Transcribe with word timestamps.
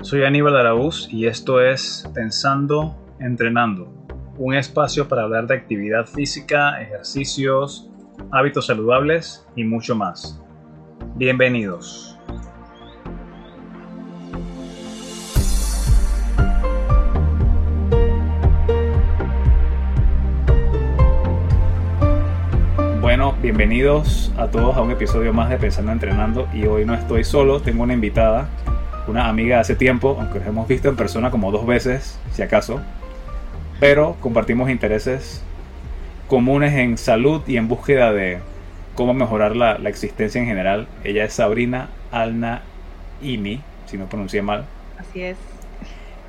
Soy 0.00 0.22
Aníbal 0.22 0.56
Araúz 0.56 1.08
y 1.12 1.26
esto 1.26 1.60
es 1.60 2.08
Pensando, 2.14 2.96
Entrenando, 3.18 3.92
un 4.36 4.54
espacio 4.54 5.08
para 5.08 5.22
hablar 5.22 5.48
de 5.48 5.56
actividad 5.56 6.06
física, 6.06 6.80
ejercicios, 6.80 7.90
hábitos 8.30 8.66
saludables 8.66 9.44
y 9.56 9.64
mucho 9.64 9.96
más. 9.96 10.40
Bienvenidos. 11.16 12.16
Bueno, 23.00 23.34
bienvenidos 23.42 24.32
a 24.36 24.46
todos 24.46 24.76
a 24.76 24.80
un 24.80 24.92
episodio 24.92 25.32
más 25.32 25.50
de 25.50 25.56
Pensando 25.56 25.90
Entrenando 25.90 26.48
y 26.54 26.66
hoy 26.66 26.84
no 26.84 26.94
estoy 26.94 27.24
solo, 27.24 27.60
tengo 27.60 27.82
una 27.82 27.94
invitada 27.94 28.48
una 29.08 29.28
amiga 29.28 29.60
hace 29.60 29.74
tiempo, 29.74 30.16
aunque 30.20 30.38
nos 30.38 30.48
hemos 30.48 30.68
visto 30.68 30.88
en 30.88 30.96
persona 30.96 31.30
como 31.30 31.50
dos 31.50 31.66
veces, 31.66 32.18
si 32.32 32.42
acaso, 32.42 32.80
pero 33.80 34.16
compartimos 34.20 34.70
intereses 34.70 35.42
comunes 36.26 36.74
en 36.74 36.98
salud 36.98 37.42
y 37.46 37.56
en 37.56 37.68
búsqueda 37.68 38.12
de 38.12 38.38
cómo 38.94 39.14
mejorar 39.14 39.56
la, 39.56 39.76
existencia 39.88 40.40
en 40.40 40.46
general. 40.46 40.86
Ella 41.04 41.24
es 41.24 41.32
Sabrina 41.32 41.88
Alna 42.12 42.62
Imi, 43.22 43.60
si 43.86 43.96
no 43.96 44.06
pronuncié 44.06 44.42
mal. 44.42 44.66
Así 44.98 45.22
es. 45.22 45.38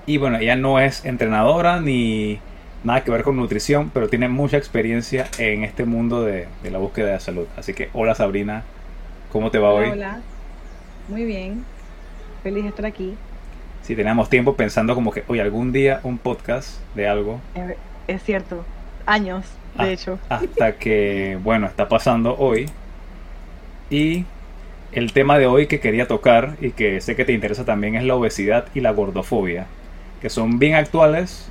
Y 0.06 0.18
bueno, 0.18 0.38
ella 0.38 0.56
no 0.56 0.80
es 0.80 1.04
entrenadora 1.04 1.82
ni 1.82 2.40
nada 2.84 3.04
que 3.04 3.12
ver 3.12 3.24
con 3.24 3.36
nutrición, 3.36 3.92
pero 3.94 4.08
tiene 4.08 4.30
mucha 4.30 4.58
experiencia 4.58 5.28
en 5.38 5.64
este 5.64 5.84
mundo 5.84 6.24
de, 6.24 6.48
de 6.64 6.72
la 6.72 6.78
búsqueda 6.78 7.12
de 7.12 7.20
salud. 7.20 7.48
Así 7.58 7.74
que, 7.74 7.90
hola 7.94 8.16
Sabrina, 8.16 8.64
¿cómo 9.32 9.52
te 9.52 9.60
va 9.60 9.72
hoy? 9.74 9.90
Hola, 9.90 10.22
muy 11.10 11.26
bien 11.26 11.66
feliz 12.40 12.64
de 12.64 12.70
estar 12.70 12.86
aquí. 12.86 13.16
Si 13.82 13.96
teníamos 13.96 14.30
tiempo 14.30 14.56
pensando 14.56 14.96
como 14.96 15.12
que, 15.12 15.24
hoy 15.28 15.40
algún 15.40 15.72
día 15.72 16.00
un 16.04 16.18
podcast 16.18 16.80
de 16.96 17.08
algo. 17.08 17.40
Es 18.08 18.24
cierto, 18.24 18.64
años, 19.06 19.46
de 19.78 19.84
ah, 19.84 19.90
hecho. 19.90 20.20
Hasta 20.30 20.74
que, 20.74 21.38
bueno, 21.44 21.68
está 21.68 21.88
pasando 21.88 22.36
hoy. 22.38 22.68
Y 23.90 24.26
el 24.92 25.14
tema 25.14 25.38
de 25.38 25.48
hoy 25.48 25.68
que 25.68 25.80
quería 25.80 26.08
tocar 26.08 26.56
y 26.62 26.72
que 26.72 27.02
sé 27.02 27.16
que 27.16 27.26
te 27.26 27.34
interesa 27.34 27.66
también 27.66 27.96
es 27.96 28.04
la 28.04 28.16
obesidad 28.16 28.66
y 28.74 28.82
la 28.82 28.92
gordofobia, 28.92 29.66
que 30.22 30.30
son 30.30 30.60
bien 30.60 30.76
actuales. 30.76 31.50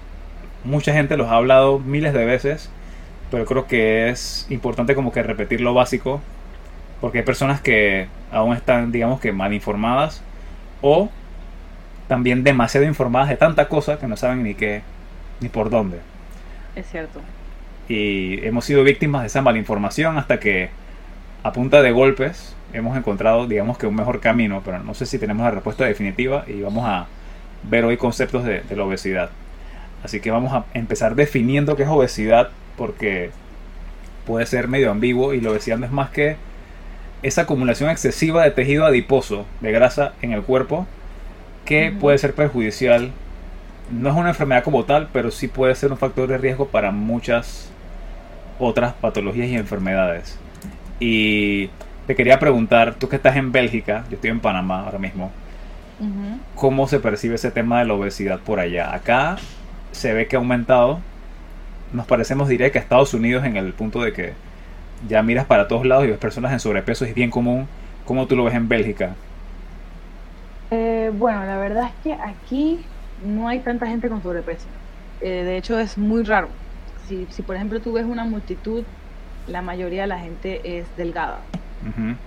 Mucha 0.64 0.92
gente 0.92 1.16
los 1.16 1.28
ha 1.28 1.36
hablado 1.36 1.78
miles 1.78 2.12
de 2.12 2.24
veces, 2.24 2.70
pero 3.30 3.44
creo 3.44 3.66
que 3.66 4.08
es 4.10 4.46
importante 4.50 4.94
como 4.94 5.12
que 5.12 5.22
repetir 5.22 5.60
lo 5.60 5.74
básico, 5.74 6.20
porque 7.00 7.18
hay 7.18 7.24
personas 7.24 7.60
que 7.60 8.08
aún 8.30 8.54
están, 8.54 8.92
digamos 8.92 9.20
que 9.20 9.32
mal 9.32 9.52
informadas 9.52 10.22
o 10.80 11.10
también 12.08 12.42
demasiado 12.44 12.86
informadas 12.86 13.28
de 13.28 13.36
tanta 13.36 13.68
cosa 13.68 13.98
que 13.98 14.06
no 14.06 14.16
saben 14.16 14.42
ni 14.42 14.54
qué 14.54 14.82
ni 15.40 15.48
por 15.48 15.70
dónde. 15.70 15.98
Es 16.74 16.90
cierto. 16.90 17.20
Y 17.88 18.44
hemos 18.44 18.64
sido 18.64 18.82
víctimas 18.84 19.22
de 19.22 19.26
esa 19.28 19.42
malinformación 19.42 20.18
hasta 20.18 20.40
que 20.40 20.70
a 21.42 21.52
punta 21.52 21.82
de 21.82 21.90
golpes 21.92 22.54
hemos 22.72 22.96
encontrado, 22.96 23.46
digamos 23.46 23.78
que 23.78 23.86
un 23.86 23.94
mejor 23.94 24.20
camino, 24.20 24.62
pero 24.64 24.78
no 24.80 24.94
sé 24.94 25.06
si 25.06 25.18
tenemos 25.18 25.44
la 25.44 25.50
respuesta 25.50 25.84
definitiva 25.84 26.44
y 26.46 26.60
vamos 26.60 26.86
a 26.86 27.06
ver 27.62 27.84
hoy 27.84 27.96
conceptos 27.96 28.44
de, 28.44 28.60
de 28.60 28.76
la 28.76 28.84
obesidad. 28.84 29.30
Así 30.02 30.20
que 30.20 30.30
vamos 30.30 30.52
a 30.52 30.64
empezar 30.74 31.14
definiendo 31.14 31.76
qué 31.76 31.82
es 31.84 31.88
obesidad 31.88 32.50
porque 32.76 33.30
puede 34.26 34.46
ser 34.46 34.68
medio 34.68 34.90
ambiguo 34.90 35.34
y 35.34 35.40
la 35.40 35.50
obesidad 35.50 35.78
no 35.78 35.86
es 35.86 35.92
más 35.92 36.10
que 36.10 36.36
esa 37.22 37.42
acumulación 37.42 37.90
excesiva 37.90 38.44
de 38.44 38.50
tejido 38.50 38.84
adiposo, 38.84 39.46
de 39.60 39.72
grasa 39.72 40.12
en 40.22 40.32
el 40.32 40.42
cuerpo, 40.42 40.86
que 41.64 41.92
puede 41.92 42.18
ser 42.18 42.34
perjudicial. 42.34 43.10
No 43.90 44.10
es 44.10 44.16
una 44.16 44.30
enfermedad 44.30 44.64
como 44.64 44.84
tal, 44.84 45.08
pero 45.12 45.30
sí 45.30 45.48
puede 45.48 45.74
ser 45.74 45.90
un 45.90 45.98
factor 45.98 46.28
de 46.28 46.38
riesgo 46.38 46.68
para 46.68 46.90
muchas 46.90 47.70
otras 48.58 48.92
patologías 48.94 49.48
y 49.48 49.56
enfermedades. 49.56 50.38
Y 51.00 51.70
te 52.06 52.14
quería 52.14 52.38
preguntar, 52.38 52.94
tú 52.94 53.08
que 53.08 53.16
estás 53.16 53.36
en 53.36 53.52
Bélgica, 53.52 54.04
yo 54.08 54.16
estoy 54.16 54.30
en 54.30 54.40
Panamá 54.40 54.84
ahora 54.84 54.98
mismo, 54.98 55.30
¿cómo 56.54 56.88
se 56.88 57.00
percibe 57.00 57.34
ese 57.34 57.50
tema 57.50 57.80
de 57.80 57.86
la 57.86 57.94
obesidad 57.94 58.40
por 58.40 58.60
allá? 58.60 58.94
Acá 58.94 59.36
se 59.92 60.12
ve 60.12 60.26
que 60.26 60.36
ha 60.36 60.38
aumentado. 60.38 61.00
Nos 61.92 62.06
parecemos, 62.06 62.48
diré, 62.48 62.70
que 62.70 62.78
a 62.78 62.82
Estados 62.82 63.14
Unidos 63.14 63.44
en 63.44 63.56
el 63.56 63.72
punto 63.72 64.00
de 64.00 64.12
que 64.12 64.32
ya 65.06 65.22
miras 65.22 65.46
para 65.46 65.68
todos 65.68 65.86
lados 65.86 66.04
y 66.04 66.08
ves 66.08 66.18
personas 66.18 66.52
en 66.52 66.60
sobrepeso, 66.60 67.04
es 67.04 67.14
bien 67.14 67.30
común. 67.30 67.68
¿Cómo 68.04 68.26
tú 68.26 68.36
lo 68.36 68.44
ves 68.44 68.54
en 68.54 68.68
Bélgica? 68.68 69.14
Eh, 70.70 71.10
bueno, 71.16 71.44
la 71.44 71.58
verdad 71.58 71.84
es 71.86 71.92
que 72.02 72.12
aquí 72.14 72.80
no 73.24 73.48
hay 73.48 73.60
tanta 73.60 73.86
gente 73.86 74.08
con 74.08 74.22
sobrepeso. 74.22 74.66
Eh, 75.20 75.44
de 75.44 75.56
hecho, 75.56 75.78
es 75.78 75.98
muy 75.98 76.22
raro. 76.22 76.48
Si, 77.06 77.26
si, 77.30 77.42
por 77.42 77.56
ejemplo, 77.56 77.80
tú 77.80 77.92
ves 77.92 78.04
una 78.04 78.24
multitud, 78.24 78.84
la 79.46 79.62
mayoría 79.62 80.02
de 80.02 80.08
la 80.08 80.18
gente 80.18 80.78
es 80.78 80.86
delgada. 80.96 81.38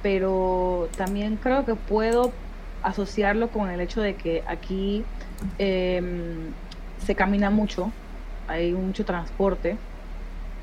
Pero 0.01 0.87
también 0.97 1.35
creo 1.35 1.65
que 1.65 1.75
puedo 1.75 2.31
asociarlo 2.83 3.49
con 3.49 3.69
el 3.69 3.81
hecho 3.81 4.01
de 4.01 4.15
que 4.15 4.43
aquí 4.47 5.03
em, 5.59 6.51
se 7.05 7.15
camina 7.15 7.49
mucho, 7.49 7.91
hay 8.47 8.71
mucho 8.71 9.05
transporte 9.05 9.77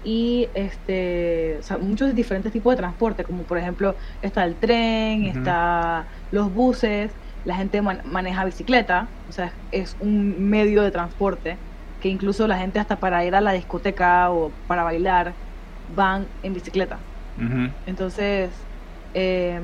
y 0.04 0.48
este, 0.54 1.58
muchos 1.80 2.14
diferentes 2.14 2.52
tipos 2.52 2.72
de 2.72 2.76
transporte, 2.76 3.24
como 3.24 3.42
por 3.42 3.58
ejemplo 3.58 3.94
está 4.22 4.44
el 4.44 4.54
tren, 4.54 5.24
está 5.24 6.04
los 6.30 6.52
buses, 6.52 7.10
la 7.44 7.56
gente 7.56 7.80
maneja 7.82 8.44
bicicleta, 8.44 9.08
o 9.28 9.32
sea, 9.32 9.52
es 9.72 9.96
un 10.00 10.48
medio 10.48 10.82
de 10.82 10.90
transporte 10.90 11.56
que 12.00 12.08
incluso 12.08 12.46
la 12.46 12.58
gente 12.58 12.78
hasta 12.78 12.96
para 12.96 13.24
ir 13.24 13.34
a 13.34 13.40
la 13.40 13.52
discoteca 13.52 14.30
o 14.30 14.52
para 14.66 14.84
bailar 14.84 15.32
van 15.96 16.26
en 16.42 16.54
bicicleta. 16.54 16.98
Entonces, 17.86 18.50
em, 19.14 19.62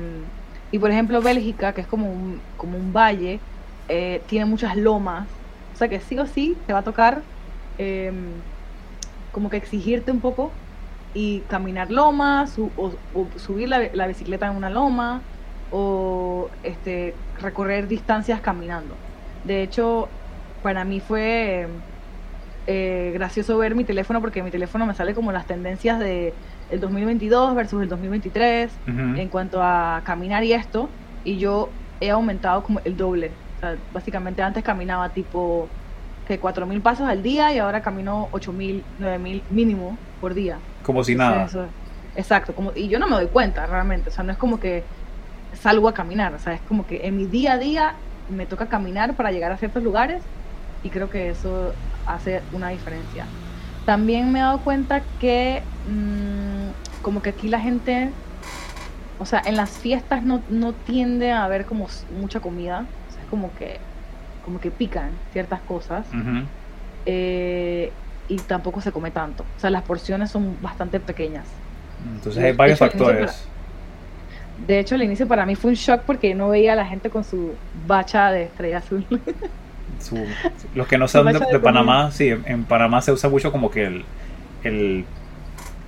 y 0.71 0.79
por 0.79 0.91
ejemplo 0.91 1.21
Bélgica, 1.21 1.73
que 1.73 1.81
es 1.81 1.87
como 1.87 2.11
un, 2.11 2.41
como 2.57 2.77
un 2.77 2.91
valle, 2.91 3.39
eh, 3.87 4.21
tiene 4.27 4.45
muchas 4.45 4.75
lomas, 4.75 5.27
o 5.73 5.77
sea 5.77 5.87
que 5.87 5.99
sí 5.99 6.17
o 6.17 6.25
sí 6.25 6.57
te 6.65 6.73
va 6.73 6.79
a 6.79 6.83
tocar 6.83 7.21
em, 7.77 8.15
como 9.35 9.49
que 9.49 9.57
exigirte 9.57 10.11
un 10.11 10.21
poco 10.21 10.49
y 11.13 11.41
caminar 11.49 11.91
lomas 11.91 12.57
o, 12.57 12.89
subir 13.35 13.67
la, 13.67 14.07
bicicleta 14.07 14.47
en 14.47 14.55
una 14.55 14.69
loma 14.69 15.19
o 15.73 16.47
este, 16.63 17.13
recorrer 17.41 17.89
distancias 17.89 18.39
caminando. 18.39 18.95
De 19.43 19.61
hecho, 19.61 20.07
para 20.63 20.85
mí 20.85 21.01
fue 21.01 21.67
eh, 22.65 23.11
gracioso 23.13 23.57
ver 23.57 23.75
mi 23.75 23.83
teléfono 23.83 24.21
porque 24.21 24.41
mi 24.41 24.51
teléfono 24.51 24.85
me 24.85 24.93
sale 24.93 25.13
como 25.13 25.33
las 25.33 25.45
tendencias 25.45 25.99
de 25.99 26.33
el 26.71 26.79
2022 26.79 27.55
versus 27.55 27.81
el 27.81 27.89
2023 27.89 28.71
en 28.87 29.27
cuanto 29.27 29.61
a 29.61 30.01
caminar 30.05 30.45
y 30.45 30.53
esto 30.53 30.87
y 31.25 31.39
yo 31.39 31.67
he 31.99 32.09
aumentado 32.09 32.63
como 32.63 32.79
el 32.85 32.95
doble. 32.95 33.31
básicamente 33.91 34.41
antes 34.41 34.63
caminaba 34.63 35.09
tipo 35.09 35.67
que 36.27 36.41
4.000 36.41 36.81
pasos 36.81 37.07
al 37.07 37.21
día 37.21 37.53
y 37.53 37.59
ahora 37.59 37.81
camino 37.81 38.29
8.000, 38.31 38.81
9.000 38.99 39.41
mínimo 39.49 39.97
por 40.19 40.33
día. 40.33 40.57
Como 40.83 41.03
si 41.03 41.15
nada. 41.15 41.47
exacto, 42.15 42.53
como, 42.53 42.71
y 42.75 42.87
yo 42.87 42.99
no 42.99 43.07
me 43.07 43.15
doy 43.15 43.27
cuenta 43.27 43.65
realmente, 43.65 44.09
o 44.09 44.11
sea, 44.11 44.23
no 44.23 44.31
es 44.31 44.37
como 44.37 44.59
que 44.59 44.83
salgo 45.53 45.87
a 45.87 45.93
caminar, 45.93 46.33
o 46.33 46.39
sea, 46.39 46.53
es 46.53 46.61
como 46.61 46.85
que 46.85 47.05
en 47.07 47.17
mi 47.17 47.25
día 47.25 47.53
a 47.53 47.57
día 47.57 47.95
me 48.29 48.45
toca 48.45 48.67
caminar 48.67 49.15
para 49.15 49.31
llegar 49.31 49.51
a 49.51 49.57
ciertos 49.57 49.83
lugares 49.83 50.23
y 50.83 50.89
creo 50.89 51.09
que 51.09 51.29
eso 51.29 51.73
hace 52.05 52.41
una 52.51 52.69
diferencia. 52.69 53.25
También 53.85 54.31
me 54.31 54.39
he 54.39 54.41
dado 54.41 54.59
cuenta 54.59 55.01
que 55.19 55.61
mm, 55.87 57.03
como 57.03 57.21
que 57.21 57.29
aquí 57.29 57.49
la 57.49 57.59
gente, 57.59 58.09
o 59.19 59.25
sea, 59.25 59.41
en 59.45 59.55
las 59.55 59.69
fiestas 59.69 60.23
no, 60.23 60.41
no 60.49 60.73
tiende 60.73 61.31
a 61.31 61.43
haber 61.43 61.65
como 61.65 61.87
mucha 62.19 62.39
comida, 62.39 62.85
o 63.09 63.13
sea, 63.13 63.23
es 63.23 63.29
como 63.29 63.53
que 63.55 63.79
como 64.45 64.61
que 64.61 64.71
pican 64.71 65.09
ciertas 65.33 65.59
cosas. 65.61 66.05
Eh, 67.05 67.91
y 68.29 68.37
tampoco 68.37 68.79
se 68.79 68.91
come 68.91 69.11
tanto. 69.11 69.43
O 69.57 69.59
sea, 69.59 69.69
las 69.69 69.81
porciones 69.83 70.31
son 70.31 70.55
bastante 70.61 70.99
pequeñas. 70.99 71.45
Entonces 72.15 72.43
hay 72.43 72.53
varios 72.53 72.79
factores. 72.79 73.47
de 74.67 74.79
hecho, 74.79 74.95
el 74.95 75.03
inicio 75.03 75.27
para 75.27 75.45
mí 75.45 75.55
fue 75.55 75.71
un 75.71 75.75
shock 75.75 76.01
porque 76.05 76.35
no 76.35 76.49
veía 76.49 76.73
a 76.73 76.75
la 76.75 76.85
gente 76.85 77.09
con 77.09 77.23
su 77.23 77.53
bacha 77.87 78.31
de 78.31 78.43
estrella 78.43 78.77
azul. 78.77 79.05
los 80.75 80.87
que 80.87 80.97
no 80.97 81.07
saben 81.07 81.39
de, 81.39 81.59
Panamá, 81.59 82.11
sí, 82.11 82.29
en, 82.29 82.63
Panamá 82.65 83.01
se 83.01 83.11
usa 83.11 83.29
mucho 83.29 83.51
como 83.51 83.71
que 83.71 83.85
el, 83.85 84.05
el 84.63 85.05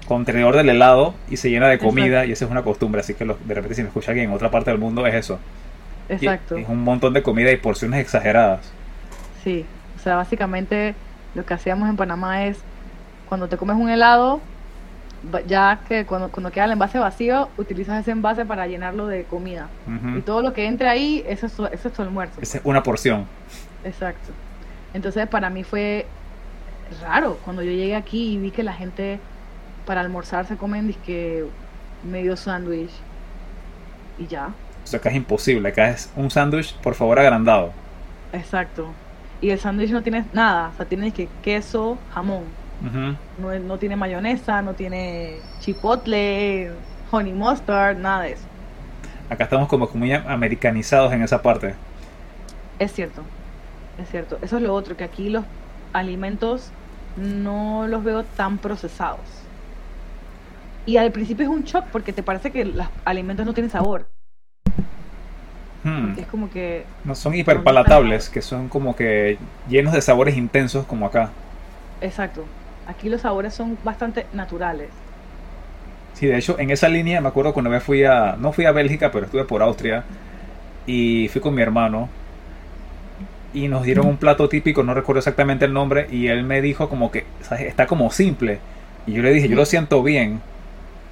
contenedor 0.08 0.56
del 0.56 0.70
helado 0.70 1.14
y 1.30 1.38
se 1.38 1.50
llena 1.50 1.68
de 1.68 1.78
comida 1.78 2.26
y 2.26 2.32
esa 2.32 2.46
es 2.46 2.52
una 2.52 2.64
costumbre. 2.64 3.02
Así 3.02 3.14
que 3.14 3.26
de 3.26 3.54
repente 3.54 3.76
si 3.76 3.82
me 3.82 3.90
escucha 3.90 4.12
alguien 4.12 4.30
en 4.30 4.36
otra 4.36 4.50
parte 4.50 4.72
del 4.72 4.80
mundo 4.80 5.06
es 5.06 5.14
eso. 5.14 5.40
Exacto. 6.10 6.58
es 6.58 6.68
un 6.68 6.84
montón 6.84 7.14
de 7.14 7.24
comida 7.24 7.52
y 7.52 7.58
porciones 7.58 8.00
exageradas. 8.00 8.72
Sí, 9.44 9.66
o 9.96 10.00
sea, 10.00 10.16
básicamente 10.16 10.96
lo 11.36 11.46
que 11.46 11.54
hacíamos 11.54 11.90
en 11.90 11.98
Panamá 11.98 12.46
es, 12.46 12.60
cuando 13.28 13.48
te 13.48 13.58
comes 13.58 13.76
un 13.76 13.90
helado, 13.90 14.40
ya 15.48 15.80
que 15.88 16.06
cuando, 16.06 16.30
cuando 16.30 16.52
queda 16.52 16.66
el 16.66 16.72
envase 16.72 17.00
vacío, 17.00 17.50
utilizas 17.58 18.02
ese 18.02 18.12
envase 18.12 18.46
para 18.46 18.68
llenarlo 18.68 19.08
de 19.08 19.24
comida. 19.24 19.68
Y 20.16 20.22
todo 20.22 20.42
lo 20.42 20.54
que 20.54 20.66
entre 20.66 20.88
ahí, 20.88 21.24
eso 21.28 21.48
es, 21.48 21.54
eso 21.54 21.88
es 21.88 21.94
tu 21.94 22.02
almuerzo. 22.02 22.40
Esa 22.42 22.60
es 22.60 22.66
una 22.66 22.84
porción. 22.84 23.26
Exacto. 23.84 24.32
Entonces 24.94 25.28
para 25.28 25.50
mí 25.50 25.64
fue 25.64 26.06
raro 27.02 27.38
cuando 27.44 27.62
yo 27.62 27.72
llegué 27.72 27.96
aquí 27.96 28.34
y 28.34 28.38
vi 28.38 28.52
que 28.52 28.64
la 28.64 28.74
gente 28.74 29.20
para 29.86 30.02
almorzar 30.02 30.46
se 30.46 30.58
comen 30.58 30.88
disque 30.88 31.46
medio 32.04 32.36
sándwich 32.38 32.92
y 34.18 34.28
ya. 34.28 34.50
O 34.88 34.90
sea, 34.90 35.00
acá 35.00 35.10
es 35.10 35.18
imposible, 35.18 35.68
acá 35.68 35.90
es 35.90 36.10
un 36.16 36.32
sándwich, 36.32 36.74
por 36.78 36.96
favor, 36.96 37.20
agrandado. 37.20 37.74
Exacto. 38.32 38.96
Y 39.42 39.50
el 39.50 39.60
sándwich 39.60 39.92
no 39.92 40.02
tiene 40.02 40.24
nada, 40.32 40.70
o 40.74 40.78
sea, 40.78 40.86
tiene 40.86 41.12
que 41.12 41.28
queso, 41.42 41.98
jamón. 42.14 42.46
no, 43.38 43.60
no, 43.60 43.78
tiene 43.78 43.98
mayonesa, 43.98 44.62
no 44.62 44.76
tiene 44.76 45.42
chipotle, 45.60 46.72
honey 47.12 47.34
mustard, 47.34 47.98
nada 47.98 48.24
de 48.24 48.32
eso. 48.32 48.48
Acá 49.30 49.44
estamos 49.44 49.68
como 49.68 49.90
muy 49.94 50.14
americanizados 50.14 51.12
en 51.12 51.22
esa 51.22 51.42
parte. 51.42 51.76
Es 52.80 52.94
cierto, 52.94 53.24
es 53.98 54.10
cierto. 54.10 54.40
Eso 54.42 54.56
es 54.56 54.64
lo 54.64 54.74
otro, 54.74 54.96
que 54.96 55.04
aquí 55.04 55.30
los 55.30 55.44
alimentos 55.92 56.72
no 57.18 57.88
los 57.90 58.06
veo 58.06 58.24
tan 58.24 58.58
procesados. 58.58 59.20
Y 60.86 60.96
al 60.96 61.12
principio 61.12 61.44
es 61.44 61.52
un 61.52 61.64
shock 61.64 61.88
porque 61.92 62.14
te 62.14 62.24
parece 62.24 62.52
que 62.52 62.64
los 62.64 62.88
alimentos 63.04 63.46
no 63.46 63.54
tienen 63.54 63.70
sabor. 63.70 64.08
Hmm. 65.84 66.18
Es 66.18 66.26
como 66.28 66.50
que... 66.50 66.86
No 67.04 67.16
son 67.16 67.36
hiperpalatables, 67.36 68.30
que 68.30 68.42
son 68.42 68.70
como 68.70 68.96
que 68.96 69.38
llenos 69.70 69.94
de 69.94 70.02
sabores 70.02 70.38
intensos 70.38 70.86
como 70.86 71.06
acá. 71.06 71.30
Exacto. 72.02 72.46
Aquí 72.88 73.10
los 73.10 73.22
sabores 73.22 73.54
son 73.54 73.78
bastante 73.84 74.26
naturales. 74.34 74.90
Sí, 76.14 76.28
de 76.28 76.38
hecho, 76.38 76.58
en 76.60 76.72
esa 76.72 76.90
línea 76.90 77.22
me 77.22 77.28
acuerdo 77.28 77.54
cuando 77.54 77.70
me 77.70 77.80
fui 77.80 78.04
a... 78.04 78.36
No 78.40 78.52
fui 78.52 78.66
a 78.66 78.72
Bélgica, 78.72 79.12
pero 79.12 79.26
estuve 79.26 79.46
por 79.46 79.62
Austria. 79.62 80.04
Y 80.86 81.28
fui 81.30 81.42
con 81.42 81.54
mi 81.54 81.62
hermano 81.62 82.10
y 83.54 83.68
nos 83.68 83.84
dieron 83.84 84.08
un 84.08 84.18
plato 84.18 84.50
típico, 84.50 84.84
no 84.84 84.94
recuerdo 84.94 85.20
exactamente 85.20 85.66
el 85.66 85.74
nombre, 85.74 86.08
y 86.12 86.28
él 86.28 86.44
me 86.44 86.62
dijo 86.62 86.90
como 86.90 87.12
que 87.12 87.26
está 87.60 87.88
como 87.88 88.12
simple. 88.12 88.60
Y 89.06 89.14
yo 89.14 89.24
le 89.24 89.32
dije, 89.32 89.48
yo 89.48 89.56
lo 89.56 89.66
siento 89.66 90.04
bien. 90.04 90.42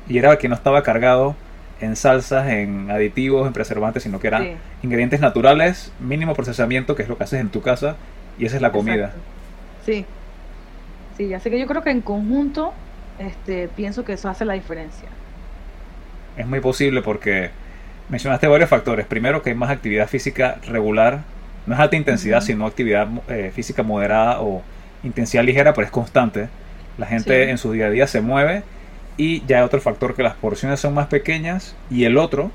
Y 0.07 0.17
era 0.17 0.38
que 0.38 0.47
no 0.47 0.56
estaba 0.56 0.83
cargado 0.83 1.35
en 1.81 1.95
salsas, 1.95 2.48
en 2.48 2.89
aditivos, 2.89 3.48
en 3.48 3.54
preservantes, 3.54 4.04
sino 4.04 4.19
que 4.19 4.27
eran 4.27 4.57
ingredientes 4.81 5.19
naturales, 5.19 5.92
mínimo 6.00 6.33
procesamiento, 6.33 6.95
que 6.95 7.04
es 7.04 7.10
lo 7.10 7.18
que 7.18 7.24
haces 7.25 7.42
en 7.42 7.50
tu 7.50 7.62
casa, 7.62 7.95
y 8.38 8.45
esa 8.45 8.56
es 8.56 8.62
la 8.62 8.72
comida. 8.72 9.13
Sí. 9.86 10.06
Sí, 11.18 11.33
así 11.33 11.50
que 11.50 11.60
yo 11.60 11.68
creo 11.68 11.81
que 11.81 11.92
en 11.92 12.01
conjunto 12.01 12.74
este, 13.19 13.69
pienso 13.69 14.04
que 14.04 14.13
eso 14.13 14.30
hace 14.30 14.45
la 14.45 14.54
diferencia. 14.54 15.07
Es 16.36 16.45
muy 16.45 16.60
posible 16.60 17.01
porque 17.01 17.51
mencionaste 18.10 18.48
varios 18.48 18.69
factores. 18.69 19.06
Primero 19.06 19.42
que 19.42 19.51
hay 19.51 19.56
más 19.56 19.69
actividad 19.69 20.07
física 20.07 20.60
regular 20.68 21.22
no 21.66 21.74
es 21.74 21.80
alta 21.80 21.95
intensidad, 21.95 22.42
sino 22.42 22.66
actividad 22.66 23.07
eh, 23.27 23.51
física 23.54 23.81
moderada 23.81 24.42
o 24.42 24.62
intensidad 25.04 25.44
ligera, 25.44 25.74
pero 25.74 25.86
es 25.86 25.92
constante. 25.92 26.48
La 26.98 27.07
gente 27.07 27.50
en 27.50 27.57
su 27.57 27.72
día 27.72 27.88
a 27.88 27.89
día 27.89 28.07
se 28.07 28.22
mueve 28.22 28.63
y 29.17 29.45
ya 29.45 29.57
hay 29.57 29.63
otro 29.63 29.79
factor 29.81 30.15
que 30.15 30.23
las 30.23 30.35
porciones 30.35 30.79
son 30.79 30.94
más 30.94 31.07
pequeñas 31.07 31.75
y 31.89 32.06
el 32.06 32.17
otro 32.17 32.51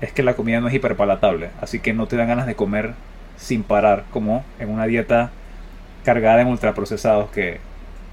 es 0.00 0.12
que 0.12 0.22
la 0.22 0.34
comida 0.34 0.60
no 0.60 0.68
es 0.68 0.74
hiperpalatable, 0.74 1.50
así 1.60 1.80
que 1.80 1.92
no 1.92 2.06
te 2.06 2.16
dan 2.16 2.28
ganas 2.28 2.46
de 2.46 2.54
comer 2.54 2.94
sin 3.36 3.62
parar, 3.62 4.04
como 4.12 4.44
en 4.58 4.70
una 4.70 4.86
dieta 4.86 5.30
cargada 6.04 6.42
en 6.42 6.48
ultraprocesados 6.48 7.30
que 7.30 7.58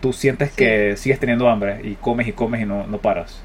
tú 0.02 0.14
sientes 0.14 0.52
que 0.52 0.96
sigues 0.98 1.20
teniendo 1.20 1.50
hambre 1.50 1.82
y 1.84 1.96
comes 1.96 2.28
y 2.28 2.32
comes 2.32 2.62
y 2.62 2.66
no, 2.66 2.88
no 2.88 2.98
paras. 2.98 3.42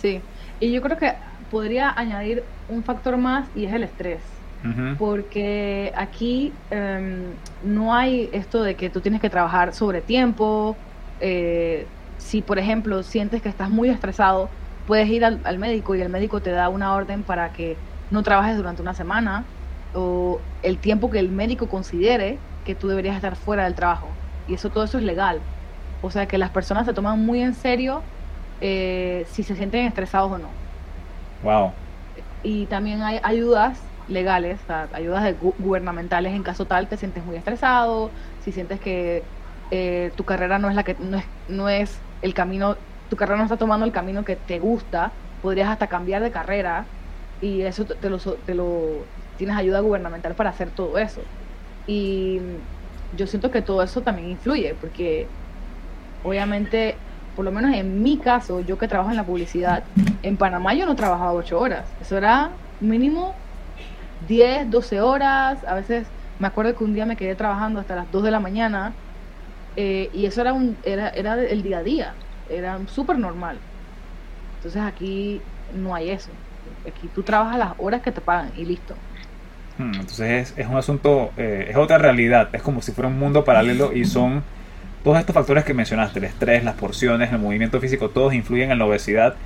Sí, 0.00 0.20
y 0.60 0.72
yo 0.72 0.82
creo 0.82 0.98
que 0.98 1.12
podría 1.50 1.90
añadir 1.90 2.44
un 2.68 2.82
factor 2.82 3.16
más 3.16 3.48
y 3.54 3.64
es 3.64 3.72
el 3.72 3.84
estrés 3.84 4.20
porque 4.98 5.92
aquí 5.96 6.52
em, 6.70 7.22
no 7.62 7.94
hay 7.94 8.28
esto 8.32 8.62
de 8.62 8.74
que 8.74 8.90
tú 8.90 9.00
tienes 9.00 9.20
que 9.20 9.30
trabajar 9.30 9.72
sobre 9.72 10.00
tiempo. 10.00 10.76
Eh, 11.20 11.86
si, 12.18 12.42
por 12.42 12.58
ejemplo, 12.58 13.02
sientes 13.02 13.40
que 13.40 13.48
estás 13.48 13.70
muy 13.70 13.88
estresado, 13.88 14.50
puedes 14.86 15.08
ir 15.08 15.24
al, 15.24 15.58
médico 15.58 15.94
y 15.94 16.02
el 16.02 16.08
médico 16.08 16.40
te 16.40 16.50
da 16.50 16.68
una 16.68 16.94
orden 16.94 17.22
para 17.22 17.52
que 17.52 17.76
no 18.10 18.22
trabajes 18.22 18.56
durante 18.56 18.82
una 18.82 18.94
semana 18.94 19.44
o 19.94 20.40
el 20.62 20.78
tiempo 20.78 21.10
que 21.10 21.18
el 21.18 21.30
médico 21.30 21.68
considere 21.68 22.38
que 22.64 22.74
tú 22.74 22.88
deberías 22.88 23.16
estar 23.16 23.36
fuera 23.36 23.64
del 23.64 23.74
trabajo. 23.74 24.08
Y 24.46 24.54
eso 24.54 24.70
todo 24.70 24.84
eso 24.84 24.98
es 24.98 25.04
legal. 25.04 25.40
O 26.02 26.10
sea 26.10 26.26
que 26.26 26.38
las 26.38 26.50
personas 26.50 26.86
se 26.86 26.92
toman 26.92 27.24
muy 27.24 27.42
en 27.42 27.54
serio 27.54 28.02
eh, 28.60 29.26
si 29.30 29.42
se 29.42 29.54
sienten 29.54 29.86
estresados 29.86 30.32
o 30.32 30.38
no. 30.38 30.48
Wow. 31.42 31.72
Y 32.42 32.66
también 32.66 33.02
hay 33.02 33.20
ayudas 33.22 33.78
legales, 34.08 34.58
ayudas 34.92 35.34
gubernamentales 35.58 36.32
en 36.32 36.42
caso 36.42 36.64
tal 36.64 36.88
te 36.88 36.96
sientes 36.96 37.24
muy 37.24 37.36
estresado, 37.36 38.10
si 38.42 38.52
sientes 38.52 38.80
que 38.80 39.22
eh, 39.70 40.12
tu 40.16 40.24
carrera 40.24 40.58
no 40.58 40.70
es 40.70 40.74
la 40.74 40.82
que 40.82 40.96
no 40.98 41.18
es, 41.18 41.24
no 41.46 41.68
es 41.68 42.00
el 42.22 42.34
camino, 42.34 42.76
tu 43.10 43.16
carrera 43.16 43.38
no 43.38 43.44
está 43.44 43.56
tomando 43.56 43.86
el 43.86 43.92
camino 43.92 44.24
que 44.24 44.36
te 44.36 44.58
gusta, 44.58 45.12
podrías 45.42 45.68
hasta 45.68 45.86
cambiar 45.86 46.22
de 46.22 46.30
carrera 46.30 46.84
y 47.40 47.62
eso 47.62 47.84
te 47.84 48.10
lo, 48.10 48.18
te 48.18 48.54
lo 48.54 49.04
tienes 49.36 49.56
ayuda 49.56 49.80
gubernamental 49.80 50.34
para 50.34 50.50
hacer 50.50 50.70
todo 50.70 50.98
eso. 50.98 51.20
Y 51.86 52.40
yo 53.16 53.26
siento 53.26 53.50
que 53.50 53.62
todo 53.62 53.82
eso 53.82 54.02
también 54.02 54.30
influye, 54.30 54.74
porque 54.80 55.26
obviamente, 56.24 56.96
por 57.36 57.44
lo 57.44 57.52
menos 57.52 57.74
en 57.74 58.02
mi 58.02 58.18
caso, 58.18 58.60
yo 58.60 58.76
que 58.76 58.88
trabajo 58.88 59.10
en 59.10 59.16
la 59.16 59.24
publicidad, 59.24 59.84
en 60.22 60.36
Panamá 60.36 60.74
yo 60.74 60.84
no 60.84 60.96
trabajaba 60.96 61.32
ocho 61.32 61.58
horas, 61.58 61.86
eso 62.00 62.18
era 62.18 62.50
mínimo 62.80 63.34
10, 64.26 64.70
12 64.70 65.00
horas, 65.00 65.64
a 65.64 65.74
veces 65.74 66.06
me 66.38 66.48
acuerdo 66.48 66.76
que 66.76 66.84
un 66.84 66.94
día 66.94 67.06
me 67.06 67.16
quedé 67.16 67.34
trabajando 67.34 67.80
hasta 67.80 67.96
las 67.96 68.10
2 68.10 68.24
de 68.24 68.30
la 68.30 68.40
mañana 68.40 68.92
eh, 69.80 70.10
y 70.12 70.26
eso 70.26 70.40
era, 70.40 70.52
un, 70.52 70.76
era, 70.82 71.08
era 71.10 71.40
el 71.40 71.62
día 71.62 71.78
a 71.78 71.82
día, 71.84 72.14
era 72.50 72.80
súper 72.88 73.16
normal. 73.16 73.58
Entonces 74.56 74.82
aquí 74.82 75.40
no 75.72 75.94
hay 75.94 76.10
eso, 76.10 76.30
aquí 76.84 77.08
tú 77.14 77.22
trabajas 77.22 77.60
las 77.60 77.74
horas 77.78 78.02
que 78.02 78.10
te 78.10 78.20
pagan 78.20 78.50
y 78.56 78.64
listo. 78.64 78.96
Hmm, 79.78 79.94
entonces 79.94 80.52
es, 80.56 80.66
un 80.66 80.76
asunto, 80.76 81.30
eh, 81.36 81.68
es 81.70 81.76
otra 81.76 81.96
realidad, 81.96 82.48
es 82.52 82.60
como 82.60 82.82
si 82.82 82.90
fuera 82.90 83.06
un 83.06 83.20
mundo 83.20 83.44
paralelo 83.44 83.92
y 83.92 84.04
son 84.04 84.42
todos 85.04 85.16
estos 85.20 85.32
factores 85.32 85.62
que 85.62 85.74
mencionaste, 85.74 86.18
el 86.18 86.24
estrés, 86.24 86.64
las 86.64 86.74
porciones, 86.74 87.30
el 87.30 87.38
movimiento 87.38 87.80
físico, 87.80 88.10
todos 88.10 88.34
influyen 88.34 88.72
en 88.72 88.80
la 88.80 88.84
obesidad 88.84 89.36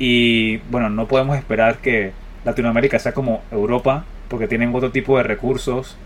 y 0.00 0.56
bueno, 0.68 0.90
no 0.90 1.06
podemos 1.06 1.38
esperar 1.38 1.76
que 1.76 2.10
Latinoamérica 2.44 2.98
sea 2.98 3.12
como 3.12 3.42
Europa 3.52 4.04
porque 4.28 4.48
tienen 4.48 4.74
otro 4.74 4.90
tipo 4.90 5.16
de 5.16 5.22
recursos 5.22 5.96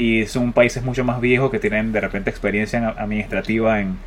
y 0.00 0.26
son 0.26 0.54
países 0.54 0.82
mucho 0.82 1.04
más 1.04 1.20
viejos 1.20 1.50
que 1.50 1.58
tienen 1.58 1.92
de 1.92 2.00
repente 2.00 2.30
experiencia 2.30 2.94
administrativa 2.96 3.80
en, 3.80 3.98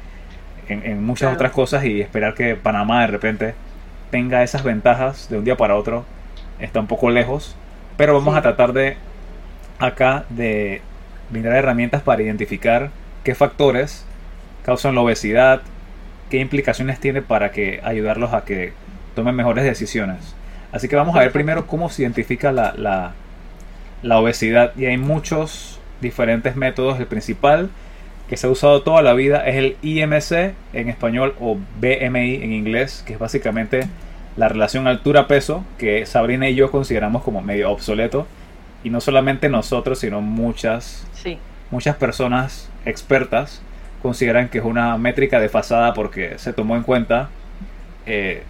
en, 0.67 1.05
muchas 1.05 1.31
otras 1.31 1.51
cosas 1.51 1.85
y 1.85 2.01
esperar 2.01 2.33
que 2.33 2.55
Panamá 2.55 3.01
de 3.01 3.07
repente 3.07 3.53
tenga 4.09 4.41
esas 4.41 4.63
ventajas 4.63 5.29
de 5.29 5.37
un 5.37 5.45
día 5.45 5.55
para 5.55 5.75
otro 5.75 6.03
está 6.59 6.79
un 6.79 6.87
poco 6.87 7.11
lejos, 7.11 7.55
pero 7.95 8.15
vamos 8.15 8.35
a 8.35 8.41
tratar 8.41 8.73
de 8.73 8.97
acá 9.77 10.25
de 10.29 10.81
brindar 11.29 11.53
herramientas 11.53 12.01
para 12.01 12.23
identificar 12.23 12.89
qué 13.23 13.35
factores 13.35 14.03
causan 14.65 14.95
la 14.95 15.01
obesidad, 15.01 15.61
qué 16.31 16.39
implicaciones 16.39 16.99
tiene 16.99 17.21
para 17.21 17.51
que 17.51 17.81
ayudarlos 17.83 18.33
a 18.33 18.45
que 18.45 18.73
tomen 19.13 19.35
mejores 19.35 19.63
decisiones. 19.63 20.33
Así 20.71 20.87
que 20.87 20.95
vamos 20.95 21.15
a 21.15 21.19
ver 21.19 21.31
primero 21.31 21.67
cómo 21.67 21.91
se 21.91 22.01
identifica 22.01 22.51
la, 22.51 22.73
la, 22.75 23.11
la 24.01 24.17
obesidad. 24.17 24.71
Y 24.75 24.85
hay 24.85 24.97
muchos 24.97 25.79
diferentes 26.03 26.55
métodos. 26.55 26.99
El 26.99 27.07
principal 27.07 27.71
que 28.29 28.37
se 28.37 28.45
ha 28.45 28.51
usado 28.51 28.83
toda 28.83 29.01
la 29.01 29.13
vida 29.13 29.47
es 29.47 29.55
el 29.55 29.77
IMC 29.81 30.53
en 30.73 30.89
español 30.89 31.33
o 31.39 31.57
BMI 31.81 32.35
en 32.35 32.53
inglés, 32.53 33.03
que 33.05 33.13
es 33.13 33.19
básicamente 33.19 33.87
la 34.37 34.49
relación 34.49 34.87
altura-peso 34.87 35.65
que 35.77 36.05
Sabrina 36.05 36.47
y 36.49 36.55
yo 36.55 36.69
consideramos 36.69 37.23
como 37.23 37.41
medio 37.41 37.71
obsoleto. 37.71 38.27
Y 38.83 38.91
no 38.91 39.01
solamente 39.01 39.49
nosotros, 39.49 39.99
sino 39.99 40.21
muchas, 40.21 41.07
muchas 41.71 41.95
personas 41.95 42.69
expertas 42.85 43.61
consideran 44.01 44.49
que 44.49 44.57
es 44.57 44.65
una 44.65 44.97
métrica 44.97 45.39
desfasada 45.39 45.93
porque 45.93 46.37
se 46.37 46.51
tomó 46.51 46.75
en 46.75 46.83
cuenta 46.83 47.29
eh, 48.05 48.43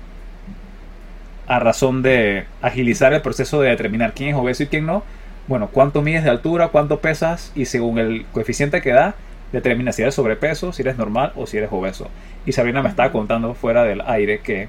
a 1.47 1.59
razón 1.59 2.01
de 2.01 2.45
agilizar 2.61 3.13
el 3.13 3.21
proceso 3.21 3.61
de 3.61 3.69
determinar 3.69 4.13
quién 4.13 4.29
es 4.29 4.35
obeso 4.35 4.63
y 4.63 4.67
quién 4.67 4.85
no, 4.85 5.03
bueno, 5.47 5.69
cuánto 5.71 6.01
mides 6.01 6.23
de 6.23 6.29
altura, 6.29 6.69
cuánto 6.69 6.99
pesas 6.99 7.51
y 7.55 7.65
según 7.65 7.99
el 7.99 8.25
coeficiente 8.31 8.81
que 8.81 8.91
da, 8.91 9.15
determina 9.51 9.91
si 9.91 10.01
eres 10.01 10.15
sobrepeso, 10.15 10.71
si 10.73 10.81
eres 10.81 10.97
normal 10.97 11.33
o 11.35 11.45
si 11.45 11.57
eres 11.57 11.69
obeso. 11.71 12.09
Y 12.45 12.51
Sabrina 12.53 12.81
me 12.81 12.89
estaba 12.89 13.11
contando 13.11 13.53
fuera 13.53 13.83
del 13.83 14.01
aire 14.01 14.39
que 14.39 14.67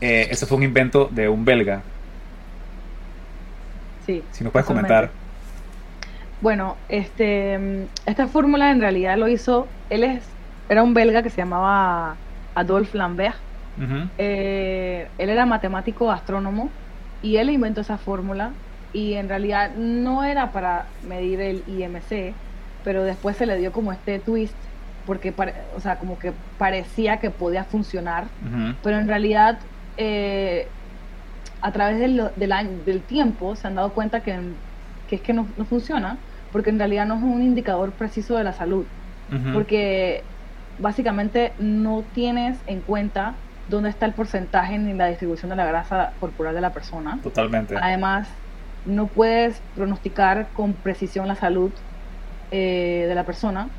eh, 0.00 0.28
eso 0.30 0.46
fue 0.46 0.58
un 0.58 0.64
invento 0.64 1.08
de 1.10 1.28
un 1.28 1.44
belga. 1.44 1.82
Sí. 4.04 4.22
Si 4.30 4.44
nos 4.44 4.52
puedes 4.52 4.66
comentar. 4.66 5.10
Bueno, 6.40 6.76
este, 6.88 7.86
esta 8.04 8.28
fórmula 8.28 8.70
en 8.70 8.80
realidad 8.80 9.16
lo 9.16 9.26
hizo, 9.26 9.66
él 9.88 10.04
es, 10.04 10.22
era 10.68 10.82
un 10.82 10.92
belga 10.92 11.22
que 11.22 11.30
se 11.30 11.38
llamaba 11.38 12.16
Adolphe 12.54 12.96
Lambert 12.98 13.36
Eh, 14.16 15.08
él 15.18 15.28
era 15.28 15.44
matemático 15.44 16.10
astrónomo 16.10 16.70
y 17.22 17.36
él 17.36 17.50
inventó 17.50 17.82
esa 17.82 17.98
fórmula 17.98 18.52
y 18.96 19.12
en 19.12 19.28
realidad 19.28 19.72
no 19.76 20.24
era 20.24 20.52
para 20.52 20.86
medir 21.06 21.38
el 21.42 21.62
IMC, 21.68 22.32
pero 22.82 23.04
después 23.04 23.36
se 23.36 23.44
le 23.44 23.58
dio 23.58 23.70
como 23.70 23.92
este 23.92 24.18
twist 24.18 24.54
porque, 25.06 25.34
o 25.76 25.80
sea, 25.80 25.98
como 25.98 26.18
que 26.18 26.32
parecía 26.58 27.18
que 27.18 27.30
podía 27.30 27.62
funcionar, 27.64 28.24
pero 28.82 28.98
en 28.98 29.06
realidad 29.06 29.58
eh, 29.98 30.66
a 31.60 31.72
través 31.72 31.98
del, 31.98 32.30
del, 32.36 33.00
tiempo 33.02 33.54
se 33.54 33.68
han 33.68 33.74
dado 33.74 33.90
cuenta 33.90 34.20
que, 34.20 34.34
es 35.10 35.20
que 35.20 35.32
no, 35.34 35.46
funciona, 35.68 36.16
porque 36.50 36.70
en 36.70 36.78
realidad 36.78 37.04
no 37.04 37.16
es 37.16 37.22
un 37.22 37.42
indicador 37.42 37.92
preciso 37.92 38.38
de 38.38 38.44
la 38.44 38.54
salud, 38.54 38.86
porque 39.52 40.22
básicamente 40.78 41.52
no 41.58 42.02
tienes 42.14 42.56
en 42.66 42.80
cuenta 42.80 43.34
dónde 43.68 43.90
está 43.90 44.06
el 44.06 44.12
porcentaje 44.12 44.78
ni 44.78 44.94
la 44.94 45.08
distribución 45.08 45.50
de 45.50 45.56
la 45.56 45.66
grasa 45.66 46.12
corporal 46.18 46.54
de 46.54 46.62
la 46.62 46.70
persona. 46.70 47.18
Totalmente. 47.22 47.76
Además, 47.80 48.28
no 48.86 49.12
puedes 49.12 49.62
pronosticar 49.74 50.52
con 50.54 50.82
precisión 50.82 51.28
la 51.28 51.36
salud 51.36 51.74
eh, 52.50 53.06
de 53.08 53.14
la 53.16 53.26
persona 53.26 53.76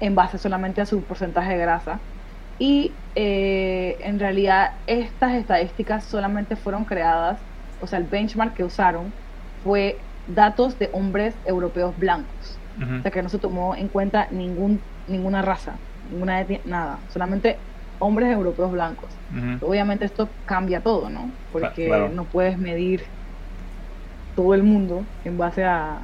en 0.00 0.14
base 0.14 0.38
solamente 0.38 0.80
a 0.80 0.86
su 0.86 1.06
porcentaje 1.06 1.52
de 1.52 1.58
grasa. 1.58 2.06
Y 2.58 3.02
eh, 3.14 3.98
en 4.00 4.18
realidad 4.18 4.70
estas 4.86 5.34
estadísticas 5.34 6.08
solamente 6.08 6.56
fueron 6.56 6.84
creadas, 6.84 7.46
o 7.78 7.86
sea, 7.86 7.98
el 7.98 8.06
benchmark 8.06 8.54
que 8.54 8.64
usaron 8.64 9.16
fue 9.58 10.08
datos 10.26 10.78
de 10.78 10.90
hombres 10.92 11.40
europeos 11.44 11.96
blancos. 11.98 12.62
O 12.98 13.02
sea, 13.02 13.10
que 13.12 13.22
no 13.22 13.28
se 13.28 13.38
tomó 13.38 13.76
en 13.76 13.88
cuenta 13.88 14.28
ningún, 14.30 14.88
ninguna 15.06 15.42
raza, 15.42 15.82
ninguna 16.02 16.46
nada, 16.64 17.04
solamente 17.08 17.66
hombres 17.98 18.30
europeos 18.32 18.70
blancos. 18.72 19.20
Obviamente 19.60 20.04
esto 20.04 20.38
cambia 20.44 20.82
todo, 20.82 21.10
¿no? 21.10 21.38
Porque 21.50 22.08
no 22.10 22.28
puedes 22.28 22.58
medir 22.58 23.14
todo 24.34 24.54
el 24.54 24.62
mundo 24.62 25.04
en 25.24 25.38
base 25.38 25.64
a 25.64 25.98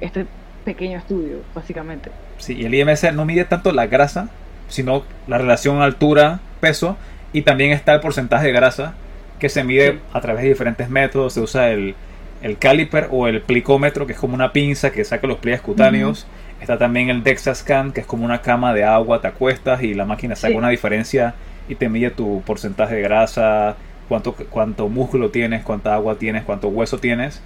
este 0.00 0.26
pequeño 0.64 0.98
estudio, 0.98 1.38
básicamente. 1.54 2.10
Sí, 2.38 2.54
y 2.54 2.64
el 2.64 2.74
IMC 2.74 3.12
no 3.12 3.24
mide 3.24 3.44
tanto 3.44 3.72
la 3.72 3.86
grasa, 3.86 4.28
sino 4.68 5.04
la 5.26 5.38
relación 5.38 5.82
altura-peso, 5.82 6.96
y 7.32 7.42
también 7.42 7.72
está 7.72 7.94
el 7.94 8.00
porcentaje 8.00 8.46
de 8.46 8.52
grasa 8.52 8.94
que 9.38 9.48
se 9.48 9.64
mide 9.64 9.98
a 10.12 10.20
través 10.20 10.42
de 10.42 10.50
diferentes 10.50 10.88
métodos. 10.88 11.34
Se 11.34 11.40
usa 11.40 11.70
el, 11.70 11.94
el 12.42 12.58
caliper 12.58 13.08
o 13.10 13.26
el 13.26 13.40
plicómetro, 13.42 14.06
que 14.06 14.12
es 14.12 14.18
como 14.18 14.34
una 14.34 14.52
pinza 14.52 14.92
que 14.92 15.04
saca 15.04 15.26
los 15.26 15.38
pliegues 15.38 15.60
cutáneos. 15.60 16.26
Está 16.60 16.78
también 16.78 17.10
el 17.10 17.22
DexaScan, 17.22 17.92
que 17.92 18.00
es 18.00 18.06
como 18.06 18.24
una 18.24 18.40
cama 18.40 18.72
de 18.72 18.84
agua, 18.84 19.20
te 19.20 19.26
acuestas 19.26 19.82
y 19.82 19.94
la 19.94 20.04
máquina 20.04 20.36
saca 20.36 20.56
una 20.56 20.68
diferencia 20.68 21.34
y 21.68 21.74
te 21.74 21.88
mide 21.88 22.10
tu 22.10 22.42
porcentaje 22.46 22.94
de 22.94 23.02
grasa, 23.02 23.76
cuánto, 24.08 24.34
cuánto 24.34 24.88
músculo 24.88 25.30
tienes, 25.30 25.62
cuánta 25.62 25.94
agua 25.94 26.16
tienes, 26.16 26.44
cuánto 26.44 26.68
hueso 26.68 26.98
tienes. 26.98 27.42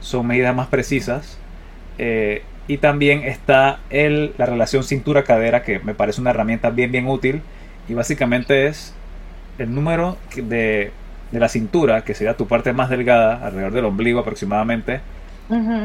Son 0.00 0.26
medidas 0.26 0.54
más 0.54 0.68
precisas. 0.68 1.38
Eh, 1.98 2.42
y 2.68 2.78
también 2.78 3.24
está 3.24 3.80
el, 3.90 4.32
la 4.38 4.46
relación 4.46 4.84
cintura-cadera, 4.84 5.62
que 5.62 5.80
me 5.80 5.94
parece 5.94 6.20
una 6.20 6.30
herramienta 6.30 6.70
bien, 6.70 6.92
bien 6.92 7.06
útil. 7.06 7.42
Y 7.88 7.94
básicamente 7.94 8.66
es 8.66 8.94
el 9.58 9.74
número 9.74 10.16
de, 10.36 10.92
de 11.32 11.40
la 11.40 11.48
cintura, 11.48 12.04
que 12.04 12.14
sería 12.14 12.36
tu 12.36 12.46
parte 12.46 12.72
más 12.72 12.88
delgada, 12.90 13.44
alrededor 13.44 13.72
del 13.72 13.84
ombligo 13.84 14.20
aproximadamente. 14.20 15.00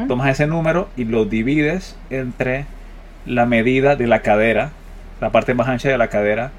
Tomas 0.06 0.30
ese 0.30 0.46
número 0.46 0.88
y 0.96 1.04
lo 1.06 1.24
divides 1.24 1.96
entre 2.10 2.66
la 3.26 3.46
medida 3.46 3.96
de 3.96 4.06
la 4.06 4.22
cadera, 4.22 4.70
la 5.20 5.30
parte 5.30 5.54
más 5.54 5.66
ancha 5.66 5.88
de 5.88 5.98
la 5.98 6.06
cadera, 6.06 6.52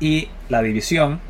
y 0.00 0.28
la 0.50 0.60
división. 0.60 1.20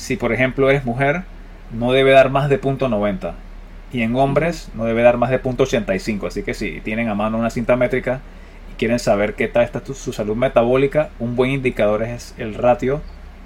Si 0.00 0.16
por 0.16 0.32
ejemplo 0.32 0.70
eres 0.70 0.86
mujer, 0.86 1.24
no 1.70 1.92
debe 1.92 2.12
dar 2.12 2.30
más 2.30 2.48
de 2.48 2.56
punto 2.56 2.88
.90 2.88 3.34
y 3.92 4.00
en 4.00 4.16
hombres 4.16 4.70
no 4.74 4.86
debe 4.86 5.02
dar 5.02 5.18
más 5.18 5.28
de 5.28 5.42
0.85. 5.42 6.28
Así 6.28 6.42
que 6.42 6.54
si 6.54 6.80
tienen 6.80 7.10
a 7.10 7.14
mano 7.14 7.36
una 7.36 7.50
cinta 7.50 7.76
métrica 7.76 8.20
y 8.72 8.78
quieren 8.78 8.98
saber 8.98 9.34
qué 9.34 9.46
tal 9.46 9.62
está 9.62 9.82
su 9.84 10.14
salud 10.14 10.36
metabólica, 10.36 11.10
un 11.18 11.36
buen 11.36 11.50
indicador 11.50 12.02
es 12.02 12.34
el 12.38 12.54
ratio 12.54 13.02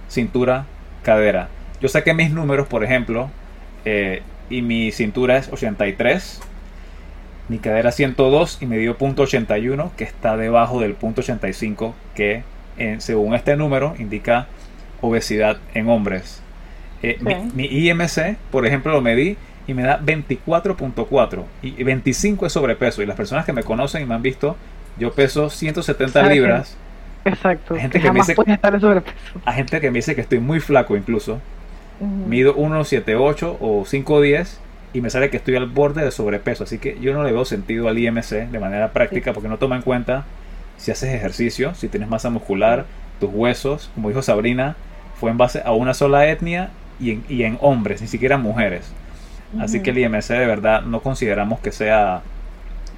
cintura-cadera. 0.08 1.48
Yo 1.80 1.88
saqué 1.88 2.14
mis 2.14 2.30
números, 2.30 2.68
por 2.68 2.84
ejemplo, 2.84 3.30
eh, 3.84 4.22
y 4.48 4.62
mi 4.62 4.92
cintura 4.92 5.36
es 5.36 5.52
83, 5.52 6.40
mi 7.48 7.58
cadera 7.58 7.90
102 7.90 8.58
y 8.60 8.66
me 8.66 8.78
dio 8.78 8.96
.81, 8.96 9.90
que 9.96 10.04
está 10.04 10.36
debajo 10.36 10.80
del 10.80 10.96
.85, 10.96 11.94
que 12.14 12.44
según 12.98 13.34
este 13.34 13.56
número 13.56 13.96
indica 13.98 14.46
obesidad 15.00 15.58
en 15.74 15.88
hombres. 15.88 16.43
Eh, 17.04 17.50
mi 17.54 17.66
IMC, 17.66 18.36
por 18.50 18.66
ejemplo, 18.66 18.92
lo 18.92 19.00
medí 19.00 19.36
y 19.66 19.74
me 19.74 19.82
da 19.82 20.00
24.4 20.00 21.44
y 21.62 21.82
25 21.82 22.46
es 22.46 22.52
sobrepeso. 22.52 23.02
Y 23.02 23.06
las 23.06 23.16
personas 23.16 23.44
que 23.44 23.52
me 23.52 23.62
conocen 23.62 24.02
y 24.02 24.06
me 24.06 24.14
han 24.14 24.22
visto 24.22 24.56
yo 24.98 25.12
peso 25.12 25.50
170 25.50 26.22
libras. 26.28 26.76
exacto 27.24 27.74
hay 27.74 27.80
gente 27.80 28.00
que, 28.00 28.12
me 28.12 28.20
dice 28.20 28.36
estar 28.46 28.80
sobrepeso. 28.80 29.16
hay 29.44 29.54
gente 29.54 29.80
que 29.80 29.90
me 29.90 29.98
dice 29.98 30.14
que 30.14 30.20
estoy 30.20 30.38
muy 30.38 30.60
flaco 30.60 30.96
incluso. 30.96 31.40
Mido 32.00 32.56
1.78 32.56 33.56
o 33.60 33.84
5.10 33.84 34.56
y 34.92 35.00
me 35.00 35.10
sale 35.10 35.30
que 35.30 35.36
estoy 35.36 35.56
al 35.56 35.66
borde 35.66 36.04
de 36.04 36.10
sobrepeso. 36.10 36.64
Así 36.64 36.78
que 36.78 36.98
yo 37.00 37.14
no 37.14 37.22
le 37.22 37.32
veo 37.32 37.44
sentido 37.44 37.88
al 37.88 37.98
IMC 37.98 38.50
de 38.50 38.58
manera 38.58 38.92
práctica 38.92 39.32
porque 39.32 39.48
no 39.48 39.58
toma 39.58 39.76
en 39.76 39.82
cuenta 39.82 40.24
si 40.76 40.90
haces 40.90 41.14
ejercicio 41.14 41.74
si 41.74 41.88
tienes 41.88 42.08
masa 42.08 42.30
muscular 42.30 42.84
tus 43.20 43.30
huesos. 43.32 43.90
Como 43.94 44.08
dijo 44.08 44.22
Sabrina 44.22 44.76
fue 45.14 45.30
en 45.30 45.38
base 45.38 45.62
a 45.64 45.72
una 45.72 45.94
sola 45.94 46.28
etnia 46.28 46.70
y 47.00 47.12
en, 47.12 47.24
y 47.28 47.42
en 47.42 47.58
hombres 47.60 48.00
ni 48.00 48.08
siquiera 48.08 48.38
mujeres 48.38 48.92
Así 49.60 49.80
que 49.80 49.90
el 49.90 49.98
IMC 49.98 50.28
de 50.28 50.46
verdad 50.46 50.82
no 50.82 51.00
consideramos 51.00 51.60
que 51.60 51.72
sea 51.72 52.22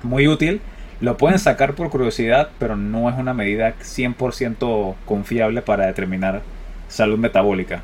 muy 0.03 0.29
útil. 0.29 0.61
Lo 1.01 1.17
pueden 1.17 1.39
sacar 1.39 1.75
por 1.75 1.91
curiosidad, 1.91 2.49
pero 2.59 2.77
no 2.77 3.11
es 3.11 3.19
una 3.19 3.35
medida 3.35 3.75
100% 3.79 4.95
confiable 5.05 5.61
para 5.61 5.87
determinar 5.87 6.43
salud 6.89 7.19
metabólica. 7.19 7.83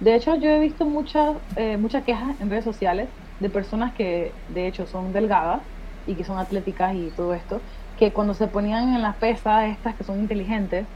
De 0.00 0.14
hecho, 0.14 0.36
yo 0.36 0.50
he 0.50 0.60
visto 0.60 0.84
muchas 0.84 1.36
eh, 1.56 1.76
muchas 1.76 2.04
quejas 2.04 2.40
en 2.40 2.50
redes 2.50 2.64
sociales 2.64 3.08
de 3.40 3.48
personas 3.48 3.92
que 3.94 4.32
de 4.54 4.68
hecho 4.68 4.86
son 4.86 5.12
delgadas 5.12 5.60
y 6.06 6.14
que 6.14 6.24
son 6.24 6.38
atléticas 6.38 6.94
y 6.94 7.10
todo 7.16 7.34
esto, 7.34 7.60
que 7.98 8.12
cuando 8.12 8.34
se 8.34 8.46
ponían 8.46 8.94
en 8.94 9.02
las 9.02 9.16
pesas 9.16 9.68
estas 9.70 9.94
que 9.94 10.04
son 10.04 10.20
inteligentes, 10.20 10.86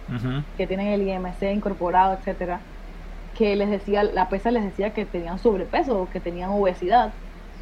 que 0.56 0.66
tienen 0.66 0.88
el 0.88 1.02
IMC 1.02 1.42
incorporado, 1.54 2.14
etcétera, 2.14 2.60
que 3.36 3.54
les 3.56 3.70
decía, 3.70 4.02
la 4.02 4.28
pesa 4.28 4.50
les 4.50 4.64
decía 4.64 4.90
que 4.90 5.04
tenían 5.04 5.38
sobrepeso 5.38 6.00
o 6.00 6.10
que 6.10 6.20
tenían 6.20 6.50
obesidad. 6.50 7.12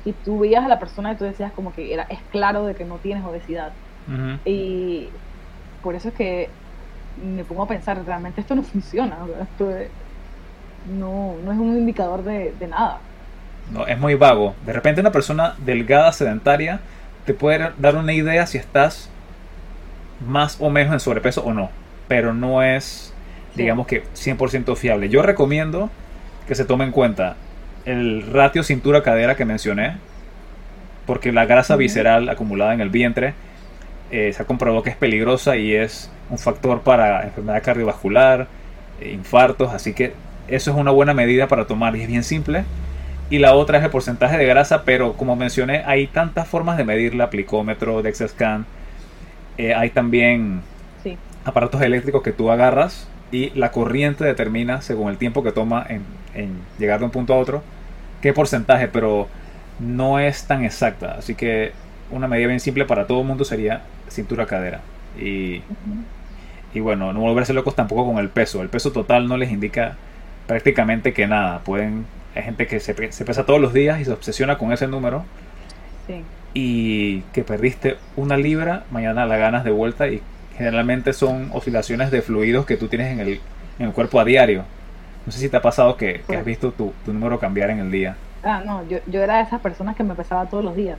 Y 0.04 0.12
tú 0.12 0.40
veías 0.40 0.64
a 0.64 0.68
la 0.68 0.78
persona 0.78 1.12
y 1.12 1.16
tú 1.16 1.24
decías 1.24 1.52
como 1.52 1.74
que 1.74 1.92
era, 1.92 2.04
es 2.04 2.20
claro 2.30 2.66
de 2.66 2.74
que 2.74 2.84
no 2.84 2.96
tienes 2.96 3.24
obesidad. 3.24 3.72
Y 4.44 5.08
por 5.82 5.94
eso 5.94 6.08
es 6.08 6.14
que 6.14 6.50
me 7.24 7.44
pongo 7.44 7.62
a 7.62 7.68
pensar, 7.68 8.04
realmente 8.04 8.40
esto 8.40 8.54
no 8.54 8.62
funciona, 8.64 9.16
esto 9.42 9.70
no, 10.92 11.36
no 11.42 11.52
es 11.52 11.58
un 11.58 11.76
indicador 11.78 12.22
de, 12.22 12.54
de 12.58 12.66
nada. 12.68 12.98
No, 13.72 13.86
es 13.86 13.98
muy 13.98 14.14
vago. 14.14 14.54
De 14.66 14.72
repente 14.74 15.00
una 15.00 15.12
persona 15.12 15.54
delgada, 15.58 16.12
sedentaria, 16.12 16.80
te 17.24 17.32
puede 17.32 17.72
dar 17.78 17.96
una 17.96 18.12
idea 18.12 18.46
si 18.46 18.58
estás 18.58 19.08
más 20.26 20.58
o 20.60 20.68
menos 20.68 20.92
en 20.92 21.00
sobrepeso 21.00 21.42
o 21.42 21.54
no. 21.54 21.70
Pero 22.08 22.34
no 22.34 22.62
es 22.62 23.13
digamos 23.54 23.86
que 23.86 24.04
100% 24.14 24.76
fiable. 24.76 25.08
Yo 25.08 25.22
recomiendo 25.22 25.90
que 26.46 26.54
se 26.54 26.64
tome 26.64 26.84
en 26.84 26.90
cuenta 26.90 27.36
el 27.84 28.22
ratio 28.32 28.62
cintura-cadera 28.62 29.36
que 29.36 29.44
mencioné, 29.44 29.96
porque 31.06 31.32
la 31.32 31.44
grasa 31.44 31.76
visceral 31.76 32.28
acumulada 32.28 32.74
en 32.74 32.80
el 32.80 32.90
vientre 32.90 33.34
eh, 34.10 34.32
se 34.32 34.42
ha 34.42 34.46
comprobado 34.46 34.82
que 34.82 34.90
es 34.90 34.96
peligrosa 34.96 35.56
y 35.56 35.74
es 35.74 36.10
un 36.30 36.38
factor 36.38 36.80
para 36.80 37.24
enfermedad 37.24 37.62
cardiovascular, 37.62 38.46
eh, 39.00 39.10
infartos, 39.12 39.72
así 39.72 39.92
que 39.92 40.14
eso 40.48 40.70
es 40.70 40.76
una 40.76 40.90
buena 40.90 41.14
medida 41.14 41.48
para 41.48 41.66
tomar 41.66 41.96
y 41.96 42.02
es 42.02 42.08
bien 42.08 42.24
simple. 42.24 42.64
Y 43.30 43.38
la 43.38 43.54
otra 43.54 43.78
es 43.78 43.84
el 43.84 43.90
porcentaje 43.90 44.36
de 44.36 44.46
grasa, 44.46 44.84
pero 44.84 45.14
como 45.14 45.36
mencioné, 45.36 45.82
hay 45.86 46.06
tantas 46.06 46.46
formas 46.46 46.76
de 46.76 46.84
medirla, 46.84 47.24
aplicómetro, 47.24 48.02
DexaScan, 48.02 48.66
eh, 49.56 49.74
hay 49.74 49.90
también 49.90 50.60
aparatos 51.44 51.80
eléctricos 51.82 52.22
que 52.22 52.32
tú 52.32 52.50
agarras 52.50 53.08
y 53.34 53.50
la 53.56 53.72
corriente 53.72 54.24
determina, 54.24 54.80
según 54.80 55.10
el 55.10 55.18
tiempo 55.18 55.42
que 55.42 55.50
toma 55.50 55.84
en, 55.88 56.04
llegar 56.78 57.00
de 57.00 57.06
un 57.06 57.10
punto 57.10 57.34
a 57.34 57.38
otro, 57.38 57.64
qué 58.22 58.32
porcentaje, 58.32 58.86
pero 58.86 59.26
no 59.80 60.20
es 60.20 60.44
tan 60.44 60.64
exacta. 60.64 61.16
Así 61.18 61.34
que 61.34 61.72
una 62.12 62.28
medida 62.28 62.46
bien 62.46 62.60
simple 62.60 62.84
para 62.84 63.08
todo 63.08 63.22
el 63.22 63.26
mundo 63.26 63.44
sería 63.44 63.82
cintura-cadera. 64.08 64.82
Y, 65.20 65.62
y 66.74 66.78
bueno, 66.80 67.12
no 67.12 67.20
volverse 67.20 67.52
locos 67.52 67.74
tampoco 67.74 68.06
con 68.06 68.18
el 68.18 68.28
peso. 68.28 68.62
El 68.62 68.68
peso 68.68 68.92
total 68.92 69.26
no 69.26 69.36
les 69.36 69.50
indica 69.50 69.96
prácticamente 70.46 71.12
que 71.12 71.26
nada. 71.26 71.58
Pueden, 71.64 72.06
hay 72.36 72.44
gente 72.44 72.68
que 72.68 72.78
se, 72.78 73.10
se 73.10 73.24
pesa 73.24 73.44
todos 73.44 73.60
los 73.60 73.72
días 73.72 74.00
y 74.00 74.04
se 74.04 74.12
obsesiona 74.12 74.58
con 74.58 74.72
ese 74.72 74.86
número. 74.86 75.24
Y 76.52 77.22
que 77.32 77.42
perdiste 77.42 77.96
una 78.14 78.36
libra, 78.36 78.84
mañana 78.92 79.26
la 79.26 79.38
ganas 79.38 79.64
de 79.64 79.72
vuelta 79.72 80.06
y 80.06 80.22
generalmente 80.56 81.12
son 81.12 81.50
oscilaciones 81.52 82.10
de 82.10 82.22
fluidos 82.22 82.66
que 82.66 82.76
tú 82.76 82.88
tienes 82.88 83.12
en 83.12 83.20
el 83.20 83.40
en 83.78 83.86
el 83.86 83.92
cuerpo 83.92 84.20
a 84.20 84.24
diario. 84.24 84.64
No 85.26 85.32
sé 85.32 85.38
si 85.38 85.48
te 85.48 85.56
ha 85.56 85.62
pasado 85.62 85.96
que, 85.96 86.22
has 86.28 86.44
visto 86.44 86.72
tu, 86.72 86.92
número 87.06 87.38
cambiar 87.38 87.70
en 87.70 87.78
el 87.78 87.90
día. 87.90 88.16
Ah, 88.42 88.62
no, 88.64 88.86
yo, 88.88 88.98
yo 89.06 89.22
era 89.22 89.38
de 89.38 89.44
esas 89.44 89.60
personas 89.60 89.96
que 89.96 90.04
me 90.04 90.14
pesaba 90.14 90.46
todos 90.46 90.64
los 90.64 90.76
días. 90.76 90.98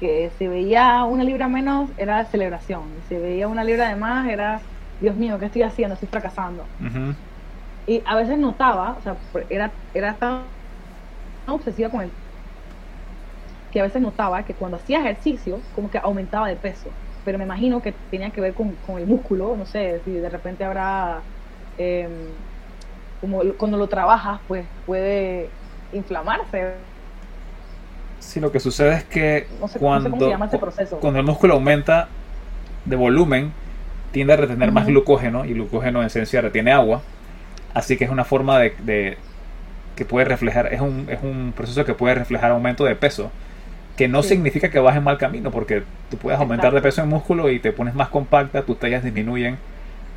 Que 0.00 0.30
si 0.38 0.46
veía 0.46 1.04
una 1.04 1.24
libra 1.24 1.46
menos 1.48 1.90
era 1.98 2.24
celebración. 2.24 2.82
Si 3.08 3.16
veía 3.16 3.48
una 3.48 3.64
libra 3.64 3.88
de 3.88 3.96
más 3.96 4.28
era, 4.28 4.60
Dios 5.00 5.14
mío, 5.16 5.38
¿qué 5.38 5.46
estoy 5.46 5.62
haciendo? 5.62 5.94
Estoy 5.94 6.08
fracasando. 6.08 6.64
Y 7.86 8.02
a 8.04 8.16
veces 8.16 8.38
notaba, 8.38 8.96
o 8.98 9.02
sea, 9.02 9.16
era, 9.50 9.70
era 9.94 10.14
tan 10.14 10.42
obsesiva 11.46 11.90
con 11.90 12.02
el 12.02 12.10
que 13.72 13.80
a 13.80 13.82
veces 13.82 14.00
notaba 14.00 14.42
que 14.42 14.54
cuando 14.54 14.78
hacía 14.78 15.00
ejercicio, 15.00 15.60
como 15.74 15.90
que 15.90 15.98
aumentaba 15.98 16.48
de 16.48 16.56
peso. 16.56 16.88
Pero 17.28 17.36
me 17.36 17.44
imagino 17.44 17.82
que 17.82 17.92
tenía 18.10 18.30
que 18.30 18.40
ver 18.40 18.54
con, 18.54 18.72
con 18.86 18.96
el 18.96 19.06
músculo, 19.06 19.54
no 19.54 19.66
sé, 19.66 20.00
si 20.06 20.12
de 20.12 20.30
repente 20.30 20.64
habrá 20.64 21.20
eh, 21.76 22.08
como 23.20 23.42
cuando 23.58 23.76
lo 23.76 23.86
trabajas, 23.86 24.40
pues 24.48 24.64
puede 24.86 25.50
inflamarse. 25.92 26.72
Sí, 28.18 28.40
lo 28.40 28.50
que 28.50 28.60
sucede 28.60 28.94
es 28.94 29.04
que 29.04 29.46
cuando, 29.78 30.16
cuando 31.00 31.18
el 31.18 31.26
músculo 31.26 31.52
aumenta 31.52 32.08
de 32.86 32.96
volumen, 32.96 33.52
tiende 34.10 34.32
a 34.32 34.36
retener 34.36 34.72
más 34.72 34.86
glucógeno 34.86 35.44
y 35.44 35.52
glucógeno 35.52 36.00
en 36.00 36.06
esencia 36.06 36.40
retiene 36.40 36.72
agua. 36.72 37.02
Así 37.74 37.98
que 37.98 38.04
es 38.04 38.10
una 38.10 38.24
forma 38.24 38.58
de, 38.58 39.18
que 39.96 40.04
puede 40.06 40.24
reflejar, 40.24 40.72
es 40.72 40.80
un, 40.80 41.06
es 41.10 41.22
un 41.22 41.52
proceso 41.54 41.84
que 41.84 41.92
puede 41.92 42.14
reflejar 42.14 42.52
aumento 42.52 42.86
de 42.86 42.96
peso, 42.96 43.30
que 43.98 44.08
no 44.08 44.22
significa 44.22 44.70
que 44.70 44.78
vas 44.78 44.96
en 44.96 45.04
mal 45.04 45.18
camino, 45.18 45.50
porque 45.50 45.82
tú 46.10 46.16
puedes 46.16 46.40
aumentar 46.40 46.72
de 46.72 46.80
peso 46.80 47.02
en 47.02 47.08
músculo 47.08 47.50
y 47.50 47.58
te 47.58 47.72
pones 47.72 47.94
más 47.94 48.08
compacta, 48.08 48.62
tus 48.62 48.78
tallas 48.78 49.04
disminuyen 49.04 49.58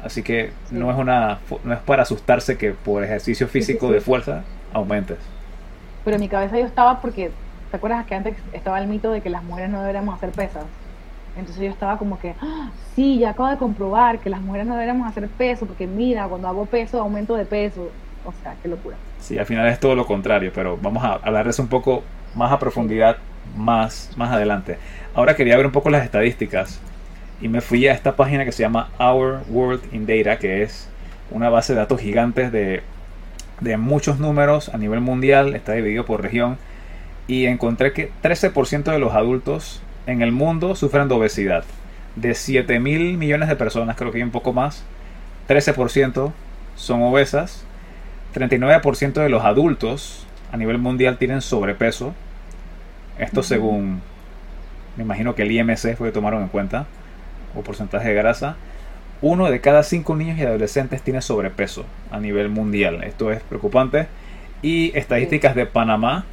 Así 0.04 0.24
que 0.24 0.52
no 0.72 0.92
es 0.92 0.98
una 0.98 1.40
no 1.64 1.74
es 1.74 1.80
para 1.80 2.04
asustarse 2.04 2.58
que 2.58 2.72
por 2.72 3.04
ejercicio 3.04 3.48
físico 3.48 3.92
de 3.92 4.02
fuerza 4.02 4.44
aumentes. 4.74 5.18
Pero 6.04 6.16
en 6.16 6.22
mi 6.22 6.28
cabeza 6.28 6.58
yo 6.58 6.66
estaba 6.66 7.02
porque 7.02 7.32
¿te 7.70 7.78
acuerdas 7.78 8.06
que 8.06 8.16
antes 8.16 8.36
estaba 8.54 8.80
el 8.80 8.88
mito 8.88 9.12
de 9.12 9.22
que 9.22 9.30
las 9.30 9.44
mujeres 9.44 9.70
no 9.70 9.80
deberíamos 9.82 10.16
hacer 10.16 10.32
pesas? 10.32 10.64
Entonces 11.38 11.64
yo 11.64 11.70
estaba 11.70 11.98
como 11.98 12.20
que, 12.20 12.34
¡Ah! 12.42 12.72
sí, 12.96 13.20
ya 13.20 13.30
acabo 13.30 13.50
de 13.50 13.58
comprobar 13.58 14.20
que 14.20 14.30
las 14.30 14.42
mujeres 14.42 14.68
no 14.68 14.74
deberíamos 14.74 15.08
hacer 15.08 15.30
peso, 15.30 15.66
porque 15.66 15.88
mira, 15.88 16.28
cuando 16.28 16.48
hago 16.48 16.66
peso, 16.66 17.00
aumento 17.00 17.36
de 17.36 17.46
peso. 17.46 17.90
O 18.26 18.34
sea, 18.44 18.56
qué 18.62 18.68
locura. 18.68 18.98
Sí, 19.20 19.38
al 19.40 19.46
final 19.46 19.68
es 19.68 19.80
todo 19.80 19.96
lo 19.96 20.06
contrario, 20.06 20.52
pero 20.54 20.78
vamos 20.82 21.04
a 21.04 21.14
hablar 21.14 21.46
de 21.46 21.52
eso 21.52 21.62
un 21.62 21.70
poco 21.70 22.04
más 22.36 22.52
a 22.52 22.60
profundidad 22.60 23.18
más, 23.56 24.12
más 24.16 24.32
adelante. 24.32 24.78
Ahora 25.14 25.36
quería 25.36 25.58
ver 25.58 25.66
un 25.66 25.72
poco 25.72 25.90
las 25.90 26.04
estadísticas 26.04 26.80
y 27.42 27.48
me 27.48 27.62
fui 27.62 27.88
a 27.88 27.94
esta 27.94 28.16
página 28.16 28.46
que 28.46 28.52
se 28.52 28.64
llama 28.64 28.90
Our 29.00 29.42
World 29.50 29.82
in 29.94 30.06
Data, 30.06 30.38
que 30.38 30.62
es 30.64 30.88
una 31.32 31.50
base 31.50 31.74
de 31.74 31.80
datos 31.80 32.00
gigantes 32.00 32.52
de, 32.52 32.84
muchos 33.78 34.20
números 34.20 34.70
a 34.70 34.78
nivel 34.78 35.02
mundial, 35.02 35.56
está 35.56 35.74
dividido 35.74 36.06
por 36.06 36.22
región, 36.22 36.58
y 37.28 37.46
encontré 37.46 37.94
que 37.94 38.12
13% 38.22 38.84
de 38.92 39.00
los 39.00 39.14
adultos 39.14 39.82
en 40.08 40.22
el 40.22 40.32
mundo 40.32 40.76
sufren 40.76 41.08
de 41.08 41.16
obesidad. 41.16 41.64
De 42.16 42.36
7 42.36 42.80
mil 42.80 43.18
millones 43.18 43.48
de 43.50 43.56
personas, 43.56 43.96
creo 43.96 44.12
que 44.12 44.18
hay 44.18 44.24
un 44.24 44.32
poco 44.32 44.52
más, 44.52 44.84
13% 45.48 46.32
son 46.76 47.02
obesas, 47.02 47.64
39% 48.34 49.14
de 49.14 49.30
los 49.30 49.44
adultos 49.44 50.26
a 50.52 50.58
nivel 50.58 50.78
mundial 50.78 51.18
tienen 51.18 51.42
sobrepeso. 51.42 52.14
Esto 53.22 53.44
según, 53.44 54.02
me 54.98 55.04
imagino 55.04 55.36
que 55.36 55.44
el 55.44 55.52
IMC 55.52 55.96
fue 55.96 56.08
que 56.08 56.12
tomaron 56.12 56.42
en 56.42 56.48
cuenta 56.48 56.88
o 57.56 57.62
porcentaje 57.62 58.10
de 58.10 58.16
grasa, 58.16 58.56
uno 59.22 59.52
de 59.52 59.62
cada 59.62 59.84
cinco 59.84 60.16
niños 60.16 60.40
y 60.40 60.42
adolescentes 60.42 61.04
tiene 61.04 61.22
sobrepeso 61.22 61.86
a 62.10 62.20
nivel 62.20 62.50
mundial. 62.50 63.04
Esto 63.04 63.32
es 63.32 63.44
preocupante. 63.44 64.08
Y 64.64 64.98
estadísticas 64.98 65.54
de 65.54 65.68
Panamá, 65.68 66.26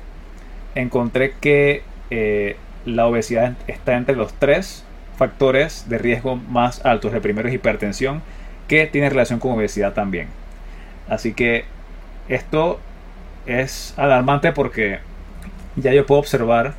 encontré 0.75 1.35
que 1.39 1.83
eh, 2.11 2.57
la 2.87 3.07
obesidad 3.07 3.55
está 3.67 3.97
entre 3.99 4.17
los 4.17 4.33
tres 4.33 4.83
factores 5.19 5.91
de 5.91 5.99
riesgo 5.99 6.37
más 6.37 6.87
altos. 6.87 7.13
El 7.13 7.21
primero 7.21 7.49
es 7.49 7.55
hipertensión, 7.55 8.23
que 8.67 8.87
tiene 8.87 9.11
relación 9.11 9.41
con 9.41 9.53
obesidad 9.53 9.93
también. 9.93 10.29
Así 11.07 11.35
que 11.35 11.67
esto 12.31 12.81
es 13.45 13.93
alarmante 13.99 14.53
porque 14.53 15.01
ya 15.81 15.93
yo 15.93 16.07
puedo 16.07 16.21
observar 16.21 16.75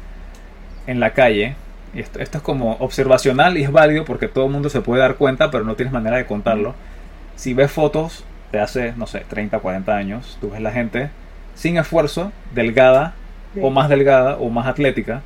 en 0.88 1.00
la 1.00 1.12
calle 1.12 1.56
esto, 1.96 2.20
es 2.20 2.30
como 2.42 2.74
observacional 2.80 3.58
y 3.58 3.64
es 3.64 3.72
válido 3.72 4.06
porque 4.06 4.28
todo 4.28 4.46
el 4.46 4.52
mundo 4.52 4.70
se 4.70 4.82
puede 4.82 5.02
dar 5.02 5.16
cuenta, 5.16 5.52
pero 5.52 5.64
no 5.64 5.76
tienes 5.76 5.94
manera 5.94 6.18
de 6.18 6.26
contarlo. 6.26 6.76
Si 7.36 7.54
ves 7.54 7.72
fotos 7.72 8.24
de 8.52 8.60
hace, 8.60 8.94
no 8.96 9.08
sé, 9.08 9.24
30, 9.28 9.60
40 9.60 9.96
años, 9.96 10.38
tú 10.42 10.52
ves 10.52 10.62
la 10.62 10.72
gente 10.72 11.10
sin 11.56 11.78
esfuerzo, 11.78 12.32
delgada 12.54 13.14
o 13.62 13.70
más 13.70 13.90
delgada 13.90 14.38
o 14.38 14.50
más 14.50 14.68
atlética, 14.68 15.22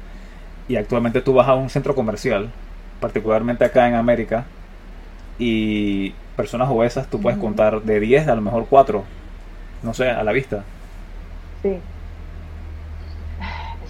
y 0.67 0.77
actualmente 0.77 1.21
tú 1.21 1.33
vas 1.33 1.47
a 1.47 1.55
un 1.55 1.69
centro 1.69 1.95
comercial, 1.95 2.49
particularmente 2.99 3.65
acá 3.65 3.87
en 3.87 3.95
América, 3.95 4.45
y 5.37 6.11
personas 6.35 6.69
obesas 6.69 7.07
tú 7.07 7.19
puedes 7.19 7.39
contar 7.39 7.81
de 7.81 7.99
10 7.99 8.27
a 8.27 8.35
lo 8.35 8.41
mejor 8.41 8.65
4, 8.69 9.03
no 9.83 9.93
sé, 9.93 10.09
a 10.09 10.23
la 10.23 10.31
vista. 10.31 10.63
Sí. 11.61 11.79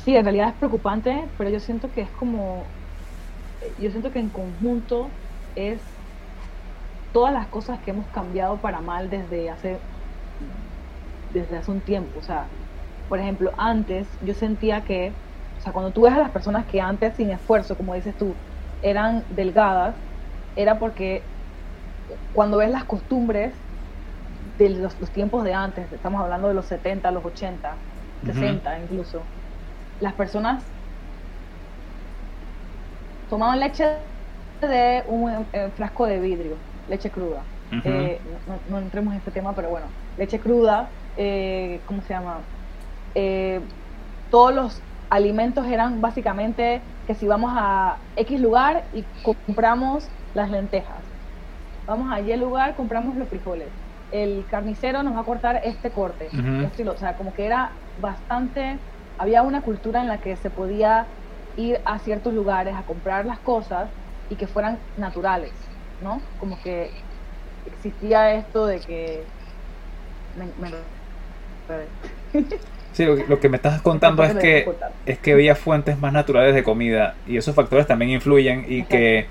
Sí, 0.03 0.15
en 0.15 0.25
realidad 0.25 0.49
es 0.49 0.55
preocupante, 0.55 1.31
pero 1.37 1.49
yo 1.49 1.59
siento 1.59 1.91
que 1.91 2.01
es 2.01 2.11
como, 2.11 2.73
yo 3.77 3.89
siento 3.89 4.11
que 4.11 4.19
en 4.19 4.29
conjunto 4.29 5.13
es 5.55 5.81
todas 7.13 7.33
las 7.33 7.47
cosas 7.47 7.79
que 7.79 7.91
hemos 7.91 8.09
cambiado 8.09 8.59
para 8.59 8.81
mal 8.81 9.09
desde 9.09 9.49
hace, 9.49 9.79
desde 11.29 11.55
hace 11.55 11.71
un 11.71 11.81
tiempo. 11.81 12.19
O 12.19 12.21
sea, 12.21 12.49
por 13.07 13.19
ejemplo, 13.19 13.53
antes 13.57 14.17
yo 14.19 14.33
sentía 14.33 14.83
que, 14.83 15.15
o 15.57 15.61
sea, 15.61 15.71
cuando 15.71 15.93
tú 15.93 16.01
ves 16.01 16.13
a 16.13 16.17
las 16.17 16.31
personas 16.31 16.65
que 16.65 16.81
antes 16.81 17.15
sin 17.15 17.31
esfuerzo, 17.31 17.77
como 17.77 17.93
dices 17.93 18.17
tú, 18.17 18.35
eran 18.81 19.25
delgadas, 19.29 19.95
era 20.55 20.79
porque 20.79 21.29
cuando 22.33 22.57
ves 22.57 22.71
las 22.71 22.83
costumbres 22.85 23.55
de 24.57 24.69
los, 24.69 24.97
tiempos 25.13 25.43
de 25.43 25.53
antes, 25.53 25.91
estamos 25.93 26.21
hablando 26.21 26.47
de 26.47 26.53
los 26.55 26.65
70, 26.65 27.11
los 27.11 27.23
80, 27.23 27.79
60 28.25 28.79
incluso, 28.79 29.27
las 29.99 30.13
personas 30.13 30.63
tomaban 33.29 33.59
leche 33.59 33.85
de 34.61 35.03
un 35.07 35.47
eh, 35.53 35.71
frasco 35.75 36.05
de 36.05 36.19
vidrio, 36.19 36.55
leche 36.87 37.09
cruda. 37.09 37.43
Eh, 37.83 38.21
no, 38.69 38.77
entremos 38.77 39.13
en 39.13 39.17
este 39.17 39.31
tema, 39.31 39.55
pero 39.55 39.71
bueno, 39.71 39.87
leche 40.17 40.39
cruda, 40.39 40.87
eh, 41.17 41.81
¿cómo 41.85 42.01
se 42.03 42.13
llama? 42.13 42.41
todos 44.29 44.53
los 44.53 44.81
alimentos 45.09 45.67
eran 45.67 46.01
básicamente 46.01 46.81
que 47.05 47.13
si 47.13 47.27
vamos 47.27 47.51
a 47.55 47.99
X 48.15 48.39
lugar 48.39 48.85
y 48.91 49.03
compramos 49.21 50.09
las 50.33 50.49
lentejas, 50.49 51.03
vamos 51.85 52.11
a 52.11 52.21
Y 52.21 52.35
lugar, 52.37 52.75
compramos 52.75 53.15
los 53.17 53.29
frijoles, 53.29 53.69
el 54.11 54.45
carnicero 54.47 55.03
nos 55.03 55.15
va 55.15 55.19
a 55.21 55.25
cortar 55.25 55.61
este 55.63 55.91
corte, 55.91 56.29
o 56.87 56.97
sea, 56.97 57.15
como 57.15 57.33
que 57.33 57.45
era 57.45 57.71
bastante 57.97 58.79
había 59.17 59.41
una 59.41 59.61
cultura 59.61 60.01
en 60.01 60.07
la 60.07 60.19
que 60.19 60.35
se 60.35 60.49
podía 60.49 61.05
ir 61.57 61.79
a 61.85 61.99
ciertos 61.99 62.33
lugares 62.33 62.75
a 62.75 62.83
comprar 62.83 63.25
las 63.25 63.39
cosas 63.39 63.89
y 64.29 64.35
que 64.35 64.47
fueran 64.47 64.79
naturales, 64.97 65.51
¿no? 66.01 66.21
Como 66.39 66.61
que 66.61 66.91
existía 67.65 68.33
esto 68.33 68.65
de 68.65 68.79
que... 68.79 69.23
Sí, 72.93 73.05
lo 73.05 73.39
que, 73.39 73.49
me 73.49 73.57
estás 73.57 73.81
contando 73.81 74.23
es 74.23 74.35
que, 74.35 74.71
es 75.07 75.17
que 75.17 75.33
había 75.33 75.55
fuentes 75.55 75.97
más 75.97 76.13
naturales 76.13 76.53
de 76.53 76.63
comida 76.63 77.15
y 77.27 77.37
esos 77.37 77.55
factores 77.55 77.87
también 77.87 78.11
influyen 78.11 78.65
y 78.67 78.83
que 78.83 79.25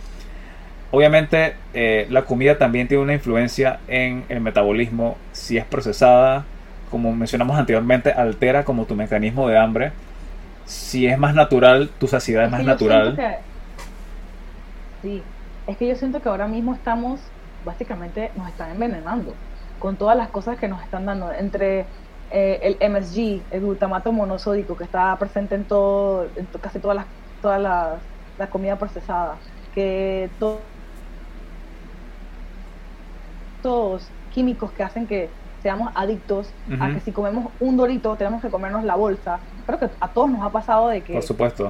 obviamente 0.90 1.54
eh, 1.72 2.06
la 2.10 2.22
comida 2.22 2.58
también 2.58 2.88
tiene 2.88 3.04
una 3.04 3.14
influencia 3.14 3.78
en 3.86 4.24
el 4.28 4.40
metabolismo 4.40 5.16
si 5.30 5.58
es 5.58 5.64
procesada, 5.64 6.44
como 6.92 7.10
mencionamos 7.12 7.58
anteriormente, 7.58 8.12
altera 8.12 8.64
como 8.64 8.84
tu 8.84 8.94
mecanismo 8.94 9.48
de 9.48 9.58
hambre. 9.58 9.92
Si 10.66 11.06
es 11.06 11.18
más 11.18 11.34
natural, 11.34 11.90
tu 11.98 12.06
saciedad 12.06 12.44
es, 12.44 12.50
más 12.52 12.62
natural. 12.62 13.16
sí, 15.00 15.22
es 15.66 15.76
que 15.78 15.88
yo 15.88 15.96
siento 15.96 16.20
que 16.20 16.28
ahora 16.28 16.46
mismo 16.46 16.74
estamos, 16.74 17.18
básicamente, 17.64 18.30
nos 18.36 18.46
están 18.48 18.70
envenenando 18.70 19.34
con 19.78 19.96
todas 19.96 20.16
las 20.16 20.28
cosas 20.28 20.58
que 20.58 20.68
nos 20.68 20.82
están 20.82 21.06
dando. 21.06 21.32
Entre 21.32 21.86
eh, 22.30 22.76
el 22.80 22.90
MSG, 22.90 23.40
el 23.50 23.60
glutamato 23.60 24.12
monosódico, 24.12 24.76
que 24.76 24.84
está 24.84 25.16
presente 25.18 25.54
en 25.54 25.64
todo, 25.64 26.28
en 26.36 26.46
casi 26.60 26.78
todas 26.78 26.98
las, 26.98 27.06
todas 27.40 27.60
las, 27.60 27.94
la 28.38 28.46
comida 28.48 28.76
procesada, 28.76 29.36
que 29.74 30.30
todos 30.38 30.60
químicos 34.32 34.72
que 34.72 34.82
hacen 34.82 35.06
que 35.06 35.30
seamos 35.62 35.92
adictos 35.94 36.52
a 36.80 36.90
que 36.90 37.00
si 37.00 37.12
comemos 37.12 37.46
un 37.60 37.76
dorito 37.76 38.16
tenemos 38.16 38.42
que 38.42 38.50
comernos 38.50 38.82
la 38.84 38.96
bolsa. 38.96 39.38
Creo 39.64 39.78
que 39.78 39.88
a 40.00 40.08
todos 40.08 40.28
nos 40.28 40.42
ha 40.42 40.50
pasado 40.50 40.88
de 40.88 41.02
que, 41.02 41.16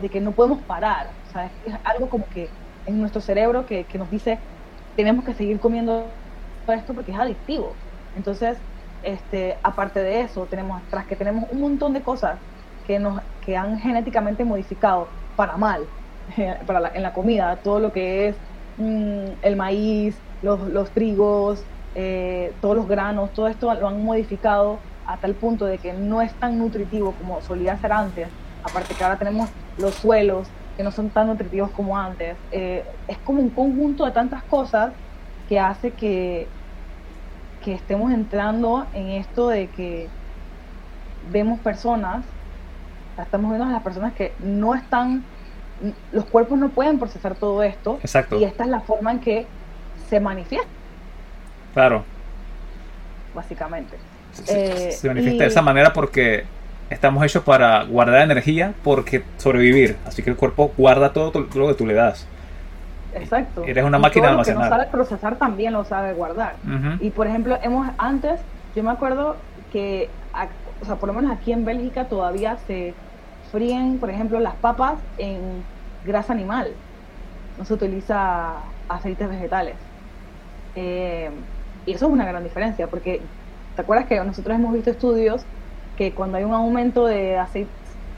De 0.00 0.08
que 0.08 0.20
no 0.20 0.32
podemos 0.32 0.60
parar. 0.60 1.08
O 1.28 1.32
sea, 1.32 1.50
es 1.66 1.74
algo 1.84 2.08
como 2.08 2.26
que 2.32 2.48
en 2.86 3.00
nuestro 3.00 3.20
cerebro 3.20 3.66
que, 3.66 3.86
nos 3.94 4.10
dice 4.10 4.38
tenemos 4.96 5.24
que 5.24 5.34
seguir 5.34 5.60
comiendo 5.60 6.06
esto 6.68 6.94
porque 6.94 7.12
es 7.12 7.18
adictivo. 7.18 7.74
Entonces, 8.16 8.56
este, 9.02 9.56
aparte 9.62 10.00
de 10.00 10.22
eso, 10.22 10.46
tenemos, 10.46 10.80
tras 10.90 11.06
que 11.06 11.16
tenemos 11.16 11.50
un 11.50 11.60
montón 11.60 11.92
de 11.92 12.00
cosas 12.00 12.38
que, 12.86 12.98
nos, 12.98 13.20
que 13.44 13.56
han 13.56 13.78
genéticamente 13.78 14.44
modificado 14.44 15.08
para 15.36 15.56
mal 15.56 15.84
para 16.66 16.92
en 16.94 17.02
la 17.02 17.12
comida, 17.12 17.56
todo 17.56 17.78
lo 17.78 17.92
que 17.92 18.28
es 18.28 18.36
mm, 18.78 19.24
el 19.42 19.56
maíz, 19.56 20.16
los, 20.42 20.60
los 20.68 20.90
trigos, 20.90 21.62
eh, 21.94 22.52
todos 22.60 22.76
los 22.76 22.88
granos, 22.88 23.32
todo 23.32 23.48
esto 23.48 23.72
lo 23.74 23.88
han 23.88 24.04
modificado 24.04 24.78
a 25.06 25.16
tal 25.16 25.34
punto 25.34 25.66
de 25.66 25.78
que 25.78 25.92
no 25.92 26.22
es 26.22 26.32
tan 26.34 26.58
nutritivo 26.58 27.12
como 27.12 27.40
solía 27.42 27.76
ser 27.78 27.92
antes. 27.92 28.28
Aparte 28.64 28.94
que 28.94 29.04
ahora 29.04 29.18
tenemos 29.18 29.50
los 29.78 29.94
suelos 29.94 30.48
que 30.76 30.82
no 30.82 30.90
son 30.90 31.10
tan 31.10 31.26
nutritivos 31.26 31.70
como 31.70 31.98
antes. 31.98 32.36
Eh, 32.50 32.84
es 33.08 33.18
como 33.18 33.40
un 33.42 33.50
conjunto 33.50 34.04
de 34.04 34.12
tantas 34.12 34.42
cosas 34.44 34.92
que 35.48 35.58
hace 35.58 35.90
que, 35.90 36.46
que 37.64 37.74
estemos 37.74 38.12
entrando 38.12 38.86
en 38.94 39.08
esto 39.10 39.48
de 39.48 39.68
que 39.68 40.08
vemos 41.30 41.60
personas, 41.60 42.24
estamos 43.20 43.50
viendo 43.50 43.68
a 43.68 43.72
las 43.72 43.82
personas 43.82 44.14
que 44.14 44.32
no 44.40 44.74
están, 44.74 45.24
los 46.12 46.24
cuerpos 46.24 46.58
no 46.58 46.70
pueden 46.70 46.98
procesar 46.98 47.34
todo 47.34 47.62
esto. 47.62 47.98
Exacto. 48.00 48.38
Y 48.38 48.44
esta 48.44 48.64
es 48.64 48.70
la 48.70 48.80
forma 48.80 49.12
en 49.12 49.20
que 49.20 49.46
se 50.08 50.20
manifiesta. 50.20 50.68
Claro. 51.72 52.04
Básicamente. 53.34 53.96
Se, 54.32 54.90
eh, 54.90 54.96
manifiesta 55.04 55.44
de 55.44 55.48
esa 55.48 55.62
manera 55.62 55.92
porque 55.92 56.44
estamos 56.90 57.24
hechos 57.24 57.42
para 57.42 57.84
guardar 57.84 58.22
energía 58.22 58.74
porque 58.82 59.22
sobrevivir. 59.38 59.96
Así 60.06 60.22
que 60.22 60.30
el 60.30 60.36
cuerpo 60.36 60.72
guarda 60.76 61.12
todo 61.12 61.32
lo 61.54 61.68
que 61.68 61.74
tú 61.74 61.86
le 61.86 61.94
das. 61.94 62.26
Exacto. 63.14 63.64
Eres 63.66 63.84
una 63.84 63.98
máquina 63.98 64.26
de 64.26 64.30
almacenar. 64.32 64.58
Lo 64.58 64.64
que 64.64 64.70
no 64.70 64.76
sabe 64.76 64.90
procesar 64.90 65.36
también 65.36 65.72
lo 65.72 65.84
sabe 65.84 66.14
guardar. 66.14 66.56
Y 67.00 67.10
por 67.10 67.26
ejemplo, 67.26 67.58
hemos 67.62 67.88
antes, 67.98 68.40
yo 68.74 68.82
me 68.82 68.90
acuerdo 68.90 69.36
que, 69.72 70.08
o 70.80 70.84
sea, 70.84 70.96
por 70.96 71.08
lo 71.08 71.14
menos 71.14 71.30
aquí 71.30 71.52
en 71.52 71.64
Bélgica 71.64 72.06
todavía 72.06 72.56
se 72.66 72.94
fríen, 73.50 73.98
por 73.98 74.10
ejemplo, 74.10 74.40
las 74.40 74.54
papas 74.54 74.94
en 75.18 75.62
grasa 76.06 76.32
animal. 76.32 76.72
No 77.58 77.64
se 77.64 77.74
utiliza 77.74 78.54
aceites 78.88 79.28
vegetales. 79.28 79.74
Eh, 80.74 81.30
y 81.86 81.92
eso 81.92 82.06
es 82.06 82.12
una 82.12 82.24
gran 82.24 82.42
diferencia, 82.44 82.86
porque 82.86 83.20
¿te 83.76 83.82
acuerdas 83.82 84.06
que 84.06 84.22
nosotros 84.22 84.56
hemos 84.56 84.72
visto 84.72 84.90
estudios 84.90 85.44
que 85.96 86.12
cuando 86.12 86.38
hay 86.38 86.44
un 86.44 86.54
aumento 86.54 87.06
de 87.06 87.38
aceite, 87.38 87.70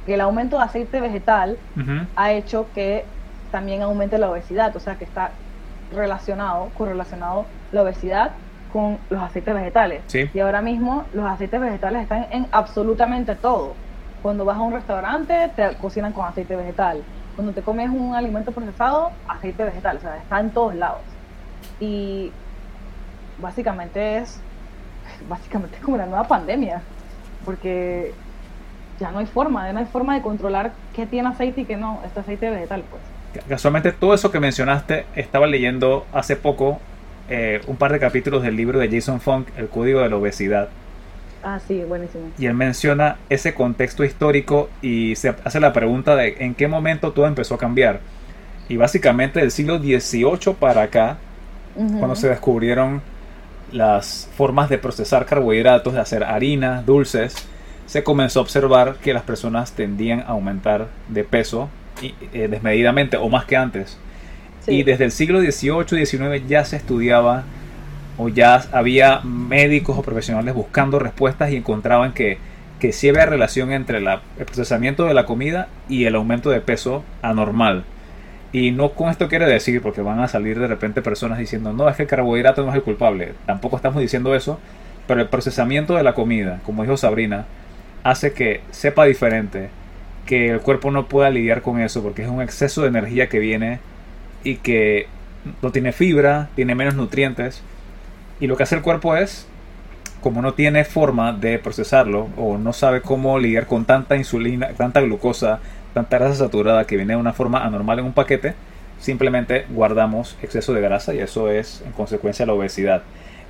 que 0.07 0.15
el 0.15 0.21
aumento 0.21 0.59
de 0.59 0.65
aceite 0.65 1.01
vegetal 1.01 1.57
ha 2.17 2.33
hecho 2.33 2.67
que 2.75 3.05
también 3.51 3.83
aumente 3.83 4.19
la 4.19 4.31
obesidad, 4.31 4.75
o 4.77 4.81
sea 4.81 4.97
que 4.97 5.05
está 5.05 5.31
relacionado, 5.93 6.71
correlacionado 6.77 7.47
la 7.73 7.83
obesidad 7.83 8.33
con 8.73 8.99
los 9.09 9.23
aceites 9.23 9.55
vegetales. 9.55 10.03
Y 10.35 10.41
ahora 10.41 10.61
mismo 10.61 11.05
los 11.15 11.25
aceites 11.25 11.61
vegetales 11.61 12.03
están 12.03 12.27
en 12.31 12.47
absolutamente 12.51 13.35
todo. 13.37 13.75
Cuando 14.23 14.45
vas 14.45 14.57
a 14.57 14.61
un 14.61 14.73
restaurante 14.73 15.51
te 15.55 15.77
cocinan 15.77 16.13
con 16.13 16.27
aceite 16.27 16.57
vegetal. 16.57 17.03
Cuando 17.37 17.53
te 17.53 17.63
comes 17.63 17.91
un 17.91 18.15
alimento 18.15 18.53
procesado, 18.53 19.11
aceite 19.29 19.65
vegetal, 19.65 19.99
o 19.99 20.01
sea, 20.01 20.17
está 20.17 20.41
en 20.41 20.51
todos 20.51 20.75
lados. 20.75 21.01
Y 21.81 22.33
básicamente 23.39 24.19
es 24.19 24.39
básicamente 25.29 25.79
como 25.79 25.97
una 25.97 26.07
nueva 26.07 26.27
pandemia, 26.27 26.83
porque 27.45 28.13
ya 29.01 29.11
no 29.11 29.19
hay 29.19 29.27
forma, 29.27 29.67
ya 29.67 29.73
no 29.73 29.81
hay 29.81 29.87
forma 29.87 30.15
de 30.15 30.23
controlar 30.23 30.73
qué 30.95 31.07
tiene 31.07 31.29
aceite 31.29 31.63
y 31.63 31.65
qué 31.65 31.77
no, 31.77 32.01
este 32.05 32.21
aceite 32.21 32.51
vegetal, 32.51 32.85
pues. 32.91 33.03
Casualmente 33.49 33.91
todo 33.93 34.15
eso 34.15 34.31
que 34.31 34.39
mencionaste, 34.39 35.07
estaba 35.17 35.47
leyendo 35.47 36.07
hace 36.13 36.37
poco 36.37 36.79
eh, 37.29 37.61
un 37.67 37.77
par 37.77 37.93
de 37.93 37.99
capítulos 37.99 38.43
del 38.43 38.57
libro 38.57 38.79
de 38.79 38.89
Jason 38.89 39.21
Funk, 39.21 39.49
El 39.57 39.69
Código 39.69 40.01
de 40.01 40.09
la 40.09 40.17
Obesidad. 40.17 40.69
Ah, 41.43 41.59
sí, 41.67 41.83
buenísimo. 41.87 42.31
Y 42.39 42.47
él 42.47 42.55
menciona 42.55 43.17
ese 43.29 43.55
contexto 43.55 44.05
histórico 44.05 44.71
y 44.83 45.17
se 45.17 45.35
hace 45.45 45.61
la 45.61 45.73
pregunta 45.73 46.17
de 46.17 46.37
en 46.39 46.55
qué 46.55 46.69
momento 46.69 47.13
todo 47.13 47.27
empezó 47.27 47.57
a 47.57 47.59
cambiar. 47.59 48.01
Y 48.69 48.77
básicamente 48.77 49.41
del 49.41 49.51
siglo 49.51 49.79
XVIII 49.79 50.55
para 50.59 50.83
acá, 50.83 51.19
cuando 51.75 52.15
se 52.15 52.29
descubrieron 52.29 53.03
las 53.73 54.29
formas 54.37 54.69
de 54.69 54.79
procesar 54.79 55.27
carbohidratos, 55.27 55.95
de 55.95 56.01
hacer 56.01 56.25
harina, 56.25 56.83
dulces, 56.83 57.35
se 57.87 58.03
comenzó 58.03 58.41
a 58.41 58.43
observar 58.43 58.97
que 58.97 59.13
las 59.13 59.23
personas 59.23 59.73
tendían 59.73 60.21
a 60.21 60.29
aumentar 60.29 60.89
de 61.09 61.25
peso 61.25 61.69
eh, 62.03 62.49
desmedidamente 62.49 63.17
o 63.17 63.29
más 63.29 63.45
que 63.45 63.57
antes. 63.57 63.99
Y 64.67 64.83
desde 64.83 65.05
el 65.05 65.13
siglo 65.13 65.41
XVIII 65.41 66.01
y 66.01 66.07
XIX 66.07 66.49
ya 66.49 66.65
se 66.65 66.77
estudiaba 66.77 67.45
o 68.17 68.29
ya 68.29 68.65
había 68.73 69.21
médicos 69.21 69.99
o 69.99 70.03
profesionales 70.03 70.55
buscando 70.55 70.99
respuestas 70.99 71.51
y 71.51 71.57
encontraban 71.57 72.15
que, 72.15 72.39
que 72.81 72.93
sí 72.93 73.09
había 73.09 73.27
relación 73.27 73.73
entre 73.73 73.99
el 73.99 74.19
procesamiento 74.47 75.05
de 75.05 75.15
la 75.15 75.27
comida 75.27 75.69
y 75.89 76.05
el 76.05 76.15
aumento 76.15 76.51
de 76.51 76.61
peso 76.61 77.05
anormal. 77.23 77.85
Y 78.55 78.71
no 78.71 78.91
con 78.91 79.11
esto 79.11 79.27
quiere 79.27 79.47
decir, 79.47 79.83
porque 79.83 80.01
van 80.01 80.21
a 80.21 80.29
salir 80.29 80.61
de 80.61 80.69
repente 80.69 81.03
personas 81.03 81.41
diciendo, 81.41 81.73
no, 81.73 81.89
es 81.89 81.97
que 81.97 82.03
el 82.03 82.09
carbohidrato 82.09 82.63
no 82.63 82.69
es 82.71 82.77
el 82.77 82.85
culpable. 82.85 83.33
Tampoco 83.47 83.75
estamos 83.75 84.01
diciendo 84.01 84.33
eso, 84.33 84.61
pero 85.09 85.21
el 85.21 85.27
procesamiento 85.27 85.97
de 85.97 86.05
la 86.05 86.15
comida, 86.15 86.61
como 86.65 86.85
dijo 86.85 86.97
Sabrina, 86.97 87.47
hace 88.05 88.33
que 88.33 88.61
sepa 88.71 89.07
diferente, 89.07 89.71
que 90.25 90.51
el 90.51 90.61
cuerpo 90.61 90.93
no 90.93 91.09
pueda 91.09 91.31
lidiar 91.31 91.63
con 91.63 91.81
eso, 91.81 92.01
porque 92.01 92.23
es 92.23 92.29
un 92.29 92.41
exceso 92.41 92.83
de 92.83 92.89
energía 92.89 93.29
que 93.29 93.41
viene 93.41 93.81
y 94.45 94.59
que 94.59 95.09
no 95.61 95.73
tiene 95.73 95.91
fibra, 95.91 96.49
tiene 96.55 96.77
menos 96.77 96.95
nutrientes. 96.95 97.61
Y 98.39 98.47
lo 98.47 98.57
que 98.57 98.63
hace 98.63 98.77
el 98.77 98.83
cuerpo 98.83 99.17
es, 99.17 99.49
como 100.21 100.43
no 100.43 100.55
tiene 100.55 100.85
forma 100.85 101.33
de 101.33 101.59
procesarlo, 101.59 102.29
o 102.37 102.57
no 102.57 102.73
sabe 102.73 103.01
cómo 103.01 103.37
lidiar 103.37 103.67
con 103.67 103.85
tanta 103.85 104.15
insulina, 104.15 104.69
tanta 104.77 105.01
glucosa, 105.01 105.59
tanta 105.95 106.19
grasa 106.19 106.35
saturada 106.35 106.87
que 106.87 106.97
viene 106.97 107.15
de 107.15 107.21
una 107.21 107.33
forma 107.33 107.65
anormal 107.65 108.01
en 108.01 108.05
un 108.05 108.13
paquete, 108.13 108.55
simplemente 108.99 109.65
guardamos 109.71 110.37
exceso 110.43 110.75
de 110.75 110.81
grasa 110.81 111.15
y 111.15 111.21
eso 111.21 111.51
es 111.51 111.83
en 111.87 111.93
consecuencia 111.93 112.45
la 112.45 112.53
obesidad. 112.53 113.03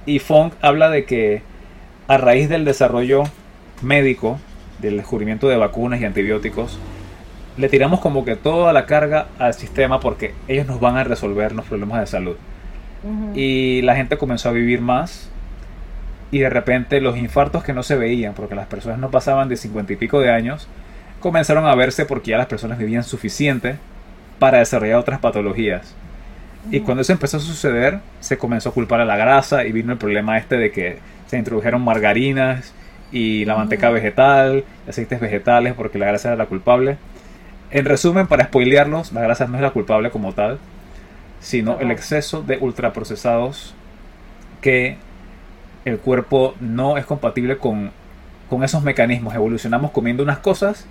Y 0.07 0.19
Fong 0.19 0.53
habla 0.61 0.91
de 0.91 1.05
que 1.05 1.43
a 2.07 2.19
raíz 2.19 2.49
del 2.49 2.65
desarrollo 2.65 3.25
médico, 3.83 4.39
del 4.81 4.99
descubrimiento 4.99 5.49
de 5.49 5.57
vacunas 5.57 6.01
y 6.01 6.05
antibióticos, 6.05 6.79
le 7.57 7.69
tiramos 7.69 8.01
como 8.01 8.25
que 8.25 8.37
toda 8.37 8.73
la 8.73 8.85
carga 8.87 9.29
al 9.39 9.55
sistema 9.55 10.01
porque 10.01 10.35
ellos 10.49 10.67
nos 10.67 10.81
van 10.81 10.97
a 10.97 11.05
resolver 11.05 11.53
los 11.53 11.65
problemas 11.65 12.01
de 12.01 12.07
salud. 12.07 12.37
Y 13.35 13.83
la 13.83 13.97
gente 13.97 14.17
comenzó 14.17 14.49
a 14.49 14.53
vivir 14.53 14.81
más 14.81 15.29
y 16.31 16.39
de 16.39 16.49
repente 16.49 17.01
los 17.03 17.19
infartos 17.19 17.63
que 17.63 17.75
no 17.75 17.83
se 17.83 17.97
veían, 17.97 18.33
porque 18.33 18.55
las 18.55 18.67
personas 18.67 18.99
no 18.99 19.11
pasaban 19.11 19.49
de 19.49 19.57
cincuenta 19.57 19.93
y 19.93 19.97
pico 19.97 20.21
de 20.21 20.31
años, 20.31 20.69
comenzaron 21.25 21.65
a 21.65 21.75
verse 21.75 22.05
porque 22.05 22.33
ya 22.33 22.37
las 22.37 22.49
personas 22.49 22.77
vivían 22.77 23.03
suficiente 23.03 23.77
para 24.39 24.59
desarrollar 24.59 24.99
otras 24.99 25.21
patologías. 25.21 25.95
Y 26.71 26.81
cuando 26.81 27.01
eso 27.01 27.15
empezó 27.15 27.39
a 27.39 27.41
suceder, 27.41 28.01
se 28.21 28.37
comenzó 28.37 28.69
a 28.69 28.73
culpar 28.73 29.01
a 29.01 29.07
la 29.07 29.17
grasa 29.17 29.65
y 29.65 29.73
vino 29.73 29.93
el 29.93 29.97
problema 29.97 30.37
este 30.37 30.59
de 30.59 30.71
que 30.71 30.99
se 31.27 31.39
introdujeron 31.39 31.81
margarinas 31.81 32.75
y 33.11 33.47
la 33.47 33.57
manteca 33.57 33.89
vegetal, 33.89 34.65
aceites 34.87 35.19
vegetales 35.19 35.73
porque 35.73 35.99
la 35.99 36.05
grasa 36.05 36.29
era 36.29 36.37
la 36.37 36.45
culpable. 36.45 36.99
En 37.71 37.87
resumen, 37.87 38.27
para 38.27 38.45
spoilearlos, 38.45 39.13
la 39.13 39.23
grasa 39.23 39.47
no 39.47 39.57
es 39.57 39.63
la 39.63 39.71
culpable 39.71 40.11
como 40.11 40.35
tal, 40.35 40.59
sino 41.41 41.81
el 41.81 41.91
exceso 41.91 42.43
de 42.43 42.59
ultraprocesados 42.59 43.75
que 44.61 44.99
el 45.87 45.97
cuerpo 45.97 46.55
no 46.61 46.99
es 46.99 47.07
compatible 47.07 47.57
con, 47.57 47.93
con 48.51 48.63
esos 48.63 48.83
mecanismos. 48.83 49.35
Evolucionamos 49.35 49.91
comiendo 49.91 50.23
unas 50.23 50.41
cosas 50.41 50.87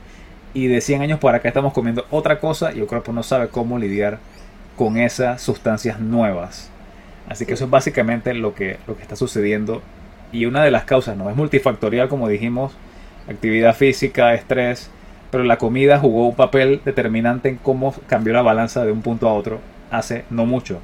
y 0.53 0.67
de 0.67 0.81
100 0.81 1.01
años 1.01 1.19
para 1.19 1.37
acá 1.37 1.47
estamos 1.47 1.73
comiendo 1.73 2.05
otra 2.11 2.39
cosa 2.39 2.73
y 2.73 2.79
el 2.79 2.87
cuerpo 2.87 3.11
no 3.11 3.23
sabe 3.23 3.47
cómo 3.47 3.79
lidiar 3.79 4.19
con 4.77 4.97
esas 4.97 5.41
sustancias 5.41 5.99
nuevas. 5.99 6.69
Así 7.27 7.45
que 7.45 7.53
eso 7.53 7.65
es 7.65 7.71
básicamente 7.71 8.33
lo 8.33 8.53
que, 8.53 8.77
lo 8.87 8.95
que 8.95 9.01
está 9.01 9.15
sucediendo. 9.15 9.81
Y 10.31 10.45
una 10.45 10.63
de 10.63 10.71
las 10.71 10.83
causas, 10.83 11.15
no 11.15 11.29
es 11.29 11.35
multifactorial 11.35 12.09
como 12.09 12.27
dijimos, 12.27 12.73
actividad 13.29 13.75
física, 13.75 14.33
estrés, 14.33 14.89
pero 15.31 15.43
la 15.43 15.57
comida 15.57 15.99
jugó 15.99 16.27
un 16.27 16.35
papel 16.35 16.81
determinante 16.85 17.49
en 17.49 17.57
cómo 17.57 17.93
cambió 18.07 18.33
la 18.33 18.41
balanza 18.41 18.85
de 18.85 18.91
un 18.91 19.01
punto 19.01 19.27
a 19.27 19.33
otro 19.33 19.59
hace 19.93 20.25
no 20.29 20.45
mucho. 20.45 20.79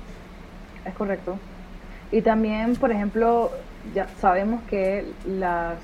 Es 0.86 0.94
correcto. 0.94 1.38
Y 2.12 2.22
también, 2.22 2.76
por 2.76 2.92
ejemplo, 2.92 3.52
ya 3.94 4.08
sabemos 4.20 4.62
que 4.70 5.06
las... 5.28 5.78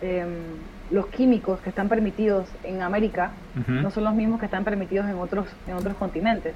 Em, 0.00 0.28
los 0.92 1.06
químicos 1.06 1.60
que 1.60 1.70
están 1.70 1.88
permitidos 1.88 2.48
en 2.64 2.82
América 2.82 3.32
no 3.66 3.90
son 3.90 4.04
los 4.04 4.14
mismos 4.14 4.38
que 4.40 4.46
están 4.46 4.64
permitidos 4.64 5.08
en 5.08 5.18
otros 5.18 5.46
en 5.66 5.74
otros 5.74 5.96
continentes. 5.96 6.54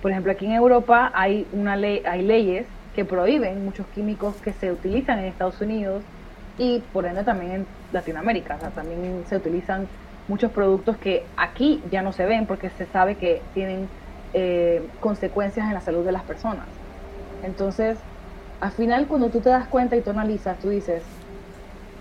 Por 0.00 0.10
ejemplo, 0.10 0.32
aquí 0.32 0.46
en 0.46 0.52
Europa 0.52 1.12
hay 1.14 1.46
una 1.52 1.76
ley, 1.76 2.02
hay 2.04 2.22
leyes 2.22 2.66
que 2.94 3.04
prohíben 3.04 3.64
muchos 3.64 3.86
químicos 3.94 4.34
que 4.42 4.52
se 4.52 4.72
utilizan 4.72 5.18
en 5.20 5.26
Estados 5.26 5.60
Unidos 5.60 6.02
y 6.58 6.82
por 6.92 7.06
ende 7.06 7.24
también 7.24 7.52
en 7.52 7.66
Latinoamérica. 7.92 8.56
O 8.56 8.60
sea, 8.60 8.70
también 8.70 9.24
se 9.28 9.36
utilizan 9.36 9.86
muchos 10.28 10.50
productos 10.50 10.96
que 10.96 11.24
aquí 11.36 11.82
ya 11.90 12.02
no 12.02 12.12
se 12.12 12.26
ven 12.26 12.46
porque 12.46 12.70
se 12.70 12.86
sabe 12.86 13.14
que 13.14 13.42
tienen 13.54 13.88
eh, 14.34 14.86
consecuencias 15.00 15.66
en 15.66 15.74
la 15.74 15.80
salud 15.80 16.04
de 16.04 16.12
las 16.12 16.22
personas. 16.22 16.66
Entonces, 17.44 17.98
al 18.60 18.72
final 18.72 19.06
cuando 19.06 19.28
tú 19.30 19.40
te 19.40 19.50
das 19.50 19.66
cuenta 19.68 19.96
y 19.96 20.00
tú 20.00 20.10
analizas, 20.10 20.58
tú 20.58 20.68
dices, 20.68 21.02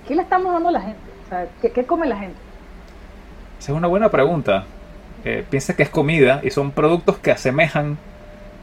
¿qué 0.08 0.15
le 0.15 0.21
estamos 0.21 0.54
dando 0.54 0.69
a 0.69 0.71
la 0.71 0.82
gente? 0.82 1.11
Sea, 1.32 1.48
¿qué, 1.62 1.86
come 1.86 2.08
la 2.08 2.17
gente? 2.17 2.36
Esa 3.58 3.72
es 3.72 3.78
una 3.78 3.88
buena 3.88 4.10
pregunta. 4.10 4.65
Eh, 5.24 5.46
piensa 5.50 5.78
que 5.78 5.84
es 5.84 5.89
comida 5.89 6.41
y 6.44 6.50
son 6.50 6.72
productos 6.72 7.20
que 7.20 7.32
asemejan 7.32 7.98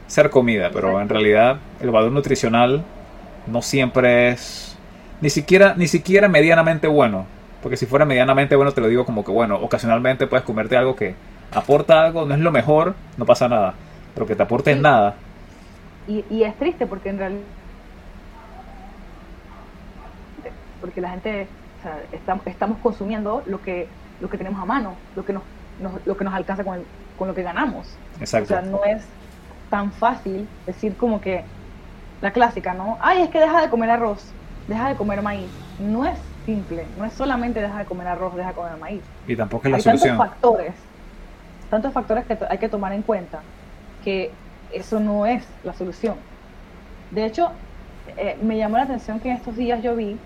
ser 0.07 0.28
comida, 0.28 0.68
pero 0.70 1.00
en 1.00 1.09
realidad 1.09 1.61
el 1.81 1.90
valor 1.90 2.12
nutricional 2.12 2.85
no 3.46 3.62
siempre 3.62 4.28
es 4.28 4.76
ni 5.22 5.31
siquiera 5.31 5.76
ni 5.78 5.87
siquiera 5.88 6.28
medianamente 6.28 6.88
bueno, 6.88 7.24
porque 7.62 7.78
si 7.78 7.87
fuera 7.87 8.04
medianamente 8.04 8.54
bueno 8.54 8.72
te 8.72 8.83
lo 8.83 8.88
digo 8.88 9.07
como 9.07 9.24
que 9.24 9.31
bueno, 9.31 9.57
ocasionalmente 9.57 10.26
puedes 10.26 10.44
comerte 10.44 10.76
algo 10.76 10.94
que 10.94 11.14
aporta 11.52 12.04
algo, 12.04 12.26
no 12.26 12.35
es 12.35 12.40
lo 12.40 12.52
mejor, 12.52 12.94
no 13.16 13.24
pasa 13.24 13.48
nada, 13.48 13.72
pero 14.12 14.26
que 14.26 14.37
te 14.37 14.42
aporte 14.42 14.76
nada. 14.76 15.14
Y, 16.07 16.22
y 16.28 16.42
es 16.42 16.54
triste 16.59 16.87
porque 16.87 17.09
en 17.09 17.18
realidad 17.18 17.42
porque 20.83 21.00
la 21.00 21.11
gente 21.12 21.48
estamos, 22.12 22.78
consumiendo 22.78 23.42
lo 23.46 23.62
que, 23.62 23.88
lo 24.20 24.28
que 24.28 24.38
tenemos 24.38 24.60
a 24.60 24.64
mano, 24.64 24.94
lo 25.16 25.24
que 25.24 25.32
nos, 25.32 25.42
lo 26.04 26.16
que 26.16 26.24
nos 26.24 26.34
alcanza 26.34 26.64
con, 26.64 26.82
con 27.18 27.28
lo 27.28 27.34
que 27.34 27.42
ganamos. 27.42 27.96
Exacto. 28.20 28.54
O 28.54 28.60
sea, 28.60 28.62
no 28.62 28.84
es 28.84 29.02
tan 29.70 29.92
fácil 29.92 30.48
decir 30.66 30.96
como 30.96 31.20
que 31.20 31.44
la 32.20 32.32
clásica, 32.32 32.74
¿no? 32.74 32.98
Ay, 33.00 33.22
es 33.22 33.30
que 33.30 33.38
deja 33.38 33.60
de 33.60 33.68
comer 33.68 33.90
arroz, 33.90 34.24
deja 34.66 34.88
de 34.88 34.96
comer 34.96 35.22
maíz. 35.22 35.50
No 35.78 36.04
es 36.04 36.18
simple, 36.46 36.86
no 36.96 37.04
es 37.04 37.12
solamente 37.12 37.60
deja 37.60 37.78
de 37.78 37.84
comer 37.84 38.08
arroz, 38.08 38.34
deja 38.34 38.48
de 38.48 38.54
comer 38.54 38.76
maíz. 38.78 39.02
Y 39.26 39.36
tampoco 39.36 39.68
es 39.68 39.72
la 39.72 39.80
solución. 39.80 40.16
Tantos 40.16 40.28
factores, 40.28 40.72
tantos 41.70 41.92
factores 41.92 42.24
que 42.26 42.38
hay 42.48 42.58
que 42.58 42.68
tomar 42.68 42.92
en 42.92 43.02
cuenta 43.02 43.40
que 44.02 44.32
eso 44.72 44.98
no 45.00 45.26
es 45.26 45.44
la 45.64 45.72
solución. 45.74 46.16
De 47.10 47.24
hecho, 47.24 47.50
eh, 48.16 48.38
me 48.42 48.56
llamó 48.56 48.76
la 48.76 48.84
atención 48.84 49.20
que 49.20 49.30
en 49.30 49.36
estos 49.36 49.56
días 49.56 49.82
yo 49.82 49.94
vi 49.94 50.16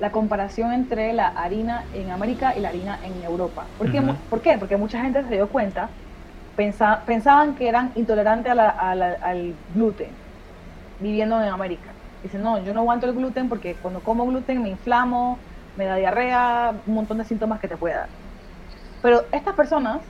la 0.00 0.10
comparación 0.10 0.72
entre 0.72 1.12
la 1.12 1.28
harina 1.28 1.84
en 1.92 2.10
América 2.10 2.54
y 2.56 2.60
la 2.60 2.70
harina 2.70 2.98
en 3.04 3.22
Europa. 3.22 3.66
¿Por 3.76 3.92
qué? 3.92 4.02
¿Por 4.28 4.40
qué? 4.40 4.56
Porque 4.58 4.76
mucha 4.76 5.00
gente 5.02 5.22
se 5.24 5.34
dio 5.34 5.48
cuenta, 5.48 5.90
pensaban 6.56 7.54
que 7.54 7.68
eran 7.68 7.92
intolerantes 7.94 8.52
al 8.52 9.54
gluten 9.74 10.08
viviendo 11.00 11.40
en 11.42 11.48
América. 11.48 11.90
Dicen, 12.22 12.42
no, 12.42 12.62
yo 12.62 12.74
no 12.74 12.80
aguanto 12.80 13.06
el 13.06 13.14
gluten 13.14 13.48
porque 13.48 13.74
cuando 13.76 14.00
como 14.00 14.26
gluten 14.26 14.62
me 14.62 14.68
inflamo, 14.70 15.38
me 15.76 15.86
da 15.86 15.96
diarrea, 15.96 16.74
un 16.86 16.94
montón 16.94 17.18
de 17.18 17.24
síntomas 17.24 17.60
que 17.60 17.68
te 17.68 17.76
puede 17.76 17.94
dar. 17.94 18.08
Pero 19.02 19.22
estas 19.32 19.54
personas, 19.54 20.00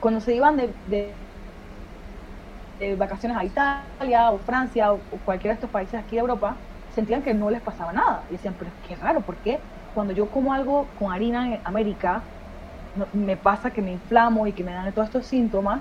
cuando 0.00 0.20
se 0.20 0.34
iban 0.34 0.56
de, 0.56 1.14
vacaciones 2.96 3.36
a 3.36 3.44
Italia 3.44 4.30
o 4.30 4.38
Francia 4.38 4.92
o, 4.92 5.00
cualquiera 5.24 5.54
de 5.54 5.56
estos 5.56 5.70
países 5.70 5.94
aquí 5.94 6.16
de 6.16 6.20
Europa, 6.20 6.56
sentían 6.98 7.22
que 7.22 7.32
no 7.32 7.48
les 7.48 7.60
pasaba 7.60 7.92
nada. 7.92 8.22
Y 8.28 8.32
decían, 8.32 8.56
pero 8.58 8.72
qué 8.88 8.96
raro, 8.96 9.20
¿por 9.20 9.36
qué 9.36 9.60
cuando 9.94 10.12
yo 10.12 10.26
como 10.26 10.52
algo 10.52 10.86
con 10.98 11.12
harina 11.12 11.54
en 11.54 11.60
América 11.62 12.22
me 13.12 13.36
pasa 13.36 13.70
que 13.70 13.80
me 13.80 13.92
inflamo 13.92 14.48
y 14.48 14.52
que 14.52 14.64
me 14.64 14.72
dan 14.72 14.92
todos 14.92 15.06
estos 15.06 15.26
síntomas 15.26 15.80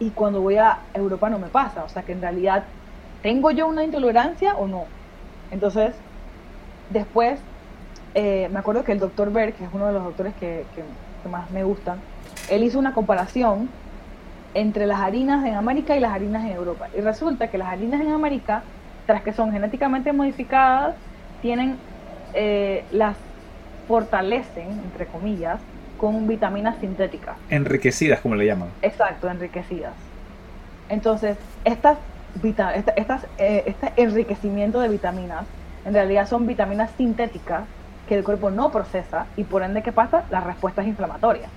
y 0.00 0.10
cuando 0.10 0.40
voy 0.40 0.56
a 0.56 0.78
Europa 0.94 1.28
no 1.28 1.38
me 1.38 1.48
pasa? 1.48 1.84
O 1.84 1.90
sea 1.90 2.04
que 2.04 2.12
en 2.12 2.22
realidad, 2.22 2.64
¿tengo 3.22 3.50
yo 3.50 3.66
una 3.66 3.84
intolerancia 3.84 4.56
o 4.56 4.66
no? 4.66 4.84
Entonces, 5.50 5.94
después, 6.88 7.38
eh, 8.14 8.48
me 8.50 8.58
acuerdo 8.58 8.82
que 8.82 8.92
el 8.92 8.98
doctor 8.98 9.30
Berg, 9.30 9.52
que 9.52 9.64
es 9.64 9.70
uno 9.74 9.88
de 9.88 9.92
los 9.92 10.04
doctores 10.04 10.32
que, 10.36 10.64
que 10.74 11.28
más 11.28 11.50
me 11.50 11.64
gustan, 11.64 11.98
él 12.48 12.64
hizo 12.64 12.78
una 12.78 12.94
comparación 12.94 13.68
entre 14.54 14.86
las 14.86 15.00
harinas 15.00 15.44
en 15.44 15.52
América 15.52 15.94
y 15.94 16.00
las 16.00 16.12
harinas 16.12 16.46
en 16.46 16.52
Europa. 16.52 16.88
Y 16.96 17.02
resulta 17.02 17.48
que 17.48 17.58
las 17.58 17.68
harinas 17.68 18.00
en 18.00 18.12
América 18.12 18.62
tras 19.06 19.22
que 19.22 19.32
son 19.32 19.52
genéticamente 19.52 20.12
modificadas, 20.12 20.94
tienen, 21.40 21.76
eh, 22.34 22.84
las 22.92 23.16
fortalecen, 23.86 24.68
entre 24.70 25.06
comillas, 25.06 25.60
con 25.98 26.26
vitaminas 26.26 26.76
sintéticas. 26.80 27.36
Enriquecidas, 27.48 28.20
como 28.20 28.34
le 28.34 28.46
llaman. 28.46 28.68
Exacto, 28.82 29.30
enriquecidas. 29.30 29.92
Entonces, 30.88 31.36
estas, 31.64 31.98
estas, 32.96 33.26
eh, 33.38 33.64
este 33.66 33.92
enriquecimiento 33.96 34.80
de 34.80 34.88
vitaminas, 34.88 35.44
en 35.84 35.94
realidad 35.94 36.28
son 36.28 36.46
vitaminas 36.46 36.90
sintéticas 36.96 37.62
que 38.08 38.16
el 38.16 38.24
cuerpo 38.24 38.50
no 38.50 38.70
procesa 38.70 39.26
y 39.36 39.44
por 39.44 39.62
ende, 39.62 39.82
¿qué 39.82 39.92
pasa? 39.92 40.24
La 40.30 40.40
respuesta 40.40 40.82
es 40.82 40.88
inflamatoria. 40.88 41.48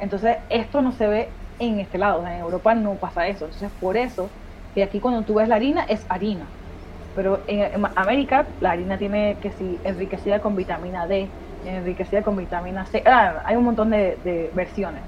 Entonces, 0.00 0.36
esto 0.50 0.82
no 0.82 0.92
se 0.92 1.06
ve 1.06 1.28
en 1.58 1.80
este 1.80 1.98
lado, 1.98 2.26
en 2.26 2.40
Europa 2.40 2.74
no 2.74 2.94
pasa 2.94 3.26
eso. 3.26 3.46
Entonces, 3.46 3.70
por 3.80 3.96
eso 3.96 4.28
y 4.74 4.82
aquí 4.82 5.00
cuando 5.00 5.22
tú 5.22 5.34
ves 5.34 5.48
la 5.48 5.56
harina, 5.56 5.84
es 5.84 6.04
harina. 6.08 6.44
Pero 7.16 7.40
en, 7.46 7.84
América 7.96 8.46
la 8.60 8.72
harina 8.72 8.96
tiene 8.96 9.36
que 9.42 9.50
si 9.50 9.78
enriquecida 9.84 10.40
con 10.40 10.54
vitamina 10.54 11.06
D, 11.06 11.28
enriquecida 11.66 12.22
con 12.22 12.36
vitamina 12.36 12.86
C. 12.86 13.02
Ah, 13.06 13.42
hay 13.44 13.56
un 13.56 13.64
montón 13.64 13.90
de, 13.90 14.50
versiones 14.54 15.00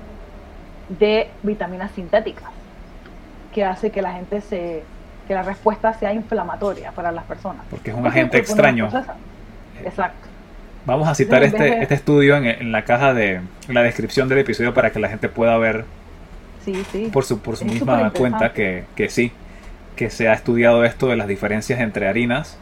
de 0.88 1.28
vitaminas 1.42 1.92
sintéticas 1.92 2.50
que 3.54 3.64
hace 3.64 3.90
que 3.90 4.02
la 4.02 4.12
gente 4.12 4.40
se 4.40 4.82
que 5.28 5.34
la 5.34 5.42
respuesta 5.44 5.92
sea 5.92 6.12
inflamatoria 6.12 6.90
para 6.90 7.12
las 7.12 7.22
personas. 7.22 7.64
Porque 7.70 7.92
es 7.92 7.96
un 7.96 8.04
agente 8.04 8.38
extraño. 8.38 8.88
Exacto. 9.84 10.26
Vamos 10.86 11.06
a 11.06 11.14
citar 11.14 11.44
este, 11.44 11.82
este 11.82 11.94
estudio 11.94 12.36
en, 12.36 12.72
la 12.72 12.84
caja 12.84 13.14
de 13.14 13.40
la 13.68 13.82
descripción 13.82 14.28
del 14.28 14.38
episodio 14.38 14.74
para 14.74 14.90
que 14.90 14.98
la 14.98 15.08
gente 15.08 15.28
pueda 15.28 15.56
ver 15.58 15.84
sí, 16.64 16.82
sí. 16.90 17.10
por 17.12 17.24
su, 17.24 17.38
por 17.38 17.56
su 17.56 17.66
misma 17.66 18.10
cuenta 18.10 18.52
que, 18.52 18.86
que 18.96 19.08
sí 19.08 19.30
que 20.00 20.08
se 20.08 20.30
ha 20.30 20.32
estudiado 20.32 20.82
esto 20.82 21.08
de 21.08 21.16
las 21.16 21.28
diferencias 21.28 21.78
entre 21.78 22.08
harinas. 22.08 22.56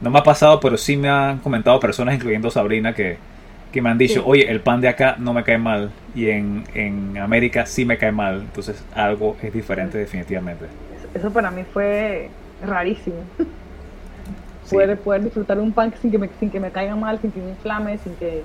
No 0.00 0.10
me 0.10 0.18
ha 0.18 0.24
pasado, 0.24 0.58
pero 0.58 0.76
sí 0.76 0.96
me 0.96 1.08
han 1.08 1.38
comentado 1.38 1.78
personas, 1.78 2.16
incluyendo 2.16 2.50
Sabrina, 2.50 2.92
que, 2.92 3.18
me 3.72 3.88
han 3.88 3.98
dicho, 3.98 4.26
oye, 4.26 4.50
el 4.50 4.60
pan 4.60 4.80
de 4.80 4.88
acá 4.88 5.14
no 5.16 5.32
me 5.32 5.44
cae 5.44 5.58
mal 5.58 5.92
y 6.12 6.30
en, 6.30 6.64
en 6.74 7.18
América 7.18 7.66
sí 7.66 7.84
me 7.84 7.98
cae 7.98 8.10
mal. 8.10 8.40
Entonces 8.40 8.84
algo 8.96 9.36
es 9.40 9.52
diferente 9.52 9.96
definitivamente. 9.96 10.64
Eso 11.14 11.32
para 11.32 11.52
mí 11.52 11.62
fue 11.72 12.30
rarísimo. 12.66 13.18
Poder, 14.68 14.98
poder 14.98 15.22
disfrutar 15.22 15.60
un 15.60 15.70
pan 15.70 15.94
sin 16.02 16.10
que, 16.10 16.18
me, 16.18 16.30
sin 16.40 16.50
que 16.50 16.58
me 16.58 16.72
caiga 16.72 16.96
mal, 16.96 17.20
sin 17.20 17.30
que 17.30 17.38
me 17.38 17.50
inflame, 17.50 17.98
sin 17.98 18.16
que 18.16 18.42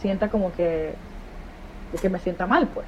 sienta 0.00 0.28
como 0.28 0.52
que, 0.52 0.94
que 2.02 2.08
me 2.08 2.18
sienta 2.18 2.44
mal, 2.44 2.66
pues 2.74 2.86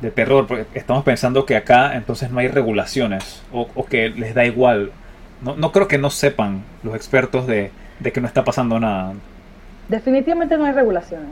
de 0.00 0.10
terror, 0.10 0.46
porque 0.46 0.66
estamos 0.74 1.04
pensando 1.04 1.46
que 1.46 1.56
acá 1.56 1.94
entonces 1.96 2.30
no 2.30 2.38
hay 2.38 2.48
regulaciones 2.48 3.42
o, 3.52 3.86
que 3.86 4.10
les 4.10 4.34
da 4.34 4.44
igual. 4.44 4.92
No, 5.42 5.56
no, 5.56 5.72
creo 5.72 5.88
que 5.88 5.98
no 5.98 6.10
sepan 6.10 6.62
los 6.82 6.94
expertos 6.94 7.46
de, 7.46 7.70
que 8.12 8.20
no 8.20 8.26
está 8.26 8.44
pasando 8.44 8.78
nada. 8.78 9.14
Definitivamente 9.88 10.56
no 10.56 10.64
hay 10.64 10.72
regulaciones. 10.72 11.30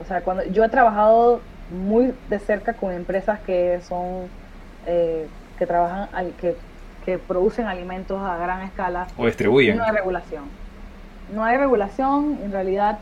O 0.00 0.04
sea, 0.04 0.20
cuando 0.22 0.44
yo 0.44 0.64
he 0.64 0.68
trabajado 0.68 1.40
muy 1.70 2.12
de 2.28 2.38
cerca 2.38 2.74
con 2.74 2.92
empresas 2.92 3.40
que 3.40 3.80
son 3.86 4.28
eh, 4.86 5.26
que 5.58 5.66
trabajan 5.66 6.08
que, 6.40 6.56
que 7.04 7.18
producen 7.18 7.66
alimentos 7.66 8.20
a 8.22 8.36
gran 8.36 8.62
escala 8.62 9.06
o 9.16 9.26
distribuyen. 9.26 9.76
No 9.76 9.84
hay 9.84 9.92
regulación. 9.92 10.44
No 11.34 11.44
hay 11.44 11.56
regulación. 11.56 12.38
En 12.44 12.52
realidad, 12.52 12.98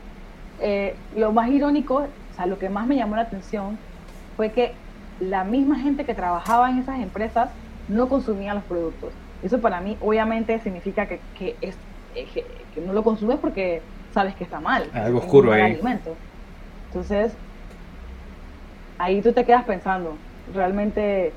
eh, 0.61 0.95
lo 1.17 1.33
más 1.33 1.51
irónico, 1.51 1.97
o 1.97 2.37
sea, 2.37 2.47
lo 2.47 2.59
que 2.59 2.69
más 2.69 2.87
me 2.87 2.97
llamó 2.97 3.17
la 3.17 3.23
atención 3.23 3.79
fue 4.37 4.51
que 4.51 4.73
la 5.21 5.45
misma 5.45 5.79
gente 5.79 6.05
que 6.05 6.15
trabajaba 6.15 6.71
en 6.71 6.79
esas 6.79 7.01
empresas 7.01 7.51
no 7.89 8.09
consumía 8.09 8.55
los 8.55 8.65
productos. 8.65 9.13
Eso 9.43 9.61
para 9.61 9.81
mí 9.81 9.97
obviamente 10.01 10.59
significa 10.61 11.07
que, 11.07 11.21
que 11.39 11.57
es, 11.61 11.77
eh, 12.15 12.27
que, 12.33 12.81
no 12.81 12.93
lo 12.93 13.03
consumes 13.03 13.39
porque 13.39 13.83
sabes 14.13 14.35
que 14.35 14.45
está 14.45 14.61
mal. 14.61 14.89
algo 14.93 15.19
oscuro 15.19 15.53
ahí. 15.53 15.63
Alimento. 15.63 16.17
Entonces, 16.89 17.35
ahí 18.99 19.21
tú 19.21 19.33
te 19.33 19.45
quedas 19.45 19.65
pensando, 19.65 20.17
realmente, 20.55 21.33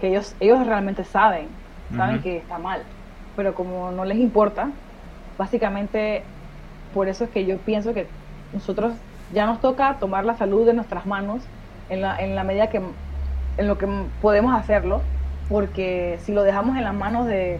que 0.00 0.08
ellos, 0.08 0.34
ellos 0.40 0.66
realmente 0.66 1.04
saben, 1.04 1.48
saben 1.96 2.22
que 2.22 2.36
está 2.38 2.58
mal, 2.58 2.82
pero 3.36 3.54
como 3.54 3.90
no 3.90 4.04
les 4.04 4.18
importa, 4.18 4.70
básicamente 5.36 6.22
por 6.94 7.08
eso 7.08 7.24
es 7.24 7.30
que 7.30 7.44
yo 7.44 7.58
pienso 7.58 7.92
que 7.92 8.06
nosotros 8.52 8.94
ya 9.32 9.46
nos 9.46 9.60
toca 9.60 9.96
tomar 9.98 10.24
la 10.24 10.34
salud 10.34 10.66
de 10.66 10.74
nuestras 10.74 11.06
manos 11.06 11.42
en 11.90 12.00
la, 12.00 12.18
en 12.18 12.34
la 12.34 12.44
medida 12.44 12.68
que 12.68 12.80
en 13.58 13.68
lo 13.68 13.76
que 13.76 13.86
podemos 14.22 14.54
hacerlo, 14.54 15.02
porque 15.48 16.18
si 16.22 16.32
lo 16.32 16.42
dejamos 16.42 16.76
en 16.76 16.84
las 16.84 16.94
manos 16.94 17.26
de, 17.26 17.58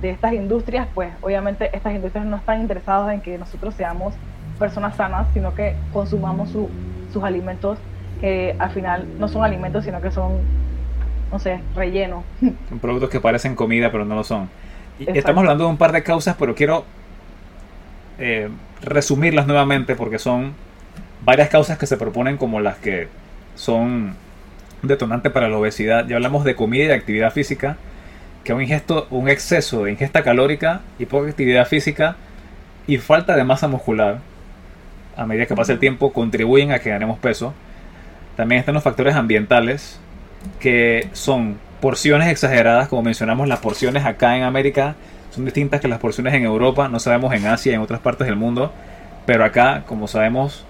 de 0.00 0.10
estas 0.10 0.32
industrias, 0.34 0.86
pues 0.94 1.10
obviamente 1.22 1.70
estas 1.74 1.94
industrias 1.94 2.26
no 2.26 2.36
están 2.36 2.60
interesadas 2.60 3.12
en 3.12 3.20
que 3.20 3.36
nosotros 3.38 3.74
seamos 3.74 4.14
personas 4.58 4.96
sanas, 4.96 5.26
sino 5.34 5.54
que 5.54 5.74
consumamos 5.92 6.50
sus 6.50 7.24
alimentos 7.24 7.78
que 8.20 8.54
al 8.58 8.70
final 8.70 9.06
no 9.18 9.28
son 9.28 9.44
alimentos, 9.44 9.84
sino 9.84 10.00
que 10.00 10.10
son, 10.10 10.38
no 11.32 11.38
sé, 11.38 11.60
relleno. 11.74 12.22
Son 12.68 12.78
productos 12.78 13.10
que 13.10 13.20
parecen 13.20 13.56
comida, 13.56 13.90
pero 13.90 14.04
no 14.04 14.14
lo 14.14 14.24
son. 14.24 14.48
Y 14.98 15.18
estamos 15.18 15.40
hablando 15.40 15.64
de 15.64 15.70
un 15.70 15.76
par 15.76 15.90
de 15.90 16.02
causas, 16.02 16.36
pero 16.38 16.54
quiero 16.54 16.84
eh, 18.18 18.48
resumirlas 18.82 19.46
nuevamente 19.46 19.96
porque 19.96 20.20
son 20.20 20.52
varias 21.24 21.48
causas 21.48 21.78
que 21.78 21.86
se 21.86 21.96
proponen 21.96 22.36
como 22.36 22.60
las 22.60 22.76
que 22.78 23.08
son 23.54 24.14
detonantes 24.82 25.32
para 25.32 25.48
la 25.48 25.58
obesidad. 25.58 26.06
Ya 26.06 26.16
hablamos 26.16 26.44
de 26.44 26.54
comida 26.54 26.84
y 26.84 26.86
de 26.88 26.94
actividad 26.94 27.32
física. 27.32 27.76
que 28.44 28.52
un, 28.52 28.62
ingesto, 28.62 29.06
un 29.10 29.28
exceso 29.28 29.84
de 29.84 29.92
ingesta 29.92 30.22
calórica 30.22 30.82
y 30.98 31.06
poca 31.06 31.30
actividad 31.30 31.66
física 31.66 32.16
y 32.86 32.98
falta 32.98 33.36
de 33.36 33.44
masa 33.44 33.68
muscular 33.68 34.18
a 35.16 35.26
medida 35.26 35.46
que 35.46 35.54
pasa 35.54 35.72
el 35.72 35.78
tiempo 35.78 36.12
contribuyen 36.12 36.72
a 36.72 36.78
que 36.80 36.90
ganemos 36.90 37.18
peso. 37.18 37.54
También 38.36 38.58
están 38.58 38.74
los 38.74 38.82
factores 38.82 39.14
ambientales 39.14 39.98
que 40.60 41.08
son 41.12 41.56
porciones 41.80 42.28
exageradas, 42.28 42.88
como 42.88 43.02
mencionamos, 43.02 43.48
las 43.48 43.60
porciones 43.60 44.04
acá 44.04 44.36
en 44.36 44.42
América 44.42 44.96
son 45.34 45.44
distintas 45.44 45.80
que 45.80 45.88
las 45.88 45.98
porciones 45.98 46.32
en 46.34 46.44
Europa, 46.44 46.88
no 46.88 47.00
sabemos 47.00 47.34
en 47.34 47.46
Asia 47.46 47.72
y 47.72 47.74
en 47.74 47.80
otras 47.80 48.00
partes 48.00 48.26
del 48.26 48.36
mundo, 48.36 48.72
pero 49.26 49.44
acá, 49.44 49.82
como 49.86 50.06
sabemos, 50.06 50.64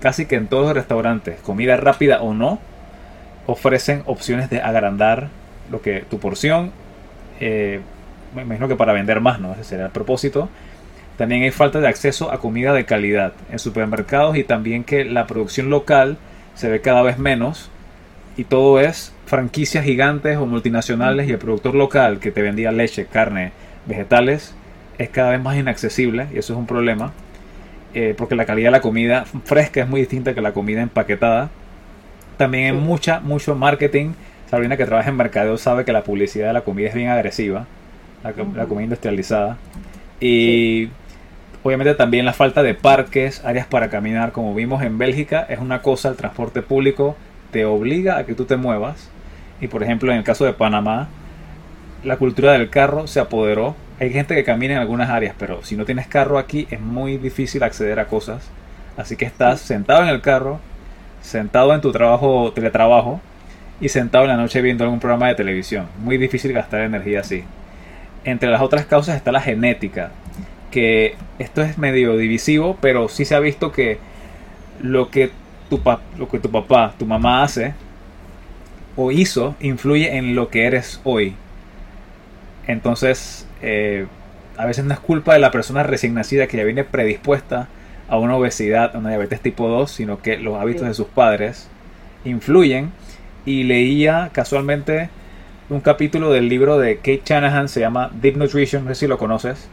casi 0.00 0.26
que 0.26 0.36
en 0.36 0.48
todos 0.48 0.66
los 0.66 0.74
restaurantes, 0.74 1.40
comida 1.40 1.76
rápida 1.76 2.22
o 2.22 2.34
no, 2.34 2.58
ofrecen 3.46 4.02
opciones 4.06 4.50
de 4.50 4.60
agrandar 4.60 5.28
lo 5.70 5.82
que 5.82 6.00
tu 6.08 6.18
porción, 6.18 6.72
eh, 7.40 7.80
me 8.34 8.42
imagino 8.42 8.68
que 8.68 8.76
para 8.76 8.92
vender 8.92 9.20
más, 9.20 9.40
¿no? 9.40 9.52
Ese 9.52 9.64
será 9.64 9.86
el 9.86 9.90
propósito. 9.90 10.48
También 11.16 11.42
hay 11.42 11.50
falta 11.50 11.80
de 11.80 11.88
acceso 11.88 12.32
a 12.32 12.38
comida 12.38 12.72
de 12.72 12.84
calidad 12.84 13.32
en 13.50 13.58
supermercados 13.58 14.36
y 14.36 14.44
también 14.44 14.84
que 14.84 15.04
la 15.04 15.26
producción 15.26 15.68
local 15.68 16.16
se 16.54 16.68
ve 16.68 16.80
cada 16.80 17.02
vez 17.02 17.18
menos 17.18 17.70
y 18.36 18.44
todo 18.44 18.80
es 18.80 19.12
franquicias 19.26 19.84
gigantes 19.84 20.38
o 20.38 20.46
multinacionales 20.46 21.28
y 21.28 21.32
el 21.32 21.38
productor 21.38 21.74
local 21.74 22.20
que 22.20 22.30
te 22.30 22.42
vendía 22.42 22.72
leche, 22.72 23.06
carne, 23.06 23.52
vegetales 23.86 24.54
es 24.98 25.10
cada 25.10 25.30
vez 25.30 25.42
más 25.42 25.56
inaccesible 25.56 26.26
y 26.32 26.38
eso 26.38 26.54
es 26.54 26.58
un 26.58 26.66
problema 26.66 27.12
eh, 27.94 28.14
porque 28.16 28.36
la 28.36 28.46
calidad 28.46 28.68
de 28.68 28.72
la 28.72 28.80
comida 28.80 29.24
fresca 29.44 29.80
es 29.80 29.88
muy 29.88 30.00
distinta 30.00 30.34
que 30.34 30.40
la 30.40 30.52
comida 30.52 30.80
empaquetada. 30.80 31.50
También 32.36 32.66
hay 32.66 32.80
mucha, 32.80 33.20
mucho 33.20 33.54
marketing. 33.54 34.12
Sabrina 34.48 34.76
que 34.76 34.86
trabaja 34.86 35.10
en 35.10 35.16
mercadeo 35.16 35.58
sabe 35.58 35.84
que 35.84 35.92
la 35.92 36.02
publicidad 36.02 36.48
de 36.48 36.52
la 36.52 36.62
comida 36.62 36.88
es 36.88 36.94
bien 36.94 37.08
agresiva, 37.08 37.66
la, 38.22 38.32
comida 38.32 38.82
industrializada. 38.84 39.58
Y 40.20 40.88
obviamente 41.62 41.94
también 41.94 42.24
la 42.24 42.32
falta 42.32 42.62
de 42.62 42.74
parques, 42.74 43.44
áreas 43.44 43.66
para 43.66 43.90
caminar, 43.90 44.32
como 44.32 44.54
vimos 44.54 44.82
en 44.82 44.98
Bélgica, 44.98 45.46
es 45.48 45.58
una 45.58 45.82
cosa, 45.82 46.08
el 46.08 46.16
transporte 46.16 46.62
público 46.62 47.16
te 47.50 47.64
obliga 47.64 48.18
a 48.18 48.26
que 48.26 48.34
tú 48.34 48.44
te 48.44 48.56
muevas. 48.56 49.10
Y 49.60 49.66
por 49.68 49.82
ejemplo, 49.82 50.10
en 50.12 50.18
el 50.18 50.24
caso 50.24 50.44
de 50.44 50.52
Panamá, 50.52 51.08
la 52.04 52.16
cultura 52.16 52.52
del 52.52 52.70
carro 52.70 53.06
se 53.06 53.20
apoderó 53.20 53.76
hay 54.00 54.10
gente 54.10 54.34
que 54.34 54.44
camina 54.44 54.74
en 54.74 54.80
algunas 54.80 55.10
áreas, 55.10 55.34
pero 55.38 55.62
si 55.62 55.76
no 55.76 55.84
tienes 55.84 56.08
carro 56.08 56.38
aquí 56.38 56.66
es 56.70 56.80
muy 56.80 57.18
difícil 57.18 57.62
acceder 57.62 58.00
a 58.00 58.06
cosas. 58.06 58.50
Así 58.96 59.16
que 59.16 59.26
estás 59.26 59.60
sentado 59.60 60.02
en 60.02 60.08
el 60.08 60.22
carro, 60.22 60.58
sentado 61.20 61.74
en 61.74 61.82
tu 61.82 61.92
trabajo, 61.92 62.52
teletrabajo, 62.52 63.20
y 63.80 63.88
sentado 63.88 64.24
en 64.24 64.30
la 64.30 64.36
noche 64.36 64.60
viendo 64.62 64.84
algún 64.84 65.00
programa 65.00 65.28
de 65.28 65.34
televisión. 65.34 65.86
Muy 65.98 66.18
difícil 66.18 66.52
gastar 66.52 66.82
energía 66.82 67.20
así. 67.20 67.44
Entre 68.24 68.48
las 68.50 68.60
otras 68.60 68.84
causas 68.84 69.16
está 69.16 69.32
la 69.32 69.40
genética, 69.40 70.10
que 70.70 71.16
esto 71.38 71.62
es 71.62 71.78
medio 71.78 72.16
divisivo, 72.16 72.76
pero 72.80 73.08
sí 73.08 73.24
se 73.24 73.34
ha 73.34 73.40
visto 73.40 73.72
que 73.72 73.98
lo 74.82 75.10
que 75.10 75.30
tu, 75.68 75.80
lo 76.18 76.28
que 76.28 76.38
tu 76.38 76.50
papá, 76.50 76.94
tu 76.98 77.06
mamá 77.06 77.42
hace 77.42 77.74
o 78.96 79.10
hizo 79.10 79.54
influye 79.60 80.16
en 80.16 80.34
lo 80.34 80.48
que 80.48 80.66
eres 80.66 81.00
hoy. 81.04 81.34
Entonces, 82.66 83.46
eh, 83.62 84.06
a 84.56 84.66
veces 84.66 84.84
no 84.84 84.92
es 84.92 85.00
culpa 85.00 85.32
de 85.32 85.38
la 85.38 85.50
persona 85.50 85.82
recién 85.82 86.14
nacida 86.14 86.46
que 86.46 86.56
ya 86.56 86.64
viene 86.64 86.84
predispuesta 86.84 87.68
a 88.08 88.18
una 88.18 88.36
obesidad, 88.36 88.94
a 88.94 88.98
una 88.98 89.10
diabetes 89.10 89.40
tipo 89.40 89.68
2, 89.68 89.90
sino 89.90 90.20
que 90.20 90.36
los 90.36 90.58
hábitos 90.60 90.86
de 90.86 90.94
sus 90.94 91.06
padres 91.06 91.68
influyen. 92.24 92.92
Y 93.46 93.62
leía 93.62 94.30
casualmente 94.32 95.08
un 95.70 95.80
capítulo 95.80 96.30
del 96.30 96.48
libro 96.48 96.78
de 96.78 96.96
Kate 96.96 97.22
Shanahan, 97.24 97.68
se 97.68 97.80
llama 97.80 98.10
Deep 98.20 98.36
Nutrition, 98.36 98.84
no 98.84 98.90
sé 98.90 98.96
si 98.96 99.06
lo 99.06 99.16
conoces. 99.16 99.68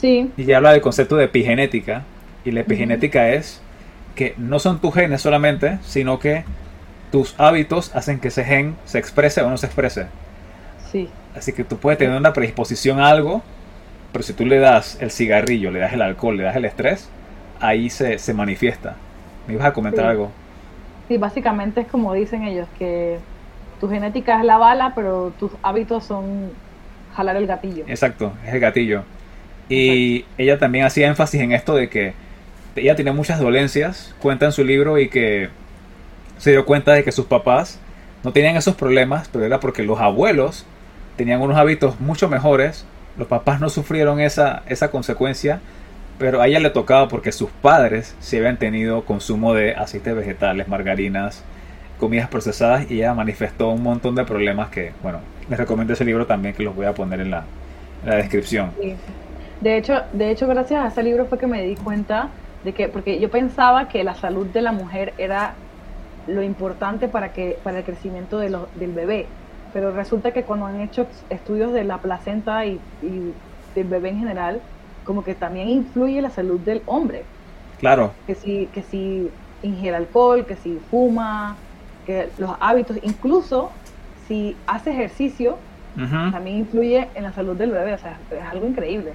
Sí. 0.00 0.30
Y 0.36 0.52
habla 0.52 0.72
del 0.72 0.80
concepto 0.82 1.16
de 1.16 1.24
epigenética. 1.24 2.04
Y 2.44 2.52
la 2.52 2.60
epigenética 2.60 3.30
es 3.30 3.60
que 4.14 4.34
no 4.36 4.58
son 4.58 4.80
tus 4.80 4.94
genes 4.94 5.20
solamente, 5.20 5.78
sino 5.82 6.18
que 6.18 6.44
tus 7.10 7.34
hábitos 7.38 7.94
hacen 7.94 8.20
que 8.20 8.28
ese 8.28 8.44
gen 8.44 8.76
se 8.84 8.98
exprese 8.98 9.42
o 9.42 9.50
no 9.50 9.56
se 9.56 9.66
exprese. 9.66 10.06
Sí. 10.92 11.08
Así 11.34 11.52
que 11.52 11.64
tú 11.64 11.78
puedes 11.78 11.98
tener 11.98 12.16
una 12.16 12.32
predisposición 12.32 13.00
a 13.00 13.08
algo, 13.08 13.42
pero 14.12 14.22
si 14.22 14.34
tú 14.34 14.44
le 14.44 14.58
das 14.58 14.98
el 15.00 15.10
cigarrillo, 15.10 15.70
le 15.70 15.80
das 15.80 15.94
el 15.94 16.02
alcohol, 16.02 16.36
le 16.36 16.44
das 16.44 16.54
el 16.56 16.66
estrés, 16.66 17.08
ahí 17.60 17.88
se, 17.88 18.18
se 18.18 18.34
manifiesta. 18.34 18.96
¿Me 19.48 19.54
ibas 19.54 19.66
a 19.66 19.72
comentar 19.72 20.04
algo? 20.04 20.30
Sí, 21.08 21.16
básicamente 21.16 21.80
es 21.80 21.86
como 21.88 22.12
dicen 22.12 22.44
ellos, 22.44 22.68
que 22.78 23.18
tu 23.80 23.88
genética 23.88 24.38
es 24.38 24.44
la 24.44 24.58
bala, 24.58 24.92
pero 24.94 25.32
tus 25.38 25.50
hábitos 25.62 26.04
son 26.04 26.50
jalar 27.16 27.36
el 27.36 27.46
gatillo. 27.46 27.84
Exacto, 27.88 28.32
es 28.46 28.52
el 28.52 28.60
gatillo. 28.60 29.02
Y 29.68 30.26
ella 30.36 30.58
también 30.58 30.84
hacía 30.84 31.08
énfasis 31.08 31.40
en 31.40 31.52
esto 31.52 31.74
de 31.74 31.88
que 31.88 32.14
ella 32.76 32.94
tiene 32.94 33.12
muchas 33.12 33.40
dolencias, 33.40 34.14
cuenta 34.20 34.46
en 34.46 34.52
su 34.52 34.64
libro 34.64 34.98
y 34.98 35.08
que 35.08 35.48
se 36.38 36.50
dio 36.50 36.64
cuenta 36.64 36.92
de 36.92 37.04
que 37.04 37.12
sus 37.12 37.26
papás 37.26 37.78
no 38.22 38.32
tenían 38.32 38.56
esos 38.56 38.74
problemas, 38.74 39.28
pero 39.28 39.44
era 39.44 39.60
porque 39.60 39.82
los 39.82 40.00
abuelos 40.00 40.66
tenían 41.22 41.40
unos 41.40 41.56
hábitos 41.56 42.00
mucho 42.00 42.28
mejores, 42.28 42.84
los 43.16 43.28
papás 43.28 43.60
no 43.60 43.68
sufrieron 43.68 44.18
esa, 44.18 44.64
esa 44.66 44.90
consecuencia, 44.90 45.60
pero 46.18 46.40
a 46.40 46.48
ella 46.48 46.58
le 46.58 46.70
tocaba 46.70 47.06
porque 47.06 47.30
sus 47.30 47.48
padres 47.48 48.16
se 48.18 48.38
habían 48.38 48.56
tenido 48.56 49.04
consumo 49.04 49.54
de 49.54 49.72
aceites 49.76 50.16
vegetales, 50.16 50.66
margarinas, 50.66 51.44
comidas 52.00 52.28
procesadas 52.28 52.90
y 52.90 52.94
ella 52.94 53.14
manifestó 53.14 53.68
un 53.68 53.84
montón 53.84 54.16
de 54.16 54.24
problemas 54.24 54.70
que, 54.70 54.94
bueno, 55.00 55.20
les 55.48 55.60
recomiendo 55.60 55.92
ese 55.92 56.04
libro 56.04 56.26
también 56.26 56.56
que 56.56 56.64
los 56.64 56.74
voy 56.74 56.86
a 56.86 56.92
poner 56.92 57.20
en 57.20 57.30
la, 57.30 57.44
descripción. 58.04 58.72
De 59.60 59.76
hecho, 59.76 60.02
de 60.12 60.32
hecho, 60.32 60.48
gracias 60.48 60.84
a 60.84 60.88
ese 60.88 61.04
libro 61.04 61.26
fue 61.26 61.38
que 61.38 61.46
me 61.46 61.62
di 61.62 61.76
cuenta 61.76 62.30
de 62.64 62.72
que, 62.72 62.88
porque 62.88 63.20
yo 63.20 63.30
pensaba 63.30 63.86
que 63.86 64.02
la 64.02 64.16
salud 64.16 64.48
de 64.48 64.60
la 64.60 64.72
mujer 64.72 65.14
era 65.18 65.54
lo 66.26 66.42
importante 66.42 67.06
para 67.06 67.32
que 67.32 67.58
para 67.62 67.78
el 67.78 67.84
crecimiento 67.84 68.40
de 68.40 68.58
del 68.74 68.92
bebé 68.92 69.26
pero 69.72 69.90
resulta 69.90 70.32
que 70.32 70.42
cuando 70.42 70.66
han 70.66 70.80
hecho 70.80 71.06
estudios 71.30 71.72
de 71.72 71.84
la 71.84 71.98
placenta 71.98 72.66
y, 72.66 72.80
del 73.74 73.86
bebé 73.86 74.10
en 74.10 74.18
general, 74.18 74.60
como 75.04 75.24
que 75.24 75.34
también 75.34 75.68
influye 75.68 76.20
la 76.20 76.30
salud 76.30 76.60
del 76.60 76.82
hombre. 76.86 77.24
Claro. 77.78 78.12
Que 78.26 78.34
si, 78.34 78.66
que 78.66 78.82
si 78.82 79.30
ingiere 79.62 79.96
alcohol, 79.96 80.44
que 80.44 80.56
si 80.56 80.78
fuma, 80.90 81.56
que 82.06 82.28
los 82.38 82.50
hábitos, 82.60 82.98
incluso 83.02 83.70
si 84.28 84.56
hace 84.66 84.90
ejercicio, 84.90 85.56
también 85.94 86.58
influye 86.58 87.08
en 87.14 87.22
la 87.22 87.32
salud 87.32 87.56
del 87.56 87.70
bebé. 87.70 87.94
O 87.94 87.98
sea, 87.98 88.18
es 88.30 88.44
algo 88.50 88.66
increíble. 88.66 89.14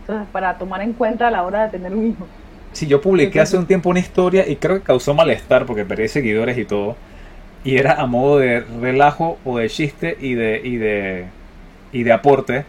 Entonces, 0.00 0.28
para 0.30 0.56
tomar 0.56 0.82
en 0.82 0.92
cuenta 0.92 1.28
a 1.28 1.30
la 1.30 1.42
hora 1.42 1.64
de 1.64 1.70
tener 1.70 1.94
un 1.94 2.06
hijo. 2.06 2.26
Sí, 2.72 2.86
yo 2.86 3.00
publiqué 3.00 3.40
hace 3.40 3.56
un 3.56 3.66
tiempo 3.66 3.90
una 3.90 4.00
historia 4.00 4.48
y 4.48 4.56
creo 4.56 4.76
que 4.76 4.82
causó 4.82 5.14
malestar 5.14 5.66
porque 5.66 5.84
perdí 5.84 6.08
seguidores 6.08 6.56
y 6.58 6.64
todo 6.64 6.94
y 7.64 7.76
era 7.76 7.94
a 7.94 8.06
modo 8.06 8.38
de 8.38 8.60
relajo 8.60 9.38
o 9.44 9.58
de 9.58 9.68
chiste 9.68 10.16
y 10.20 10.34
de, 10.34 10.60
y 10.62 10.76
de, 10.76 11.26
y 11.92 12.02
de 12.04 12.12
aporte. 12.12 12.64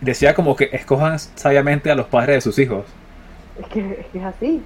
Decía 0.00 0.34
como 0.34 0.54
que 0.54 0.68
escojan 0.72 1.18
sabiamente 1.18 1.90
a 1.90 1.94
los 1.94 2.06
padres 2.06 2.36
de 2.36 2.40
sus 2.40 2.58
hijos. 2.58 2.84
Es 3.60 3.66
que, 3.68 4.06
es 4.14 4.22
así. 4.22 4.62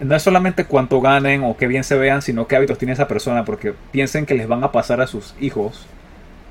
No 0.00 0.14
es 0.14 0.22
solamente 0.22 0.64
cuánto 0.64 1.00
ganen 1.00 1.42
o 1.42 1.56
qué 1.56 1.66
bien 1.66 1.84
se 1.84 1.96
vean, 1.96 2.22
sino 2.22 2.46
qué 2.46 2.56
hábitos 2.56 2.78
tiene 2.78 2.92
esa 2.92 3.08
persona, 3.08 3.44
porque 3.44 3.74
piensen 3.90 4.26
que 4.26 4.34
les 4.34 4.46
van 4.46 4.62
a 4.62 4.72
pasar 4.72 5.00
a 5.00 5.06
sus 5.06 5.34
hijos 5.40 5.86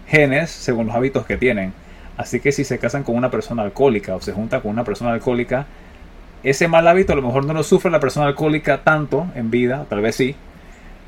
genes 0.08 0.50
según 0.50 0.88
los 0.88 0.96
hábitos 0.96 1.26
que 1.26 1.38
tienen. 1.38 1.74
Así 2.18 2.40
que 2.40 2.52
si 2.52 2.64
se 2.64 2.80
casan 2.80 3.04
con 3.04 3.16
una 3.16 3.30
persona 3.30 3.62
alcohólica 3.62 4.16
o 4.16 4.22
se 4.22 4.34
juntan 4.34 4.62
con 4.62 4.72
una 4.72 4.84
persona 4.84 5.12
alcohólica, 5.12 5.68
ese 6.44 6.68
mal 6.68 6.88
hábito 6.88 7.14
a 7.14 7.16
lo 7.16 7.22
mejor 7.22 7.46
no 7.46 7.54
lo 7.54 7.64
sufre 7.64 7.92
la 7.92 8.00
persona 8.00 8.28
alcohólica 8.28 8.84
tanto 8.84 9.28
en 9.36 9.52
vida, 9.52 9.86
tal 9.90 10.02
vez 10.02 10.16
sí, 10.16 10.36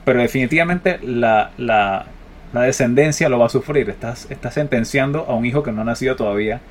pero 0.09 0.21
definitivamente 0.21 0.97
la, 1.03 1.51
la, 1.59 2.07
descendencia 2.51 3.29
lo 3.29 3.37
va 3.37 3.45
a 3.45 3.49
sufrir. 3.49 3.91
Estás, 3.91 4.25
estás 4.31 4.55
sentenciando 4.55 5.25
a 5.27 5.35
un 5.35 5.45
hijo 5.45 5.61
que 5.61 5.71
no 5.71 5.81
ha 5.81 5.85
nacido 5.85 6.15
todavía 6.15 6.61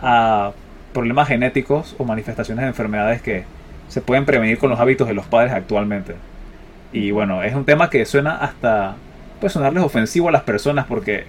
a, 0.00 0.52
problemas 0.94 1.28
genéticos 1.28 1.94
o 1.98 2.04
manifestaciones 2.04 2.62
de 2.62 2.68
enfermedades 2.68 3.20
que 3.20 3.44
se 3.88 4.00
pueden 4.00 4.24
prevenir 4.24 4.56
con 4.56 4.70
los 4.70 4.80
hábitos 4.80 5.06
de 5.06 5.12
los 5.12 5.26
padres 5.26 5.52
actualmente. 5.52 6.14
Y 6.94 7.10
bueno, 7.10 7.42
es 7.42 7.54
un 7.54 7.66
tema 7.66 7.90
que 7.90 8.06
suena 8.06 8.36
hasta, 8.36 8.94
puede 9.38 9.52
sonarles 9.52 9.84
ofensivo 9.84 10.30
a 10.30 10.32
las 10.32 10.44
personas 10.44 10.86
porque, 10.86 11.26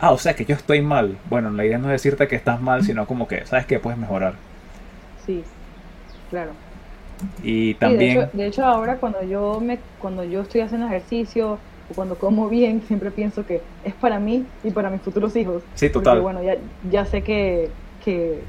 ah, 0.00 0.10
o 0.10 0.18
sea 0.18 0.34
que 0.34 0.44
yo 0.44 0.56
estoy 0.56 0.82
mal. 0.82 1.16
Bueno, 1.30 1.48
la 1.50 1.64
idea 1.64 1.78
no 1.78 1.84
es 1.84 2.02
decirte 2.02 2.26
que 2.26 2.34
estás 2.34 2.60
mal, 2.60 2.82
sino 2.82 3.06
como 3.06 3.28
que, 3.28 3.46
sabes 3.46 3.66
que 3.66 3.78
puedes 3.78 4.00
mejorar. 4.00 4.34
Sí, 5.24 5.44
claro. 6.28 6.50
Y 7.42 7.74
también... 7.74 8.28
de, 8.32 8.46
hecho, 8.46 8.64
ahora 8.64 8.96
cuando 8.96 9.22
yo, 9.22 9.60
me, 9.60 9.78
cuando 9.98 10.24
yo 10.24 10.42
estoy 10.42 10.62
haciendo 10.62 10.86
ejercicio 10.86 11.58
o 11.90 11.94
cuando 11.94 12.16
como 12.16 12.48
bien, 12.50 12.82
siempre 12.86 13.10
pienso 13.10 13.46
que 13.46 13.60
es 13.84 13.94
para 13.94 14.18
mí 14.18 14.44
y 14.62 14.70
para 14.70 14.90
mis 14.90 15.00
futuros 15.00 15.34
hijos. 15.36 15.62
Sí, 15.74 15.90
total. 15.90 16.20
Porque, 16.20 16.22
bueno, 16.22 16.42
ya, 16.42 16.56
ya 16.90 17.04
sé 17.04 17.22
que, 17.22 17.70
que 18.04 18.40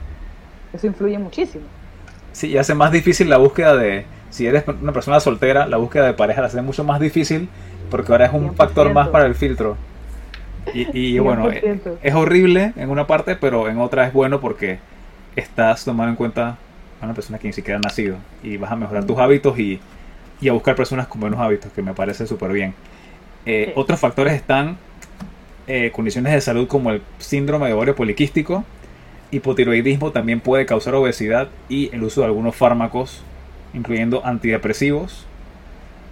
eso 0.73 0.88
influye 0.88 1.17
muchísimo. 1.17 1.65
Sí, 2.32 2.47
y 2.47 2.57
hace 2.57 2.73
más 2.73 2.91
difícil 2.91 3.30
la 3.30 3.38
búsqueda 3.38 3.76
de, 3.78 4.05
si 4.30 4.45
eres 4.45 4.65
una 4.67 4.91
persona 4.91 5.19
soltera, 5.21 5.65
la 5.67 5.78
búsqueda 5.78 6.05
de 6.05 6.13
pareja 6.13 6.41
la 6.41 6.47
hace 6.47 6.61
mucho 6.61 6.84
más 6.84 6.99
difícil 6.99 7.47
porque 7.89 8.11
ahora 8.11 8.26
es 8.26 8.34
un 8.34 8.53
factor 8.55 8.91
más 8.91 9.07
para 9.09 9.26
el 9.26 9.36
filtro. 9.36 9.78
Y, 10.73 11.17
bueno, 11.19 11.49
es, 11.49 12.13
horrible 12.13 12.73
en 12.76 12.89
una 12.89 13.07
parte, 13.07 13.36
pero 13.36 13.69
en 13.69 13.80
otra 13.80 14.07
es 14.07 14.13
bueno 14.13 14.41
porque 14.41 14.80
estás 15.36 15.86
tomando 15.86 16.09
en 16.09 16.15
cuenta 16.15 16.57
a 17.05 17.09
una 17.09 17.15
persona 17.15 17.39
que 17.39 17.47
ni 17.47 17.53
siquiera 17.53 17.77
ha 17.77 17.81
nacido 17.81 18.17
y 18.43 18.57
vas 18.57 18.71
a 18.71 18.75
mejorar 18.75 19.05
tus 19.05 19.17
hábitos 19.17 19.57
y, 19.59 19.79
a 20.47 20.51
buscar 20.51 20.75
personas 20.75 21.07
con 21.07 21.21
buenos 21.21 21.39
hábitos, 21.39 21.71
que 21.71 21.81
me 21.81 21.93
parece 21.93 22.27
súper 22.27 22.51
bien. 22.51 22.73
Eh, 23.45 23.73
otros 23.75 23.99
factores 23.99 24.33
están 24.33 24.77
eh, 25.67 25.91
condiciones 25.91 26.33
de 26.33 26.41
salud 26.41 26.67
como 26.67 26.91
el 26.91 27.01
síndrome 27.17 27.67
de 27.67 27.73
ovario 27.73 27.95
poliquístico, 27.95 28.63
hipotiroidismo 29.31 30.11
también 30.11 30.39
puede 30.39 30.65
causar 30.65 30.95
obesidad 30.95 31.47
y 31.69 31.93
el 31.93 32.03
uso 32.03 32.21
de 32.21 32.27
algunos 32.27 32.55
fármacos, 32.55 33.23
incluyendo 33.73 34.25
antidepresivos, 34.25 35.25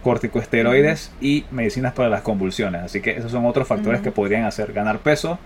corticosteroides 0.03 1.11
y 1.21 1.45
medicinas 1.51 1.93
para 1.93 2.09
las 2.09 2.21
convulsiones. 2.21 2.83
Así 2.83 3.01
que 3.01 3.11
esos 3.11 3.31
son 3.31 3.45
otros 3.45 3.67
factores 3.67 4.01
que 4.01 4.11
podrían 4.11 4.45
hacer 4.45 4.73
ganar 4.73 4.99
peso. 4.99 5.39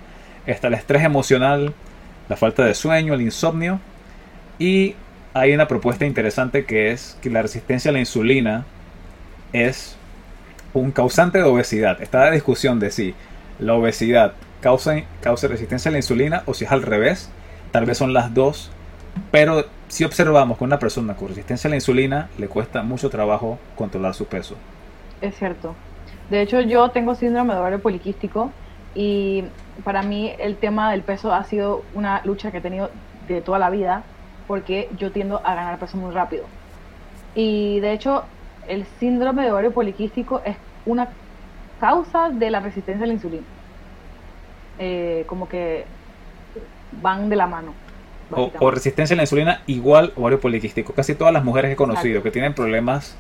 Está 0.46 0.68
el 0.68 0.74
estrés 0.74 1.04
emocional, 1.04 1.74
la 2.30 2.36
falta 2.36 2.66
de 2.66 2.74
sueño, 2.74 3.14
el 3.14 3.22
insomnio. 3.22 3.80
Y 4.58 4.96
hay 5.40 5.54
una 5.54 5.68
propuesta 5.68 6.06
interesante 6.06 6.66
que 6.66 6.92
es 6.92 7.18
que 7.22 7.30
la 7.30 7.42
resistencia 7.42 7.90
a 7.90 7.94
la 7.94 8.00
insulina 8.00 8.66
es 9.54 9.96
un 10.74 10.92
causante 10.92 11.38
de 11.38 11.44
obesidad. 11.44 12.02
Está 12.02 12.26
la 12.26 12.32
discusión 12.32 12.80
de 12.80 12.92
si 12.92 13.14
la 13.60 13.76
obesidad 13.76 14.34
causa, 14.62 14.96
causa 15.22 15.48
resistencia 15.48 15.90
a 15.90 15.92
la 15.92 16.00
insulina 16.00 16.44
o 16.46 16.54
si 16.54 16.66
es 16.66 16.72
al 16.72 16.82
revés. 16.82 17.30
Tal 17.72 17.86
vez 17.86 17.98
son 17.98 18.14
las 18.14 18.34
dos. 18.34 18.72
Pero 19.32 19.66
si 19.88 20.04
observamos 20.04 20.58
que 20.58 20.64
una 20.64 20.80
persona 20.80 21.16
con 21.16 21.30
resistencia 21.30 21.68
a 21.68 21.72
la 21.72 21.76
insulina 21.76 22.30
le 22.38 22.48
cuesta 22.48 22.82
mucho 22.82 23.10
trabajo 23.10 23.60
controlar 23.76 24.16
su 24.16 24.26
peso. 24.26 24.56
Es 25.22 25.36
cierto. 25.38 25.76
De 26.30 26.42
hecho, 26.42 26.62
yo 26.62 26.90
tengo 26.90 27.16
síndrome 27.16 27.54
de 27.54 27.60
ovario 27.60 27.80
poliquístico 27.80 28.52
y 28.96 29.44
para 29.84 30.02
mí 30.02 30.34
el 30.40 30.58
tema 30.58 30.92
del 30.92 31.02
peso 31.02 31.32
ha 31.32 31.44
sido 31.44 31.84
una 31.94 32.22
lucha 32.26 32.52
que 32.52 32.58
he 32.58 32.62
tenido 32.62 32.90
de 33.28 33.42
toda 33.42 33.60
la 33.60 33.70
vida 33.70 34.04
porque 34.48 34.90
yo 34.98 35.12
tiendo 35.12 35.42
a 35.46 35.56
ganar 35.56 35.78
peso 35.80 35.98
muy 35.98 36.14
rápido. 36.14 36.46
Y 37.36 37.80
de 37.82 37.94
hecho, 37.94 38.24
el 38.68 38.86
síndrome 39.00 39.44
de 39.44 39.52
ovario 39.52 39.72
poliquístico 39.72 40.42
es 40.46 40.58
una 40.86 41.10
causa 41.80 42.30
de 42.30 42.50
la 42.50 42.60
resistencia 42.60 43.04
a 43.04 43.08
la 43.08 43.14
insulina. 43.14 43.44
Eh, 44.80 45.24
como 45.28 45.48
que 45.50 45.86
van 47.02 47.30
de 47.30 47.36
la 47.36 47.48
mano. 47.48 47.74
O, 48.32 48.72
resistencia 48.72 49.14
a 49.14 49.18
la 49.18 49.24
insulina 49.24 49.62
igual 49.68 50.12
ovario 50.16 50.40
poliquístico. 50.40 50.94
Casi 50.94 51.16
todas 51.16 51.34
las 51.34 51.44
mujeres 51.44 51.70
que 51.70 51.74
he 51.74 51.78
conocido 51.78 52.22
que 52.24 52.32
tienen 52.32 52.54
problemas 52.54 53.16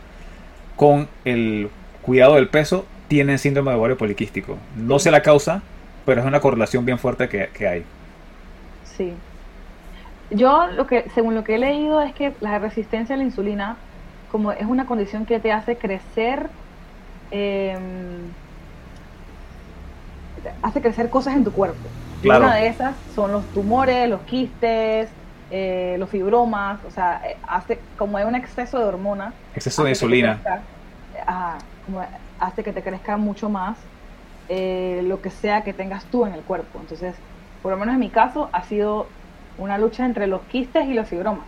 con 0.75 1.07
el 1.23 1.69
cuidado 2.01 2.35
del 2.35 2.49
peso 2.49 2.85
tienen 3.07 3.39
síndrome 3.39 3.71
de 3.71 3.77
ovario 3.77 3.97
poliquístico. 3.97 4.57
No 4.75 4.99
sé 4.99 5.11
la 5.11 5.21
causa, 5.21 5.61
pero 6.05 6.21
es 6.21 6.27
una 6.27 6.41
correlación 6.41 6.85
bien 6.85 6.99
fuerte 6.99 7.29
que, 7.29 7.49
que, 7.53 7.67
hay. 7.67 7.85
Sí. 8.83 9.13
Yo, 10.29 10.67
lo 10.67 10.87
que, 10.87 11.09
según 11.15 11.35
lo 11.35 11.43
que 11.43 11.55
he 11.55 11.57
leído, 11.57 12.01
es 12.01 12.13
que 12.13 12.33
la 12.41 12.59
resistencia 12.59 13.15
a 13.15 13.17
la 13.17 13.23
insulina, 13.23 13.77
como 14.31 14.51
es 14.51 14.65
una 14.65 14.85
condición 14.85 15.25
que 15.25 15.39
te 15.39 15.51
hace 15.51 15.77
crecer 15.77 16.49
eh, 17.31 17.77
hace 20.61 20.81
crecer 20.81 21.09
cosas 21.09 21.35
en 21.35 21.43
tu 21.43 21.51
cuerpo. 21.51 21.89
una 22.23 22.55
de 22.55 22.67
esas 22.67 22.95
son 23.13 23.31
los 23.31 23.45
tumores, 23.53 24.09
los 24.09 24.21
quistes, 24.21 25.09
eh, 25.49 25.95
los 25.99 26.09
fibromas, 26.09 26.79
o 26.85 26.91
sea, 26.91 27.21
eh, 27.25 27.37
hace 27.47 27.79
como 27.97 28.17
hay 28.17 28.25
un 28.25 28.35
exceso 28.35 28.79
de 28.79 28.85
hormona. 28.85 29.33
Exceso 29.55 29.83
de 29.83 29.91
insulina. 29.91 30.39
como 31.85 32.03
hace 32.39 32.63
que 32.63 32.73
te 32.73 32.81
crezca 32.81 33.17
mucho 33.17 33.49
más 33.49 33.77
eh, 34.49 35.01
lo 35.03 35.21
que 35.21 35.29
sea 35.29 35.63
que 35.63 35.73
tengas 35.73 36.05
tú 36.05 36.25
en 36.25 36.33
el 36.33 36.41
cuerpo. 36.41 36.79
Entonces, 36.79 37.15
por 37.61 37.71
lo 37.71 37.77
menos 37.77 37.93
en 37.93 37.99
mi 37.99 38.09
caso, 38.09 38.49
ha 38.51 38.63
sido 38.63 39.07
una 39.57 39.77
lucha 39.77 40.05
entre 40.05 40.27
los 40.27 40.41
quistes 40.43 40.85
y 40.87 40.93
los 40.93 41.07
fibromas. 41.07 41.47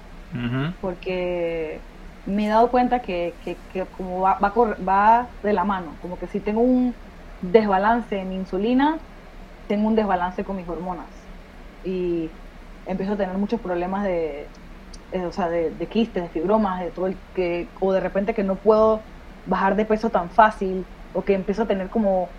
Porque 0.81 1.79
me 2.25 2.45
he 2.45 2.49
dado 2.49 2.69
cuenta 2.69 3.01
que, 3.01 3.33
que, 3.43 3.85
como 3.97 4.21
va, 4.21 4.37
va, 4.39 4.53
va 4.87 5.27
de 5.41 5.53
la 5.53 5.63
mano, 5.63 5.97
como 6.01 6.17
que 6.19 6.27
si 6.27 6.39
tengo 6.39 6.61
un 6.61 6.93
desbalance 7.41 8.19
en 8.19 8.29
mi 8.29 8.35
insulina, 8.35 8.97
tengo 9.67 9.87
un 9.87 9.95
desbalance 9.95 10.43
con 10.43 10.55
mis 10.57 10.67
hormonas. 10.67 11.07
Y 11.83 12.29
empiezo 12.85 13.13
a 13.13 13.17
tener 13.17 13.37
muchos 13.37 13.61
problemas 13.61 14.03
de, 14.03 14.47
eh, 15.11 15.25
o 15.25 15.31
sea, 15.31 15.49
de, 15.49 15.87
quistes, 15.89 16.23
de 16.23 16.29
fibromas, 16.29 16.81
de 16.81 16.91
todo 16.91 17.07
el 17.07 17.17
que, 17.33 17.73
o 17.79 17.93
de 17.93 17.99
repente 17.99 18.33
que 18.33 18.43
no 18.43 18.61
puedo 18.61 19.01
bajar 19.45 19.75
de 19.75 19.85
peso 19.85 20.09
tan 20.11 20.29
fácil, 20.31 20.85
o 21.11 21.23
que 21.23 21.33
empiezo 21.33 21.63
a 21.63 21.67
tener 21.67 21.89
como 21.89 22.29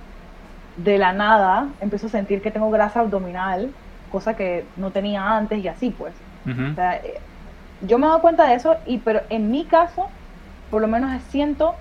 de 0.76 0.98
la 0.98 1.12
nada, 1.12 1.74
empiezo 1.80 2.06
a 2.06 2.10
sentir 2.10 2.42
que 2.42 2.50
tengo 2.50 2.70
grasa 2.70 3.00
abdominal, 3.00 3.76
cosa 4.10 4.36
que 4.36 4.72
no 4.76 4.92
tenía 4.92 5.36
antes 5.38 5.60
y 5.60 5.68
así 5.68 5.92
pues. 5.92 6.24
Eh, 6.76 7.22
yo 7.80 7.98
me 7.98 8.06
he 8.06 8.10
dado 8.10 8.22
cuenta 8.22 8.48
de 8.48 8.54
eso, 8.56 8.78
y 8.86 9.00
pero 9.04 9.22
en 9.30 9.50
mi 9.50 9.68
caso, 9.68 10.16
por 10.70 10.82
lo 10.82 10.88
menos 10.88 11.22
siento 11.24 11.78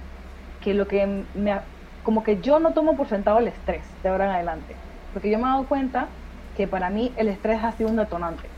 que 0.59 0.73
lo 0.75 0.87
que 0.87 1.29
me, 1.33 1.61
como 2.03 2.23
que 2.23 2.41
yo 2.41 2.59
no 2.59 2.73
tomo 2.73 2.95
por 2.97 3.07
sentado 3.09 3.39
el 3.39 3.47
estrés 3.49 3.97
de 4.03 4.09
ahora 4.09 4.25
en 4.25 4.31
adelante. 4.31 4.81
Porque 5.11 5.31
yo 5.31 5.39
me 5.39 5.45
he 5.45 5.47
dado 5.51 5.67
cuenta 5.67 6.17
que 6.53 6.67
para 6.67 6.89
mí 6.91 7.15
el 7.17 7.29
estrés 7.29 7.63
ha 7.63 7.73
sido 7.73 7.89
un 7.89 7.97
detonante. 7.97 8.55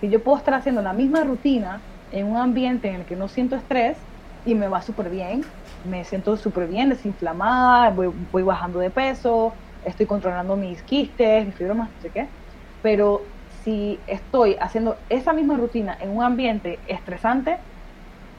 Si 0.00 0.10
yo 0.10 0.22
puedo 0.24 0.38
estar 0.38 0.54
haciendo 0.54 0.82
la 0.82 0.92
misma 0.94 1.24
rutina 1.24 1.86
en 2.10 2.26
un 2.26 2.38
ambiente 2.38 2.88
en 2.88 2.96
el 2.96 3.06
que 3.06 3.16
no 3.16 3.28
siento 3.28 3.56
estrés 3.56 4.08
y 4.44 4.54
me 4.54 4.68
va 4.68 4.82
súper 4.82 5.10
bien, 5.10 5.52
me 5.82 6.04
siento 6.04 6.36
súper 6.36 6.68
bien, 6.68 6.90
desinflamada, 6.90 7.90
voy, 7.90 8.08
voy, 8.12 8.42
bajando 8.42 8.78
de 8.80 8.90
peso, 8.90 9.58
estoy 9.82 10.06
controlando 10.06 10.56
mis 10.56 10.84
quistes, 10.84 11.46
mis 11.46 11.56
fibromas, 11.56 11.90
no 11.92 12.00
sé 12.00 12.10
qué. 12.12 12.34
Pero 12.82 13.22
si 13.62 13.98
estoy 14.06 14.56
haciendo 14.60 14.96
esa 15.08 15.32
misma 15.32 15.56
rutina 15.56 15.96
en 16.00 16.10
un 16.16 16.22
ambiente 16.22 16.78
estresante, 16.86 17.58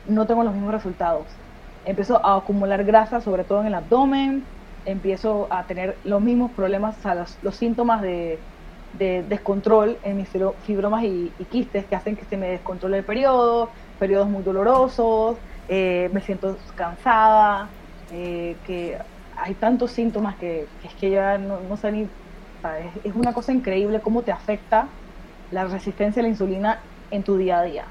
no 0.08 0.26
tengo 0.26 0.44
los 0.44 0.54
mismos 0.54 0.72
resultados. 0.72 1.26
Empiezo 1.86 2.24
a 2.26 2.38
acumular 2.38 2.84
grasa, 2.84 3.22
sobre 3.22 3.44
todo 3.44 3.62
en 3.62 3.68
el 3.68 3.76
abdomen, 3.76 4.44
empiezo 4.86 5.48
a 5.50 5.64
tener 5.64 5.98
los 6.04 6.22
mismos 6.22 6.52
problemas, 6.52 6.98
o 7.00 7.02
sea, 7.02 7.26
los, 7.42 7.56
síntomas 7.56 8.02
de, 8.02 8.40
descontrol 8.94 9.98
en 10.04 10.18
mis 10.18 10.30
fibromas 10.64 11.04
y, 11.04 11.32
quistes 11.50 11.86
que 11.86 11.96
hacen 11.96 12.16
que 12.16 12.26
se 12.26 12.38
me 12.38 12.50
descontrole 12.50 13.00
el 13.00 13.04
periodo, 13.04 13.70
periodos 14.00 14.28
muy 14.28 14.44
dolorosos, 14.44 15.38
eh, 15.68 16.10
me 16.14 16.22
siento 16.22 16.58
cansada, 16.76 17.70
eh, 18.12 18.58
que 18.66 18.98
hay 19.36 19.56
tantos 19.56 19.92
síntomas 19.92 20.36
que, 20.36 20.68
es 20.84 20.94
que 20.96 21.12
ya 21.12 21.38
no, 21.38 21.78
sé 21.78 21.92
ni, 21.92 22.08
es 23.04 23.16
una 23.16 23.34
cosa 23.34 23.52
increíble 23.52 24.02
cómo 24.02 24.22
te 24.22 24.32
afecta 24.32 24.88
la 25.52 25.66
resistencia 25.66 26.22
a 26.22 26.24
la 26.24 26.30
insulina 26.30 26.80
en 27.10 27.24
tu 27.24 27.38
día 27.38 27.60
a 27.60 27.64
día. 27.64 27.86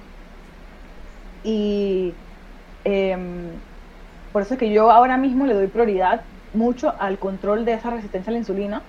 Y 1.42 2.12
em, 2.84 3.50
por 4.32 4.42
eso 4.42 4.54
es 4.54 4.60
que 4.60 4.72
yo 4.72 4.90
ahora 4.90 5.16
mismo 5.16 5.46
le 5.46 5.54
doy 5.54 5.66
prioridad 5.66 6.22
mucho 6.52 6.94
al 7.00 7.18
control 7.18 7.64
de 7.64 7.74
esa 7.74 7.90
resistencia 7.90 8.30
a 8.30 8.32
la 8.32 8.38
insulina, 8.38 8.82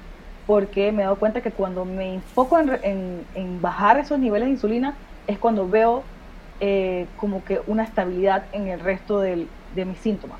porque 0.46 0.92
me 0.92 1.02
he 1.02 1.06
dado 1.06 1.18
cuenta 1.18 1.42
que 1.42 1.52
cuando 1.52 1.86
me 1.86 2.16
enfoco 2.16 2.58
en, 2.60 3.62
bajar 3.62 4.00
esos 4.00 4.20
niveles 4.20 4.48
de 4.48 4.52
insulina 4.52 4.96
es 5.28 5.38
cuando 5.38 5.68
veo 5.68 6.04
eh, 6.60 7.08
como 7.16 7.44
que 7.44 7.62
una 7.68 7.84
estabilidad 7.84 8.46
en 8.52 8.68
el 8.68 8.80
resto 8.80 9.20
de 9.20 9.48
mis 9.76 10.00
síntomas. 10.00 10.40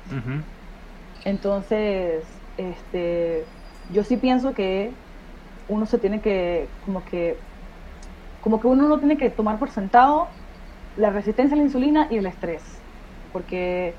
Entonces, 1.24 2.24
este, 2.56 3.44
yo 3.92 4.04
sí 4.04 4.16
pienso 4.16 4.54
que 4.54 4.92
uno 5.68 5.86
se 5.86 5.98
tiene 5.98 6.20
que, 6.20 6.68
como 6.84 7.04
que, 7.04 7.36
como 8.42 8.60
que 8.60 8.66
uno 8.66 8.88
no 8.88 8.98
tiene 8.98 9.16
que 9.16 9.30
tomar 9.30 9.58
por 9.58 9.70
sentado 9.70 10.28
la 10.96 11.10
resistencia 11.10 11.54
a 11.54 11.58
la 11.58 11.64
insulina 11.64 12.08
y 12.10 12.16
el 12.16 12.26
estrés, 12.26 12.62
porque 13.32 13.94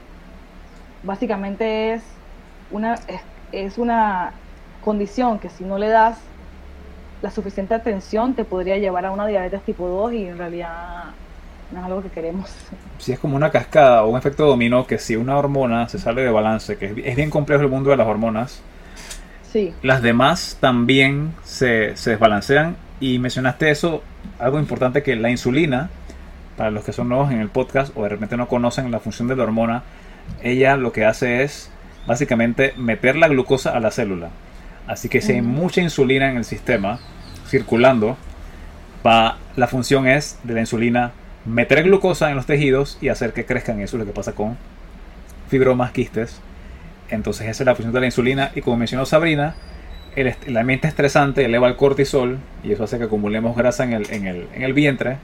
básicamente 1.04 1.94
es 1.94 2.04
una, 2.72 2.96
es, 3.52 3.78
una 3.78 4.34
condición 4.84 5.40
que 5.40 5.50
si 5.50 5.64
no 5.64 5.78
le 5.78 5.88
das 5.88 6.20
la 7.22 7.32
suficiente 7.32 7.74
atención 7.74 8.34
te 8.34 8.44
podría 8.44 8.78
llevar 8.78 9.06
a 9.06 9.12
una 9.12 9.26
diabetes 9.26 9.62
tipo 9.64 9.88
2 9.88 10.14
y 10.14 10.26
en 10.26 10.38
realidad 10.38 11.06
no 11.72 11.80
es 11.80 11.86
algo 11.86 12.02
que 12.04 12.10
queremos. 12.10 12.54
Si 13.00 13.14
es 13.14 13.20
como 13.20 13.36
una 13.36 13.50
cascada 13.50 14.04
o 14.04 14.10
un 14.10 14.18
efecto 14.18 14.46
dominó 14.46 14.86
que 14.86 14.98
si 14.98 15.16
una 15.16 15.38
hormona 15.38 15.88
se 15.88 16.00
sale 16.00 16.22
de 16.22 16.30
balance, 16.30 16.78
que 16.78 16.94
es, 17.04 17.16
bien 17.16 17.30
complejo 17.30 17.64
el 17.64 17.70
mundo 17.70 17.90
de 17.90 17.98
las 17.98 18.08
hormonas, 18.08 18.62
sí. 19.54 19.74
las 19.82 20.02
demás 20.02 20.58
también 20.60 21.34
se, 21.44 21.96
se 21.96 22.10
desbalancean 22.12 22.76
y 23.00 23.20
mencionaste 23.20 23.70
eso, 23.70 24.04
algo 24.40 24.60
importante 24.60 25.04
que 25.04 25.16
la 25.16 25.30
insulina, 25.30 25.90
para 26.58 26.72
los 26.72 26.84
que 26.84 26.94
son 26.94 27.10
nuevos 27.10 27.32
en 27.32 27.40
el 27.40 27.50
podcast 27.50 27.96
o 27.96 28.04
de 28.04 28.10
repente 28.10 28.36
no 28.38 28.48
conocen 28.48 28.92
la 28.92 29.00
función 29.00 29.28
de 29.28 29.36
la 29.36 29.44
hormona, 29.44 29.84
ella 30.42 30.78
lo 30.78 30.92
que 30.92 31.06
hace 31.06 31.44
es 31.44 31.70
básicamente 32.06 32.74
meter 32.78 33.16
la 33.16 33.28
glucosa 33.28 33.76
a 33.76 33.80
la 33.80 33.92
célula. 33.92 34.30
Así 34.88 35.10
que 35.10 35.22
si 35.22 35.34
hay 35.34 35.42
mucha 35.42 35.82
insulina 35.82 36.30
en 36.30 36.38
el 36.38 36.46
sistema 36.46 37.00
circulando, 37.48 38.18
va, 39.06 39.38
la 39.56 39.68
función 39.68 40.08
es 40.08 40.40
de 40.44 40.54
la 40.54 40.60
insulina 40.60 41.12
meter 41.46 41.84
glucosa 41.84 42.30
en 42.30 42.36
los 42.36 42.46
tejidos 42.46 42.98
y 43.02 43.10
hacer 43.10 43.34
que 43.34 43.46
crezcan. 43.46 43.80
Eso 43.80 43.98
es 43.98 44.02
lo 44.02 44.06
que 44.06 44.14
pasa 44.14 44.34
con 44.34 44.58
fibromas, 45.50 45.92
quistes. 45.92 46.42
Entonces 47.14 47.48
esa 47.48 47.64
es 47.64 47.66
la 47.66 47.76
función 47.76 47.94
de 47.94 48.00
la 48.00 48.06
insulina 48.08 48.52
y 48.56 48.62
como 48.62 48.78
mencionó 48.78 49.06
Sabrina, 49.06 49.56
el, 50.16 50.34
el 50.46 50.58
ambiente 50.58 50.88
estresante 50.88 51.46
eleva 51.46 51.68
el 51.68 51.76
cortisol 51.76 52.40
y 52.64 52.72
eso 52.72 52.84
hace 52.84 52.98
que 52.98 53.06
acumulemos 53.06 53.56
grasa 53.56 53.84
en 53.84 53.94
el, 53.94 54.12
en 54.12 54.28
el, 54.28 54.48
en 54.54 54.64
el 54.64 54.74
vientre 54.74 55.18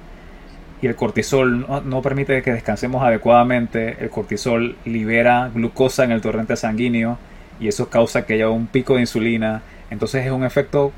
y 0.82 0.88
el 0.88 0.96
cortisol 0.96 1.66
no, 1.86 2.02
permite 2.02 2.42
que 2.42 2.54
descansemos 2.54 3.04
adecuadamente. 3.04 3.98
El 4.00 4.10
cortisol 4.10 4.78
libera 4.86 5.52
glucosa 5.54 6.06
en 6.06 6.12
el 6.12 6.22
torrente 6.22 6.56
sanguíneo 6.56 7.18
y 7.60 7.68
eso 7.68 7.90
causa 7.90 8.26
que 8.26 8.36
haya 8.36 8.50
un 8.50 8.68
pico 8.68 8.96
de 8.96 9.02
insulina. 9.02 9.62
Entonces 9.90 10.26
es 10.26 10.32
un 10.32 10.46
efecto, 10.46 10.94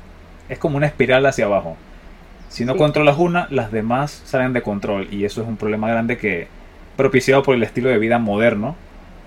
es 0.48 0.58
como 0.58 0.76
una 0.76 0.86
espiral 0.86 1.26
hacia 1.26 1.46
abajo. 1.46 1.76
Si 2.48 2.64
no 2.64 2.76
controlas 2.76 3.18
una, 3.18 3.48
las 3.50 3.72
demás 3.72 4.22
salen 4.24 4.52
de 4.52 4.62
control 4.62 5.08
y 5.10 5.24
eso 5.24 5.42
es 5.42 5.48
un 5.48 5.56
problema 5.56 5.88
grande 5.88 6.16
que 6.16 6.46
propiciado 6.96 7.42
por 7.42 7.56
el 7.56 7.62
estilo 7.62 7.88
de 7.88 7.98
vida 7.98 8.18
moderno. 8.18 8.76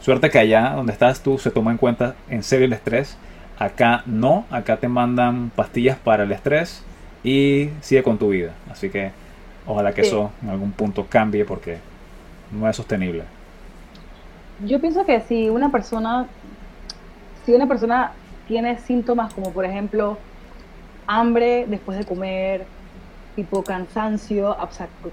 Suerte 0.05 0.29
que 0.29 0.37
allá 0.37 0.73
donde 0.75 0.93
estás 0.93 1.21
tú 1.21 1.39
se 1.39 1.49
toma 1.49 1.71
en 1.71 1.77
cuenta 1.77 2.15
en 2.29 2.43
serio 2.43 2.67
el 2.67 2.73
estrés. 2.73 3.17
Acá 3.57 4.03
no, 4.05 4.45
acá 4.51 4.77
te 4.77 4.87
mandan 4.87 5.49
pastillas 5.49 5.97
para 5.97 6.23
el 6.23 6.31
estrés 6.31 6.83
y 7.23 7.69
sigue 7.81 8.03
con 8.03 8.17
tu 8.17 8.29
vida. 8.29 8.51
Así 8.69 8.89
que 8.89 9.11
Ojalá 9.67 9.93
que 9.93 10.01
eso 10.01 10.31
en 10.43 10.49
algún 10.49 10.71
punto 10.71 11.07
cambie 11.09 11.43
porque 11.43 11.77
no 12.51 12.69
es 12.69 12.75
sostenible. 12.75 13.23
Yo 14.63 14.79
pienso 14.79 15.05
que 15.05 15.19
si 15.21 15.49
una 15.49 15.71
persona, 15.71 16.27
si 17.45 17.53
una 17.53 17.67
persona 17.67 18.11
tiene 18.47 18.77
síntomas 18.77 19.33
como 19.33 19.51
por 19.51 19.65
ejemplo 19.65 20.17
hambre 21.07 21.65
después 21.67 21.97
de 21.97 22.05
comer, 22.05 22.65
tipo 23.35 23.63
cansancio, 23.63 24.55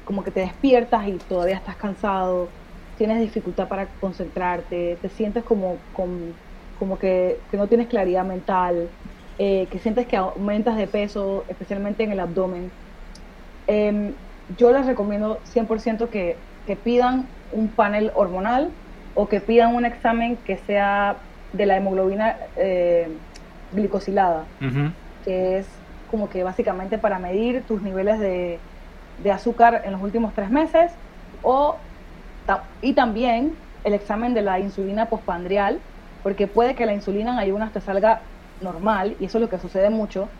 como 0.04 0.22
que 0.22 0.30
te 0.30 0.40
despiertas 0.40 1.08
y 1.08 1.12
todavía 1.12 1.56
estás 1.56 1.76
cansado, 1.76 2.48
tienes 2.96 3.20
dificultad 3.20 3.68
para 3.68 3.86
concentrarte, 4.00 4.98
te 5.00 5.08
sientes 5.08 5.42
como, 5.44 5.76
como, 5.92 6.98
que, 6.98 7.38
no 7.52 7.66
tienes 7.66 7.88
claridad 7.88 8.24
mental, 8.24 8.88
eh, 9.38 9.66
que 9.70 9.78
sientes 9.78 10.06
que 10.06 10.16
aumentas 10.16 10.76
de 10.76 10.86
peso, 10.86 11.44
especialmente 11.48 12.04
en 12.04 12.12
el 12.12 12.20
abdomen. 12.20 12.70
Eh, 13.66 14.12
yo 14.58 14.72
les 14.72 14.86
recomiendo 14.86 15.40
100% 15.54 16.08
que, 16.08 16.36
que 16.66 16.76
pidan 16.76 17.26
un 17.52 17.68
panel 17.68 18.10
hormonal 18.14 18.70
o 19.14 19.28
que 19.28 19.40
pidan 19.40 19.74
un 19.74 19.84
examen 19.84 20.36
que 20.36 20.56
sea 20.56 21.16
de 21.52 21.66
la 21.66 21.76
hemoglobina 21.76 22.36
eh, 22.56 23.08
glicosilada, 23.72 24.44
que 25.24 25.58
es 25.58 25.68
como 26.10 26.28
que 26.28 26.42
básicamente 26.42 26.98
para 26.98 27.18
medir 27.18 27.62
tus 27.66 27.82
niveles 27.82 28.18
de, 28.18 28.58
azúcar 29.30 29.82
en 29.84 29.92
los 29.92 30.02
últimos 30.02 30.32
tres 30.34 30.50
meses, 30.50 30.90
o, 31.42 31.76
y 32.80 32.94
también 32.94 33.58
el 33.84 33.94
examen 33.94 34.34
de 34.34 34.42
la 34.42 34.58
insulina 34.60 35.08
postpandrial, 35.08 35.84
porque 36.22 36.48
puede 36.48 36.74
que 36.74 36.86
la 36.86 36.94
insulina 36.94 37.32
en 37.32 37.38
ayunas 37.38 37.72
te 37.72 37.80
salga 37.80 38.28
normal, 38.60 39.16
y 39.18 39.26
eso 39.26 39.38
es 39.38 39.42
lo 39.42 39.48
que 39.48 39.58
sucede 39.58 39.90
mucho, 39.90 40.34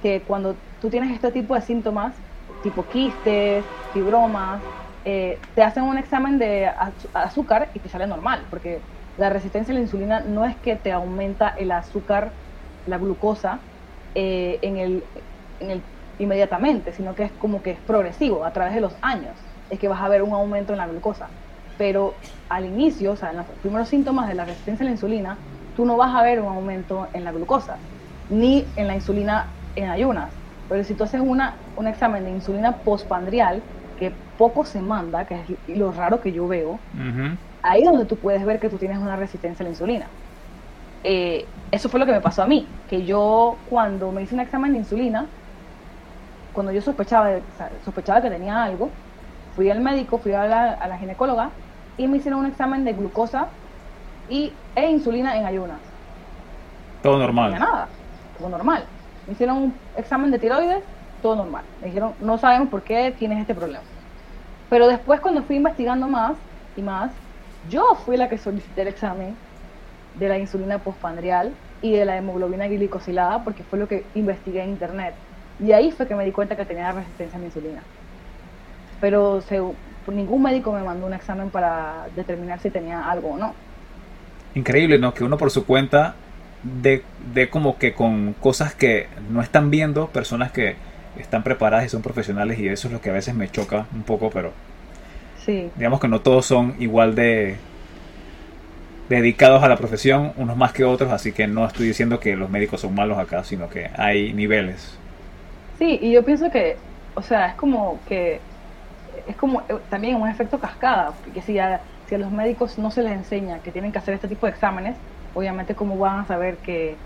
que 0.00 0.24
cuando 0.24 0.62
tú 0.78 0.90
tienes 0.90 1.12
este 1.12 1.32
tipo 1.32 1.54
de 1.54 1.60
síntomas, 1.62 2.22
tipo 2.60 2.88
quistes, 2.88 3.66
fibromas, 3.90 4.64
eh, 5.04 5.46
te 5.54 5.62
hacen 5.62 5.84
un 5.84 5.98
examen 5.98 6.38
de 6.38 6.70
azúcar 7.14 7.70
y 7.74 7.80
te 7.80 7.88
sale 7.88 8.06
normal, 8.06 8.46
porque 8.50 8.86
la 9.16 9.30
resistencia 9.30 9.72
a 9.72 9.76
la 9.76 9.80
insulina 9.80 10.20
no 10.20 10.44
es 10.44 10.58
que 10.60 10.76
te 10.76 10.92
aumenta 10.92 11.48
el 11.50 11.70
azúcar, 11.72 12.38
la 12.84 12.98
glucosa, 12.98 13.68
eh, 14.14 14.58
en, 14.62 14.78
el, 14.78 15.10
en 15.58 15.70
el 15.70 15.88
inmediatamente, 16.18 16.92
sino 16.92 17.14
que 17.14 17.24
es 17.24 17.32
como 17.34 17.62
que 17.62 17.72
es 17.72 17.82
progresivo, 17.82 18.44
a 18.44 18.52
través 18.52 18.74
de 18.74 18.80
los 18.80 18.98
años, 19.02 19.60
es 19.68 19.78
que 19.78 19.88
vas 19.88 20.00
a 20.02 20.08
ver 20.08 20.22
un 20.22 20.32
aumento 20.34 20.72
en 20.72 20.78
la 20.78 20.86
glucosa. 20.88 21.36
Pero 21.76 22.24
al 22.48 22.66
inicio, 22.66 23.12
o 23.12 23.16
sea, 23.16 23.30
en 23.30 23.38
los 23.38 23.46
primeros 23.60 23.88
síntomas 23.88 24.28
de 24.28 24.34
la 24.34 24.44
resistencia 24.44 24.84
a 24.84 24.86
la 24.86 24.92
insulina, 24.92 25.42
tú 25.72 25.84
no 25.84 25.96
vas 25.96 26.14
a 26.14 26.22
ver 26.22 26.40
un 26.40 26.48
aumento 26.48 27.10
en 27.12 27.24
la 27.24 27.32
glucosa, 27.32 27.84
ni 28.28 28.72
en 28.76 28.86
la 28.88 28.94
insulina 28.94 29.56
en 29.74 29.90
ayunas. 29.90 30.40
Pero 30.68 30.84
si 30.84 30.94
tú 30.96 31.04
haces 31.04 31.20
una, 31.20 31.62
un 31.74 31.86
examen 31.88 32.24
de 32.24 32.30
insulina 32.30 32.82
postpandrial, 32.82 33.66
que 33.96 34.22
poco 34.36 34.64
se 34.64 34.82
manda, 34.82 35.26
que 35.26 35.40
es 35.66 35.78
lo 35.78 35.92
raro 35.92 36.20
que 36.20 36.32
yo 36.32 36.46
veo, 36.46 36.86
ahí 37.62 37.82
es 37.82 37.86
donde 37.90 38.06
tú 38.06 38.20
puedes 38.20 38.44
ver 38.44 38.60
que 38.60 38.70
tú 38.70 38.78
tienes 38.78 38.98
una 38.98 39.16
resistencia 39.16 39.62
a 39.64 39.66
la 39.66 39.70
insulina. 39.70 40.14
Eh, 41.02 41.54
eso 41.70 41.88
fue 41.88 42.00
lo 42.00 42.06
que 42.06 42.12
me 42.12 42.20
pasó 42.20 42.42
a 42.42 42.46
mí, 42.46 42.78
que 42.86 43.04
yo 43.06 43.62
cuando 43.66 44.12
me 44.12 44.22
hice 44.22 44.34
un 44.34 44.40
examen 44.40 44.72
de 44.72 44.78
insulina, 44.78 45.34
cuando 46.52 46.72
yo 46.72 46.80
sospechaba, 46.80 47.42
sospechaba 47.80 48.22
que 48.22 48.30
tenía 48.30 48.62
algo, 48.62 48.98
fui 49.50 49.70
al 49.70 49.80
médico, 49.80 50.18
fui 50.18 50.32
a 50.32 50.46
la, 50.46 50.72
a 50.72 50.88
la 50.88 50.98
ginecóloga 50.98 51.58
y 51.96 52.06
me 52.06 52.18
hicieron 52.18 52.40
un 52.40 52.46
examen 52.46 52.84
de 52.84 52.92
glucosa 52.92 53.48
y, 54.28 54.52
e 54.74 54.90
insulina 54.90 55.36
en 55.36 55.46
ayunas. 55.46 55.78
Todo 57.02 57.18
normal. 57.18 57.52
No 57.52 57.58
nada, 57.58 57.88
todo 58.38 58.48
normal. 58.48 58.84
Me 59.26 59.32
hicieron 59.32 59.56
un 59.58 59.74
examen 59.96 60.30
de 60.30 60.38
tiroides, 60.38 60.82
todo 61.22 61.36
normal. 61.36 61.64
Me 61.80 61.88
dijeron, 61.88 62.14
no 62.20 62.38
sabemos 62.38 62.68
por 62.68 62.82
qué 62.82 63.14
tienes 63.18 63.40
este 63.40 63.54
problema. 63.54 63.84
Pero 64.68 64.88
después 64.88 65.20
cuando 65.20 65.42
fui 65.42 65.56
investigando 65.56 66.08
más 66.08 66.36
y 66.76 66.82
más, 66.82 67.12
yo 67.68 67.94
fui 68.04 68.16
la 68.16 68.28
que 68.28 68.38
solicité 68.38 68.82
el 68.82 68.88
examen 68.88 69.34
de 70.18 70.28
la 70.28 70.38
insulina 70.38 70.78
postpandrial 70.78 71.52
y 71.82 71.92
de 71.92 72.04
la 72.04 72.16
hemoglobina 72.16 72.66
glicosilada 72.66 73.44
porque 73.44 73.62
fue 73.62 73.78
lo 73.78 73.88
que 73.88 74.04
investigué 74.14 74.62
en 74.62 74.70
internet. 74.70 75.14
Y 75.58 75.72
ahí 75.72 75.90
fue 75.90 76.06
que 76.06 76.14
me 76.14 76.24
di 76.24 76.32
cuenta 76.32 76.56
que 76.56 76.64
tenía 76.64 76.92
resistencia 76.92 77.36
a 77.36 77.40
la 77.40 77.46
insulina. 77.46 77.82
Pero 79.00 79.40
ningún 80.14 80.42
médico 80.42 80.72
me 80.72 80.82
mandó 80.82 81.06
un 81.06 81.14
examen 81.14 81.50
para 81.50 82.08
determinar 82.14 82.60
si 82.60 82.70
tenía 82.70 83.10
algo 83.10 83.30
o 83.30 83.36
no. 83.38 83.54
Increíble, 84.54 84.98
¿no? 84.98 85.14
Que 85.14 85.24
uno 85.24 85.36
por 85.36 85.50
su 85.50 85.66
cuenta 85.66 86.14
de, 86.62 87.02
de 87.32 87.50
como 87.50 87.78
que 87.78 87.94
con 87.94 88.34
cosas 88.34 88.74
que 88.74 89.08
no 89.30 89.42
están 89.42 89.70
viendo, 89.70 90.08
personas 90.08 90.52
que 90.52 90.76
están 91.18 91.42
preparadas 91.42 91.86
y 91.86 91.88
son 91.88 92.02
profesionales 92.02 92.58
y 92.58 92.68
eso 92.68 92.88
es 92.88 92.92
lo 92.92 93.00
que 93.00 93.10
a 93.10 93.12
veces 93.12 93.34
me 93.34 93.50
choca 93.50 93.86
un 93.94 94.02
poco, 94.02 94.30
pero 94.30 94.52
sí. 95.44 95.70
digamos 95.74 96.00
que 96.00 96.08
no 96.08 96.20
todos 96.20 96.46
son 96.46 96.74
igual 96.78 97.14
de 97.14 97.56
dedicados 99.08 99.62
a 99.62 99.68
la 99.68 99.76
profesión, 99.76 100.32
unos 100.36 100.56
más 100.56 100.72
que 100.72 100.84
otros, 100.84 101.12
así 101.12 101.32
que 101.32 101.46
no 101.46 101.64
estoy 101.66 101.86
diciendo 101.86 102.18
que 102.18 102.36
los 102.36 102.50
médicos 102.50 102.80
son 102.80 102.94
malos 102.94 103.18
acá, 103.18 103.44
sino 103.44 103.68
que 103.68 103.90
hay 103.96 104.32
niveles. 104.32 104.98
Sí, 105.78 105.98
y 106.02 106.12
yo 106.12 106.24
pienso 106.24 106.50
que, 106.50 106.76
o 107.14 107.22
sea, 107.22 107.48
es 107.48 107.54
como 107.54 108.00
que 108.08 108.40
es 109.26 109.36
como 109.36 109.60
eh, 109.62 109.78
también 109.90 110.16
un 110.16 110.28
efecto 110.28 110.58
cascada, 110.58 111.12
porque 111.24 111.42
si 111.42 111.58
a, 111.58 111.80
si 112.08 112.14
a 112.14 112.18
los 112.18 112.30
médicos 112.30 112.78
no 112.78 112.90
se 112.90 113.02
les 113.02 113.12
enseña 113.12 113.58
que 113.60 113.72
tienen 113.72 113.92
que 113.92 113.98
hacer 113.98 114.14
este 114.14 114.28
tipo 114.28 114.46
de 114.46 114.52
exámenes, 114.52 114.96
obviamente 115.34 115.74
cómo 115.74 115.98
van 115.98 116.20
a 116.20 116.26
saber 116.26 116.56
que, 116.58 116.96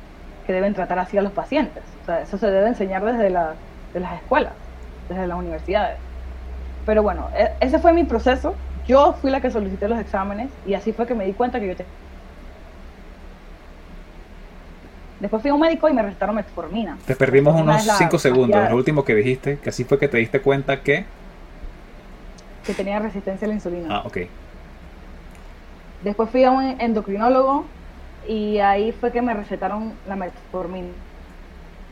deben 0.49 0.75
tratar 0.75 0.99
así 0.99 1.16
a 1.16 1.23
los 1.23 1.31
pacientes. 1.31 1.85
O 2.03 2.07
sea, 2.07 2.23
eso 2.23 2.37
se 2.37 2.51
debe 2.51 2.66
enseñar 2.66 3.05
desde 3.05 3.31
las 3.31 3.55
escuelas, 4.16 4.53
desde 5.09 5.29
las 5.29 5.39
universidades. 5.39 5.97
Pero 6.85 7.05
bueno, 7.05 7.29
e, 7.37 7.53
ese 7.61 7.79
fue 7.79 7.93
mi 7.93 8.03
proceso. 8.03 8.57
Yo 8.85 9.12
fui 9.12 9.31
la 9.31 9.41
que 9.41 9.53
solicité 9.53 9.87
los 9.87 10.01
exámenes 10.01 10.51
y 10.66 10.75
así 10.75 10.93
fue 10.93 11.07
que 11.07 11.14
me 11.14 11.25
di 11.25 11.35
cuenta 11.35 11.61
que 11.61 11.68
yo 11.68 11.77
tenía. 11.77 11.93
Después 15.21 15.41
fui 15.41 15.51
a 15.53 15.55
un 15.55 15.61
médico 15.61 15.89
y 15.89 15.93
me 15.93 16.03
recetaron 16.03 16.35
metformina. 16.35 16.99
Te 17.07 17.14
perdimos 17.14 17.55
unos 17.61 17.83
5 17.83 18.18
segundos. 18.18 18.71
Lo 18.71 18.77
último 18.77 19.05
que 19.05 19.14
dijiste, 19.14 19.59
que 19.59 19.68
así 19.68 19.85
fue 19.85 20.01
que 20.01 20.09
te 20.09 20.18
diste 20.18 20.41
cuenta 20.41 20.81
que... 20.81 21.05
Que 22.65 22.75
tenía 22.75 22.99
resistencia 22.99 23.47
a 23.47 23.49
la 23.49 23.55
insulina. 23.55 23.89
Ah, 23.91 24.03
ok. 24.05 24.19
Después 26.03 26.31
fui 26.31 26.45
a 26.45 26.51
un 26.51 26.81
endocrinólogo 26.81 27.65
y 28.27 28.59
ahí 28.59 28.93
fue 28.93 29.13
que 29.13 29.23
me 29.23 29.35
recetaron 29.35 29.93
la 30.07 30.17
metformina 30.17 30.89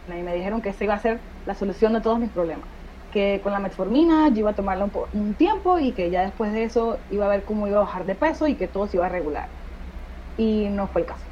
y 0.09 0.23
me 0.23 0.35
dijeron 0.35 0.62
que 0.62 0.71
esa 0.71 0.85
iba 0.85 0.95
a 0.95 0.99
ser 0.99 1.19
la 1.47 1.55
solución 1.55 1.93
de 1.93 2.01
todos 2.01 2.19
mis 2.19 2.31
problemas. 2.31 2.64
Que 3.12 3.41
con 3.43 3.53
la 3.53 3.59
metformina 3.59 4.29
yo 4.29 4.41
iba 4.41 4.51
a 4.51 4.55
tomarla 4.55 4.89
un, 5.12 5.35
tiempo 5.35 5.79
y 5.79 5.93
que 5.93 6.11
ya 6.11 6.23
después 6.23 6.53
de 6.53 6.64
eso 6.64 6.99
iba 7.11 7.27
a 7.27 7.29
ver 7.29 7.45
cómo 7.45 7.66
iba 7.66 7.79
a 7.79 7.81
bajar 7.81 8.05
de 8.07 8.14
peso 8.14 8.47
y 8.47 8.55
que 8.55 8.69
todo 8.69 8.87
se 8.87 8.97
iba 8.97 9.07
a 9.07 9.09
regular. 9.09 9.49
Y 10.37 10.69
no 10.71 10.87
fue 10.87 11.03
el 11.03 11.07
caso. 11.07 11.25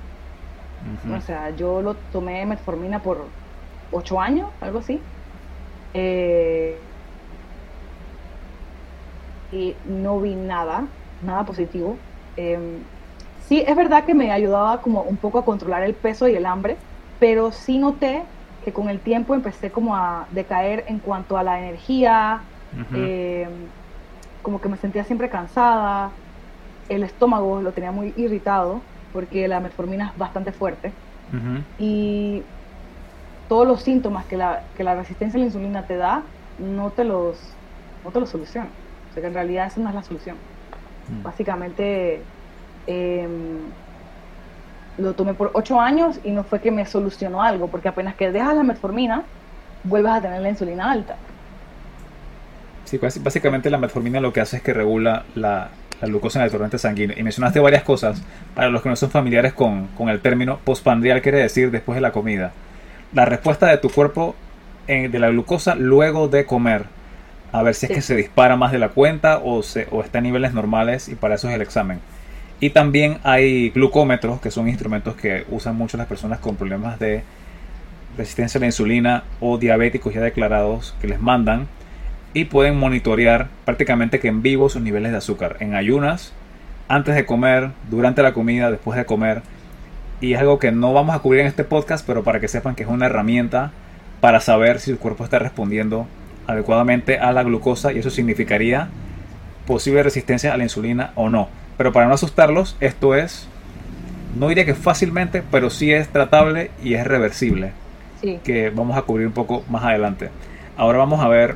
O 1.14 1.20
sea, 1.20 1.50
yo 1.50 1.82
lo 1.82 1.94
tomé 2.12 2.46
metformina 2.46 3.00
por 3.00 3.24
ocho 3.90 4.20
años, 4.20 4.48
algo 4.60 4.78
así. 4.78 5.00
Eh, 5.94 6.78
y 9.52 9.74
no 9.84 10.20
vi 10.20 10.34
nada, 10.34 10.84
nada 11.22 11.44
positivo. 11.44 11.96
Em, 12.36 12.80
sí, 13.48 13.62
es 13.66 13.76
verdad 13.76 14.04
que 14.04 14.14
me 14.14 14.30
ayudaba 14.32 14.80
como 14.82 15.02
un 15.02 15.16
poco 15.16 15.38
a 15.38 15.44
controlar 15.44 15.82
el 15.82 15.94
peso 15.94 16.28
y 16.28 16.34
el 16.34 16.46
hambre, 16.46 16.76
pero 17.18 17.52
sí 17.52 17.78
noté 17.78 18.22
que 18.64 18.72
con 18.72 18.88
el 18.88 19.00
tiempo 19.00 19.34
empecé 19.34 19.70
como 19.70 19.94
a 19.96 20.26
decaer 20.32 20.84
en 20.88 20.98
cuanto 20.98 21.36
a 21.36 21.42
la 21.42 21.58
energía, 21.60 22.42
eh, 22.94 23.48
como 24.42 24.60
que 24.60 24.68
me 24.68 24.76
sentía 24.76 25.04
siempre 25.04 25.28
cansada, 25.30 26.10
el 26.88 27.02
estómago 27.02 27.60
lo 27.62 27.72
tenía 27.72 27.92
muy 27.92 28.12
irritado 28.16 28.80
porque 29.12 29.48
la 29.48 29.60
metformina 29.60 30.10
es 30.12 30.18
bastante 30.18 30.52
fuerte 30.52 30.92
y 31.78 32.42
todos 33.48 33.66
los 33.66 33.82
síntomas 33.82 34.26
que 34.26 34.36
la, 34.36 34.62
que 34.76 34.84
la 34.84 34.94
resistencia 34.94 35.38
a 35.38 35.40
la 35.40 35.46
insulina 35.46 35.86
te 35.86 35.96
da 35.96 36.22
no 36.58 36.90
te 36.90 37.04
los, 37.04 37.38
no 38.04 38.10
te 38.10 38.20
los 38.20 38.30
soluciona. 38.30 38.68
O 39.16 39.20
sea 39.20 39.22
que 39.22 39.28
en 39.28 39.34
realidad 39.34 39.66
esa 39.66 39.80
no 39.80 39.88
es 39.88 39.94
la 39.94 40.02
solución. 40.02 40.36
Mm. 41.08 41.22
Básicamente 41.22 42.22
Em, 42.86 43.58
lo 44.98 45.12
tomé 45.12 45.34
por 45.34 45.50
ocho 45.52 45.80
años 45.80 46.20
y 46.24 46.30
no 46.30 46.44
fue 46.44 46.60
que 46.60 46.70
me 46.70 46.86
solucionó 46.86 47.42
algo, 47.42 47.68
porque 47.68 47.88
apenas 47.88 48.14
que 48.14 48.32
dejas 48.32 48.56
la 48.56 48.62
metformina, 48.62 49.24
vuelves 49.84 50.12
a 50.12 50.20
tener 50.22 50.40
la 50.40 50.48
insulina 50.48 50.90
alta. 50.90 51.16
Sí, 52.84 52.98
básicamente 52.98 53.68
la 53.68 53.78
metformina 53.78 54.20
lo 54.20 54.32
que 54.32 54.40
hace 54.40 54.58
es 54.58 54.62
que 54.62 54.72
regula 54.72 55.24
la, 55.34 55.68
glucosa 56.00 56.38
en 56.38 56.46
el 56.46 56.50
torrente 56.50 56.78
sanguíneo. 56.78 57.18
Y 57.18 57.22
mencionaste 57.22 57.58
varias 57.58 57.82
cosas. 57.82 58.22
Para 58.54 58.70
los 58.70 58.80
que 58.80 58.88
no 58.88 58.96
son 58.96 59.10
familiares 59.10 59.52
con, 59.52 59.88
con 59.88 60.08
el 60.08 60.20
término, 60.20 60.58
postprandial 60.64 61.20
quiere 61.20 61.38
decir 61.38 61.70
después 61.70 61.96
de 61.96 62.00
la 62.00 62.12
comida. 62.12 62.52
La 63.12 63.24
respuesta 63.24 63.66
de 63.66 63.78
tu 63.78 63.90
cuerpo 63.90 64.34
en, 64.86 65.10
de 65.10 65.18
la 65.18 65.28
glucosa 65.28 65.74
luego 65.74 66.28
de 66.28 66.46
comer. 66.46 66.84
A 67.52 67.62
ver 67.62 67.74
si 67.74 67.86
es 67.86 67.92
que 67.92 68.02
se 68.02 68.16
dispara 68.16 68.56
más 68.56 68.72
de 68.72 68.78
la 68.78 68.90
cuenta 68.90 69.38
o, 69.38 69.62
se, 69.62 69.86
o 69.90 70.02
está 70.02 70.18
a 70.18 70.20
niveles 70.20 70.52
normales 70.52 71.08
y 71.08 71.14
para 71.14 71.36
eso 71.36 71.48
es 71.48 71.54
el 71.54 71.62
examen. 71.62 72.00
Y 72.60 72.70
también 72.70 73.18
hay 73.22 73.70
glucómetros, 73.70 74.40
que 74.40 74.50
son 74.50 74.68
instrumentos 74.68 75.14
que 75.14 75.44
usan 75.50 75.76
mucho 75.76 75.96
las 75.96 76.06
personas 76.06 76.38
con 76.38 76.56
problemas 76.56 76.98
de 76.98 77.22
resistencia 78.16 78.58
a 78.58 78.60
la 78.60 78.66
insulina 78.66 79.24
o 79.40 79.58
diabéticos 79.58 80.14
ya 80.14 80.20
declarados 80.20 80.94
que 81.00 81.06
les 81.08 81.20
mandan 81.20 81.68
y 82.32 82.46
pueden 82.46 82.76
monitorear 82.76 83.48
prácticamente 83.64 84.20
que 84.20 84.28
en 84.28 84.42
vivo 84.42 84.68
sus 84.68 84.82
niveles 84.82 85.12
de 85.12 85.18
azúcar 85.18 85.56
en 85.60 85.74
ayunas, 85.74 86.32
antes 86.88 87.14
de 87.14 87.26
comer, 87.26 87.70
durante 87.90 88.22
la 88.22 88.32
comida, 88.32 88.70
después 88.70 88.96
de 88.96 89.04
comer. 89.04 89.42
Y 90.20 90.34
es 90.34 90.40
algo 90.40 90.58
que 90.58 90.72
no 90.72 90.92
vamos 90.92 91.14
a 91.14 91.18
cubrir 91.18 91.42
en 91.42 91.46
este 91.46 91.64
podcast, 91.64 92.06
pero 92.06 92.24
para 92.24 92.40
que 92.40 92.48
sepan 92.48 92.74
que 92.74 92.82
es 92.82 92.88
una 92.88 93.06
herramienta 93.06 93.72
para 94.20 94.40
saber 94.40 94.80
si 94.80 94.90
su 94.90 94.98
cuerpo 94.98 95.24
está 95.24 95.38
respondiendo 95.38 96.06
adecuadamente 96.46 97.18
a 97.18 97.32
la 97.32 97.42
glucosa 97.42 97.92
y 97.92 97.98
eso 97.98 98.10
significaría 98.10 98.88
posible 99.66 100.02
resistencia 100.02 100.54
a 100.54 100.56
la 100.56 100.64
insulina 100.64 101.12
o 101.14 101.28
no. 101.28 101.48
Pero 101.76 101.92
para 101.92 102.06
no 102.06 102.14
asustarlos, 102.14 102.76
esto 102.80 103.14
es, 103.14 103.48
no 104.38 104.48
diría 104.48 104.64
que 104.64 104.74
fácilmente, 104.74 105.42
pero 105.50 105.70
sí 105.70 105.92
es 105.92 106.08
tratable 106.08 106.70
y 106.82 106.94
es 106.94 107.06
reversible. 107.06 107.72
Que 108.42 108.70
vamos 108.70 108.96
a 108.96 109.02
cubrir 109.02 109.26
un 109.26 109.32
poco 109.32 109.64
más 109.68 109.84
adelante. 109.84 110.30
Ahora 110.76 110.98
vamos 110.98 111.20
a 111.20 111.28
ver 111.28 111.54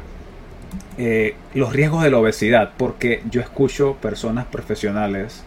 eh, 0.99 1.34
los 1.55 1.72
riesgos 1.72 2.03
de 2.03 2.11
la 2.11 2.18
obesidad, 2.18 2.70
porque 2.76 3.22
yo 3.30 3.41
escucho 3.41 3.97
personas 4.01 4.47
profesionales 4.47 5.45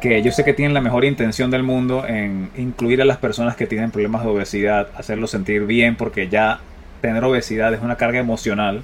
que 0.00 0.22
yo 0.22 0.32
sé 0.32 0.44
que 0.44 0.52
tienen 0.52 0.74
la 0.74 0.82
mejor 0.82 1.06
intención 1.06 1.50
del 1.50 1.62
mundo 1.62 2.04
en 2.06 2.50
incluir 2.58 3.00
a 3.00 3.06
las 3.06 3.16
personas 3.16 3.56
que 3.56 3.66
tienen 3.66 3.90
problemas 3.90 4.22
de 4.22 4.28
obesidad, 4.28 4.88
hacerlos 4.98 5.30
sentir 5.30 5.64
bien, 5.64 5.96
porque 5.96 6.28
ya 6.28 6.60
tener 7.04 7.22
obesidad 7.22 7.74
es 7.74 7.82
una 7.82 7.96
carga 7.96 8.18
emocional. 8.18 8.82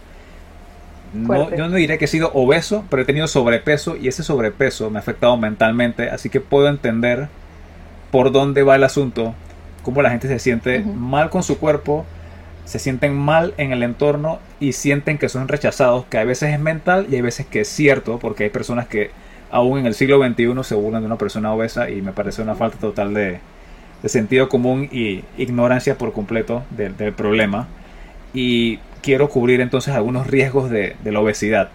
Yo 1.13 1.69
no 1.69 1.75
diré 1.75 1.97
que 1.97 2.05
he 2.05 2.09
sido 2.09 2.31
obeso, 2.35 2.85
pero 2.91 3.03
he 3.03 3.05
tenido 3.07 3.27
sobrepeso 3.27 3.97
y 3.97 4.09
ese 4.09 4.23
sobrepeso 4.23 4.91
me 4.91 4.99
ha 4.99 5.01
afectado 5.01 5.37
mentalmente, 5.39 6.11
así 6.11 6.29
que 6.29 6.41
puedo 6.41 6.69
entender 6.69 7.29
por 8.11 8.31
dónde 8.31 8.63
va 8.63 8.77
el 8.77 8.85
asunto, 8.85 9.35
cómo 9.83 10.03
la 10.03 10.11
gente 10.11 10.29
se 10.29 10.39
siente 10.39 10.81
mal 10.81 11.31
con 11.31 11.43
su 11.43 11.59
cuerpo, 11.59 12.05
se 12.67 12.79
sienten 12.79 13.17
mal 13.17 13.55
en 13.57 13.73
el 13.73 13.83
entorno 13.83 14.39
y 14.61 14.75
sienten 14.75 15.17
que 15.17 15.31
son 15.31 15.49
rechazados, 15.49 16.05
que 16.05 16.19
a 16.19 16.25
veces 16.25 16.53
es 16.53 16.61
mental 16.61 17.07
y 17.11 17.17
hay 17.17 17.23
veces 17.23 17.47
que 17.47 17.63
es 17.63 17.69
cierto, 17.69 18.19
porque 18.19 18.45
hay 18.45 18.51
personas 18.51 18.87
que 18.87 19.11
aún 19.51 19.79
en 19.79 19.87
el 19.87 19.95
siglo 19.95 20.23
XXI 20.23 20.63
se 20.63 20.75
burlan 20.75 21.03
de 21.03 21.07
una 21.07 21.17
persona 21.17 21.53
obesa 21.53 21.89
y 21.89 22.03
me 22.03 22.13
parece 22.13 22.43
una 22.43 22.55
falta 22.55 22.77
total 22.79 23.15
de, 23.15 23.41
sentido 24.05 24.49
común 24.49 24.89
y 24.93 25.25
ignorancia 25.39 25.97
por 25.99 26.13
completo 26.13 26.63
del 26.71 27.13
problema. 27.15 27.67
Y 28.33 28.79
quiero 29.03 29.29
cubrir 29.29 29.61
entonces 29.61 29.95
algunos 29.95 30.27
riesgos 30.27 30.71
de, 30.71 30.97
la 31.05 31.21
obesidad. 31.21 31.71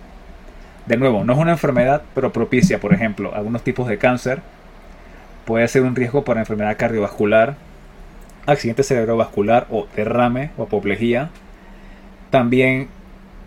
De 0.86 0.97
nuevo, 0.97 1.24
no 1.24 1.34
es 1.34 1.39
una 1.39 1.51
enfermedad, 1.51 2.03
pero 2.14 2.32
propicia, 2.32 2.80
por 2.80 2.93
ejemplo, 2.93 3.34
algunos 3.34 3.64
tipos 3.64 3.88
de 3.88 3.97
cáncer. 3.97 4.41
Puede 5.45 5.68
ser 5.68 5.84
un 5.84 5.95
riesgo 5.95 6.24
para 6.24 6.39
enfermedad 6.39 6.78
cardiovascular, 6.78 7.56
accidente 8.45 8.84
cerebrovascular 8.84 9.68
o 9.70 9.88
derrame 9.95 10.51
o 10.58 10.64
apoplejía. 10.64 11.30
También 12.30 12.88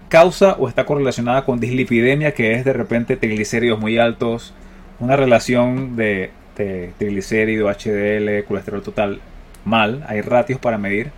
causa 0.09 0.55
o 0.59 0.69
está 0.69 0.85
correlacionada 0.85 1.45
con 1.45 1.61
dislipidemia, 1.61 2.33
que 2.33 2.55
es 2.55 2.65
de 2.65 2.73
repente 2.73 3.17
triglicéridos 3.17 3.79
muy 3.79 3.99
altos, 3.99 4.55
una 5.01 5.17
relación 5.17 5.97
de, 5.97 6.31
de 6.57 6.93
HDL, 6.99 8.45
colesterol 8.47 8.83
total 8.83 9.21
mal. 9.65 10.05
Hay 10.09 10.23
ratios 10.23 10.59
para 10.59 10.79
medir 10.79 11.13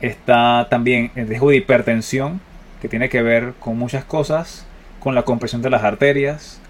Está 0.00 0.68
también 0.70 1.10
el 1.14 1.28
riesgo 1.28 1.50
de 1.50 1.56
hipertensión, 1.56 2.40
que 2.80 2.88
tiene 2.88 3.08
que 3.08 3.22
ver 3.22 3.54
con 3.58 3.78
muchas 3.78 4.04
cosas, 4.04 4.66
con 5.00 5.14
la 5.14 5.22
compresión 5.22 5.62
de 5.62 5.70
las 5.70 5.84
arterias, 5.84 6.60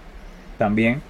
también. 0.58 1.02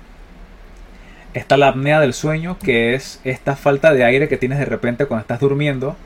Está 1.35 1.57
la 1.57 1.69
apnea 1.69 2.01
del 2.01 2.15
sueño, 2.15 2.59
que 2.59 2.95
es 2.95 3.21
esta 3.25 3.57
falta 3.57 3.93
de 3.93 4.05
aire 4.05 4.29
que 4.29 4.37
tienes 4.37 4.59
de 4.59 4.65
repente 4.67 5.07
cuando 5.07 5.23
estás 5.23 5.41
durmiendo. 5.41 5.97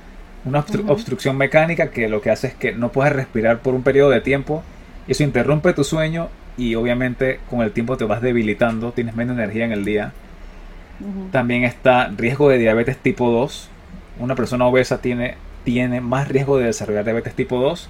Una 0.44 0.64
obstrucción 0.86 1.36
mecánica 1.36 1.90
que 1.90 2.08
lo 2.08 2.22
que 2.22 2.30
hace 2.30 2.46
es 2.48 2.54
que 2.54 2.72
no 2.72 2.90
puedes 2.90 3.12
respirar 3.12 3.58
por 3.58 3.74
un 3.74 3.82
periodo 3.82 4.10
de 4.10 4.20
tiempo. 4.20 4.62
Eso 5.06 5.24
interrumpe 5.24 5.74
tu 5.74 5.84
sueño 5.84 6.28
y 6.56 6.74
obviamente 6.74 7.40
con 7.50 7.60
el 7.60 7.72
tiempo 7.72 7.96
te 7.96 8.04
vas 8.04 8.22
debilitando, 8.22 8.92
tienes 8.92 9.14
menos 9.14 9.36
energía 9.36 9.64
en 9.64 9.72
el 9.72 9.84
día. 9.84 10.12
También 11.30 11.64
está 11.64 12.08
riesgo 12.16 12.48
de 12.48 12.58
diabetes 12.58 12.96
tipo 12.96 13.30
2. 13.30 13.68
Una 14.18 14.34
persona 14.34 14.66
obesa 14.66 15.00
tiene 15.00 15.34
tiene 15.64 16.00
más 16.00 16.28
riesgo 16.28 16.58
de 16.58 16.66
desarrollar 16.66 17.04
diabetes 17.04 17.34
tipo 17.34 17.60
2. 17.60 17.88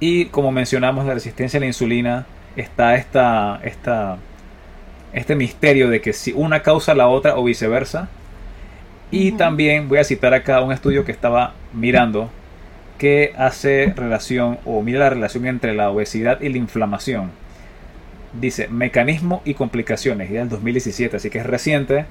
Y 0.00 0.26
como 0.26 0.52
mencionamos, 0.52 1.06
la 1.06 1.14
resistencia 1.14 1.58
a 1.58 1.60
la 1.60 1.66
insulina 1.66 2.26
está 2.56 2.96
esta, 2.96 3.60
esta, 3.64 4.18
este 5.12 5.34
misterio 5.34 5.88
de 5.88 6.00
que 6.00 6.12
si 6.12 6.32
una 6.32 6.62
causa 6.62 6.94
la 6.94 7.08
otra 7.08 7.36
o 7.36 7.44
viceversa. 7.44 8.08
Y 9.10 9.32
también 9.32 9.88
voy 9.88 9.98
a 9.98 10.04
citar 10.04 10.34
acá 10.34 10.60
un 10.60 10.72
estudio 10.72 11.04
que 11.04 11.12
estaba 11.12 11.54
mirando 11.72 12.30
que 12.98 13.32
hace 13.38 13.94
relación 13.96 14.58
o 14.64 14.82
mira 14.82 14.98
la 14.98 15.10
relación 15.10 15.46
entre 15.46 15.72
la 15.72 15.90
obesidad 15.90 16.40
y 16.40 16.50
la 16.50 16.58
inflamación. 16.58 17.30
Dice 18.38 18.68
mecanismo 18.68 19.40
y 19.46 19.54
complicaciones, 19.54 20.30
y 20.30 20.34
del 20.34 20.50
2017, 20.50 21.16
así 21.16 21.30
que 21.30 21.38
es 21.38 21.46
reciente 21.46 22.04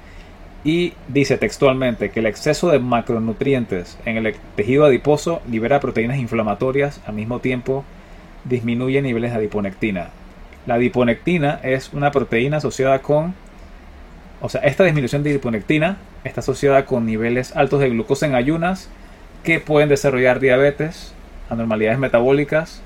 y 0.64 0.94
dice 1.08 1.38
textualmente 1.38 2.10
que 2.10 2.20
el 2.20 2.26
exceso 2.26 2.70
de 2.70 2.78
macronutrientes 2.78 3.98
en 4.04 4.16
el 4.16 4.34
tejido 4.56 4.84
adiposo 4.84 5.40
libera 5.48 5.80
proteínas 5.80 6.18
inflamatorias, 6.18 7.00
al 7.06 7.14
mismo 7.14 7.40
tiempo 7.40 7.84
disminuye 8.44 9.00
niveles 9.02 9.30
de 9.32 9.38
adiponectina. 9.38 10.10
La 10.66 10.74
adiponectina 10.74 11.60
es 11.62 11.92
una 11.92 12.10
proteína 12.10 12.58
asociada 12.58 13.00
con, 13.00 13.34
o 14.40 14.48
sea, 14.48 14.60
esta 14.62 14.84
disminución 14.84 15.22
de 15.22 15.30
adiponectina 15.30 15.98
está 16.24 16.40
asociada 16.40 16.84
con 16.84 17.06
niveles 17.06 17.54
altos 17.56 17.80
de 17.80 17.90
glucosa 17.90 18.26
en 18.26 18.34
ayunas 18.34 18.90
que 19.44 19.60
pueden 19.60 19.88
desarrollar 19.88 20.40
diabetes, 20.40 21.14
anormalidades 21.48 21.98
metabólicas, 21.98 22.82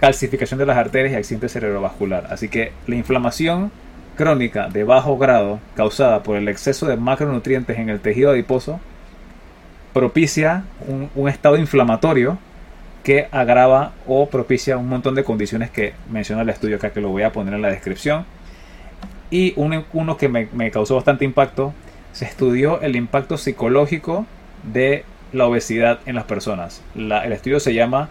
calcificación 0.00 0.58
de 0.58 0.66
las 0.66 0.76
arterias 0.76 1.12
y 1.12 1.16
accidente 1.16 1.48
cerebrovascular. 1.48 2.26
Así 2.30 2.48
que 2.48 2.72
la 2.86 2.96
inflamación 2.96 3.70
crónica 4.16 4.68
de 4.68 4.84
bajo 4.84 5.18
grado 5.18 5.60
causada 5.76 6.22
por 6.22 6.36
el 6.36 6.48
exceso 6.48 6.86
de 6.86 6.96
macronutrientes 6.96 7.78
en 7.78 7.90
el 7.90 8.00
tejido 8.00 8.30
adiposo 8.30 8.80
propicia 9.96 10.64
un, 11.14 11.26
estado 11.26 11.56
inflamatorio 11.56 12.36
que 13.02 13.28
agrava 13.30 13.92
o 14.06 14.28
propicia 14.28 14.76
un 14.76 14.90
montón 14.90 15.14
de 15.14 15.24
condiciones 15.24 15.70
que 15.70 15.94
menciona 16.10 16.42
el 16.42 16.50
estudio 16.50 16.76
acá 16.76 16.90
que 16.90 17.00
lo 17.00 17.08
voy 17.08 17.22
a 17.22 17.32
poner 17.32 17.54
en 17.54 17.62
la 17.62 17.68
descripción. 17.68 18.26
Y 19.30 19.54
uno, 19.56 20.16
que 20.18 20.28
me, 20.28 20.70
causó 20.70 20.96
bastante 20.96 21.24
impacto, 21.24 21.72
se 22.12 22.26
estudió 22.26 22.82
el 22.82 22.94
impacto 22.94 23.38
psicológico 23.38 24.26
de 24.64 25.04
la 25.32 25.46
obesidad 25.46 26.00
en 26.04 26.14
las 26.14 26.24
personas. 26.24 26.82
el 26.94 27.32
estudio 27.32 27.58
se 27.58 27.72
llama 27.72 28.10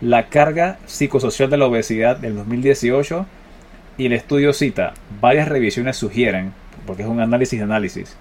La 0.00 0.28
carga 0.28 0.78
psicosocial 0.86 1.50
de 1.50 1.58
la 1.58 1.66
obesidad 1.66 2.16
del 2.16 2.34
2018 2.34 3.26
y 3.98 4.06
el 4.06 4.12
estudio 4.12 4.52
cita, 4.52 4.94
varias 5.20 5.48
revisiones 5.48 5.96
sugieren, 5.96 6.52
porque 6.86 7.02
es 7.02 7.08
un 7.08 7.20
análisis 7.20 7.58
de 7.58 7.64
análisis, 7.64 8.16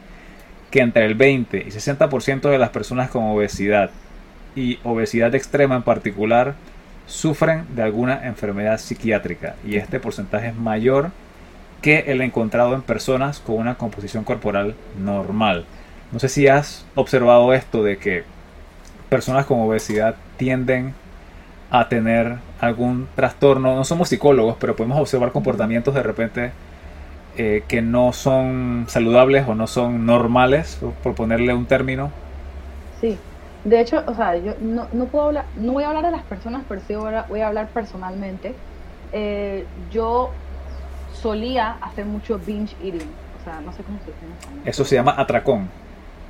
que 0.72 0.82
entre 0.82 1.06
el 1.06 1.16
20 1.16 1.58
y 1.58 1.72
60% 1.72 2.50
de 2.50 2.58
las 2.58 2.70
personas 2.70 3.10
con 3.10 3.24
obesidad 3.24 3.92
y 4.56 4.80
obesidad 4.84 5.36
extrema 5.36 5.76
en 5.76 5.84
particular 5.84 6.56
sufren 7.08 7.66
de 7.76 7.84
alguna 7.84 8.26
enfermedad 8.26 8.80
psiquiátrica 8.80 9.56
y 9.66 9.76
este 9.76 10.00
porcentaje 10.00 10.48
es 10.48 10.56
mayor 10.56 11.12
que 11.82 12.06
el 12.08 12.22
encontrado 12.22 12.74
en 12.74 12.82
personas 12.82 13.40
con 13.40 13.58
una 13.58 13.76
composición 13.76 14.24
corporal 14.24 14.76
normal. 15.00 15.66
No 16.12 16.20
sé 16.20 16.30
si 16.30 16.48
has 16.48 16.86
observado 16.96 17.54
esto 17.54 17.84
de 17.84 17.98
que 17.98 18.24
personas 19.10 19.46
con 19.46 19.60
obesidad 19.60 20.16
tienden 20.38 20.94
a 21.70 21.90
tener 21.90 22.38
algún 22.60 23.08
trastorno. 23.16 23.76
No 23.76 23.84
somos 23.84 24.10
psicólogos, 24.10 24.56
pero 24.60 24.76
podemos 24.76 25.00
observar 25.00 25.32
comportamientos 25.32 25.94
de 25.94 26.04
repente 26.04 26.52
eh, 27.38 27.64
que 27.68 27.82
no 27.82 28.14
son 28.14 28.86
saludables 28.88 29.48
o 29.48 29.56
no 29.56 29.68
son 29.68 30.06
normales, 30.06 30.80
por 31.04 31.16
ponerle 31.16 31.54
un 31.54 31.66
término. 31.66 32.12
Sí, 33.02 33.18
de 33.66 33.82
hecho, 33.82 34.04
o 34.06 34.14
sea, 34.14 34.38
yo 34.38 34.54
no, 34.62 34.88
no 34.94 35.06
puedo 35.06 35.26
hablar, 35.26 35.46
no 35.58 35.74
voy 35.74 35.84
a 35.84 35.88
hablar 35.90 36.06
de 36.06 36.12
las 36.12 36.24
personas, 36.24 36.64
pero 36.70 36.82
sí 36.88 36.96
voy 36.96 37.42
a, 37.42 37.48
hablar 37.48 37.68
personalmente. 37.70 38.56
Eh, 39.12 39.66
yo 39.92 40.30
solía 41.14 41.78
hacer 41.82 42.06
mucho 42.06 42.40
binge 42.40 42.76
eating, 42.84 43.10
o 43.42 43.44
sea, 43.44 43.60
no 43.62 43.74
sé 43.74 43.84
cómo 43.84 43.98
se 44.00 44.06
dice. 44.06 44.70
Eso 44.70 44.86
se 44.86 44.96
llama 44.96 45.16
atracón. 45.18 45.68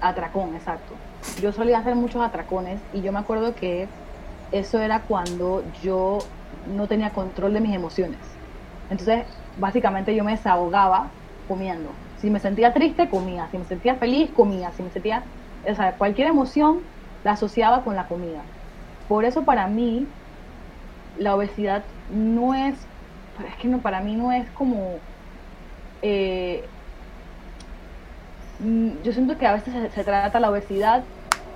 Atracón, 0.01 0.55
exacto. 0.55 0.93
Yo 1.41 1.51
solía 1.51 1.79
hacer 1.79 1.95
muchos 1.95 2.21
atracones 2.21 2.79
y 2.93 3.01
yo 3.01 3.11
me 3.11 3.19
acuerdo 3.19 3.53
que 3.53 3.87
eso 4.51 4.79
era 4.79 5.01
cuando 5.01 5.63
yo 5.81 6.19
no 6.75 6.87
tenía 6.87 7.11
control 7.11 7.53
de 7.53 7.61
mis 7.61 7.75
emociones. 7.75 8.19
Entonces, 8.89 9.25
básicamente 9.57 10.15
yo 10.15 10.23
me 10.23 10.31
desahogaba 10.31 11.07
comiendo. 11.47 11.89
Si 12.19 12.29
me 12.29 12.39
sentía 12.39 12.73
triste, 12.73 13.09
comía. 13.09 13.47
Si 13.51 13.57
me 13.57 13.65
sentía 13.65 13.95
feliz, 13.95 14.29
comía. 14.35 14.71
Si 14.73 14.83
me 14.83 14.89
sentía, 14.91 15.23
o 15.69 15.75
sea, 15.75 15.93
cualquier 15.93 16.27
emoción 16.27 16.79
la 17.23 17.31
asociaba 17.31 17.83
con 17.83 17.95
la 17.95 18.07
comida. 18.07 18.41
Por 19.07 19.25
eso 19.25 19.43
para 19.43 19.67
mí 19.67 20.07
la 21.17 21.35
obesidad 21.35 21.83
no 22.11 22.53
es, 22.53 22.75
es 23.47 23.55
que 23.61 23.67
no, 23.67 23.79
para 23.79 24.01
mí 24.01 24.15
no 24.15 24.31
es 24.31 24.49
como, 24.51 24.97
eh, 26.01 26.63
mm, 28.59 28.89
yo 29.03 29.13
siento 29.13 29.37
que 29.37 29.47
a 29.47 29.53
veces 29.53 29.73
se, 29.73 29.91
se, 29.91 30.03
trata 30.03 30.39
la 30.39 30.49
obesidad 30.49 31.03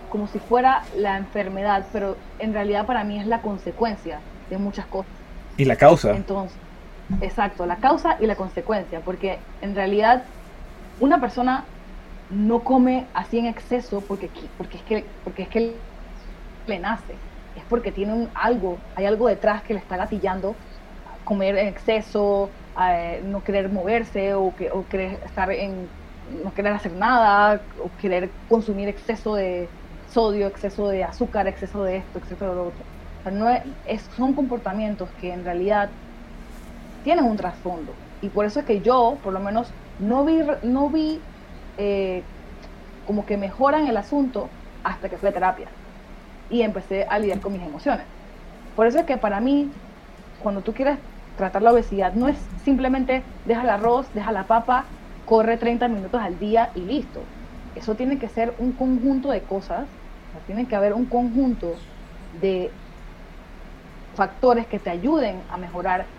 como 0.09 0.27
si 0.27 0.39
fuera 0.39 0.83
la 0.97 1.17
enfermedad, 1.17 1.85
pero 1.91 2.17
en 2.39 2.53
realidad 2.53 2.85
para 2.85 3.03
mí 3.03 3.19
es 3.19 3.27
la 3.27 3.41
consecuencia 3.41 4.19
de 4.49 4.57
muchas 4.57 4.85
cosas. 4.85 5.11
¿Y 5.57 5.65
la 5.65 5.75
causa? 5.75 6.15
Entonces, 6.15 6.57
exacto, 7.21 7.65
la 7.65 7.77
causa 7.77 8.17
y 8.19 8.25
la 8.25 8.35
consecuencia, 8.35 9.01
porque 9.01 9.39
en 9.61 9.75
realidad 9.75 10.23
una 10.99 11.19
persona 11.19 11.65
no 12.29 12.59
come 12.59 13.05
así 13.13 13.39
en 13.39 13.45
exceso 13.45 14.01
porque, 14.01 14.29
porque, 14.57 14.77
es, 14.77 14.83
que, 14.83 15.05
porque 15.23 15.43
es 15.43 15.49
que 15.49 15.75
le 16.67 16.79
nace, 16.79 17.13
es 17.55 17.63
porque 17.69 17.91
tiene 17.91 18.13
un, 18.13 18.29
algo, 18.35 18.77
hay 18.95 19.05
algo 19.05 19.27
detrás 19.27 19.63
que 19.63 19.73
le 19.73 19.79
está 19.79 19.97
gatillando 19.97 20.55
comer 21.23 21.57
en 21.57 21.67
exceso, 21.67 22.49
eh, 22.81 23.21
no 23.25 23.43
querer 23.43 23.69
moverse 23.69 24.33
o, 24.33 24.53
que, 24.55 24.71
o 24.71 24.85
querer 24.87 25.19
estar 25.25 25.51
en, 25.51 25.87
no 26.43 26.53
querer 26.53 26.73
hacer 26.73 26.91
nada 26.93 27.61
o 27.83 27.89
querer 28.01 28.29
consumir 28.47 28.87
exceso 28.87 29.35
de 29.35 29.67
sodio, 30.11 30.47
exceso 30.47 30.87
de 30.87 31.03
azúcar, 31.03 31.47
exceso 31.47 31.83
de 31.83 31.97
esto, 31.97 32.19
exceso 32.19 32.49
de 32.49 32.55
lo 32.55 32.67
otro. 32.67 32.79
O 33.25 33.31
no 33.31 33.49
es, 33.49 34.01
son 34.15 34.33
comportamientos 34.33 35.09
que 35.21 35.33
en 35.33 35.43
realidad 35.43 35.89
tienen 37.03 37.25
un 37.25 37.37
trasfondo. 37.37 37.93
Y 38.21 38.29
por 38.29 38.45
eso 38.45 38.59
es 38.59 38.65
que 38.65 38.81
yo, 38.81 39.17
por 39.23 39.33
lo 39.33 39.39
menos, 39.39 39.71
no 39.99 40.25
vi, 40.25 40.41
no 40.63 40.89
vi 40.89 41.19
eh, 41.77 42.23
como 43.07 43.25
que 43.25 43.37
mejoran 43.37 43.87
el 43.87 43.97
asunto 43.97 44.49
hasta 44.83 45.09
que 45.09 45.17
fui 45.17 45.29
a 45.29 45.33
terapia 45.33 45.67
y 46.49 46.61
empecé 46.61 47.05
a 47.05 47.19
lidiar 47.19 47.39
con 47.39 47.53
mis 47.53 47.61
emociones. 47.61 48.05
Por 48.75 48.87
eso 48.87 48.99
es 48.99 49.05
que 49.05 49.17
para 49.17 49.39
mí, 49.39 49.71
cuando 50.39 50.61
tú 50.61 50.73
quieres 50.73 50.97
tratar 51.35 51.61
la 51.61 51.71
obesidad, 51.71 52.13
no 52.13 52.27
es 52.27 52.37
simplemente 52.63 53.23
deja 53.45 53.61
el 53.63 53.69
arroz, 53.69 54.07
deja 54.13 54.31
la 54.31 54.45
papa, 54.45 54.85
corre 55.25 55.57
30 55.57 55.87
minutos 55.87 56.21
al 56.21 56.39
día 56.39 56.71
y 56.75 56.81
listo. 56.81 57.21
Eso 57.75 57.95
tiene 57.95 58.19
que 58.19 58.29
ser 58.29 58.55
un 58.57 58.73
conjunto 58.73 59.31
de 59.31 59.43
cosas, 59.43 59.87
tiene 60.49 60.67
que 60.67 60.75
haber 60.75 60.95
un 60.95 61.05
conjunto 61.05 61.85
de 62.31 62.81
factores 64.15 64.65
que 64.65 64.79
te 64.79 64.89
ayuden 64.89 65.45
a 65.47 65.59
mejorar 65.59 66.09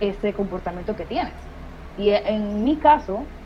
ese 0.00 0.34
comportamiento 0.34 0.96
que 0.96 1.06
tienes. 1.06 1.48
Y 1.94 2.10
en 2.10 2.64
mi 2.64 2.80
caso, 2.80 3.36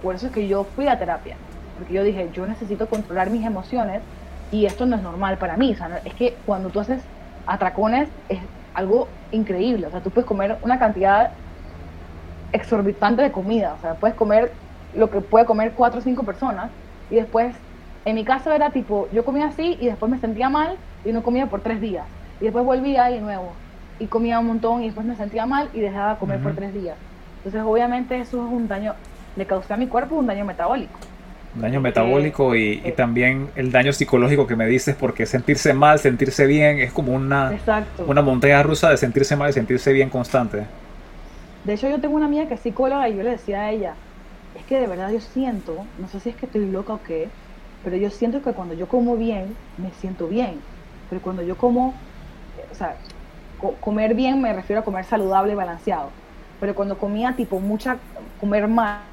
por 0.00 0.14
eso 0.14 0.28
es 0.28 0.32
que 0.32 0.48
yo 0.48 0.64
fui 0.64 0.88
a 0.88 0.98
terapia, 0.98 1.42
porque 1.74 1.92
yo 1.92 2.04
dije, 2.04 2.30
yo 2.32 2.46
necesito 2.46 2.88
controlar 2.88 3.28
mis 3.28 3.44
emociones 3.44 4.02
y 4.48 4.64
esto 4.64 4.86
no 4.86 4.96
es 4.96 5.02
normal 5.02 5.36
para 5.36 5.58
mí. 5.58 5.76
Es 6.06 6.14
que 6.14 6.40
cuando 6.46 6.70
tú 6.70 6.80
haces 6.80 7.10
atracones 7.44 8.10
es 8.28 8.48
algo 8.72 9.18
increíble. 9.30 9.88
O 9.88 9.90
sea, 9.90 10.00
tú 10.00 10.10
puedes 10.10 10.26
comer 10.26 10.58
una 10.62 10.78
cantidad 10.78 11.32
exorbitante 12.50 13.20
de 13.22 13.30
comida. 13.32 13.74
O 13.74 13.78
sea, 13.78 13.98
puedes 13.98 14.16
comer 14.16 14.58
lo 14.90 15.10
que 15.10 15.20
puede 15.20 15.44
comer 15.44 15.74
cuatro 15.74 16.00
o 16.00 16.02
cinco 16.02 16.24
personas 16.24 16.72
y 17.10 17.16
después, 17.16 17.62
en 18.04 18.14
mi 18.16 18.24
caso 18.24 18.52
era 18.52 18.70
tipo, 18.70 19.08
yo 19.12 19.24
comía 19.24 19.46
así 19.46 19.76
y 19.80 19.86
después 19.86 20.10
me 20.10 20.18
sentía 20.18 20.48
mal 20.48 20.76
y 21.04 21.12
no 21.12 21.22
comía 21.22 21.46
por 21.46 21.60
tres 21.60 21.80
días. 21.80 22.04
Y 22.40 22.44
después 22.44 22.64
volvía 22.64 23.10
y 23.10 23.14
de 23.14 23.20
nuevo. 23.20 23.52
Y 23.98 24.06
comía 24.06 24.38
un 24.40 24.46
montón 24.46 24.82
y 24.82 24.86
después 24.86 25.06
me 25.06 25.16
sentía 25.16 25.46
mal 25.46 25.68
y 25.72 25.80
dejaba 25.80 26.14
de 26.14 26.18
comer 26.18 26.40
por 26.40 26.54
tres 26.54 26.74
días. 26.74 26.96
Entonces, 27.38 27.62
obviamente, 27.64 28.18
eso 28.18 28.44
es 28.44 28.52
un 28.52 28.66
daño, 28.66 28.94
le 29.36 29.46
causé 29.46 29.74
a 29.74 29.76
mi 29.76 29.86
cuerpo 29.86 30.16
un 30.16 30.26
daño 30.26 30.44
metabólico. 30.44 30.98
Daño 31.54 31.80
metabólico 31.80 32.56
y, 32.56 32.80
y, 32.84 32.92
también 32.92 33.50
el 33.56 33.70
daño 33.70 33.92
psicológico 33.92 34.46
que 34.46 34.56
me 34.56 34.66
dices, 34.66 34.96
porque 34.98 35.26
sentirse 35.26 35.74
mal, 35.74 35.98
sentirse 35.98 36.46
bien, 36.46 36.78
es 36.78 36.92
como 36.92 37.12
una, 37.12 37.52
una 38.06 38.22
montaña 38.22 38.62
rusa 38.62 38.88
de 38.88 38.96
sentirse 38.96 39.36
mal 39.36 39.50
y 39.50 39.52
sentirse 39.52 39.92
bien 39.92 40.08
constante. 40.08 40.64
De 41.64 41.74
hecho, 41.74 41.90
yo 41.90 42.00
tengo 42.00 42.16
una 42.16 42.26
amiga 42.26 42.46
que 42.46 42.54
es 42.54 42.60
psicóloga 42.60 43.08
y 43.08 43.16
yo 43.16 43.22
le 43.22 43.30
decía 43.30 43.62
a 43.62 43.70
ella, 43.70 43.94
es 44.56 44.64
que 44.64 44.80
de 44.80 44.86
verdad 44.86 45.10
yo 45.10 45.20
siento, 45.20 45.84
no 45.98 46.08
sé 46.08 46.20
si 46.20 46.30
es 46.30 46.36
que 46.36 46.46
estoy 46.46 46.70
loca 46.70 46.94
o 46.94 47.02
qué, 47.02 47.28
pero 47.82 47.96
yo 47.96 48.10
siento 48.10 48.42
que 48.42 48.54
cuando 48.54 48.74
yo 48.74 48.88
como 48.88 49.16
bien, 49.16 49.58
me 49.76 49.92
siento 49.92 50.28
bien. 50.28 50.66
Pero 51.08 51.22
cuando 51.22 51.42
yo 51.42 51.56
como, 51.58 52.06
o 52.70 52.74
sea, 52.74 52.98
co 53.56 53.80
comer 53.80 54.14
bien 54.14 54.40
me 54.40 54.52
refiero 54.52 54.80
a 54.82 54.84
comer 54.84 55.04
saludable 55.04 55.52
y 55.52 55.56
balanceado. 55.56 56.18
Pero 56.58 56.74
cuando 56.74 56.98
comía 56.98 57.34
tipo 57.36 57.60
mucha, 57.60 58.02
comer 58.36 58.68
mal, 58.68 59.08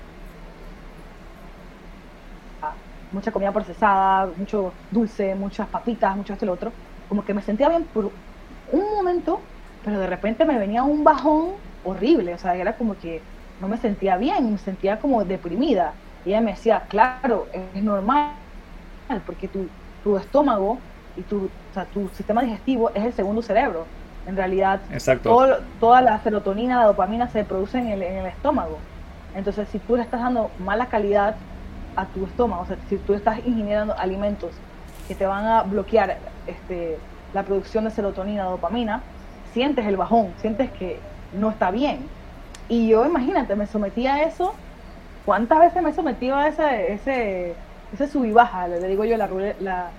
mucha 3.11 3.32
comida 3.32 3.51
procesada, 3.53 4.34
mucho 4.36 4.76
dulce, 4.89 5.36
muchas 5.36 5.70
papitas, 5.70 6.15
mucho 6.15 6.34
esto 6.34 6.45
y 6.45 6.47
lo 6.47 6.53
otro, 6.53 6.76
como 7.07 7.24
que 7.26 7.34
me 7.34 7.41
sentía 7.41 7.70
bien 7.70 7.89
por 7.91 8.05
un 8.65 8.82
momento, 8.95 9.49
pero 9.82 9.99
de 9.99 10.07
repente 10.07 10.45
me 10.45 10.59
venía 10.59 10.84
un 10.84 11.03
bajón 11.03 11.55
horrible, 11.82 12.34
o 12.36 12.38
sea, 12.38 12.55
era 12.55 12.78
como 12.78 12.97
que 12.97 13.26
no 13.59 13.67
me 13.67 13.78
sentía 13.78 14.17
bien, 14.17 14.51
me 14.51 14.57
sentía 14.57 14.99
como 14.99 15.26
deprimida. 15.26 15.99
Y 16.24 16.32
ella 16.32 16.41
me 16.41 16.51
decía, 16.51 16.86
claro, 16.89 17.49
es 17.53 17.84
normal, 17.84 18.39
porque 19.26 19.47
tu, 19.47 19.68
tu 20.03 20.18
estómago 20.18 20.78
y 21.16 21.24
tu, 21.24 21.45
o 21.45 21.74
sea, 21.74 21.86
tu 21.86 22.07
sistema 22.10 22.41
digestivo 22.43 22.91
es 22.93 23.03
el 23.03 23.14
segundo 23.14 23.41
cerebro. 23.41 23.86
En 24.26 24.36
realidad, 24.38 24.82
todo, 25.24 25.57
toda 25.80 26.01
la 26.01 26.20
serotonina, 26.22 26.78
la 26.80 26.86
dopamina 26.86 27.28
se 27.28 27.43
produce 27.45 27.80
en 27.80 27.88
el, 27.88 28.03
en 28.03 28.18
el 28.18 28.26
estómago. 28.28 28.78
Entonces, 29.34 29.70
si 29.70 29.80
tú 29.80 29.95
le 29.95 30.03
estás 30.03 30.22
dando 30.22 30.49
mala 30.57 30.88
calidad 30.89 31.36
a 31.95 32.12
tu 32.12 32.26
estómago, 32.26 32.64
o 32.64 32.66
sea, 32.66 32.78
si 32.88 32.97
tú 32.99 33.14
estás 33.14 33.39
ingiriendo 33.45 33.97
alimentos 33.97 34.64
que 35.07 35.16
te 35.16 35.26
van 35.26 35.45
a 35.45 35.64
bloquear 35.64 36.20
este, 36.45 36.97
la 37.32 37.43
producción 37.43 37.86
de 37.86 37.91
serotonina, 37.91 38.43
dopamina, 38.45 39.03
sientes 39.43 39.86
el 39.88 39.97
bajón, 39.97 40.36
sientes 40.38 40.72
que 40.72 40.99
no 41.32 41.49
está 41.49 41.72
bien. 41.72 42.16
Y 42.68 42.89
yo, 42.89 43.05
imagínate, 43.05 43.55
me 43.55 43.66
sometí 43.66 44.05
a 44.07 44.24
eso. 44.24 44.53
¿Cuántas 45.24 45.60
veces 45.60 45.82
me 45.84 45.89
he 45.89 45.93
sometido 45.93 46.36
a 46.36 46.47
ese, 46.47 46.93
ese, 46.93 47.55
ese 47.94 48.08
sub 48.08 48.26
y 48.26 48.32
baja? 48.32 48.68
Le 48.68 48.88
digo 48.88 49.06
yo 49.06 49.18
la, 49.18 49.28
la, 49.60 49.92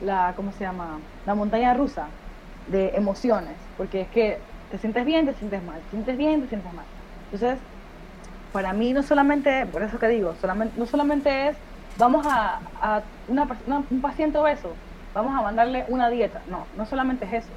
la, 0.00 0.32
¿cómo 0.36 0.52
se 0.52 0.64
llama? 0.64 0.98
La 1.26 1.34
montaña 1.34 1.74
rusa 1.74 2.06
de 2.68 2.90
emociones. 2.94 3.56
Porque 3.76 4.02
es 4.02 4.08
que 4.08 4.38
te 4.70 4.78
sientes 4.78 5.04
bien, 5.04 5.26
te 5.26 5.34
sientes 5.34 5.62
mal, 5.62 5.80
te 5.82 5.90
sientes 5.90 6.16
bien, 6.16 6.42
te 6.42 6.48
sientes 6.48 6.72
mal. 6.72 6.86
Entonces, 7.32 7.58
para 8.52 8.72
mí 8.72 8.92
no 8.92 9.02
solamente, 9.02 9.66
por 9.66 9.82
eso 9.82 9.98
que 9.98 10.08
digo, 10.08 10.34
solamente, 10.40 10.78
no 10.78 10.86
solamente 10.86 11.48
es, 11.48 11.56
vamos 11.98 12.26
a, 12.26 12.60
a 12.80 13.02
una, 13.28 13.48
una, 13.66 13.82
un 13.90 14.00
paciente 14.00 14.38
obeso, 14.38 14.70
vamos 15.12 15.36
a 15.38 15.42
mandarle 15.42 15.84
una 15.88 16.08
dieta. 16.10 16.40
No, 16.46 16.66
no 16.76 16.86
solamente 16.86 17.24
es 17.24 17.32
eso. 17.44 17.52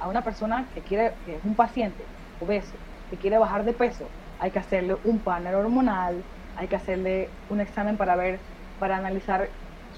A 0.00 0.08
una 0.08 0.22
persona 0.22 0.66
que 0.74 0.80
quiere, 0.80 1.14
que 1.24 1.36
es 1.36 1.44
un 1.44 1.54
paciente 1.54 2.04
obeso, 2.40 2.74
que 3.10 3.16
quiere 3.16 3.38
bajar 3.38 3.64
de 3.64 3.72
peso, 3.72 4.08
hay 4.38 4.50
que 4.50 4.58
hacerle 4.58 4.96
un 5.04 5.18
panel 5.18 5.54
hormonal, 5.54 6.22
hay 6.56 6.68
que 6.68 6.76
hacerle 6.76 7.28
un 7.48 7.60
examen 7.60 7.96
para 7.96 8.16
ver, 8.16 8.40
para 8.78 8.96
analizar 8.96 9.48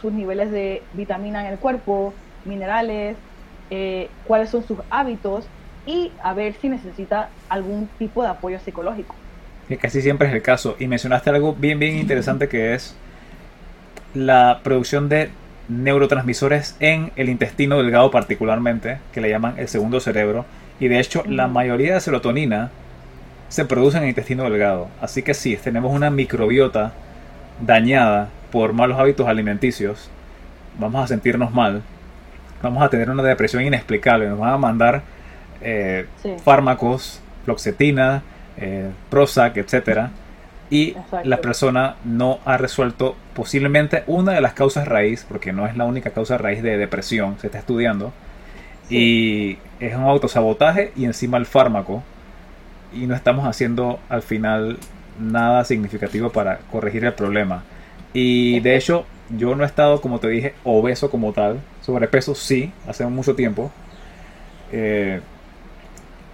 sus 0.00 0.12
niveles 0.12 0.50
de 0.50 0.82
vitamina 0.92 1.40
en 1.40 1.52
el 1.52 1.58
cuerpo, 1.58 2.12
minerales, 2.44 3.16
eh, 3.70 4.08
cuáles 4.26 4.50
son 4.50 4.64
sus 4.66 4.78
hábitos 4.90 5.46
y 5.86 6.12
a 6.22 6.34
ver 6.34 6.54
si 6.54 6.68
necesita 6.68 7.28
algún 7.48 7.88
tipo 7.98 8.22
de 8.22 8.28
apoyo 8.28 8.58
psicológico 8.60 9.14
que 9.68 9.76
casi 9.76 10.02
siempre 10.02 10.28
es 10.28 10.34
el 10.34 10.42
caso. 10.42 10.76
Y 10.78 10.86
mencionaste 10.86 11.30
algo 11.30 11.54
bien, 11.54 11.78
bien 11.78 11.96
interesante 11.96 12.48
que 12.48 12.74
es 12.74 12.94
la 14.14 14.60
producción 14.62 15.08
de 15.08 15.30
neurotransmisores 15.68 16.76
en 16.80 17.12
el 17.16 17.28
intestino 17.28 17.78
delgado 17.82 18.10
particularmente, 18.10 18.98
que 19.12 19.20
le 19.20 19.28
llaman 19.28 19.54
el 19.58 19.68
segundo 19.68 20.00
cerebro. 20.00 20.44
Y 20.78 20.88
de 20.88 21.00
hecho, 21.00 21.24
la 21.26 21.48
mayoría 21.48 21.94
de 21.94 22.00
serotonina 22.00 22.70
se 23.48 23.64
produce 23.64 23.96
en 23.98 24.04
el 24.04 24.08
intestino 24.10 24.44
delgado. 24.44 24.88
Así 25.00 25.22
que 25.22 25.34
si 25.34 25.56
tenemos 25.56 25.92
una 25.92 26.10
microbiota 26.10 26.92
dañada 27.60 28.28
por 28.56 28.72
malos 28.72 28.98
hábitos 28.98 29.28
alimenticios, 29.28 30.08
vamos 30.78 31.04
a 31.04 31.06
sentirnos 31.06 31.52
mal, 31.52 31.82
vamos 32.62 32.82
a 32.82 32.88
tener 32.88 33.10
una 33.10 33.22
depresión 33.22 33.62
inexplicable, 33.62 34.30
nos 34.30 34.38
van 34.38 34.54
a 34.54 34.56
mandar 34.56 35.02
eh, 35.60 36.06
sí. 36.22 36.32
fármacos, 36.42 37.20
floxetina, 37.44 38.22
eh, 38.56 38.88
Prozac, 39.10 39.58
etcétera, 39.58 40.08
y 40.70 40.92
Exacto. 40.92 41.28
la 41.28 41.42
persona 41.42 41.96
no 42.06 42.38
ha 42.46 42.56
resuelto 42.56 43.14
posiblemente 43.34 44.04
una 44.06 44.32
de 44.32 44.40
las 44.40 44.54
causas 44.54 44.88
raíz, 44.88 45.26
porque 45.28 45.52
no 45.52 45.66
es 45.66 45.76
la 45.76 45.84
única 45.84 46.12
causa 46.12 46.38
raíz 46.38 46.62
de 46.62 46.78
depresión, 46.78 47.36
se 47.38 47.48
está 47.48 47.58
estudiando, 47.58 48.14
sí. 48.88 48.96
y 48.96 49.84
es 49.84 49.94
un 49.94 50.04
autosabotaje 50.04 50.92
y 50.96 51.04
encima 51.04 51.36
el 51.36 51.44
fármaco, 51.44 52.02
y 52.94 53.06
no 53.06 53.14
estamos 53.14 53.46
haciendo 53.46 54.00
al 54.08 54.22
final 54.22 54.78
nada 55.20 55.62
significativo 55.66 56.30
para 56.30 56.60
corregir 56.72 57.04
el 57.04 57.12
problema. 57.12 57.62
Y 58.18 58.60
de 58.60 58.76
hecho, 58.76 59.04
yo 59.28 59.54
no 59.54 59.62
he 59.62 59.66
estado, 59.66 60.00
como 60.00 60.20
te 60.20 60.28
dije, 60.28 60.54
obeso 60.64 61.10
como 61.10 61.34
tal. 61.34 61.60
Sobrepeso 61.82 62.34
sí, 62.34 62.72
hace 62.88 63.04
mucho 63.04 63.34
tiempo. 63.34 63.70
Eh, 64.72 65.20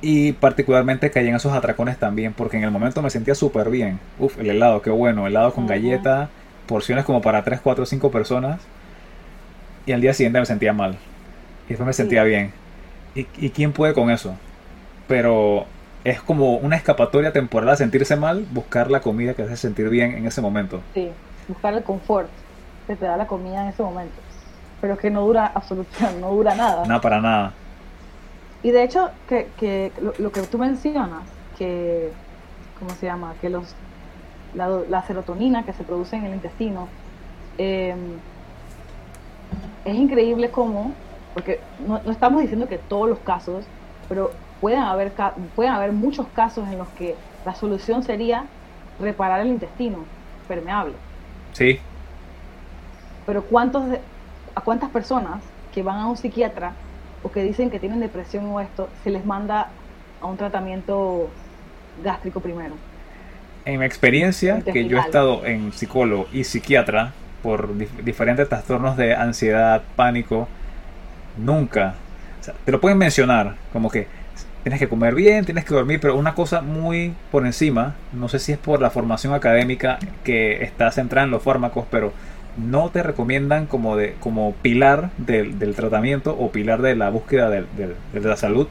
y 0.01 0.31
particularmente 0.31 1.11
caí 1.11 1.27
en 1.27 1.35
esos 1.35 1.53
atracones 1.53 1.99
también, 1.99 2.35
porque 2.35 2.57
en 2.57 2.63
el 2.63 2.71
momento 2.71 3.03
me 3.03 3.11
sentía 3.11 3.35
súper 3.35 3.69
bien. 3.69 3.99
Uf, 4.21 4.39
el 4.39 4.51
helado, 4.51 4.81
qué 4.81 4.91
bueno. 4.91 5.27
Helado 5.27 5.53
con 5.53 5.67
galleta, 5.67 6.31
porciones 6.69 7.05
como 7.05 7.21
para 7.21 7.43
3, 7.43 7.61
4, 7.61 7.85
5 7.85 8.13
personas. 8.13 8.61
Y 9.85 9.91
al 9.91 10.01
día 10.01 10.15
siguiente 10.15 10.39
me 10.39 10.47
sentía 10.47 10.73
mal. 10.73 10.93
Y 11.67 11.71
después 11.71 11.85
me 11.85 11.95
sentía 11.95 12.23
bien. 12.23 12.53
¿Y, 13.17 13.27
¿Y 13.39 13.51
quién 13.51 13.73
puede 13.73 13.93
con 13.93 14.09
eso? 14.09 14.37
Pero 15.09 15.67
es 16.05 16.23
como 16.23 16.59
una 16.59 16.77
escapatoria 16.77 17.33
temporal 17.33 17.71
a 17.71 17.77
sentirse 17.77 18.15
mal, 18.15 18.47
buscar 18.53 18.89
la 18.89 19.01
comida 19.01 19.35
que 19.35 19.43
hace 19.43 19.57
sentir 19.57 19.89
bien 19.89 20.13
en 20.13 20.27
ese 20.27 20.41
momento. 20.41 20.81
Sí, 20.95 21.11
buscar 21.53 21.75
el 21.75 21.83
confort 21.83 22.29
que 22.87 22.97
te 22.97 23.05
da 23.05 23.17
la 23.17 23.27
comida 23.27 23.63
en 23.63 23.69
ese 23.69 23.83
momento. 23.83 24.15
Pero 24.81 24.97
que 24.97 25.11
no 25.11 25.23
dura 25.23 25.47
absolutamente, 25.55 26.21
no 26.21 26.31
dura 26.31 26.55
nada. 26.55 26.85
Nada 26.87 27.01
para 27.01 27.21
nada. 27.21 27.53
Y 28.63 28.71
de 28.71 28.85
hecho, 28.85 29.11
que, 29.29 29.49
que 29.59 29.93
lo, 30.01 30.31
que 30.31 30.43
tú 30.43 30.59
mencionas, 30.59 31.23
que, 31.59 32.13
¿cómo 32.79 32.91
se 32.93 33.07
llama? 33.07 33.35
Que 33.41 33.51
los, 33.51 33.75
la, 34.55 35.03
serotonina 35.03 35.65
que 35.65 35.73
se 35.73 35.83
produce 35.83 36.17
en 36.17 36.25
el 36.25 36.35
intestino, 36.35 36.89
em, 37.59 38.19
es 39.85 39.97
increíble 39.97 40.51
cómo, 40.51 40.93
porque 41.35 41.61
no, 41.87 42.01
no 42.05 42.13
estamos 42.13 42.41
diciendo 42.41 42.69
que 42.69 42.79
todos 42.79 43.09
los 43.09 43.19
casos, 43.19 43.65
pero 44.09 44.31
pueden 44.61 44.79
haber, 44.79 45.13
pueden 45.57 45.73
haber 45.73 45.93
muchos 45.93 46.29
casos 46.29 46.69
en 46.69 46.79
los 46.79 46.89
que 46.91 47.17
la 47.45 47.57
solución 47.57 48.05
sería 48.05 48.45
reparar 49.01 49.41
el 49.41 49.49
intestino 49.49 50.05
permeable. 50.47 50.95
Sí. 51.53 51.79
Pero 53.27 53.43
¿cuántos 53.45 53.85
¿a 54.55 54.61
cuántas 54.61 54.91
personas 54.91 55.43
que 55.75 55.83
van 55.83 55.99
a 55.99 56.07
un 56.07 56.17
psiquiatra 56.17 56.73
o 57.23 57.31
que 57.31 57.43
dicen 57.43 57.71
que 57.71 57.79
tienen 57.79 58.01
depresión 58.01 58.47
o 58.47 58.61
esto, 58.61 58.89
se 59.05 59.11
les 59.11 59.25
manda 59.25 59.69
a 60.21 60.27
un 60.27 60.37
tratamiento 60.37 61.31
gástrico 62.03 62.41
primero? 62.41 62.75
En 63.65 63.79
mi 63.79 63.87
experiencia, 63.87 64.61
que 64.61 64.87
yo 64.87 64.99
he 64.99 65.01
estado 65.01 65.47
en 65.47 65.73
psicólogo 65.73 66.27
y 66.33 66.45
psiquiatra 66.45 67.13
por 67.43 67.77
diferentes 67.77 68.49
trastornos 68.49 68.97
de 68.97 69.15
ansiedad, 69.15 69.83
pánico, 69.95 70.49
nunca, 71.39 71.95
te 72.65 72.73
lo 72.73 72.81
pueden 72.81 72.99
mencionar 72.99 73.55
como 73.73 73.89
que 73.89 74.09
tienes 74.63 74.79
que 74.79 74.89
comer 74.89 75.15
bien, 75.15 75.45
tienes 75.45 75.65
que 75.65 75.75
dormir, 75.75 76.01
pero 76.01 76.17
una 76.17 76.35
cosa 76.35 76.61
muy 76.61 77.15
por 77.31 77.45
encima, 77.47 77.95
no 78.13 78.29
sé 78.29 78.39
si 78.39 78.53
es 78.53 78.59
por 78.59 78.81
la 78.81 78.91
formación 78.91 79.35
académica 79.35 79.99
que 80.25 80.63
está 80.63 80.91
centrada 80.91 81.25
en 81.25 81.31
los 81.31 81.43
fármacos, 81.43 81.85
pero 81.91 82.13
no 82.57 82.91
te 82.91 83.03
recomiendan 83.03 83.67
como, 83.67 83.97
de, 83.97 84.15
como 84.21 84.53
pilar 84.63 85.11
del, 85.19 85.75
tratamiento 85.75 86.37
o 86.39 86.51
pilar 86.51 86.83
de 86.83 86.95
la 86.95 87.11
búsqueda 87.11 87.49
de, 87.51 87.65
la 88.13 88.37
salud. 88.37 88.69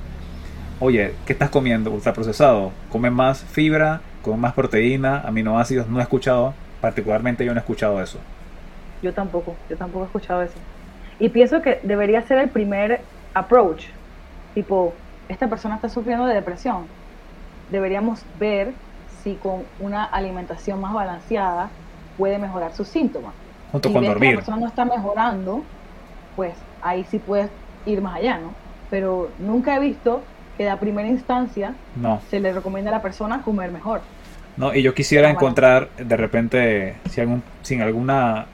Oye, 0.80 1.14
¿qué 1.26 1.34
estás 1.34 1.50
comiendo? 1.50 1.92
Ultraprocesado. 1.92 2.72
Come 2.90 3.12
más 3.12 3.44
fibra, 3.44 4.02
come 4.24 4.38
más 4.38 4.54
proteína, 4.54 5.22
aminoácidos. 5.22 5.88
No 5.88 6.00
he 6.00 6.04
escuchado, 6.04 6.54
particularmente 6.80 7.46
yo 7.46 7.54
no 7.54 7.60
he 7.60 7.62
escuchado 7.62 8.02
eso. 8.02 8.20
Yo 9.02 9.14
tampoco, 9.14 9.56
yo 9.70 9.78
tampoco 9.78 10.06
he 10.06 10.08
escuchado 10.08 10.42
eso. 10.42 10.56
Y 11.20 11.30
pienso 11.30 11.62
que 11.62 11.80
debería 11.84 12.22
ser 12.24 12.40
el 12.40 12.50
primer 12.50 13.02
approach. 13.34 13.86
Tipo, 14.56 14.94
esta 15.32 15.48
persona 15.48 15.76
está 15.76 15.90
sufriendo 15.90 16.26
de 16.26 16.36
depresión. 16.36 16.86
Deberíamos 17.72 18.24
ver 18.40 18.74
si 19.24 19.36
con 19.36 19.64
una 19.80 20.04
alimentación 20.04 20.82
más 20.82 20.94
balanceada 20.94 21.70
puede 22.18 22.38
mejorar 22.38 22.74
sus 22.74 22.88
síntomas. 22.88 23.34
Junto 23.72 23.92
con 23.92 24.04
dormir. 24.04 24.30
Si 24.30 24.36
la 24.36 24.40
persona 24.40 24.58
no 24.58 24.68
está 24.68 24.86
mejorando, 24.86 25.64
pues 26.36 26.54
ahí 26.82 27.06
sí 27.10 27.20
puedes 27.20 27.50
ir 27.86 28.02
más 28.02 28.18
allá, 28.18 28.38
¿no? 28.38 28.54
Pero 28.90 29.30
nunca 29.40 29.76
he 29.76 29.80
visto 29.80 30.22
que 30.58 30.70
a 30.70 30.78
primera 30.80 31.08
instancia 31.08 31.74
no. 31.96 32.22
se 32.30 32.40
le 32.40 32.52
recomienda 32.52 32.92
a 32.92 32.96
la 32.96 33.02
persona 33.02 33.42
comer 33.42 33.72
mejor. 33.72 34.02
No, 34.58 34.76
y 34.76 34.82
yo 34.82 34.94
quisiera 34.94 35.30
encontrar 35.30 35.90
de 35.98 36.18
repente, 36.18 36.96
si 37.10 37.22
algún, 37.22 37.42
sin 37.62 37.82
alguna 37.82 38.48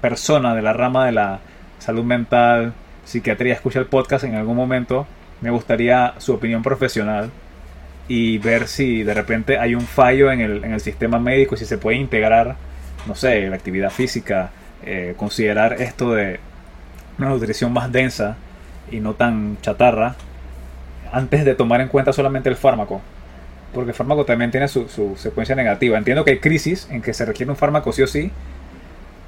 persona 0.00 0.54
de 0.54 0.62
la 0.62 0.72
rama 0.72 1.06
de 1.06 1.12
la 1.12 1.38
salud 1.78 2.04
mental, 2.04 2.74
psiquiatría, 3.04 3.54
escucha 3.54 3.78
el 3.78 3.86
podcast 3.86 4.24
en 4.24 4.34
algún 4.34 4.56
momento, 4.56 5.06
me 5.44 5.50
gustaría 5.50 6.14
su 6.16 6.32
opinión 6.32 6.62
profesional 6.62 7.30
y 8.08 8.38
ver 8.38 8.66
si 8.66 9.02
de 9.02 9.12
repente 9.12 9.58
hay 9.58 9.74
un 9.74 9.82
fallo 9.82 10.32
en 10.32 10.40
el, 10.40 10.64
en 10.64 10.72
el 10.72 10.80
sistema 10.80 11.18
médico, 11.18 11.54
si 11.54 11.66
se 11.66 11.76
puede 11.76 11.98
integrar, 11.98 12.56
no 13.06 13.14
sé, 13.14 13.46
la 13.50 13.56
actividad 13.56 13.90
física, 13.90 14.52
eh, 14.86 15.12
considerar 15.18 15.82
esto 15.82 16.14
de 16.14 16.40
una 17.18 17.28
nutrición 17.28 17.74
más 17.74 17.92
densa 17.92 18.36
y 18.90 19.00
no 19.00 19.12
tan 19.12 19.58
chatarra, 19.60 20.16
antes 21.12 21.44
de 21.44 21.54
tomar 21.54 21.82
en 21.82 21.88
cuenta 21.88 22.14
solamente 22.14 22.48
el 22.48 22.56
fármaco. 22.56 23.02
Porque 23.74 23.90
el 23.90 23.94
fármaco 23.94 24.24
también 24.24 24.50
tiene 24.50 24.68
su, 24.68 24.88
su 24.88 25.14
secuencia 25.16 25.54
negativa. 25.54 25.98
Entiendo 25.98 26.24
que 26.24 26.30
hay 26.30 26.38
crisis 26.38 26.88
en 26.90 27.02
que 27.02 27.12
se 27.12 27.26
requiere 27.26 27.50
un 27.50 27.56
fármaco 27.58 27.92
sí 27.92 28.02
o 28.02 28.06
sí, 28.06 28.32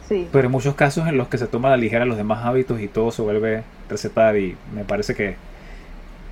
Sí. 0.08 0.28
Pero 0.30 0.46
en 0.46 0.52
muchos 0.52 0.76
casos 0.76 1.08
en 1.08 1.16
los 1.16 1.26
que 1.26 1.36
se 1.36 1.48
toma 1.48 1.68
la 1.68 1.76
ligera 1.76 2.04
los 2.04 2.16
demás 2.16 2.44
hábitos 2.44 2.80
y 2.80 2.86
todo 2.86 3.10
se 3.10 3.22
vuelve 3.22 3.64
recetar 3.88 4.36
y 4.36 4.56
me 4.72 4.84
parece 4.84 5.16
que 5.16 5.34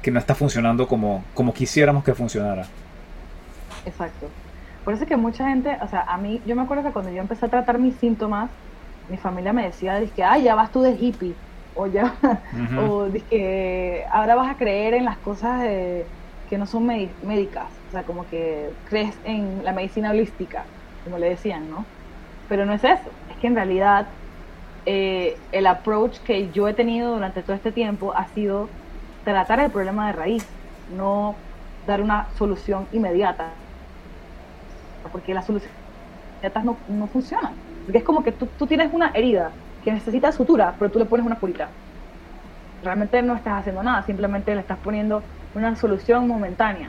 que 0.05 0.11
no 0.11 0.19
está 0.19 0.35
funcionando 0.35 0.87
como, 0.87 1.25
como 1.33 1.55
quisiéramos 1.55 2.05
que 2.05 2.15
funcionara. 2.15 2.67
Exacto. 3.87 4.29
Por 4.85 4.93
eso 4.93 5.05
es 5.05 5.09
que 5.09 5.17
mucha 5.17 5.49
gente, 5.49 5.79
o 5.81 5.89
sea, 5.89 6.03
a 6.03 6.19
mí, 6.19 6.43
yo 6.47 6.55
me 6.55 6.61
acuerdo 6.61 6.85
que 6.85 6.91
cuando 6.91 7.11
yo 7.11 7.23
empecé 7.23 7.47
a 7.47 7.49
tratar 7.49 7.79
mis 7.79 7.95
síntomas, 7.97 8.51
mi 9.09 9.17
familia 9.17 9.55
me 9.55 9.65
decía, 9.65 9.99
que 10.15 10.23
ay, 10.23 10.43
ya 10.43 10.55
vas 10.55 10.71
tú 10.71 10.83
de 10.83 10.93
hippie, 10.93 11.35
o 11.75 11.87
ya, 11.87 12.15
o 12.87 13.07
que 13.31 14.05
ahora 14.13 14.35
vas 14.35 14.51
a 14.51 14.59
creer 14.59 14.93
en 14.93 15.07
las 15.07 15.17
cosas 15.17 15.63
que 15.63 16.59
no 16.59 16.67
son 16.67 16.87
médicas, 16.87 17.67
o 17.89 17.93
sea, 17.93 18.03
como 18.03 18.27
que 18.29 18.69
crees 18.91 19.17
en 19.25 19.65
la 19.65 19.73
medicina 19.73 20.11
holística, 20.11 20.65
como 21.03 21.17
le 21.17 21.31
decían, 21.31 21.71
¿no? 21.71 21.87
Pero 22.51 22.67
no 22.67 22.75
es 22.75 22.85
eso, 22.85 23.11
es 23.31 23.37
que 23.41 23.47
en 23.47 23.55
realidad 23.55 24.07
eh, 24.85 25.39
el 25.51 25.67
approach 25.67 26.19
que 26.19 26.51
yo 26.51 26.69
he 26.69 26.75
tenido 26.75 27.15
durante 27.15 27.43
todo 27.43 27.57
este 27.57 27.73
tiempo 27.73 28.13
ha 28.15 28.27
sido 28.29 28.69
tratar 29.25 29.61
el 29.61 29.71
problema 29.71 30.07
de 30.07 30.13
raíz, 30.13 30.47
no 30.97 31.35
dar 31.87 32.01
una 32.01 32.27
solución 32.37 32.87
inmediata. 32.93 33.49
Porque 35.11 35.35
las 35.35 35.47
soluciones 35.47 35.77
inmediatas 36.37 36.65
no, 36.65 36.77
no 36.89 37.07
funcionan. 37.07 37.53
Porque 37.85 37.99
es 37.99 38.05
como 38.05 38.23
que 38.23 38.33
tú, 38.33 38.47
tú 38.59 38.67
tienes 38.67 38.93
una 38.93 39.11
herida 39.15 39.51
que 39.83 39.93
necesita 39.93 40.33
sutura, 40.33 40.75
pero 40.79 40.91
tú 40.91 40.99
le 40.99 41.05
pones 41.05 41.27
una 41.27 41.37
curita. 41.37 41.69
Realmente 42.83 43.21
no 43.23 43.35
estás 43.35 43.61
haciendo 43.61 43.83
nada, 43.83 44.03
simplemente 44.03 44.55
le 44.55 44.61
estás 44.61 44.79
poniendo 44.79 45.23
una 45.55 45.77
solución 45.77 46.27
momentánea. 46.29 46.89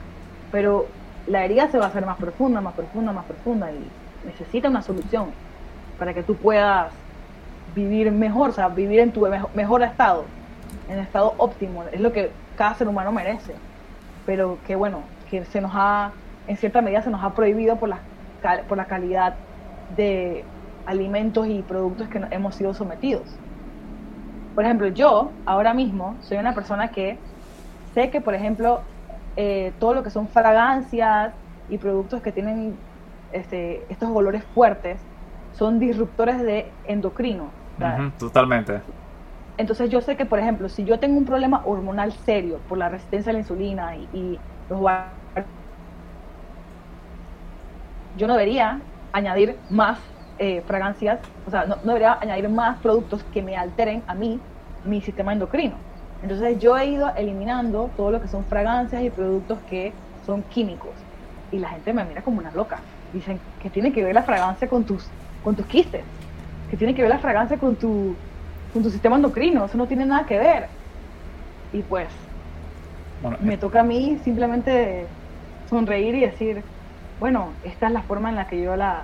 Pero 0.52 0.88
la 1.28 1.44
herida 1.44 1.70
se 1.70 1.78
va 1.78 1.86
a 1.86 1.88
hacer 1.90 2.06
más 2.06 2.18
profunda, 2.18 2.62
más 2.62 2.74
profunda, 2.74 3.12
más 3.12 3.26
profunda 3.26 3.72
y 3.72 3.90
necesita 4.26 4.70
una 4.70 4.82
solución 4.82 5.32
para 5.98 6.14
que 6.14 6.24
tú 6.24 6.36
puedas 6.36 6.92
vivir 7.74 8.12
mejor, 8.12 8.52
o 8.52 8.54
sea, 8.54 8.70
vivir 8.70 9.00
en 9.00 9.12
tu 9.12 9.28
mejor 9.54 9.84
estado 9.84 10.26
en 10.88 11.00
estado 11.00 11.36
óptimo, 11.38 11.84
es 11.92 12.00
lo 12.00 12.12
que 12.12 12.32
cada 12.56 12.76
ser 12.76 12.88
humano 12.88 13.12
merece, 13.12 13.56
pero 14.26 14.58
que 14.66 14.76
bueno, 14.76 15.04
que 15.30 15.44
se 15.46 15.62
nos 15.62 15.72
ha, 15.74 16.14
en 16.48 16.58
cierta 16.58 16.82
medida 16.82 17.02
se 17.02 17.10
nos 17.10 17.24
ha 17.24 17.34
prohibido 17.34 17.78
por 17.78 17.90
la, 17.90 18.02
por 18.68 18.78
la 18.78 18.86
calidad 18.86 19.36
de 19.96 20.46
alimentos 20.86 21.48
y 21.48 21.62
productos 21.64 22.08
que 22.10 22.22
hemos 22.32 22.56
sido 22.56 22.74
sometidos. 22.74 23.38
Por 24.54 24.64
ejemplo, 24.64 24.88
yo 24.88 25.32
ahora 25.46 25.74
mismo 25.74 26.16
soy 26.22 26.38
una 26.38 26.54
persona 26.54 26.88
que 26.90 27.18
sé 27.94 28.10
que, 28.10 28.22
por 28.22 28.34
ejemplo, 28.34 28.82
eh, 29.36 29.74
todo 29.80 29.94
lo 29.94 30.04
que 30.04 30.10
son 30.10 30.28
fragancias 30.28 31.34
y 31.70 31.78
productos 31.78 32.22
que 32.22 32.32
tienen 32.32 32.78
este, 33.34 33.84
estos 33.90 34.10
olores 34.10 34.44
fuertes 34.54 34.98
son 35.54 35.80
disruptores 35.80 36.42
de 36.42 36.72
endocrino. 36.88 37.50
totalmente. 38.18 38.82
Entonces 39.58 39.90
yo 39.90 40.02
sé 40.02 40.18
que, 40.18 40.26
por 40.26 40.40
ejemplo, 40.40 40.68
si 40.70 40.84
yo 40.84 41.00
tengo 41.00 41.18
un 41.18 41.26
problema 41.26 41.62
hormonal 41.66 42.12
serio 42.12 42.62
por 42.68 42.78
la 42.78 42.90
resistencia 42.90 43.30
a 43.30 43.34
la 43.34 43.40
insulina 43.40 43.96
y, 43.98 44.40
los 44.68 44.82
yo 48.16 48.28
no 48.28 48.34
debería 48.34 48.82
añadir 49.12 49.62
más 49.70 50.00
eh, 50.38 50.62
fragancias, 50.64 51.20
o 51.46 51.52
sea, 51.52 51.66
no, 51.66 51.78
debería 51.84 52.18
añadir 52.20 52.50
más 52.50 52.80
productos 52.82 53.24
que 53.26 53.42
me 53.42 53.56
alteren 53.56 54.04
a 54.08 54.16
mí 54.16 54.42
mi 54.84 55.02
sistema 55.02 55.34
endocrino. 55.34 55.80
Entonces 56.22 56.58
yo 56.60 56.78
he 56.78 56.88
ido 56.88 57.14
eliminando 57.16 57.94
todo 57.96 58.12
lo 58.12 58.22
que 58.22 58.28
son 58.28 58.46
fragancias 58.46 59.04
y 59.04 59.10
productos 59.10 59.62
que 59.64 59.94
son 60.26 60.44
químicos. 60.44 61.06
Y 61.52 61.60
la 61.60 61.70
gente 61.70 61.94
me 61.94 62.04
mira 62.06 62.24
como 62.24 62.40
una 62.40 62.52
loca. 62.52 62.84
Dicen 63.12 63.40
que 63.60 63.70
tiene 63.70 63.94
que 63.94 64.04
ver 64.04 64.16
la 64.16 64.24
fragancia 64.24 64.68
con 64.68 64.86
tus, 64.86 65.14
con 65.42 65.56
tus 65.56 65.68
quistes, 65.68 66.04
que 66.68 66.78
tiene 66.78 66.96
que 66.96 67.02
ver 67.02 67.12
la 67.12 67.20
fragancia 67.20 67.58
con 67.58 67.78
tu 67.78 68.18
con 68.76 68.84
tu 68.84 68.90
sistema 68.90 69.16
endocrino, 69.16 69.64
eso 69.64 69.78
no 69.78 69.88
tiene 69.88 70.06
nada 70.06 70.26
que 70.26 70.38
ver. 70.38 70.66
Y 71.72 71.82
pues, 71.82 72.10
me 73.40 73.54
eh. 73.54 73.58
toca 73.58 73.80
a 73.80 73.84
mí 73.84 74.20
simplemente 74.26 75.06
sonreír 75.70 76.14
y 76.16 76.20
decir, 76.20 76.62
bueno, 77.22 77.54
esta 77.64 77.88
es 77.88 77.94
la 77.94 78.02
forma 78.02 78.28
en 78.28 78.36
la 78.36 78.48
que 78.48 78.62
yo 78.62 78.76
la, 78.76 79.04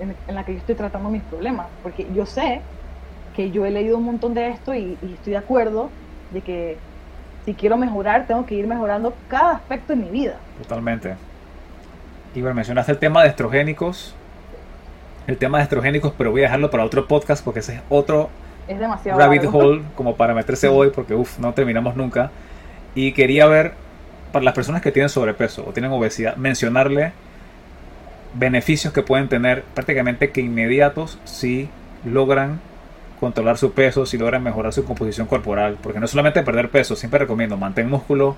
en, 0.00 0.34
la 0.34 0.44
que 0.44 0.52
yo 0.52 0.58
estoy 0.58 0.74
tratando 0.74 1.08
mis 1.08 1.22
problemas, 1.22 1.66
porque 1.82 2.06
yo 2.14 2.26
sé 2.26 2.60
que 3.34 3.50
yo 3.50 3.64
he 3.64 3.70
leído 3.70 3.96
un 3.96 4.04
montón 4.04 4.34
de 4.34 4.50
esto 4.50 4.74
y, 4.74 4.98
estoy 5.14 5.30
de 5.30 5.38
acuerdo 5.38 5.88
de 6.34 6.42
que 6.42 6.76
si 7.46 7.54
quiero 7.54 7.78
mejorar, 7.78 8.26
tengo 8.26 8.44
que 8.44 8.54
ir 8.54 8.66
mejorando 8.66 9.14
cada 9.28 9.52
aspecto 9.52 9.94
de 9.94 10.02
mi 10.02 10.10
vida. 10.10 10.36
Totalmente. 10.62 11.14
Y 12.34 12.42
bueno, 12.42 12.54
mencionaste 12.54 12.92
el 12.92 12.98
tema 12.98 13.22
de 13.22 13.30
estrogénicos. 13.30 14.14
El 15.26 15.38
tema 15.38 15.56
de 15.56 15.64
estrogénicos, 15.64 16.12
pero 16.18 16.32
voy 16.32 16.42
a 16.42 16.44
dejarlo 16.44 16.70
para 16.70 16.84
otro 16.84 17.08
podcast 17.08 17.42
porque 17.42 17.60
ese 17.60 17.76
es 17.76 17.82
otro 17.88 18.28
es 18.68 18.78
demasiado 18.78 19.18
rabbit 19.18 19.44
hole 19.52 19.82
como 19.94 20.16
para 20.16 20.34
meterse 20.34 20.68
hoy 20.68 20.90
porque 20.90 21.14
uff, 21.14 21.38
no 21.38 21.52
terminamos 21.52 21.96
nunca. 21.96 22.30
Y 22.94 23.12
quería 23.12 23.46
ver 23.46 23.74
para 24.32 24.44
las 24.44 24.54
personas 24.54 24.82
que 24.82 24.92
tienen 24.92 25.08
sobrepeso 25.08 25.64
o 25.66 25.72
tienen 25.72 25.92
obesidad, 25.92 26.36
mencionarle 26.36 27.12
beneficios 28.34 28.92
que 28.92 29.02
pueden 29.02 29.28
tener 29.28 29.62
prácticamente 29.74 30.30
que 30.30 30.40
inmediatos 30.40 31.18
si 31.24 31.68
logran 32.04 32.60
controlar 33.20 33.56
su 33.56 33.72
peso, 33.72 34.04
si 34.04 34.18
logran 34.18 34.42
mejorar 34.42 34.72
su 34.72 34.84
composición 34.84 35.26
corporal. 35.26 35.78
Porque 35.82 36.00
no 36.00 36.06
solamente 36.06 36.42
perder 36.42 36.70
peso, 36.70 36.96
siempre 36.96 37.20
recomiendo 37.20 37.56
mantén 37.56 37.88
músculo, 37.88 38.36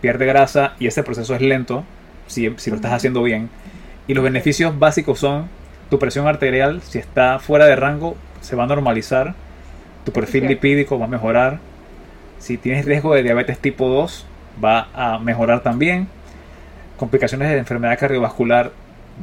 pierde 0.00 0.26
grasa 0.26 0.74
y 0.78 0.86
ese 0.86 1.02
proceso 1.02 1.34
es 1.34 1.42
lento 1.42 1.84
si, 2.26 2.52
si 2.56 2.70
lo 2.70 2.76
estás 2.76 2.92
haciendo 2.92 3.22
bien. 3.22 3.50
Y 4.06 4.14
los 4.14 4.24
beneficios 4.24 4.78
básicos 4.78 5.18
son 5.18 5.48
tu 5.90 5.98
presión 5.98 6.26
arterial, 6.26 6.80
si 6.82 6.98
está 6.98 7.38
fuera 7.38 7.66
de 7.66 7.76
rango, 7.76 8.16
se 8.40 8.56
va 8.56 8.64
a 8.64 8.66
normalizar. 8.66 9.34
Tu 10.04 10.12
perfil 10.12 10.46
lipídico 10.46 10.98
va 10.98 11.06
a 11.06 11.08
mejorar. 11.08 11.58
Si 12.38 12.56
tienes 12.56 12.84
riesgo 12.84 13.14
de 13.14 13.22
diabetes 13.22 13.58
tipo 13.58 13.88
2, 13.88 14.26
va 14.62 14.88
a 14.94 15.18
mejorar 15.18 15.62
también. 15.62 16.08
Complicaciones 16.96 17.50
de 17.50 17.58
enfermedad 17.58 17.98
cardiovascular 17.98 18.72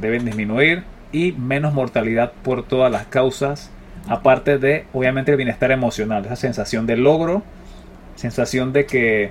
deben 0.00 0.24
disminuir 0.24 0.84
y 1.12 1.32
menos 1.32 1.74
mortalidad 1.74 2.32
por 2.42 2.62
todas 2.62 2.92
las 2.92 3.06
causas, 3.06 3.70
aparte 4.08 4.58
de 4.58 4.84
obviamente 4.92 5.30
el 5.30 5.36
bienestar 5.36 5.70
emocional, 5.70 6.24
esa 6.24 6.36
sensación 6.36 6.86
de 6.86 6.96
logro, 6.96 7.42
sensación 8.16 8.72
de 8.72 8.86
que 8.86 9.30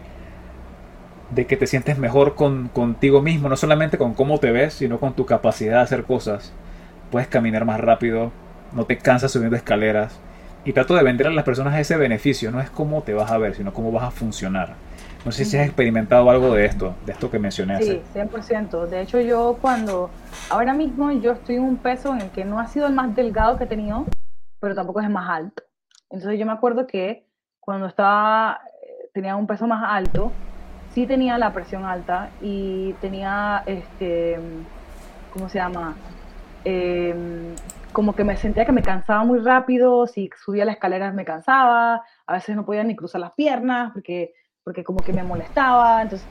de 1.29 1.45
que 1.45 1.57
te 1.57 1.67
sientes 1.67 1.97
mejor 1.97 2.35
con, 2.35 2.69
contigo 2.69 3.21
mismo, 3.21 3.49
no 3.49 3.57
solamente 3.57 3.97
con 3.97 4.13
cómo 4.13 4.39
te 4.39 4.51
ves, 4.51 4.75
sino 4.75 4.97
con 4.99 5.13
tu 5.13 5.25
capacidad 5.25 5.75
de 5.75 5.81
hacer 5.81 6.03
cosas. 6.03 6.53
Puedes 7.11 7.27
caminar 7.27 7.65
más 7.65 7.81
rápido, 7.81 8.31
no 8.73 8.85
te 8.85 8.97
cansas 8.97 9.31
subiendo 9.31 9.55
escaleras. 9.55 10.19
Y 10.65 10.73
trato 10.73 10.95
de 10.95 11.03
vender 11.03 11.27
a 11.27 11.31
las 11.31 11.45
personas 11.45 11.79
ese 11.79 11.95
beneficio, 11.95 12.51
no 12.51 12.59
es 12.59 12.69
cómo 12.69 13.01
te 13.01 13.13
vas 13.13 13.31
a 13.31 13.37
ver, 13.37 13.55
sino 13.55 13.73
cómo 13.73 13.91
vas 13.91 14.03
a 14.03 14.11
funcionar. 14.11 14.75
No 15.23 15.31
sé 15.31 15.45
si 15.45 15.57
has 15.57 15.65
experimentado 15.65 16.29
algo 16.29 16.53
de 16.53 16.65
esto, 16.65 16.95
de 17.05 17.13
esto 17.13 17.29
que 17.29 17.39
mencioné. 17.39 17.81
Sí, 17.81 18.01
100%. 18.13 18.87
De 18.87 19.01
hecho, 19.01 19.19
yo 19.19 19.57
cuando, 19.61 20.09
ahora 20.49 20.73
mismo 20.73 21.11
yo 21.11 21.33
estoy 21.33 21.55
en 21.55 21.63
un 21.63 21.77
peso 21.77 22.13
en 22.13 22.21
el 22.21 22.29
que 22.31 22.45
no 22.45 22.59
ha 22.59 22.67
sido 22.67 22.87
el 22.87 22.93
más 22.93 23.15
delgado 23.15 23.57
que 23.57 23.65
he 23.65 23.67
tenido, 23.67 24.05
pero 24.59 24.75
tampoco 24.75 24.99
es 24.99 25.05
el 25.05 25.11
más 25.11 25.29
alto. 25.29 25.63
Entonces 26.09 26.39
yo 26.39 26.45
me 26.45 26.53
acuerdo 26.53 26.87
que 26.87 27.25
cuando 27.59 27.87
estaba, 27.87 28.61
eh, 28.81 29.09
tenía 29.13 29.35
un 29.35 29.47
peso 29.47 29.67
más 29.67 29.83
alto, 29.85 30.31
sí 30.93 31.05
tenía 31.05 31.37
la 31.37 31.51
presión 31.51 31.85
alta 31.85 32.29
y 32.41 32.93
tenía, 33.01 33.63
este, 33.65 34.39
¿cómo 35.33 35.49
se 35.49 35.59
llama? 35.59 35.95
Em, 36.63 37.53
como 37.97 38.13
que 38.13 38.23
me 38.23 38.37
sentía 38.37 38.63
que 38.63 38.71
me 38.71 38.83
cansaba 38.83 39.23
muy 39.23 39.39
rápido, 39.39 40.05
si 40.05 40.29
subía 40.37 40.65
las 40.65 40.75
escaleras 40.75 41.15
me 41.15 41.25
cansaba, 41.25 42.03
a 42.27 42.33
veces 42.33 42.55
no 42.55 42.63
podía 42.63 42.83
ni 42.83 42.95
cruzar 42.95 43.19
las 43.19 43.31
piernas 43.31 43.89
porque 43.91 44.35
porque 44.63 44.83
como 44.83 44.99
que 44.99 45.13
me 45.13 45.23
molestaba, 45.23 46.03
entonces 46.03 46.29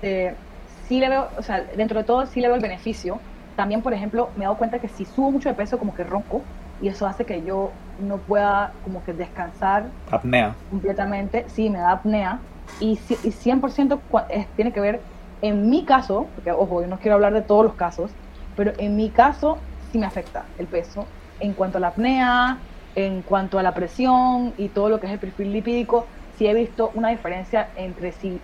eh, 0.00 0.38
sí 0.64 1.00
le 1.00 1.10
veo, 1.10 1.28
o 1.36 1.42
sea, 1.42 1.66
dentro 1.76 1.98
de 1.98 2.04
todo 2.06 2.24
sí 2.24 2.40
le 2.40 2.48
veo 2.48 2.56
el 2.56 2.62
beneficio. 2.62 3.20
También, 3.54 3.82
por 3.82 3.92
ejemplo, 3.92 4.32
me 4.36 4.44
he 4.44 4.46
dado 4.46 4.56
cuenta 4.56 4.78
que 4.78 4.88
si 4.88 5.04
subo 5.04 5.32
mucho 5.32 5.50
de 5.50 5.54
peso, 5.54 5.78
como 5.78 5.92
que 5.92 6.04
ronco, 6.04 6.48
y 6.80 6.88
eso 6.88 7.06
hace 7.06 7.26
que 7.26 7.44
yo 7.44 7.74
no 7.98 8.22
pueda 8.22 8.72
como 8.80 9.02
que 9.02 9.12
descansar. 9.12 9.92
Apnea. 10.10 10.56
Completamente, 10.70 11.44
sí, 11.50 11.68
me 11.68 11.80
da 11.80 11.92
apnea. 11.92 12.42
Y, 12.80 12.92
y 12.92 13.32
100% 13.32 14.02
tiene 14.56 14.72
que 14.72 14.80
ver, 14.80 15.04
en 15.42 15.68
mi 15.68 15.84
caso, 15.84 16.32
porque 16.34 16.52
ojo, 16.52 16.80
yo 16.80 16.88
no 16.88 16.98
quiero 16.98 17.16
hablar 17.16 17.34
de 17.34 17.42
todos 17.42 17.64
los 17.64 17.74
casos, 17.74 18.16
pero 18.56 18.72
en 18.78 18.96
mi 18.96 19.10
caso 19.10 19.58
sí 19.90 19.98
me 19.98 20.06
afecta 20.06 20.46
el 20.58 20.66
peso 20.66 21.06
en 21.40 21.54
cuanto 21.54 21.78
a 21.78 21.80
la 21.80 21.88
apnea, 21.88 22.58
en 22.94 23.22
cuanto 23.22 23.58
a 23.58 23.62
la 23.62 23.74
presión 23.74 24.54
y 24.56 24.68
todo 24.68 24.88
lo 24.88 25.00
que 25.00 25.06
es 25.06 25.12
el 25.12 25.18
perfil 25.18 25.52
lipídico, 25.52 26.06
sí 26.36 26.46
he 26.46 26.54
visto 26.54 26.90
una 26.94 27.10
diferencia 27.10 27.70
entre 27.76 28.12
si, 28.12 28.40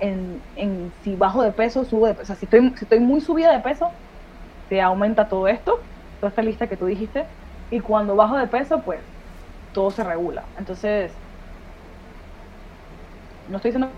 en, 0.00 0.42
si 1.02 1.16
bajo 1.16 1.42
de 1.42 1.52
peso, 1.52 1.84
subo 1.84 2.06
de 2.06 2.14
peso. 2.14 2.22
O 2.22 2.26
sea, 2.26 2.36
si 2.36 2.46
estoy, 2.46 2.72
si 2.76 2.84
estoy 2.84 3.00
muy 3.00 3.20
subida 3.20 3.52
de 3.52 3.60
peso, 3.60 3.90
te 4.68 4.80
aumenta 4.80 5.28
todo 5.28 5.48
esto, 5.48 5.78
toda 6.20 6.30
esta 6.30 6.42
lista 6.42 6.66
que 6.68 6.76
tú 6.76 6.86
dijiste, 6.86 7.24
y 7.70 7.80
cuando 7.80 8.16
bajo 8.16 8.36
de 8.36 8.46
peso, 8.46 8.82
pues 8.82 9.00
todo 9.72 9.90
se 9.90 10.04
regula. 10.04 10.44
Entonces, 10.58 11.12
no 13.48 13.56
estoy 13.56 13.70
diciendo 13.70 13.90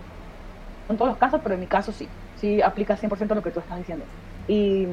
en 0.89 0.97
todos 0.97 1.09
los 1.09 1.17
casos, 1.17 1.41
pero 1.43 1.55
en 1.55 1.61
mi 1.61 1.67
caso 1.67 1.91
sí, 1.91 2.07
sí 2.35 2.61
aplica 2.61 2.97
100% 2.97 3.35
lo 3.35 3.41
que 3.41 3.51
tú 3.51 3.59
estás 3.59 3.77
diciendo. 3.77 4.05
Y, 4.47 4.87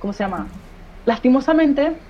¿cómo 0.00 0.14
se 0.14 0.24
llama? 0.24 0.48
Lastimosamente, 1.04 2.02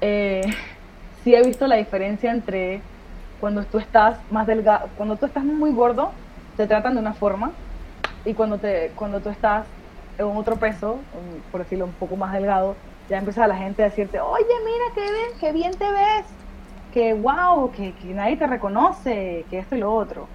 eh, 0.00 0.42
sí 1.22 1.34
he 1.34 1.42
visto 1.44 1.66
la 1.66 1.76
diferencia 1.76 2.32
entre 2.32 2.88
cuando 3.38 3.64
tú 3.64 3.78
estás 3.78 4.20
más 4.30 4.46
delgado, 4.46 4.92
cuando 4.96 5.18
tú 5.18 5.26
estás 5.26 5.44
muy 5.44 5.72
gordo, 5.72 6.20
te 6.56 6.66
tratan 6.66 6.94
de 6.94 7.00
una 7.00 7.14
forma, 7.14 7.58
y 8.24 8.34
cuando, 8.34 8.60
te, 8.60 8.94
cuando 8.94 9.22
tú 9.22 9.30
estás 9.30 9.68
en 10.18 10.26
otro 10.26 10.58
peso, 10.58 11.08
por 11.50 11.62
decirlo 11.62 11.86
un 11.86 11.96
poco 11.96 12.16
más 12.16 12.32
delgado, 12.34 12.82
ya 13.08 13.18
empieza 13.18 13.46
la 13.48 13.56
gente 13.56 13.82
a 13.82 13.86
decirte, 13.86 14.20
oye, 14.20 14.44
mira 14.66 14.84
qué 14.94 15.02
bien, 15.02 15.28
qué 15.40 15.52
bien 15.52 15.72
te 15.78 15.90
ves, 15.90 16.26
que 16.90 17.14
wow, 17.14 17.70
que, 17.72 17.94
que 17.96 18.14
nadie 18.14 18.36
te 18.36 18.46
reconoce, 18.46 19.46
que 19.50 19.58
esto 19.58 19.76
y 19.76 19.80
lo 19.80 19.92
otro. 19.94 20.34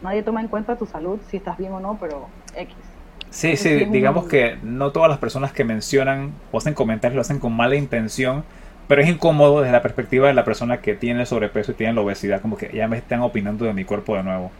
Nadie 0.00 0.22
toma 0.22 0.40
en 0.42 0.48
cuenta 0.48 0.76
tu 0.78 0.86
salud, 0.86 1.22
si 1.22 1.38
estás 1.38 1.56
bien 1.58 1.72
o 1.72 1.80
no, 1.80 1.98
pero 1.98 2.34
X. 2.54 2.89
Sí, 3.30 3.56
sí, 3.56 3.84
digamos 3.86 4.26
que 4.26 4.56
no 4.62 4.90
todas 4.90 5.08
las 5.08 5.18
personas 5.18 5.52
que 5.52 5.64
mencionan 5.64 6.32
o 6.50 6.58
hacen 6.58 6.74
comentarios 6.74 7.14
lo 7.14 7.20
hacen 7.20 7.38
con 7.38 7.52
mala 7.52 7.76
intención, 7.76 8.44
pero 8.88 9.02
es 9.02 9.08
incómodo 9.08 9.60
desde 9.60 9.72
la 9.72 9.82
perspectiva 9.82 10.26
de 10.26 10.34
la 10.34 10.44
persona 10.44 10.78
que 10.80 10.94
tiene 10.94 11.20
el 11.20 11.26
sobrepeso 11.26 11.70
y 11.70 11.74
tiene 11.74 11.92
la 11.92 12.00
obesidad, 12.00 12.40
como 12.40 12.56
que 12.56 12.70
ya 12.74 12.88
me 12.88 12.96
están 12.96 13.20
opinando 13.20 13.64
de 13.64 13.72
mi 13.72 13.84
cuerpo 13.84 14.16
de 14.16 14.24
nuevo. 14.24 14.50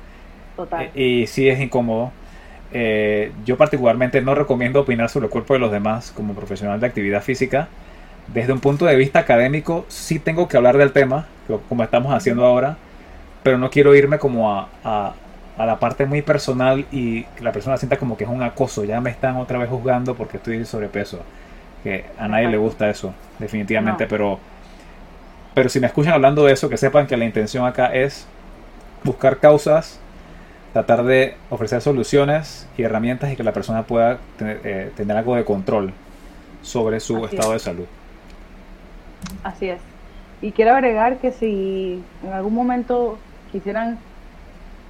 Total. 0.54 0.88
Eh, 0.94 1.02
y, 1.02 1.26
sí 1.26 1.48
es 1.48 1.58
incómodo. 1.58 2.12
Eh, 2.72 3.32
yo 3.44 3.56
particularmente 3.56 4.20
no 4.20 4.36
recomiendo 4.36 4.80
opinar 4.80 5.08
sobre 5.08 5.26
el 5.26 5.32
cuerpo 5.32 5.54
de 5.54 5.60
los 5.60 5.72
demás 5.72 6.12
como 6.12 6.34
profesional 6.34 6.78
de 6.78 6.86
actividad 6.86 7.22
física. 7.22 7.66
Desde 8.32 8.52
un 8.52 8.60
punto 8.60 8.86
de 8.86 8.94
vista 8.94 9.18
académico 9.18 9.84
sí 9.88 10.20
tengo 10.20 10.46
que 10.46 10.56
hablar 10.56 10.76
del 10.78 10.92
tema, 10.92 11.26
como 11.68 11.82
estamos 11.82 12.14
haciendo 12.14 12.46
ahora, 12.46 12.76
pero 13.42 13.58
no 13.58 13.70
quiero 13.70 13.96
irme 13.96 14.18
como 14.18 14.52
a, 14.52 14.68
a, 14.84 15.14
a 15.60 15.66
la 15.66 15.78
parte 15.78 16.06
muy 16.06 16.22
personal 16.22 16.86
y 16.90 17.24
que 17.24 17.44
la 17.44 17.52
persona 17.52 17.76
sienta 17.76 17.98
como 17.98 18.16
que 18.16 18.24
es 18.24 18.30
un 18.30 18.42
acoso, 18.42 18.82
ya 18.84 18.98
me 19.02 19.10
están 19.10 19.36
otra 19.36 19.58
vez 19.58 19.68
juzgando 19.68 20.14
porque 20.14 20.38
estoy 20.38 20.64
sobrepeso 20.64 21.20
que 21.84 22.06
a 22.18 22.28
nadie 22.28 22.48
le 22.48 22.56
gusta 22.56 22.88
eso, 22.88 23.12
definitivamente, 23.38 24.06
pero, 24.06 24.38
pero 25.52 25.68
si 25.68 25.78
me 25.78 25.86
escuchan 25.86 26.14
hablando 26.14 26.46
de 26.46 26.54
eso, 26.54 26.70
que 26.70 26.78
sepan 26.78 27.06
que 27.06 27.14
la 27.14 27.26
intención 27.26 27.66
acá 27.66 27.94
es 27.94 28.26
buscar 29.04 29.36
causas, 29.36 30.00
tratar 30.72 31.04
de 31.04 31.36
ofrecer 31.50 31.82
soluciones 31.82 32.66
y 32.78 32.82
herramientas 32.82 33.30
y 33.30 33.36
que 33.36 33.42
la 33.42 33.52
persona 33.52 33.82
pueda 33.82 34.18
tener, 34.38 34.60
eh, 34.64 35.12
algo 35.14 35.36
de 35.36 35.44
control 35.44 35.92
sobre 36.62 37.00
su 37.00 37.22
estado 37.26 37.52
de 37.52 37.58
salud. 37.58 37.86
Así 39.44 39.68
es. 39.68 39.80
Y 40.40 40.52
quiero 40.52 40.72
agregar 40.72 41.18
que 41.18 41.32
si 41.32 42.02
en 42.24 42.32
algún 42.32 42.54
momento 42.54 43.18
quisieran 43.52 43.98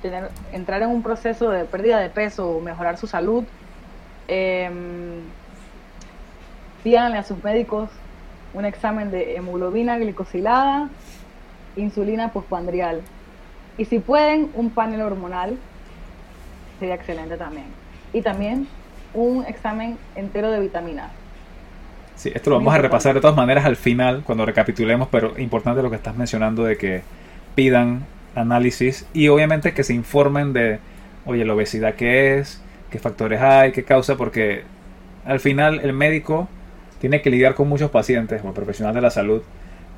tener, 0.03 0.31
entrar 0.53 0.83
en 0.83 0.91
un 0.91 1.03
proceso 1.03 1.51
de 1.51 1.65
pérdida 1.65 1.99
de 1.99 2.11
peso 2.11 2.51
o 2.51 2.61
mejorar 2.61 2.97
su 2.97 3.07
salud, 3.07 3.45
eh, 4.29 4.71
pídanle 6.83 7.19
a 7.19 7.23
sus 7.23 7.43
médicos 7.43 7.91
un 8.55 8.65
examen 8.65 9.11
de 9.11 9.37
hemoglobina 9.37 9.99
glicosilada, 9.99 10.89
insulina 11.77 12.33
postpandrial. 12.33 13.01
Y 13.79 13.85
si 13.85 13.99
pueden, 13.99 14.51
un 14.55 14.71
panel 14.71 15.03
hormonal 15.03 15.57
sería 16.79 16.95
excelente 16.95 17.37
también. 17.37 17.67
Y 18.13 18.23
también 18.23 18.67
un 19.15 19.45
examen 19.45 19.99
entero 20.17 20.51
de 20.51 20.61
vitaminas. 20.61 21.11
Sí, 22.17 22.31
esto 22.35 22.51
lo 22.51 22.57
vamos 22.57 22.75
a 22.75 22.79
repasar 22.79 23.15
de 23.15 23.21
todas 23.21 23.37
maneras 23.37 23.65
al 23.65 23.77
final, 23.77 24.23
cuando 24.25 24.45
recapitulemos, 24.45 25.09
pero 25.09 25.39
importante 25.39 25.83
lo 25.83 25.89
que 25.89 25.97
estás 25.97 26.17
mencionando 26.17 26.65
de 26.65 26.77
que 26.77 27.03
pidan 27.55 28.05
análisis 28.35 29.07
y 29.13 29.29
obviamente 29.29 29.75
que 29.75 29.85
se 29.85 29.95
informen 29.95 30.53
de, 30.53 30.79
oye, 31.27 31.45
la 31.45 31.55
obesidad 31.55 31.95
qué 31.95 32.39
es, 32.39 32.63
qué 32.91 32.99
factores 32.99 33.41
hay, 33.41 33.73
qué 33.73 33.85
causa, 33.85 34.17
porque 34.17 34.63
al 35.25 35.41
final 35.41 35.81
el 35.83 35.93
médico 35.93 36.49
tiene 37.01 37.23
que 37.23 37.31
lidiar 37.31 37.55
con 37.55 37.69
muchos 37.69 37.91
pacientes 37.91 38.41
como 38.41 38.55
profesional 38.55 38.95
de 38.95 39.01
la 39.01 39.11
salud 39.11 39.43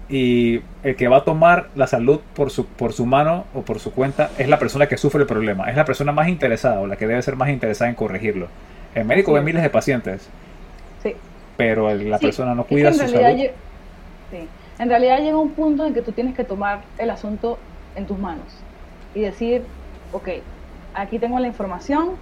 y 0.09 0.61
el 0.83 0.97
que 0.97 1.09
va 1.09 1.18
a 1.18 1.24
tomar 1.24 1.68
la 1.74 1.87
salud 1.87 2.20
por 2.35 2.51
su, 2.51 2.66
por 2.66 2.93
su 2.93 3.07
mano 3.07 3.45
o 3.55 3.62
por 3.62 3.78
su 3.78 3.93
cuenta 3.93 4.30
es 4.39 4.49
la 4.49 4.59
persona 4.59 4.87
que 4.87 4.97
sufre 4.97 5.22
el 5.22 5.26
problema, 5.26 5.70
es 5.70 5.76
la 5.76 5.85
persona 5.85 6.12
más 6.12 6.28
interesada 6.28 6.80
o 6.80 6.87
la 6.87 6.97
que 6.97 7.07
debe 7.07 7.22
ser 7.22 7.37
más 7.37 7.49
interesada 7.49 7.89
en 7.89 7.95
corregirlo. 7.97 8.49
El 8.95 9.07
médico 9.07 9.33
ve 9.33 9.41
miles 9.41 9.62
de 9.62 9.70
pacientes. 9.70 10.28
Sí. 11.03 11.14
Pero 11.57 11.93
la 11.95 12.18
persona 12.18 12.55
no 12.55 12.64
cuida 12.64 12.93
su 12.93 12.99
salud. 12.99 13.49
Sí. 14.30 14.49
En 14.78 14.89
realidad 14.89 15.20
llega 15.20 15.37
un 15.37 15.51
punto 15.51 15.87
en 15.87 15.95
que 15.95 16.03
tú 16.03 16.12
tienes 16.12 16.35
que 16.35 16.45
tomar 16.45 16.80
el 16.99 17.11
asunto 17.11 17.59
en 17.95 18.07
tus 18.07 18.18
manos 18.18 18.66
y 19.14 19.22
decir, 19.22 19.74
ok, 20.11 20.28
aquí 20.95 21.18
tengo 21.18 21.38
la 21.38 21.47
información, 21.49 22.18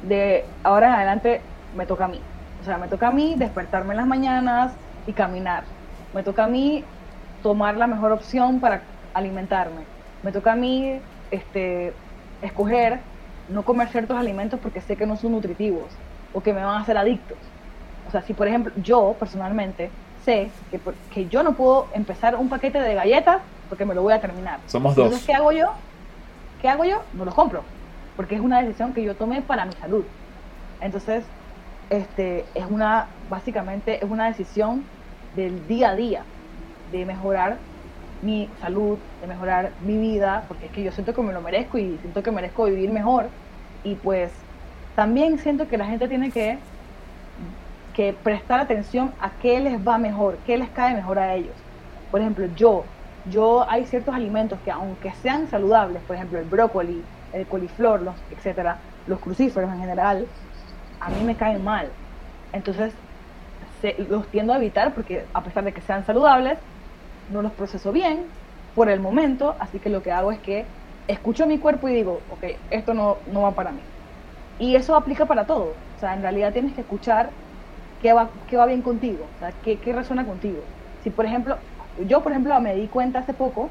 de 0.00 0.56
ahora 0.62 0.88
en 0.88 0.92
adelante 0.94 1.50
me 1.72 1.86
toca 1.86 2.06
a 2.06 2.08
mí. 2.08 2.30
O 2.58 2.64
sea, 2.64 2.78
me 2.78 2.88
toca 2.88 3.08
a 3.08 3.12
mí 3.12 3.34
despertarme 3.38 3.92
en 3.94 3.98
las 3.98 4.06
mañanas 4.06 4.78
y 5.06 5.14
caminar. 5.14 5.64
Me 6.12 6.22
toca 6.22 6.44
a 6.44 6.48
mí 6.48 6.92
tomar 7.40 7.76
la 7.76 7.86
mejor 7.86 8.12
opción 8.12 8.60
para 8.60 8.90
alimentarme. 9.12 9.90
Me 10.22 10.32
toca 10.32 10.52
a 10.52 10.56
mí 10.56 11.02
este, 11.30 12.00
escoger 12.40 13.06
no 13.46 13.64
comer 13.64 13.88
ciertos 13.88 14.16
alimentos 14.18 14.60
porque 14.60 14.80
sé 14.80 14.96
que 14.96 15.06
no 15.06 15.16
son 15.16 15.32
nutritivos 15.32 16.02
o 16.32 16.42
que 16.42 16.52
me 16.52 16.64
van 16.64 16.76
a 16.78 16.80
hacer 16.80 16.96
adictos. 16.96 17.54
O 18.04 18.10
sea, 18.10 18.22
si 18.22 18.34
por 18.34 18.48
ejemplo 18.48 18.72
yo 18.76 19.16
personalmente 19.18 19.96
sé 20.14 20.58
que, 20.70 20.82
que 21.10 21.28
yo 21.28 21.42
no 21.42 21.56
puedo 21.56 21.90
empezar 21.94 22.36
un 22.36 22.48
paquete 22.48 22.80
de 22.80 22.94
galletas 22.94 23.42
porque 23.68 23.84
me 23.84 23.94
lo 23.94 24.02
voy 24.02 24.12
a 24.12 24.20
terminar. 24.20 24.60
Somos 24.66 24.94
dos. 24.94 25.06
Entonces, 25.06 25.26
¿qué 25.26 25.34
hago 25.34 25.52
yo? 25.52 25.72
¿Qué 26.60 26.68
hago 26.68 26.84
yo? 26.84 27.02
No 27.14 27.24
los 27.24 27.34
compro 27.34 27.62
porque 28.16 28.34
es 28.34 28.40
una 28.40 28.62
decisión 28.62 28.94
que 28.94 29.04
yo 29.04 29.14
tomé 29.14 29.42
para 29.42 29.66
mi 29.66 29.72
salud. 29.74 30.04
Entonces, 30.80 31.24
este, 31.90 32.44
es 32.54 32.64
una, 32.68 33.06
básicamente, 33.30 34.02
es 34.02 34.10
una 34.10 34.26
decisión 34.26 34.84
del 35.36 35.66
día 35.68 35.90
a 35.90 35.96
día, 35.96 36.22
de 36.90 37.04
mejorar 37.04 37.58
mi 38.22 38.48
salud, 38.60 38.98
de 39.20 39.26
mejorar 39.26 39.72
mi 39.84 39.98
vida, 39.98 40.44
porque 40.48 40.66
es 40.66 40.72
que 40.72 40.82
yo 40.82 40.90
siento 40.92 41.14
que 41.14 41.22
me 41.22 41.32
lo 41.32 41.42
merezco 41.42 41.78
y 41.78 41.98
siento 41.98 42.22
que 42.22 42.30
merezco 42.30 42.64
vivir 42.64 42.90
mejor. 42.90 43.28
Y 43.84 43.94
pues 43.96 44.32
también 44.94 45.38
siento 45.38 45.68
que 45.68 45.76
la 45.76 45.84
gente 45.84 46.08
tiene 46.08 46.30
que, 46.30 46.58
que 47.94 48.14
prestar 48.14 48.60
atención 48.60 49.12
a 49.20 49.30
qué 49.42 49.60
les 49.60 49.86
va 49.86 49.98
mejor, 49.98 50.38
qué 50.46 50.56
les 50.56 50.70
cae 50.70 50.94
mejor 50.94 51.18
a 51.18 51.34
ellos. 51.34 51.54
Por 52.10 52.22
ejemplo, 52.22 52.46
yo, 52.56 52.84
yo 53.30 53.68
hay 53.68 53.84
ciertos 53.86 54.14
alimentos 54.14 54.58
que 54.64 54.70
aunque 54.70 55.12
sean 55.22 55.48
saludables, 55.48 56.02
por 56.02 56.16
ejemplo 56.16 56.38
el 56.38 56.44
brócoli, 56.44 57.02
el 57.32 57.46
coliflor, 57.46 58.02
los, 58.02 58.14
etcétera, 58.30 58.78
los 59.06 59.18
crucíferos 59.20 59.70
en 59.72 59.80
general, 59.80 60.26
a 61.00 61.10
mí 61.10 61.22
me 61.24 61.34
caen 61.34 61.62
mal. 61.64 61.88
Entonces, 62.52 62.92
los 64.08 64.26
tiendo 64.28 64.52
a 64.52 64.56
evitar 64.56 64.94
porque 64.94 65.24
a 65.32 65.42
pesar 65.42 65.64
de 65.64 65.72
que 65.72 65.80
sean 65.80 66.04
saludables, 66.04 66.58
no 67.30 67.42
los 67.42 67.52
proceso 67.52 67.92
bien 67.92 68.24
por 68.74 68.88
el 68.88 69.00
momento, 69.00 69.56
así 69.58 69.78
que 69.78 69.90
lo 69.90 70.02
que 70.02 70.12
hago 70.12 70.32
es 70.32 70.38
que 70.40 70.64
escucho 71.08 71.46
mi 71.46 71.58
cuerpo 71.58 71.88
y 71.88 71.94
digo, 71.94 72.20
ok, 72.30 72.44
esto 72.70 72.94
no, 72.94 73.18
no 73.26 73.42
va 73.42 73.52
para 73.52 73.72
mí. 73.72 73.80
Y 74.58 74.76
eso 74.76 74.96
aplica 74.96 75.26
para 75.26 75.46
todo. 75.46 75.76
O 75.96 75.98
sea, 75.98 76.14
en 76.14 76.22
realidad 76.22 76.52
tienes 76.52 76.74
que 76.74 76.80
escuchar 76.80 77.30
qué 77.98 78.12
va, 78.12 78.30
qué 78.46 78.56
va 78.56 78.66
bien 78.66 78.82
contigo, 78.82 79.24
o 79.36 79.38
sea, 79.38 79.52
qué, 79.62 79.78
qué 79.80 79.92
resuena 79.92 80.24
contigo. 80.26 80.60
Si, 81.02 81.10
por 81.10 81.26
ejemplo, 81.26 81.58
yo, 82.06 82.22
por 82.22 82.32
ejemplo, 82.32 82.58
me 82.60 82.74
di 82.74 82.86
cuenta 82.88 83.20
hace 83.20 83.34
poco 83.34 83.70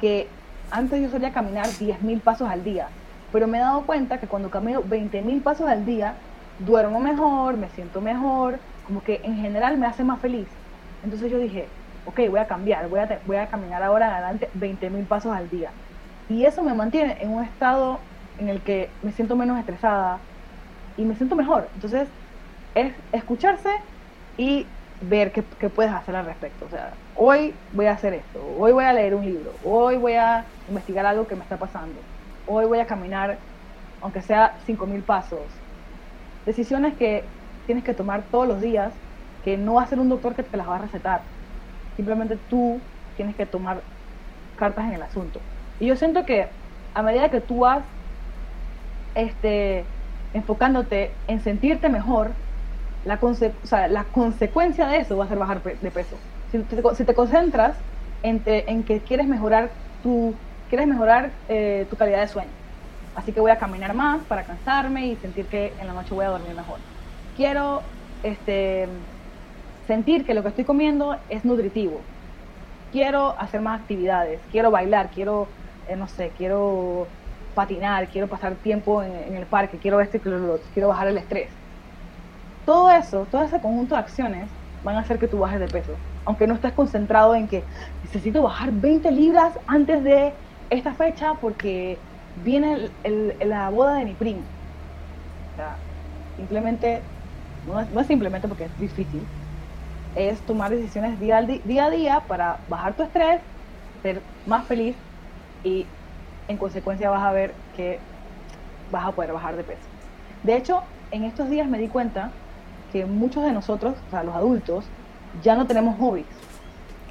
que 0.00 0.28
antes 0.70 1.02
yo 1.02 1.10
solía 1.10 1.32
caminar 1.32 1.66
10.000 1.66 2.20
pasos 2.20 2.48
al 2.48 2.64
día, 2.64 2.88
pero 3.32 3.46
me 3.46 3.58
he 3.58 3.60
dado 3.60 3.82
cuenta 3.82 4.18
que 4.18 4.26
cuando 4.26 4.50
camino 4.50 4.82
20.000 4.82 5.42
pasos 5.42 5.68
al 5.68 5.84
día, 5.84 6.14
duermo 6.58 7.00
mejor, 7.00 7.56
me 7.56 7.68
siento 7.70 8.00
mejor, 8.00 8.58
como 8.86 9.02
que 9.02 9.20
en 9.24 9.36
general 9.36 9.76
me 9.78 9.86
hace 9.86 10.04
más 10.04 10.20
feliz. 10.20 10.46
Entonces 11.04 11.30
yo 11.30 11.38
dije, 11.38 11.66
ok, 12.06 12.20
voy 12.28 12.40
a 12.40 12.46
cambiar, 12.46 12.88
voy 12.88 13.00
a, 13.00 13.20
voy 13.26 13.36
a 13.36 13.46
caminar 13.46 13.82
ahora 13.82 14.14
adelante 14.16 14.48
20.000 14.58 15.06
pasos 15.06 15.32
al 15.32 15.48
día. 15.50 15.70
Y 16.28 16.44
eso 16.44 16.62
me 16.62 16.74
mantiene 16.74 17.16
en 17.20 17.30
un 17.30 17.44
estado 17.44 17.98
en 18.38 18.48
el 18.48 18.60
que 18.60 18.88
me 19.02 19.12
siento 19.12 19.36
menos 19.36 19.58
estresada 19.58 20.18
y 20.96 21.04
me 21.04 21.14
siento 21.16 21.36
mejor. 21.36 21.68
Entonces, 21.74 22.08
es 22.74 22.92
escucharse 23.12 23.70
y 24.36 24.66
ver 25.00 25.32
qué, 25.32 25.42
qué, 25.58 25.68
puedes 25.68 25.92
hacer 25.92 26.16
al 26.16 26.26
respecto. 26.26 26.66
O 26.66 26.70
sea, 26.70 26.92
hoy 27.16 27.54
voy 27.72 27.86
a 27.86 27.92
hacer 27.92 28.14
esto, 28.14 28.40
hoy 28.58 28.72
voy 28.72 28.84
a 28.84 28.92
leer 28.92 29.14
un 29.14 29.24
libro, 29.24 29.52
hoy 29.64 29.96
voy 29.96 30.14
a 30.14 30.44
investigar 30.68 31.06
algo 31.06 31.26
que 31.26 31.36
me 31.36 31.42
está 31.42 31.56
pasando, 31.56 32.00
hoy 32.46 32.66
voy 32.66 32.80
a 32.80 32.86
caminar, 32.86 33.38
aunque 34.02 34.22
sea 34.22 34.56
5.000 34.66 35.02
pasos. 35.02 35.40
Decisiones 36.46 36.94
que 36.96 37.24
tienes 37.66 37.84
que 37.84 37.94
tomar 37.94 38.22
todos 38.30 38.48
los 38.48 38.60
días, 38.60 38.92
que 39.44 39.56
no 39.56 39.74
va 39.74 39.82
a 39.82 39.86
ser 39.86 40.00
un 40.00 40.08
doctor 40.08 40.34
que 40.34 40.42
te 40.42 40.56
las 40.56 40.68
va 40.68 40.76
a 40.76 40.80
recetar. 40.80 41.22
Simplemente 41.96 42.36
tú 42.48 42.80
tienes 43.16 43.36
que 43.36 43.46
tomar 43.46 43.80
cartas 44.56 44.86
en 44.86 44.94
el 44.94 45.02
asunto. 45.02 45.40
Y 45.78 45.86
yo 45.86 45.96
siento 45.96 46.26
que 46.26 46.48
a 46.94 47.02
medida 47.02 47.30
que 47.30 47.40
tú 47.40 47.60
vas 47.60 47.84
este, 49.14 49.84
enfocándote 50.34 51.10
en 51.26 51.40
sentirte 51.40 51.88
mejor, 51.88 52.32
la, 53.04 53.18
la 53.88 54.04
consecuencia 54.04 54.86
de 54.86 54.98
eso 54.98 55.16
va 55.16 55.24
a 55.24 55.28
ser 55.28 55.38
bajar 55.38 55.62
de 55.62 55.90
peso. 55.90 56.16
Si 56.50 56.58
te, 57.04 57.14
concentras 57.14 57.76
en, 58.22 58.42
en, 58.44 58.82
que 58.82 59.00
quieres 59.00 59.26
mejorar 59.26 59.70
tu, 60.02 60.34
quieres 60.68 60.86
mejorar 60.86 61.30
eh, 61.48 61.86
tu 61.88 61.96
calidad 61.96 62.20
de 62.20 62.28
sueño. 62.28 62.50
Así 63.14 63.32
que 63.32 63.40
voy 63.40 63.50
a 63.50 63.58
caminar 63.58 63.94
más 63.94 64.22
para 64.24 64.44
cansarme 64.44 65.06
y 65.06 65.16
sentir 65.16 65.46
que 65.46 65.72
en 65.78 65.86
la 65.86 65.92
noche 65.92 66.14
voy 66.14 66.24
a 66.24 66.30
dormir 66.30 66.54
mejor. 66.54 66.78
Quiero 67.36 67.82
este, 68.22 68.88
sentir 69.86 70.26
que 70.26 70.34
lo 70.34 70.42
que 70.42 70.48
estoy 70.48 70.64
comiendo 70.64 71.16
es 71.28 71.44
nutritivo. 71.44 72.00
Quiero 72.92 73.38
hacer 73.38 73.60
más 73.60 73.80
actividades, 73.80 74.40
quiero 74.50 74.70
bailar, 74.70 75.10
quiero, 75.10 75.46
eh, 75.88 75.96
no 75.96 76.08
sé, 76.08 76.32
quiero 76.36 77.06
patinar, 77.54 78.08
quiero 78.08 78.26
pasar 78.26 78.56
tiempo 78.56 79.02
en, 79.02 79.36
el 79.36 79.46
parque, 79.46 79.78
quiero 79.78 80.00
este, 80.00 80.20
quiero 80.20 80.88
bajar 80.88 81.08
el 81.08 81.18
estrés 81.18 81.59
todo 82.70 82.88
eso, 82.88 83.26
todo 83.26 83.42
ese 83.42 83.60
conjunto 83.60 83.96
de 83.96 84.00
acciones 84.00 84.48
van 84.84 84.94
a 84.94 85.00
hacer 85.00 85.18
que 85.18 85.26
tú 85.26 85.40
bajes 85.40 85.58
de 85.58 85.66
peso. 85.66 85.92
Aunque 86.24 86.46
no 86.46 86.54
estés 86.54 86.72
concentrado 86.72 87.34
en 87.34 87.48
que 87.48 87.64
necesito 88.00 88.42
bajar 88.44 88.70
20 88.72 89.10
libras 89.10 89.58
antes 89.66 90.04
de 90.04 90.32
esta 90.70 90.94
fecha 90.94 91.34
porque 91.40 91.98
viene 92.36 92.92
la 93.40 93.70
boda 93.70 93.94
de 93.96 94.04
mi 94.04 94.14
primo. 94.14 94.42
O 94.42 95.56
sea, 95.56 95.78
simplemente, 96.36 97.02
no 97.64 97.80
es, 97.80 98.06
simplemente 98.06 98.46
porque 98.46 98.66
es 98.66 98.78
difícil, 98.78 99.26
es 100.14 100.40
tomar 100.46 100.70
decisiones 100.70 101.18
día, 101.18 101.42
día 101.42 101.86
a 101.86 101.90
día 101.90 102.24
para 102.28 102.60
bajar 102.68 102.94
tu 102.94 103.02
estrés, 103.02 103.42
ser 104.00 104.22
más 104.44 104.68
feliz 104.68 104.96
y 105.64 105.86
en 106.46 106.56
consecuencia 106.56 107.10
vas 107.10 107.24
a 107.24 107.32
ver 107.32 107.52
que 107.72 107.98
vas 108.92 109.06
a 109.06 109.12
poder 109.12 109.32
bajar 109.32 109.56
de 109.56 109.64
peso. 109.64 109.88
De 110.44 110.56
hecho, 110.56 110.84
en 111.10 111.24
estos 111.24 111.50
días 111.50 111.68
me 111.68 111.78
di 111.78 111.88
cuenta 111.88 112.32
que 112.90 113.06
muchos 113.06 113.44
de 113.44 113.52
nosotros, 113.52 113.94
o 114.06 114.10
sea, 114.10 114.22
los 114.22 114.34
adultos, 114.34 114.84
ya 115.42 115.54
no 115.54 115.66
tenemos 115.66 115.98
hobbies. 115.98 116.26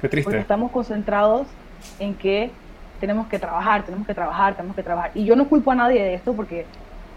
Qué 0.00 0.08
triste. 0.08 0.24
Porque 0.24 0.40
estamos 0.40 0.70
concentrados 0.70 1.46
en 1.98 2.14
que 2.14 2.50
tenemos 3.00 3.26
que 3.28 3.38
trabajar, 3.38 3.84
tenemos 3.84 4.06
que 4.06 4.14
trabajar, 4.14 4.54
tenemos 4.54 4.76
que 4.76 4.82
trabajar. 4.82 5.10
Y 5.14 5.24
yo 5.24 5.34
no 5.36 5.48
culpo 5.48 5.70
a 5.70 5.74
nadie 5.74 6.02
de 6.02 6.14
esto 6.14 6.34
porque 6.34 6.66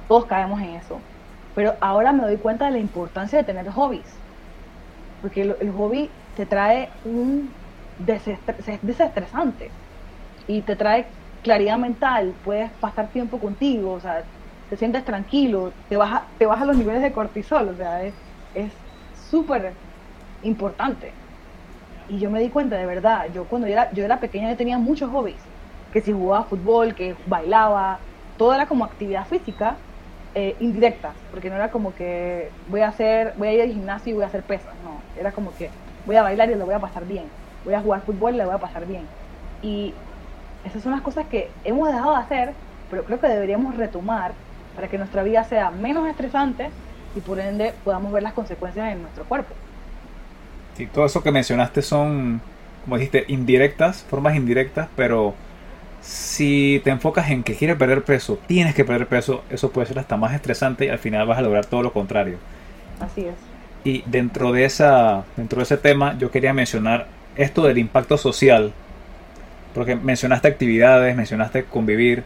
todos 0.07 0.25
caemos 0.25 0.61
en 0.61 0.69
eso. 0.69 0.99
Pero 1.55 1.75
ahora 1.81 2.13
me 2.13 2.23
doy 2.23 2.37
cuenta 2.37 2.65
de 2.65 2.71
la 2.71 2.79
importancia 2.79 3.37
de 3.37 3.43
tener 3.43 3.69
hobbies. 3.69 4.05
Porque 5.21 5.41
el, 5.41 5.71
hobby 5.71 6.09
te 6.35 6.45
trae 6.45 6.89
un 7.05 7.51
desestresante 7.99 9.69
y 10.47 10.61
te 10.61 10.75
trae 10.75 11.05
claridad 11.43 11.77
mental, 11.77 12.33
puedes 12.43 12.71
pasar 12.71 13.07
tiempo 13.09 13.37
contigo, 13.37 13.93
o 13.93 13.99
sea, 13.99 14.23
te 14.69 14.77
sientes 14.77 15.05
tranquilo, 15.05 15.71
te 15.89 15.97
baja, 15.97 16.23
te 16.37 16.45
baja 16.45 16.65
los 16.65 16.75
niveles 16.75 17.01
de 17.01 17.11
cortisol, 17.11 17.69
o 17.69 17.75
sea, 17.75 18.03
es, 18.03 18.13
es 18.53 18.85
súper 19.11 19.81
importante. 20.41 21.21
Y 22.07 22.19
yo 22.19 22.29
me 22.31 22.41
di 22.41 22.49
cuenta 22.49 22.77
de 22.77 22.85
verdad, 22.85 23.31
yo 23.31 23.47
cuando 23.47 23.67
yo 23.67 23.73
era, 23.73 23.91
yo 23.93 24.03
era 24.03 24.19
pequeña 24.19 24.49
yo 24.51 24.57
tenía 24.57 24.77
muchos 24.79 25.09
hobbies, 25.09 25.51
que 25.91 26.01
si 26.01 26.11
jugaba 26.13 26.45
fútbol, 26.49 26.95
que 26.95 27.17
bailaba, 27.25 28.05
todo 28.35 28.53
era 28.53 28.67
como 28.67 28.83
actividad 28.85 29.27
física 29.27 29.83
eh, 30.33 30.57
indirecta, 30.59 31.21
porque 31.29 31.49
no 31.49 31.55
era 31.55 31.71
como 31.71 31.95
que 31.95 32.55
voy 32.65 32.81
a 32.81 32.89
hacer, 32.89 33.33
voy 33.37 33.47
a 33.49 33.53
ir 33.53 33.61
al 33.61 33.69
gimnasio 33.71 34.11
y 34.11 34.13
voy 34.15 34.23
a 34.23 34.27
hacer 34.27 34.45
pesas, 34.45 34.79
no, 34.79 35.07
era 35.13 35.31
como 35.33 35.55
que 35.55 35.75
voy 36.03 36.15
a 36.17 36.23
bailar 36.23 36.49
y 36.51 36.55
lo 36.55 36.65
voy 36.65 36.75
a 36.75 36.79
pasar 36.81 37.05
bien, 37.05 37.35
voy 37.63 37.73
a 37.75 37.81
jugar 37.81 38.03
fútbol 38.05 38.35
y 38.35 38.37
lo 38.37 38.45
voy 38.45 38.55
a 38.55 38.59
pasar 38.59 38.85
bien. 38.85 39.13
Y 39.61 40.03
esas 40.63 40.83
son 40.83 40.91
las 40.93 41.01
cosas 41.01 41.27
que 41.27 41.57
hemos 41.63 41.87
dejado 41.89 42.13
de 42.15 42.21
hacer, 42.21 42.59
pero 42.87 43.05
creo 43.05 43.19
que 43.19 43.27
deberíamos 43.27 43.75
retomar 43.77 44.39
para 44.73 44.89
que 44.89 44.97
nuestra 44.97 45.23
vida 45.23 45.43
sea 45.43 45.71
menos 45.71 46.07
estresante 46.07 46.77
y 47.15 47.19
por 47.19 47.39
ende 47.39 47.73
podamos 47.83 48.11
ver 48.11 48.23
las 48.23 48.33
consecuencias 48.33 48.91
en 48.91 49.01
nuestro 49.01 49.23
cuerpo. 49.25 49.53
Sí, 50.77 50.87
todo 50.87 51.05
eso 51.05 51.21
que 51.21 51.31
mencionaste 51.31 51.81
son, 51.81 52.41
como 52.83 52.97
dijiste, 52.97 53.25
indirectas, 53.27 54.03
formas 54.09 54.35
indirectas, 54.35 54.87
pero 54.95 55.35
si 56.01 56.81
te 56.83 56.89
enfocas 56.89 57.29
en 57.29 57.43
que 57.43 57.55
quieres 57.55 57.77
perder 57.77 58.03
peso, 58.03 58.39
tienes 58.47 58.75
que 58.75 58.83
perder 58.83 59.07
peso, 59.07 59.43
eso 59.49 59.71
puede 59.71 59.87
ser 59.87 59.99
hasta 59.99 60.17
más 60.17 60.33
estresante 60.33 60.85
y 60.85 60.89
al 60.89 60.99
final 60.99 61.27
vas 61.27 61.37
a 61.37 61.41
lograr 61.41 61.65
todo 61.65 61.83
lo 61.83 61.93
contrario. 61.93 62.37
Así 62.99 63.21
es. 63.21 63.35
Y 63.83 64.03
dentro 64.05 64.51
de, 64.51 64.65
esa, 64.65 65.23
dentro 65.37 65.59
de 65.59 65.63
ese 65.63 65.77
tema 65.77 66.17
yo 66.17 66.31
quería 66.31 66.53
mencionar 66.53 67.07
esto 67.35 67.63
del 67.63 67.77
impacto 67.77 68.17
social, 68.17 68.73
porque 69.73 69.95
mencionaste 69.95 70.47
actividades, 70.47 71.15
mencionaste 71.15 71.65
convivir, 71.65 72.23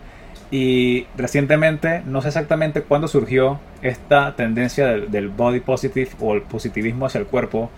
Y 0.49 1.07
recientemente, 1.18 2.03
no 2.06 2.22
sé 2.22 2.30
exactamente 2.30 2.82
cuándo 2.82 3.07
surgió 3.07 3.60
esta 3.82 4.36
tendencia 4.36 4.88
del, 4.88 5.28
body 5.30 5.60
positive 5.60 6.10
o 6.19 6.36
el 6.36 6.41
positivismo 6.41 7.06
hacia 7.06 7.19
el 7.19 7.26
cuerpo, 7.26 7.69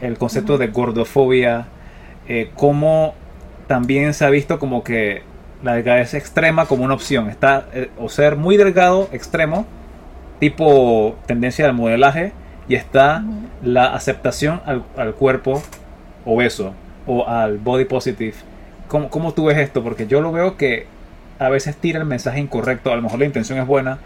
el 0.00 0.18
concepto 0.18 0.58
de 0.58 0.66
gordofobia, 0.68 1.66
eh, 2.28 2.50
cómo 2.56 3.14
también 3.68 4.12
se 4.12 4.24
ha 4.24 4.30
visto 4.30 4.58
como 4.58 4.82
que 4.82 5.22
la 5.62 5.74
delgadez 5.74 6.14
extrema 6.14 6.66
como 6.66 6.84
una 6.84 6.94
opción. 6.94 7.30
Está 7.30 7.68
eh, 7.72 7.90
o 7.96 8.08
ser 8.08 8.34
muy 8.34 8.56
delgado 8.56 9.08
extremo, 9.12 9.64
tipo 10.40 11.16
tendencia 11.26 11.64
del 11.64 11.74
modelaje, 11.74 12.32
y 12.68 12.74
está 12.74 13.24
la 13.62 13.94
aceptación 13.94 14.60
al, 14.64 15.14
cuerpo 15.14 15.62
obeso 16.24 16.74
o 17.06 17.28
al 17.28 17.58
body 17.58 17.84
positive. 17.84 18.34
¿Cómo, 18.88 19.10
¿Cómo 19.10 19.32
tú 19.32 19.44
ves 19.44 19.58
esto? 19.58 19.84
Porque 19.84 20.08
yo 20.08 20.20
lo 20.20 20.32
veo 20.32 20.56
que 20.56 20.86
a 21.38 21.48
veces 21.48 21.76
tira 21.76 21.98
el 21.98 22.06
mensaje 22.06 22.40
incorrecto, 22.40 22.92
a 22.92 22.96
lo 22.96 23.02
mejor 23.02 23.18
la 23.18 23.26
intención 23.26 23.58
es 23.58 23.66
buena, 23.66 23.98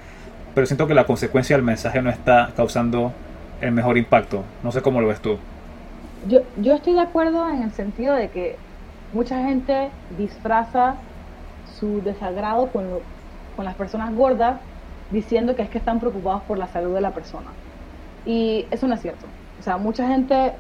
pero 0.55 0.67
siento 0.67 0.87
que 0.87 0.95
la 0.95 1.05
consecuencia 1.05 1.57
del 1.57 1.65
mensaje 1.65 2.03
no 2.03 2.11
está 2.11 2.51
causando 2.57 3.13
el 3.61 3.73
mejor 3.73 3.99
impacto. 3.99 4.45
No 4.63 4.73
sé 4.73 4.83
cómo 4.83 5.01
lo 5.01 5.09
ves 5.09 5.21
tú. 5.21 5.39
Yo, 6.29 6.41
yo 6.57 6.75
estoy 6.75 6.95
de 6.95 7.01
acuerdo 7.01 7.49
en 7.49 7.63
el 7.63 7.73
sentido 7.73 8.15
de 8.15 8.29
que 8.29 8.57
mucha 9.13 9.43
gente 9.45 9.91
disfraza 10.19 10.97
su 11.79 12.03
desagrado 12.03 12.69
con, 12.69 12.87
con 13.57 13.65
las 13.65 13.75
personas 13.75 14.15
gordas 14.15 14.61
diciendo 15.11 15.57
que 15.57 15.63
es 15.63 15.71
que 15.71 15.79
están 15.79 16.01
preocupados 16.01 16.43
por 16.43 16.59
la 16.59 16.69
salud 16.69 16.95
de 16.95 17.01
la 17.01 17.11
persona. 17.13 17.49
Y 18.27 18.67
eso 18.71 18.87
no 18.87 18.95
es 18.95 19.01
cierto. 19.01 19.27
O 19.59 19.63
sea, 19.63 19.77
mucha 19.77 20.07
gente 20.07 20.53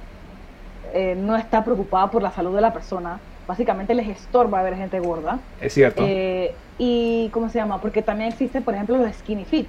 eh, 0.92 1.14
no 1.16 1.36
está 1.36 1.64
preocupada 1.64 2.10
por 2.10 2.22
la 2.22 2.30
salud 2.30 2.54
de 2.54 2.60
la 2.60 2.72
persona. 2.72 3.18
Básicamente 3.50 3.96
les 3.96 4.06
estorba 4.06 4.62
ver 4.62 4.76
gente 4.76 5.00
gorda. 5.00 5.40
Es 5.60 5.74
cierto. 5.74 6.04
Eh, 6.06 6.54
y, 6.78 7.30
¿cómo 7.32 7.48
se 7.48 7.58
llama? 7.58 7.80
Porque 7.80 8.00
también 8.00 8.30
existe, 8.30 8.60
por 8.60 8.74
ejemplo, 8.74 8.96
los 8.96 9.12
skinny 9.16 9.44
fit. 9.44 9.66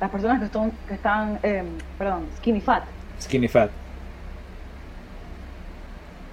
Las 0.00 0.08
personas 0.08 0.38
que, 0.38 0.44
están, 0.44 0.70
que 0.86 0.94
están 0.94 1.40
em, 1.42 1.66
perdón, 1.98 2.28
skinny 2.36 2.60
fat. 2.60 2.84
Skinny 3.20 3.48
fat. 3.48 3.72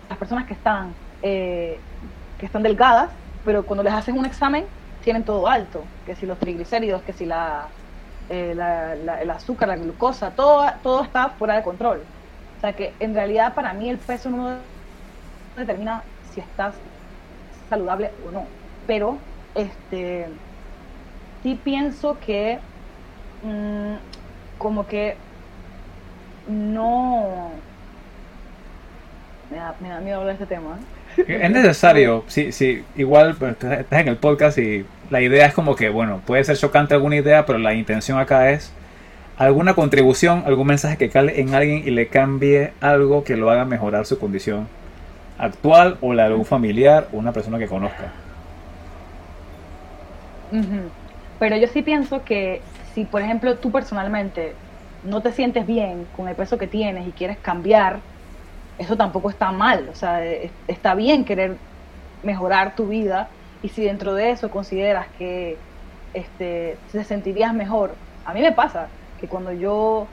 Las 0.09 0.17
personas 0.19 0.45
que 0.45 0.53
están, 0.53 0.93
eh, 1.23 1.79
que 2.37 2.45
están 2.45 2.61
delgadas, 2.61 3.09
pero 3.43 3.65
cuando 3.65 3.81
les 3.81 3.93
hacen 3.93 4.15
un 4.15 4.27
examen 4.27 4.65
tienen 5.03 5.23
todo 5.23 5.47
alto. 5.47 5.83
Que 6.05 6.15
si 6.15 6.27
los 6.27 6.37
triglicéridos, 6.37 7.01
que 7.01 7.13
si 7.13 7.25
la, 7.25 7.65
eh, 8.29 8.51
el 9.21 9.31
azúcar, 9.31 9.69
la 9.69 9.75
glucosa, 9.75 10.29
todo, 10.29 10.67
todo 10.83 11.01
está 11.01 11.29
fuera 11.29 11.55
de 11.55 11.63
control. 11.63 12.03
O 12.59 12.61
sea 12.61 12.73
que 12.73 12.93
en 12.99 13.15
realidad 13.15 13.55
para 13.55 13.73
mí 13.73 13.89
el 13.89 13.97
peso 13.97 14.29
no 14.29 14.57
determina 15.57 16.03
si 16.31 16.39
estás 16.39 16.75
saludable 17.71 18.11
o 18.27 18.31
no. 18.31 18.45
Pero 18.85 19.17
este 19.55 20.27
sí 21.41 21.59
pienso 21.63 22.17
que 22.23 22.59
mm, 23.43 23.95
como 24.59 24.85
que 24.85 25.15
no 26.47 27.49
me 29.49 29.57
da, 29.89 29.99
miedo 30.01 30.19
hablar 30.19 30.37
de 30.37 30.43
este 30.43 30.55
tema. 30.55 30.79
Es 31.27 31.51
necesario, 31.51 32.23
sí, 32.27 32.51
sí, 32.51 32.83
igual 32.95 33.35
pues, 33.37 33.51
estás 33.53 34.01
en 34.01 34.07
el 34.07 34.17
podcast 34.17 34.57
y 34.57 34.85
la 35.09 35.21
idea 35.21 35.45
es 35.45 35.53
como 35.53 35.75
que, 35.75 35.89
bueno, 35.89 36.21
puede 36.25 36.43
ser 36.43 36.57
chocante 36.57 36.93
alguna 36.93 37.17
idea, 37.17 37.45
pero 37.45 37.59
la 37.59 37.73
intención 37.73 38.17
acá 38.17 38.51
es 38.51 38.71
alguna 39.37 39.73
contribución, 39.73 40.43
algún 40.45 40.67
mensaje 40.67 40.97
que 40.97 41.09
cale 41.09 41.41
en 41.41 41.53
alguien 41.53 41.83
y 41.85 41.91
le 41.91 42.07
cambie 42.07 42.71
algo 42.79 43.23
que 43.23 43.35
lo 43.35 43.49
haga 43.49 43.65
mejorar 43.65 44.05
su 44.05 44.19
condición 44.19 44.67
actual 45.41 45.97
o 46.01 46.13
la 46.13 46.23
de 46.23 46.29
algún 46.29 46.45
familiar 46.45 47.07
o 47.11 47.17
una 47.17 47.33
persona 47.33 47.57
que 47.57 47.67
conozca. 47.67 48.11
Pero 51.39 51.57
yo 51.57 51.67
sí 51.67 51.81
pienso 51.81 52.23
que 52.23 52.61
si, 52.93 53.05
por 53.05 53.21
ejemplo, 53.21 53.57
tú 53.57 53.71
personalmente 53.71 54.53
no 55.03 55.21
te 55.21 55.31
sientes 55.31 55.65
bien 55.65 56.05
con 56.15 56.27
el 56.27 56.35
peso 56.35 56.57
que 56.57 56.67
tienes 56.67 57.07
y 57.07 57.11
quieres 57.11 57.37
cambiar, 57.39 57.99
eso 58.77 58.95
tampoco 58.95 59.29
está 59.29 59.51
mal. 59.51 59.89
O 59.91 59.95
sea, 59.95 60.23
está 60.67 60.93
bien 60.93 61.25
querer 61.25 61.57
mejorar 62.21 62.75
tu 62.75 62.87
vida 62.87 63.29
y 63.63 63.69
si 63.69 63.83
dentro 63.83 64.13
de 64.13 64.29
eso 64.29 64.51
consideras 64.51 65.07
que 65.17 65.57
este, 66.13 66.77
te 66.91 67.03
sentirías 67.03 67.53
mejor. 67.53 67.95
A 68.25 68.33
mí 68.33 68.41
me 68.41 68.51
pasa 68.51 68.89
que 69.19 69.27
cuando 69.27 69.51
yo 69.53 70.07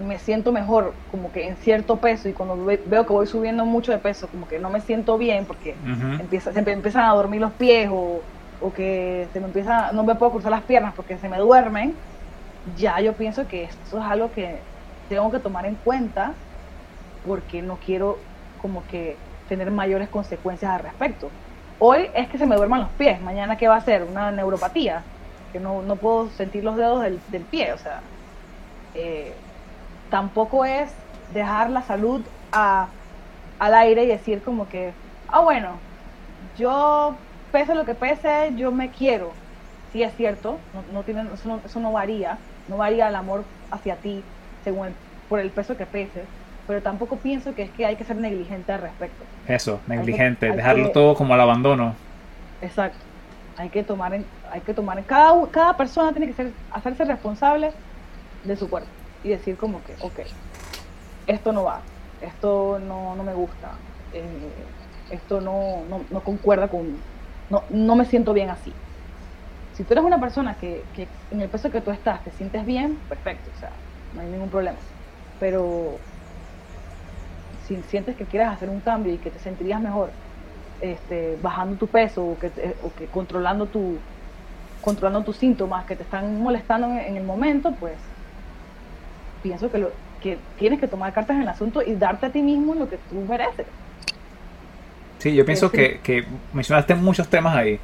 me 0.00 0.18
siento 0.18 0.52
mejor 0.52 0.94
como 1.10 1.30
que 1.32 1.46
en 1.46 1.56
cierto 1.56 1.96
peso 1.96 2.28
y 2.28 2.32
cuando 2.32 2.56
veo 2.64 3.06
que 3.06 3.12
voy 3.12 3.26
subiendo 3.26 3.64
mucho 3.64 3.92
de 3.92 3.98
peso 3.98 4.28
como 4.28 4.48
que 4.48 4.58
no 4.58 4.70
me 4.70 4.80
siento 4.80 5.18
bien 5.18 5.44
porque 5.44 5.74
empieza, 6.18 6.52
se 6.52 6.62
me 6.62 6.72
empiezan 6.72 7.04
a 7.04 7.14
dormir 7.14 7.40
los 7.40 7.52
pies 7.52 7.88
o, 7.92 8.20
o, 8.60 8.72
que 8.72 9.28
se 9.32 9.40
me 9.40 9.46
empieza 9.46 9.92
no 9.92 10.02
me 10.02 10.14
puedo 10.14 10.32
cruzar 10.32 10.50
las 10.50 10.62
piernas 10.62 10.94
porque 10.94 11.18
se 11.18 11.28
me 11.28 11.38
duermen 11.38 11.94
ya 12.76 13.00
yo 13.00 13.12
pienso 13.14 13.46
que 13.46 13.64
esto 13.64 13.98
es 13.98 14.04
algo 14.04 14.32
que 14.32 14.58
tengo 15.08 15.30
que 15.30 15.38
tomar 15.38 15.66
en 15.66 15.74
cuenta 15.76 16.32
porque 17.26 17.62
no 17.62 17.78
quiero 17.84 18.18
como 18.62 18.82
que 18.86 19.16
tener 19.48 19.70
mayores 19.70 20.08
consecuencias 20.08 20.70
al 20.70 20.80
respecto. 20.80 21.28
Hoy 21.80 22.08
es 22.14 22.28
que 22.28 22.38
se 22.38 22.46
me 22.46 22.56
duerman 22.56 22.80
los 22.80 22.90
pies 22.90 23.20
mañana 23.20 23.56
qué 23.56 23.66
va 23.66 23.76
a 23.76 23.80
ser 23.80 24.04
una 24.04 24.30
neuropatía 24.30 25.02
que 25.52 25.58
no, 25.58 25.82
no 25.82 25.96
puedo 25.96 26.28
sentir 26.30 26.62
los 26.62 26.76
dedos 26.76 27.02
del, 27.02 27.18
del 27.28 27.42
pie 27.42 27.72
o 27.72 27.78
sea 27.78 28.00
eh, 28.94 29.32
tampoco 30.10 30.64
es 30.64 30.90
dejar 31.32 31.70
la 31.70 31.82
salud 31.82 32.20
a, 32.52 32.88
al 33.58 33.74
aire 33.74 34.04
y 34.04 34.06
decir 34.08 34.42
como 34.42 34.68
que, 34.68 34.92
ah, 35.28 35.40
bueno, 35.40 35.70
yo 36.58 37.14
pese 37.52 37.74
lo 37.74 37.84
que 37.84 37.94
pese, 37.94 38.52
yo 38.56 38.72
me 38.72 38.90
quiero. 38.90 39.32
Sí 39.92 40.02
es 40.02 40.14
cierto, 40.16 40.58
no, 40.92 41.02
no 41.02 41.32
eso, 41.32 41.48
no, 41.48 41.60
eso, 41.64 41.80
no, 41.80 41.92
varía, 41.92 42.38
no 42.68 42.76
varía 42.76 43.08
el 43.08 43.14
amor 43.16 43.44
hacia 43.70 43.96
ti 43.96 44.22
según 44.62 44.88
por 45.28 45.40
el 45.40 45.50
peso 45.50 45.76
que 45.76 45.86
peses, 45.86 46.24
pero 46.66 46.80
tampoco 46.80 47.16
pienso 47.16 47.54
que 47.54 47.62
es 47.62 47.70
que 47.70 47.86
hay 47.86 47.96
que 47.96 48.04
ser 48.04 48.16
negligente 48.16 48.72
al 48.72 48.82
respecto. 48.82 49.24
Eso, 49.48 49.80
negligente, 49.86 50.50
dejarlo 50.52 50.90
todo 50.90 51.14
como 51.14 51.34
al 51.34 51.40
abandono. 51.40 51.94
Exacto. 52.62 52.98
Hay 53.56 53.68
que 53.68 53.82
tomar 53.82 54.14
en, 54.14 54.24
hay 54.52 54.60
que 54.60 54.74
tomar 54.74 54.98
en, 54.98 55.04
cada, 55.04 55.34
cada 55.50 55.76
persona 55.76 56.12
tiene 56.12 56.28
que 56.28 56.34
ser, 56.34 56.52
hacerse 56.72 57.04
responsable 57.04 57.72
de 58.44 58.56
su 58.56 58.70
cuerpo 58.70 58.99
y 59.22 59.28
decir 59.28 59.56
como 59.56 59.82
que, 59.84 59.94
ok, 60.00 60.20
esto 61.26 61.52
no 61.52 61.64
va, 61.64 61.80
esto 62.20 62.78
no, 62.78 63.14
no 63.14 63.22
me 63.22 63.34
gusta, 63.34 63.72
eh, 64.12 64.24
esto 65.10 65.40
no, 65.40 65.82
no, 65.88 66.02
no, 66.10 66.20
concuerda 66.20 66.68
con, 66.68 66.96
no, 67.50 67.64
no 67.70 67.96
me 67.96 68.04
siento 68.04 68.32
bien 68.32 68.50
así. 68.50 68.72
Si 69.74 69.84
tú 69.84 69.94
eres 69.94 70.04
una 70.04 70.20
persona 70.20 70.56
que, 70.56 70.82
que, 70.94 71.08
en 71.30 71.40
el 71.40 71.48
peso 71.48 71.70
que 71.70 71.80
tú 71.80 71.90
estás 71.90 72.22
te 72.24 72.30
sientes 72.32 72.64
bien, 72.66 72.98
perfecto, 73.08 73.50
o 73.56 73.60
sea, 73.60 73.70
no 74.14 74.20
hay 74.20 74.26
ningún 74.28 74.50
problema. 74.50 74.78
Pero 75.38 75.98
si 77.66 77.80
sientes 77.84 78.16
que 78.16 78.24
quieres 78.24 78.48
hacer 78.48 78.68
un 78.68 78.80
cambio 78.80 79.14
y 79.14 79.18
que 79.18 79.30
te 79.30 79.38
sentirías 79.38 79.80
mejor 79.80 80.10
este, 80.80 81.38
bajando 81.42 81.76
tu 81.76 81.86
peso 81.86 82.24
o 82.24 82.38
que, 82.38 82.48
o 82.82 82.92
que 82.94 83.06
controlando 83.06 83.66
tu 83.66 83.98
controlando 84.80 85.22
tus 85.22 85.36
síntomas 85.36 85.84
que 85.84 85.94
te 85.94 86.02
están 86.02 86.42
molestando 86.42 86.88
en 86.88 87.16
el 87.16 87.24
momento, 87.24 87.72
pues 87.78 87.94
pienso 89.42 89.70
que, 89.70 89.78
lo, 89.78 89.90
que 90.22 90.38
tienes 90.58 90.80
que 90.80 90.88
tomar 90.88 91.12
cartas 91.12 91.36
en 91.36 91.42
el 91.42 91.48
asunto 91.48 91.82
y 91.82 91.94
darte 91.94 92.26
a 92.26 92.30
ti 92.30 92.42
mismo 92.42 92.74
lo 92.74 92.88
que 92.88 92.98
tú 93.08 93.16
mereces. 93.28 93.66
Sí, 95.18 95.34
yo 95.34 95.44
pienso 95.44 95.70
que, 95.70 96.00
que 96.02 96.24
mencionaste 96.52 96.94
muchos 96.94 97.28
temas 97.28 97.54
ahí. 97.56 97.78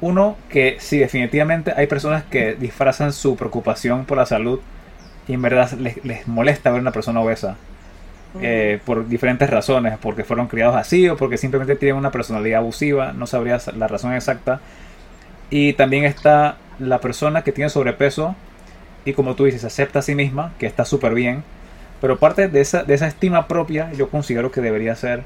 Uno, 0.00 0.36
que 0.48 0.76
sí, 0.80 0.98
definitivamente 0.98 1.74
hay 1.76 1.86
personas 1.86 2.24
que 2.24 2.54
disfrazan 2.54 3.12
su 3.12 3.36
preocupación 3.36 4.06
por 4.06 4.16
la 4.16 4.24
salud 4.24 4.60
y 5.28 5.34
en 5.34 5.42
verdad 5.42 5.70
les, 5.72 6.02
les 6.04 6.26
molesta 6.26 6.70
ver 6.70 6.80
una 6.80 6.92
persona 6.92 7.20
obesa. 7.20 7.56
Eh, 8.40 8.78
por 8.84 9.08
diferentes 9.08 9.50
razones, 9.50 9.98
porque 10.00 10.22
fueron 10.22 10.46
criados 10.46 10.76
así 10.76 11.08
o 11.08 11.16
porque 11.16 11.36
simplemente 11.36 11.74
tienen 11.74 11.96
una 11.96 12.12
personalidad 12.12 12.60
abusiva, 12.60 13.12
no 13.12 13.26
sabría 13.26 13.58
la 13.76 13.88
razón 13.88 14.14
exacta. 14.14 14.60
Y 15.50 15.72
también 15.72 16.04
está 16.04 16.56
la 16.78 17.00
persona 17.00 17.42
que 17.42 17.50
tiene 17.50 17.70
sobrepeso 17.70 18.36
y 19.04 19.12
como 19.12 19.34
tú 19.34 19.44
dices, 19.44 19.64
acepta 19.64 20.00
a 20.00 20.02
sí 20.02 20.14
misma, 20.14 20.52
que 20.58 20.66
está 20.66 20.84
súper 20.84 21.14
bien, 21.14 21.42
pero 22.00 22.18
parte 22.18 22.48
de 22.48 22.60
esa, 22.60 22.82
de 22.82 22.94
esa 22.94 23.06
estima 23.06 23.46
propia 23.46 23.92
yo 23.92 24.10
considero 24.10 24.50
que 24.50 24.60
debería 24.60 24.94
ser, 24.96 25.24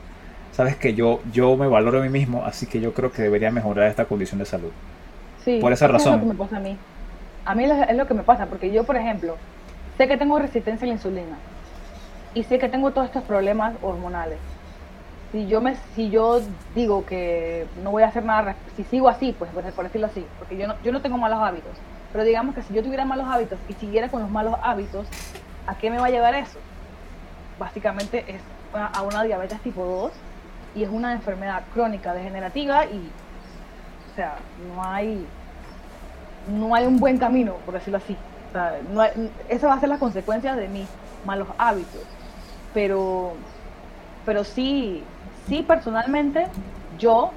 sabes 0.52 0.76
que 0.76 0.94
yo, 0.94 1.20
yo 1.32 1.56
me 1.56 1.66
valoro 1.66 2.00
a 2.00 2.02
mí 2.02 2.08
mismo, 2.08 2.44
así 2.44 2.66
que 2.66 2.80
yo 2.80 2.92
creo 2.94 3.12
que 3.12 3.22
debería 3.22 3.50
mejorar 3.50 3.88
esta 3.88 4.04
condición 4.06 4.38
de 4.38 4.46
salud. 4.46 4.70
Sí, 5.44 5.58
por 5.60 5.72
esa 5.72 5.88
razón. 5.88 6.14
Es 6.14 6.20
lo 6.20 6.26
que 6.26 6.32
me 6.32 6.38
pasa 6.38 6.56
a 6.56 6.60
mí. 6.60 6.76
A 7.44 7.54
mí 7.54 7.64
es 7.64 7.96
lo 7.96 8.06
que 8.06 8.14
me 8.14 8.22
pasa, 8.22 8.46
porque 8.46 8.72
yo, 8.72 8.84
por 8.84 8.96
ejemplo, 8.96 9.36
sé 9.98 10.08
que 10.08 10.16
tengo 10.16 10.38
resistencia 10.38 10.84
a 10.86 10.88
la 10.88 10.94
insulina 10.94 11.36
y 12.34 12.42
sé 12.44 12.58
que 12.58 12.68
tengo 12.68 12.90
todos 12.92 13.06
estos 13.06 13.22
problemas 13.24 13.74
hormonales. 13.82 14.38
Si 15.32 15.46
yo, 15.46 15.60
me, 15.60 15.76
si 15.94 16.10
yo 16.10 16.40
digo 16.74 17.04
que 17.06 17.66
no 17.82 17.90
voy 17.90 18.02
a 18.02 18.08
hacer 18.08 18.24
nada, 18.24 18.54
si 18.76 18.84
sigo 18.84 19.08
así, 19.08 19.34
pues 19.38 19.50
por 19.50 19.84
decirlo 19.84 20.06
así, 20.06 20.24
porque 20.38 20.56
yo 20.56 20.66
no, 20.68 20.74
yo 20.82 20.92
no 20.92 21.02
tengo 21.02 21.18
malos 21.18 21.38
hábitos, 21.40 21.72
pero 22.14 22.22
digamos 22.22 22.54
que 22.54 22.62
si 22.62 22.72
yo 22.72 22.80
tuviera 22.80 23.04
malos 23.04 23.26
hábitos 23.28 23.58
y 23.68 23.72
siguiera 23.72 24.08
con 24.08 24.22
los 24.22 24.30
malos 24.30 24.54
hábitos, 24.62 25.04
¿a 25.66 25.74
qué 25.74 25.90
me 25.90 25.98
va 25.98 26.06
a 26.06 26.10
llevar 26.10 26.36
eso? 26.36 26.60
Básicamente 27.58 28.24
es 28.28 28.40
a 28.72 29.02
una 29.02 29.24
diabetes 29.24 29.60
tipo 29.62 29.84
2 29.84 30.12
y 30.76 30.84
es 30.84 30.90
una 30.90 31.12
enfermedad 31.12 31.64
crónica 31.74 32.14
degenerativa 32.14 32.84
y, 32.86 33.10
o 34.12 34.14
sea, 34.14 34.36
no 34.76 34.84
hay, 34.84 35.26
no 36.56 36.76
hay 36.76 36.86
un 36.86 37.00
buen 37.00 37.18
camino, 37.18 37.54
por 37.66 37.74
decirlo 37.74 37.98
así. 37.98 38.16
Esa 39.48 39.66
va 39.66 39.74
a 39.74 39.80
ser 39.80 39.88
la 39.88 39.98
consecuencia 39.98 40.54
de 40.54 40.68
mis 40.68 40.86
malos 41.26 41.48
hábitos. 41.58 42.02
Pero, 42.74 43.32
pero 44.24 44.44
sí, 44.44 45.02
sí, 45.48 45.62
personalmente, 45.62 46.46
yo, 46.96 47.32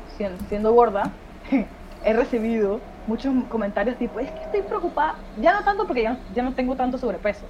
siendo 0.47 0.71
gorda, 0.71 1.09
he 2.03 2.13
recibido 2.13 2.79
muchos 3.07 3.33
comentarios 3.49 3.97
tipo, 3.97 4.19
es 4.19 4.29
que 4.29 4.43
estoy 4.43 4.61
preocupada, 4.61 5.15
ya 5.41 5.53
no 5.53 5.63
tanto 5.63 5.87
porque 5.87 6.03
ya, 6.03 6.17
ya 6.35 6.43
no 6.43 6.53
tengo 6.53 6.75
tanto 6.75 6.97
sobrepeso 6.97 7.45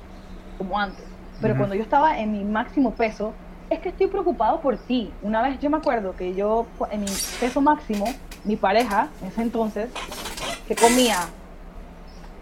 como 0.57 0.79
antes, 0.79 1.05
pero 1.41 1.55
cuando 1.57 1.75
yo 1.75 1.83
estaba 1.83 2.17
en 2.19 2.31
mi 2.31 2.43
máximo 2.43 2.91
peso, 2.91 3.33
es 3.69 3.79
que 3.79 3.89
estoy 3.89 4.07
preocupado 4.07 4.61
por 4.61 4.77
ti. 4.77 5.11
Una 5.21 5.41
vez 5.41 5.59
yo 5.59 5.69
me 5.69 5.77
acuerdo 5.77 6.15
que 6.15 6.33
yo, 6.33 6.65
en 6.89 7.01
mi 7.01 7.11
peso 7.39 7.61
máximo, 7.61 8.05
mi 8.43 8.55
pareja, 8.55 9.09
en 9.21 9.27
ese 9.27 9.41
entonces, 9.41 9.89
que 10.67 10.75
comía 10.75 11.17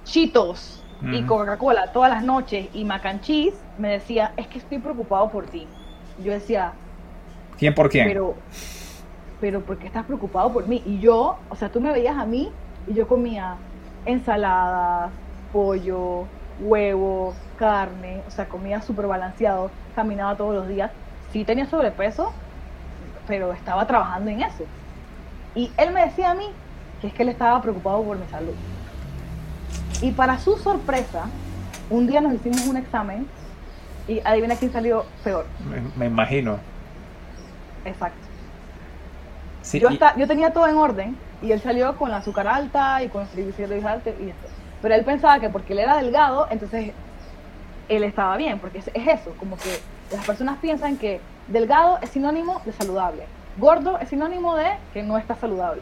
chitos 0.03 0.83
y 1.11 1.23
Coca-Cola 1.23 1.91
todas 1.91 2.09
las 2.09 2.23
noches 2.23 2.67
y 2.73 2.85
mac 2.85 3.05
and 3.05 3.21
cheese, 3.21 3.55
me 3.77 3.89
decía, 3.89 4.33
es 4.37 4.47
que 4.47 4.59
estoy 4.59 4.79
preocupado 4.79 5.29
por 5.29 5.45
ti. 5.45 5.67
Yo 6.23 6.31
decía, 6.31 6.73
¿quién 7.57 7.75
por 7.75 7.89
quién? 7.89 8.07
Pero, 8.07 8.35
pero 9.41 9.61
¿por 9.61 9.77
qué 9.77 9.87
estás 9.87 10.05
preocupado 10.05 10.53
por 10.53 10.67
mí? 10.67 10.81
Y 10.85 10.99
yo, 10.99 11.37
o 11.49 11.55
sea, 11.55 11.69
tú 11.69 11.81
me 11.81 11.91
veías 11.91 12.17
a 12.17 12.25
mí 12.25 12.49
y 12.87 12.93
yo 12.93 13.07
comía 13.07 13.55
ensaladas, 14.05 15.11
pollo, 15.51 16.25
huevo, 16.59 17.33
carne, 17.57 18.21
o 18.27 18.31
sea, 18.31 18.47
comía 18.47 18.81
súper 18.81 19.07
balanceado, 19.07 19.71
caminaba 19.95 20.35
todos 20.35 20.55
los 20.55 20.67
días. 20.67 20.91
Sí 21.31 21.43
tenía 21.43 21.65
sobrepeso, 21.65 22.31
pero 23.27 23.53
estaba 23.53 23.85
trabajando 23.87 24.29
en 24.29 24.41
eso. 24.41 24.65
Y 25.55 25.71
él 25.77 25.91
me 25.91 26.05
decía 26.05 26.31
a 26.31 26.35
mí 26.35 26.47
que 27.01 27.07
es 27.07 27.13
que 27.13 27.23
él 27.23 27.29
estaba 27.29 27.61
preocupado 27.61 28.03
por 28.03 28.17
mi 28.17 28.27
salud. 28.27 28.53
Y 30.01 30.11
para 30.11 30.37
su 30.39 30.57
sorpresa, 30.57 31.25
un 31.89 32.07
día 32.07 32.21
nos 32.21 32.33
hicimos 32.33 32.65
un 32.67 32.77
examen 32.77 33.27
y 34.07 34.19
adivina 34.23 34.55
quién 34.55 34.71
salió 34.71 35.05
peor. 35.23 35.45
Me, 35.95 36.05
imagino. 36.05 36.59
Exacto. 37.85 38.17
yo, 39.73 39.89
yo 40.17 40.27
tenía 40.27 40.51
todo 40.51 40.67
en 40.67 40.75
orden 40.75 41.17
y 41.41 41.51
él 41.51 41.61
salió 41.61 41.95
con 41.97 42.11
la 42.11 42.17
azúcar 42.17 42.47
alta 42.47 43.03
y 43.03 43.09
con 43.09 43.21
los 43.21 43.29
triglicéridos 43.31 43.85
altos 43.85 44.13
y 44.19 44.29
esto. 44.29 44.47
Pero 44.81 44.95
él 44.95 45.03
pensaba 45.03 45.39
que 45.39 45.49
porque 45.49 45.73
él 45.73 45.79
era 45.79 45.97
delgado, 45.97 46.47
entonces 46.49 46.91
él 47.89 48.03
estaba 48.03 48.37
bien, 48.37 48.59
porque 48.59 48.79
es, 48.79 48.89
eso, 48.93 49.33
como 49.39 49.57
que 49.57 49.79
las 50.11 50.25
personas 50.25 50.57
piensan 50.59 50.97
que 50.97 51.19
delgado 51.47 51.99
es 52.01 52.09
sinónimo 52.09 52.61
de 52.65 52.71
saludable, 52.71 53.23
gordo 53.57 53.99
es 53.99 54.09
sinónimo 54.09 54.55
de 54.55 54.71
que 54.93 55.03
no 55.03 55.17
está 55.17 55.35
saludable. 55.35 55.81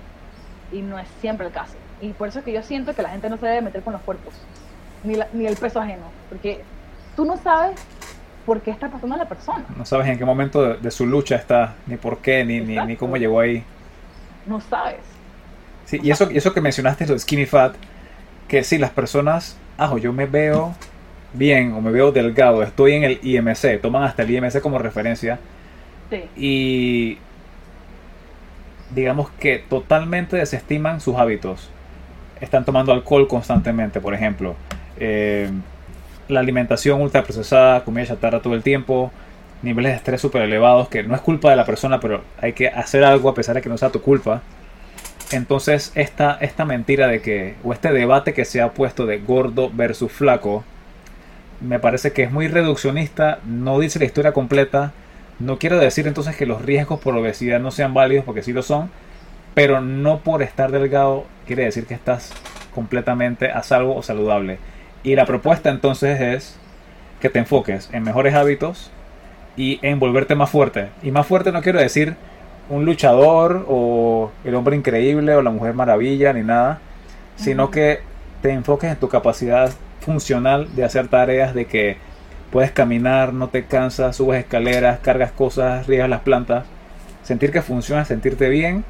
Y 0.71 0.81
no 0.81 0.97
es 0.97 1.07
siempre 1.21 1.45
el 1.45 1.53
caso. 1.53 1.75
Y 2.01 2.13
por 2.13 2.27
eso 2.27 2.39
es 2.39 2.45
que 2.45 2.51
yo 2.51 2.63
siento 2.63 2.95
que 2.95 3.03
la 3.03 3.09
gente 3.09 3.29
no 3.29 3.37
se 3.37 3.45
debe 3.45 3.61
meter 3.61 3.83
con 3.83 3.93
los 3.93 4.01
cuerpos, 4.01 4.33
ni, 5.03 5.17
ni 5.33 5.45
el 5.45 5.55
peso 5.55 5.79
ajeno, 5.79 6.05
porque 6.29 6.63
tú 7.15 7.25
no 7.25 7.37
sabes 7.37 7.79
por 8.45 8.61
qué 8.61 8.71
está 8.71 8.89
pasando 8.89 9.15
la 9.15 9.25
persona. 9.25 9.63
No 9.77 9.85
sabes 9.85 10.07
en 10.07 10.17
qué 10.17 10.25
momento 10.25 10.75
de, 10.75 10.91
su 10.91 11.05
lucha 11.05 11.35
está, 11.35 11.75
ni 11.87 11.97
por 11.97 12.17
qué, 12.17 12.43
ni, 12.43 12.59
ni, 12.59 12.77
ni, 12.77 12.95
cómo 12.95 13.17
llegó 13.17 13.39
ahí. 13.39 13.63
No 14.45 14.59
sabes. 14.59 15.12
Sí, 15.85 15.99
y 16.01 16.11
eso, 16.11 16.31
y 16.31 16.37
eso 16.37 16.53
que 16.53 16.61
mencionaste, 16.61 17.05
lo 17.05 17.13
de 17.13 17.19
skinny 17.19 17.45
fat, 17.45 17.75
que 18.47 18.63
si 18.63 18.77
las 18.77 18.91
personas, 18.91 19.57
ah, 19.77 19.95
yo 19.99 20.13
me 20.13 20.25
veo 20.25 20.75
bien 21.33 21.73
o 21.73 21.81
me 21.81 21.91
veo 21.91 22.11
delgado, 22.11 22.63
estoy 22.63 22.93
en 22.93 23.03
el 23.03 23.19
IMC, 23.21 23.81
toman 23.81 24.03
hasta 24.03 24.23
el 24.23 24.31
IMC 24.31 24.61
como 24.61 24.79
referencia. 24.79 25.39
Sí. 26.09 26.23
Y 26.35 27.17
digamos 28.93 29.29
que 29.39 29.59
totalmente 29.59 30.37
desestiman 30.37 31.01
sus 31.01 31.15
hábitos. 31.15 31.69
Están 32.41 32.65
tomando 32.65 32.91
alcohol 32.91 33.27
constantemente, 33.27 33.99
por 33.99 34.13
ejemplo. 34.13 34.55
Eh, 34.97 35.49
la 36.27 36.39
alimentación 36.39 37.01
ultraprocesada, 37.01 37.83
comida 37.83 38.05
chatarra 38.05 38.41
todo 38.41 38.53
el 38.53 38.63
tiempo, 38.63 39.11
niveles 39.61 39.93
de 39.93 39.97
estrés 39.97 40.21
súper 40.21 40.43
elevados, 40.43 40.89
que 40.89 41.03
no 41.03 41.15
es 41.15 41.21
culpa 41.21 41.49
de 41.49 41.55
la 41.55 41.65
persona, 41.65 41.99
pero 41.99 42.21
hay 42.39 42.53
que 42.53 42.67
hacer 42.67 43.03
algo 43.03 43.29
a 43.29 43.33
pesar 43.33 43.55
de 43.55 43.61
que 43.61 43.69
no 43.69 43.77
sea 43.77 43.89
tu 43.89 44.01
culpa. 44.01 44.41
Entonces, 45.33 45.91
esta, 45.95 46.37
esta 46.41 46.63
mentira 46.63 47.07
de 47.07 47.21
que, 47.21 47.55
o 47.63 47.73
este 47.73 47.91
debate 47.91 48.33
que 48.33 48.45
se 48.45 48.61
ha 48.61 48.73
puesto 48.73 49.07
de 49.07 49.17
gordo 49.17 49.71
versus 49.73 50.11
flaco, 50.11 50.63
me 51.59 51.79
parece 51.79 52.11
que 52.11 52.21
es 52.21 52.31
muy 52.31 52.47
reduccionista, 52.47 53.39
no 53.43 53.79
dice 53.79 53.97
la 53.97 54.05
historia 54.05 54.31
completa. 54.31 54.93
No 55.39 55.57
quiero 55.57 55.79
decir 55.79 56.07
entonces 56.07 56.35
que 56.35 56.45
los 56.45 56.61
riesgos 56.61 56.99
por 56.99 57.17
obesidad 57.17 57.59
no 57.59 57.71
sean 57.71 57.95
válidos, 57.95 58.25
porque 58.25 58.43
sí 58.43 58.53
lo 58.53 58.61
son, 58.61 58.91
pero 59.55 59.81
no 59.81 60.19
por 60.19 60.43
estar 60.43 60.71
delgado 60.71 61.25
quiere 61.47 61.63
decir 61.63 61.87
que 61.87 61.95
estás 61.95 62.31
completamente 62.75 63.49
a 63.49 63.63
salvo 63.63 63.95
o 63.95 64.03
saludable. 64.03 64.59
Y 65.01 65.15
la 65.15 65.25
propuesta 65.25 65.71
entonces 65.71 66.21
es 66.21 66.59
que 67.21 67.29
te 67.29 67.39
enfoques 67.39 67.89
en 67.91 68.03
mejores 68.03 68.35
hábitos 68.35 68.91
y 69.57 69.79
en 69.81 69.99
volverte 69.99 70.35
más 70.35 70.51
fuerte. 70.51 70.89
Y 71.01 71.09
más 71.09 71.25
fuerte 71.25 71.51
no 71.51 71.63
quiero 71.63 71.79
decir 71.79 72.17
un 72.69 72.85
luchador 72.85 73.65
o 73.67 74.31
el 74.43 74.55
hombre 74.55 74.75
increíble 74.75 75.35
o 75.35 75.41
la 75.41 75.51
mujer 75.51 75.73
maravilla 75.73 76.33
ni 76.33 76.41
nada, 76.41 76.79
sino 77.35 77.71
que 77.71 77.99
te 78.41 78.51
enfoques 78.51 78.91
en 78.91 78.97
tu 78.97 79.09
capacidad 79.09 79.71
funcional 80.01 80.75
de 80.75 80.83
hacer 80.83 81.07
tareas 81.07 81.53
de 81.53 81.65
que 81.65 81.97
puedes 82.51 82.71
caminar, 82.71 83.33
no 83.33 83.49
te 83.49 83.65
cansas, 83.65 84.15
subes 84.15 84.39
escaleras, 84.39 84.99
cargas 84.99 85.31
cosas, 85.31 85.87
riegas 85.87 86.09
las 86.09 86.21
plantas, 86.21 86.65
sentir 87.23 87.51
que 87.51 87.61
funciona, 87.61 88.05
sentirte 88.05 88.49
bien 88.49 88.83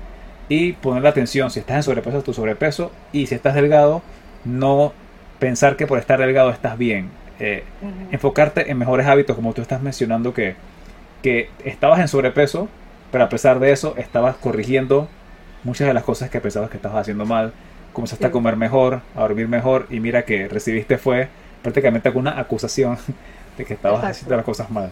y 0.49 0.73
poner 0.73 1.03
la 1.03 1.09
atención. 1.09 1.49
Si 1.49 1.59
estás 1.59 1.77
en 1.77 1.83
sobrepeso 1.83 2.21
tu 2.23 2.33
sobrepeso 2.33 2.91
y 3.11 3.27
si 3.27 3.35
estás 3.35 3.55
delgado 3.55 4.01
no 4.43 4.93
pensar 5.39 5.77
que 5.77 5.87
por 5.87 5.99
estar 5.99 6.19
delgado 6.19 6.49
estás 6.49 6.77
bien. 6.77 7.09
Eh, 7.39 7.63
enfocarte 8.11 8.69
en 8.69 8.77
mejores 8.77 9.07
hábitos 9.07 9.35
como 9.35 9.53
tú 9.53 9.61
estás 9.61 9.81
mencionando 9.81 10.33
que 10.33 10.55
que 11.23 11.49
estabas 11.63 11.99
en 11.99 12.07
sobrepeso 12.07 12.67
pero 13.13 13.25
a 13.25 13.29
pesar 13.29 13.59
de 13.59 13.71
eso 13.71 13.93
estabas 13.95 14.35
corrigiendo 14.37 15.07
muchas 15.63 15.87
de 15.87 15.93
las 15.93 16.03
cosas 16.03 16.31
que 16.31 16.41
pensabas 16.41 16.71
que 16.71 16.77
estabas 16.77 17.01
haciendo 17.01 17.27
mal, 17.27 17.53
comenzaste 17.93 18.25
a 18.25 18.31
comer 18.31 18.57
mejor, 18.57 19.01
a 19.15 19.21
dormir 19.21 19.47
mejor 19.47 19.85
y 19.91 19.99
mira 19.99 20.25
que 20.25 20.47
recibiste 20.47 20.97
fue 20.97 21.29
prácticamente 21.61 22.07
alguna 22.07 22.39
acusación 22.39 22.97
de 23.57 23.65
que 23.65 23.75
estabas 23.75 24.03
haciendo 24.03 24.35
las 24.35 24.43
cosas 24.43 24.71
mal. 24.71 24.89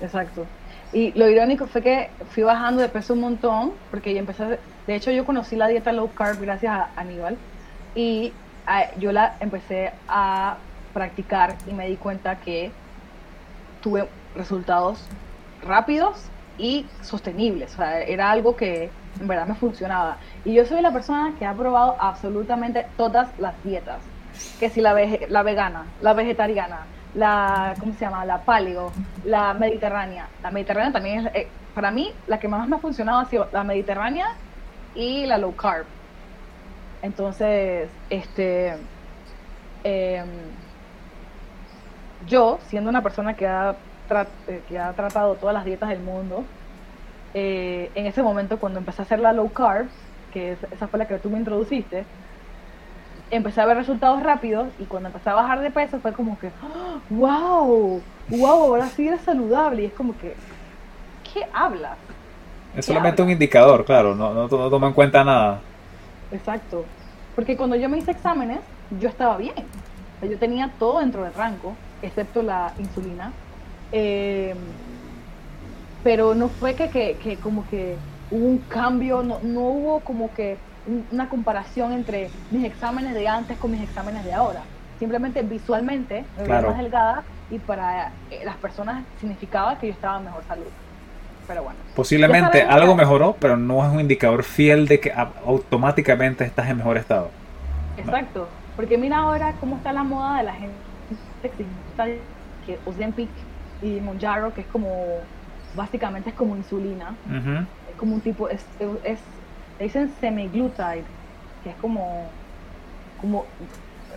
Exacto. 0.00 0.46
Y 0.94 1.12
lo 1.12 1.28
irónico 1.28 1.66
fue 1.66 1.82
que 1.82 2.08
fui 2.30 2.44
bajando 2.44 2.80
de 2.80 2.88
peso 2.88 3.12
un 3.12 3.20
montón, 3.20 3.72
porque 3.90 4.14
yo 4.14 4.20
empecé, 4.20 4.58
de 4.86 4.94
hecho 4.94 5.10
yo 5.10 5.26
conocí 5.26 5.54
la 5.54 5.68
dieta 5.68 5.92
low 5.92 6.10
carb 6.14 6.40
gracias 6.40 6.72
a 6.72 6.88
Aníbal 6.96 7.36
y 7.94 8.32
yo 8.98 9.12
la 9.12 9.36
empecé 9.38 9.92
a 10.08 10.56
practicar 10.94 11.56
y 11.70 11.74
me 11.74 11.86
di 11.88 11.96
cuenta 11.96 12.36
que 12.36 12.70
tuve 13.82 14.08
resultados 14.34 15.04
rápidos 15.62 16.30
y 16.60 16.94
sostenibles. 17.00 17.72
O 17.74 17.76
sea, 17.76 18.02
era 18.02 18.30
algo 18.30 18.56
que 18.56 18.96
en 19.18 19.26
verdad 19.28 19.46
me 19.46 19.54
funcionaba. 19.56 20.20
Y 20.44 20.54
yo 20.54 20.64
soy 20.66 20.82
la 20.82 20.92
persona 20.92 21.34
que 21.38 21.46
ha 21.46 21.56
probado 21.56 21.96
absolutamente 22.00 22.92
todas 22.96 23.32
las 23.38 23.62
dietas. 23.62 24.12
Que 24.58 24.70
si 24.70 24.80
la, 24.80 24.94
la 25.28 25.42
vegana, 25.42 25.94
la 25.98 26.14
vegetariana, 26.14 26.92
la, 27.12 27.76
¿cómo 27.80 27.92
se 27.94 28.00
llama? 28.04 28.24
La 28.26 28.44
paleo, 28.44 29.00
la 29.22 29.54
mediterránea. 29.54 30.34
La 30.42 30.50
mediterránea 30.50 30.92
también 30.92 31.26
es, 31.26 31.34
eh, 31.34 31.56
para 31.72 31.90
mí, 31.90 32.20
la 32.26 32.38
que 32.38 32.48
más 32.48 32.68
me 32.68 32.76
ha 32.76 32.80
funcionado 32.80 33.20
ha 33.20 33.24
sido 33.26 33.48
la 33.52 33.64
mediterránea 33.64 34.26
y 34.92 35.26
la 35.26 35.38
low 35.38 35.56
carb. 35.56 35.88
Entonces, 37.02 37.98
este, 38.08 38.90
em, 39.82 40.60
yo, 42.18 42.58
siendo 42.62 42.90
una 42.90 43.02
persona 43.02 43.34
que 43.36 43.46
ha 43.46 43.82
que 44.68 44.78
ha 44.78 44.92
tratado 44.92 45.34
todas 45.34 45.54
las 45.54 45.64
dietas 45.64 45.88
del 45.88 46.00
mundo, 46.00 46.44
eh, 47.34 47.90
en 47.94 48.06
ese 48.06 48.22
momento 48.22 48.58
cuando 48.58 48.78
empecé 48.78 49.02
a 49.02 49.04
hacer 49.04 49.20
la 49.20 49.32
low 49.32 49.50
carb, 49.52 49.88
que 50.32 50.56
esa 50.70 50.88
fue 50.88 50.98
la 50.98 51.06
que 51.06 51.18
tú 51.18 51.30
me 51.30 51.38
introduciste, 51.38 52.04
empecé 53.30 53.60
a 53.60 53.66
ver 53.66 53.76
resultados 53.76 54.22
rápidos 54.22 54.68
y 54.78 54.84
cuando 54.84 55.08
empecé 55.08 55.30
a 55.30 55.34
bajar 55.34 55.60
de 55.60 55.70
peso 55.70 56.00
fue 56.00 56.12
como 56.12 56.38
que, 56.38 56.50
wow, 57.10 58.02
wow, 58.28 58.62
ahora 58.64 58.86
sí 58.88 59.06
eres 59.06 59.20
saludable. 59.22 59.82
Y 59.82 59.86
es 59.86 59.92
como 59.92 60.16
que, 60.18 60.34
¿qué 61.32 61.46
hablas? 61.52 61.96
Es 62.76 62.86
solamente 62.86 63.22
un 63.22 63.30
indicador, 63.30 63.84
claro, 63.84 64.14
no, 64.14 64.32
no, 64.32 64.48
no 64.48 64.70
toma 64.70 64.88
en 64.88 64.92
cuenta 64.92 65.24
nada. 65.24 65.60
Exacto. 66.32 66.84
Porque 67.34 67.56
cuando 67.56 67.76
yo 67.76 67.88
me 67.88 67.98
hice 67.98 68.12
exámenes, 68.12 68.60
yo 69.00 69.08
estaba 69.08 69.36
bien. 69.36 69.54
Yo 70.22 70.36
tenía 70.38 70.70
todo 70.78 71.00
dentro 71.00 71.24
del 71.24 71.32
rango, 71.34 71.74
excepto 72.02 72.42
la 72.42 72.72
insulina. 72.78 73.32
Eh, 73.92 74.54
pero 76.02 76.34
no 76.34 76.48
fue 76.48 76.74
que, 76.74 76.88
que, 76.88 77.36
como 77.42 77.66
que 77.68 77.96
hubo 78.30 78.46
un 78.46 78.58
cambio, 78.58 79.22
no, 79.22 79.38
no 79.42 79.60
hubo 79.60 80.00
como 80.00 80.32
que 80.32 80.56
una 81.10 81.28
comparación 81.28 81.92
entre 81.92 82.30
mis 82.50 82.64
exámenes 82.64 83.14
de 83.14 83.28
antes 83.28 83.58
con 83.58 83.70
mis 83.70 83.82
exámenes 83.82 84.24
de 84.24 84.32
ahora. 84.32 84.62
Simplemente 84.98 85.42
visualmente 85.42 86.24
me 86.36 86.44
veía 86.44 86.62
más 86.62 86.78
delgada 86.78 87.22
y 87.50 87.58
para 87.58 88.12
eh, 88.30 88.42
las 88.44 88.56
personas 88.56 89.04
significaba 89.18 89.78
que 89.78 89.88
yo 89.88 89.92
estaba 89.92 90.18
en 90.18 90.24
mejor 90.24 90.44
salud. 90.46 90.66
Pero 91.46 91.64
bueno. 91.64 91.78
Posiblemente 91.96 92.62
algo 92.62 92.94
mejoró, 92.94 93.36
pero 93.38 93.56
no 93.56 93.84
es 93.84 93.92
un 93.92 94.00
indicador 94.00 94.44
fiel 94.44 94.86
de 94.86 95.00
que 95.00 95.12
automáticamente 95.12 96.44
estás 96.44 96.68
en 96.68 96.76
mejor 96.76 96.96
estado. 96.96 97.30
Exacto 97.96 98.48
Porque 98.76 98.96
mira 98.96 99.18
ahora 99.18 99.54
cómo 99.58 99.76
está 99.76 99.92
la 99.92 100.04
moda 100.04 100.38
de 100.38 100.44
la 100.44 100.52
gente 100.54 100.76
que 102.66 102.78
Ozempic 102.86 103.28
y 103.82 104.00
Monjaro, 104.00 104.52
que 104.54 104.62
es 104.62 104.66
como, 104.66 105.18
básicamente 105.74 106.30
es 106.30 106.36
como 106.36 106.56
insulina. 106.56 107.14
Es 107.90 107.96
como 107.96 108.14
un 108.14 108.20
tipo, 108.20 108.48
es, 108.48 108.64
es, 109.04 109.18
le 109.78 109.84
dicen 109.84 110.12
semiglutide, 110.20 111.04
que 111.62 111.70
es 111.70 111.76
como, 111.80 112.28
como, 113.20 113.46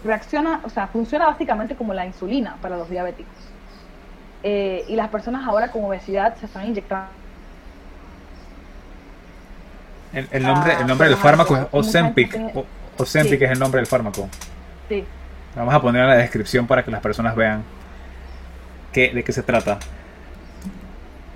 reacciona, 0.04 0.62
o 0.64 0.70
sea, 0.70 0.88
funciona 0.88 1.28
básicamente 1.28 1.76
como 1.76 1.94
la 1.94 2.06
insulina 2.06 2.58
para 2.62 2.78
los 2.78 2.90
diabéticos. 2.90 3.34
Eh, 4.44 4.84
y 4.90 4.96
las 4.96 5.10
personas 5.10 5.48
ahora 5.48 5.72
con 5.72 5.86
obesidad 5.86 6.36
se 6.36 6.48
están 6.48 6.68
inyectando 6.68 7.24
el, 10.14 10.44
nombre, 10.44 10.74
el 10.80 10.88
nombre 10.88 11.08
del 11.10 11.18
fármaco 11.18 11.58
es 11.58 11.68
Ozempic. 11.72 12.38
Ozempic 12.98 13.42
es 13.42 13.52
el 13.52 13.60
nombre 13.60 13.80
del 13.80 13.88
fármaco. 13.88 14.30
Sí. 14.88 15.04
Vamos 15.56 15.74
a 15.74 15.82
poner 15.82 16.04
en 16.04 16.08
la 16.08 16.16
descripción 16.16 16.68
para 16.68 16.84
que 16.84 16.92
las 16.92 17.02
personas 17.02 17.36
vean 17.36 17.64
qué, 18.94 19.12
de 19.14 19.24
qué 19.24 19.34
se 19.34 19.44
trata. 19.44 19.80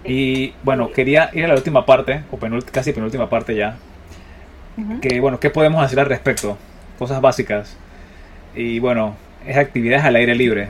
Y 0.05 0.53
bueno, 0.63 0.91
quería 0.91 1.29
ir 1.33 1.43
a 1.43 1.49
la 1.49 1.55
última 1.55 1.85
parte, 1.85 2.21
o 2.31 2.39
casi 2.71 2.93
penúltima 2.93 3.29
parte 3.29 3.55
ya. 3.55 3.75
Que 5.01 5.19
bueno, 5.19 5.39
¿qué 5.39 5.49
podemos 5.49 5.83
hacer 5.83 5.99
al 5.99 6.05
respecto? 6.05 6.57
Cosas 6.97 7.19
básicas. 7.19 7.75
Y 8.55 8.79
bueno, 8.79 9.15
es 9.45 9.57
actividades 9.57 10.05
al 10.05 10.15
aire 10.15 10.35
libre. 10.35 10.69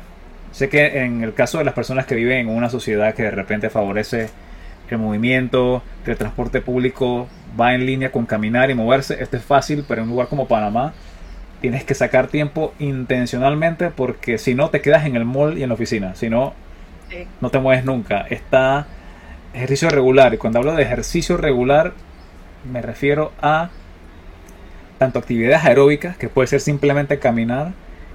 Sé 0.51 0.69
que 0.69 1.03
en 1.03 1.23
el 1.23 1.33
caso 1.33 1.59
de 1.59 1.65
las 1.65 1.73
personas 1.73 2.05
que 2.05 2.15
viven 2.15 2.49
en 2.49 2.49
una 2.49 2.69
sociedad 2.69 3.13
que 3.13 3.23
de 3.23 3.31
repente 3.31 3.69
favorece 3.69 4.29
el 4.89 4.97
movimiento, 4.97 5.83
que 6.05 6.11
el 6.11 6.17
transporte 6.17 6.61
público 6.61 7.27
va 7.59 7.75
en 7.75 7.85
línea 7.85 8.11
con 8.11 8.25
caminar 8.25 8.69
y 8.71 8.73
moverse. 8.73 9.21
Esto 9.21 9.37
es 9.37 9.43
fácil, 9.43 9.83
pero 9.87 10.01
en 10.01 10.07
un 10.07 10.13
lugar 10.13 10.29
como 10.29 10.47
Panamá 10.47 10.93
tienes 11.61 11.83
que 11.83 11.93
sacar 11.93 12.27
tiempo 12.27 12.73
intencionalmente 12.79 13.89
porque 13.89 14.37
si 14.37 14.55
no 14.55 14.69
te 14.69 14.81
quedas 14.81 15.05
en 15.05 15.15
el 15.15 15.25
mall 15.25 15.57
y 15.57 15.63
en 15.63 15.69
la 15.69 15.75
oficina. 15.75 16.15
Si 16.15 16.29
no, 16.29 16.53
no 17.41 17.49
te 17.49 17.59
mueves 17.59 17.85
nunca. 17.85 18.21
Está 18.21 18.87
ejercicio 19.53 19.89
regular. 19.89 20.33
Y 20.33 20.37
cuando 20.37 20.59
hablo 20.59 20.73
de 20.73 20.83
ejercicio 20.83 21.37
regular, 21.37 21.93
me 22.71 22.81
refiero 22.81 23.31
a 23.41 23.69
tanto 24.97 25.19
actividades 25.19 25.63
aeróbicas, 25.63 26.17
que 26.17 26.29
puede 26.29 26.47
ser 26.47 26.59
simplemente 26.59 27.19
caminar, 27.19 27.73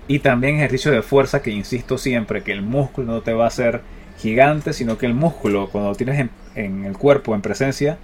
y 0.08 0.18
también 0.18 0.56
ejercicio 0.56 0.90
de 0.90 1.02
fuerza, 1.02 1.42
que 1.42 1.50
insisto 1.50 1.96
siempre, 1.96 2.42
que 2.42 2.52
el 2.52 2.62
músculo 2.62 3.12
no 3.12 3.20
te 3.20 3.32
va 3.32 3.44
a 3.44 3.48
hacer 3.48 3.82
gigante, 4.18 4.72
sino 4.72 4.98
que 4.98 5.06
el 5.06 5.14
músculo, 5.14 5.68
cuando 5.70 5.90
lo 5.90 5.96
tienes 5.96 6.18
en, 6.18 6.30
en 6.54 6.84
el 6.84 6.98
cuerpo, 6.98 7.34
en 7.34 7.42
presencia, 7.42 7.98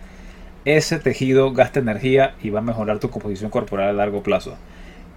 ese 0.65 0.98
tejido 0.98 1.52
gasta 1.52 1.81
energía 1.81 2.35
y 2.40 2.51
va 2.51 2.60
a 2.60 2.62
mejorar 2.62 2.98
tu 2.98 3.10
composición 3.10 3.51
corporal 3.51 3.89
a 3.89 3.93
largo 3.93 4.23
plazo. 4.23 4.56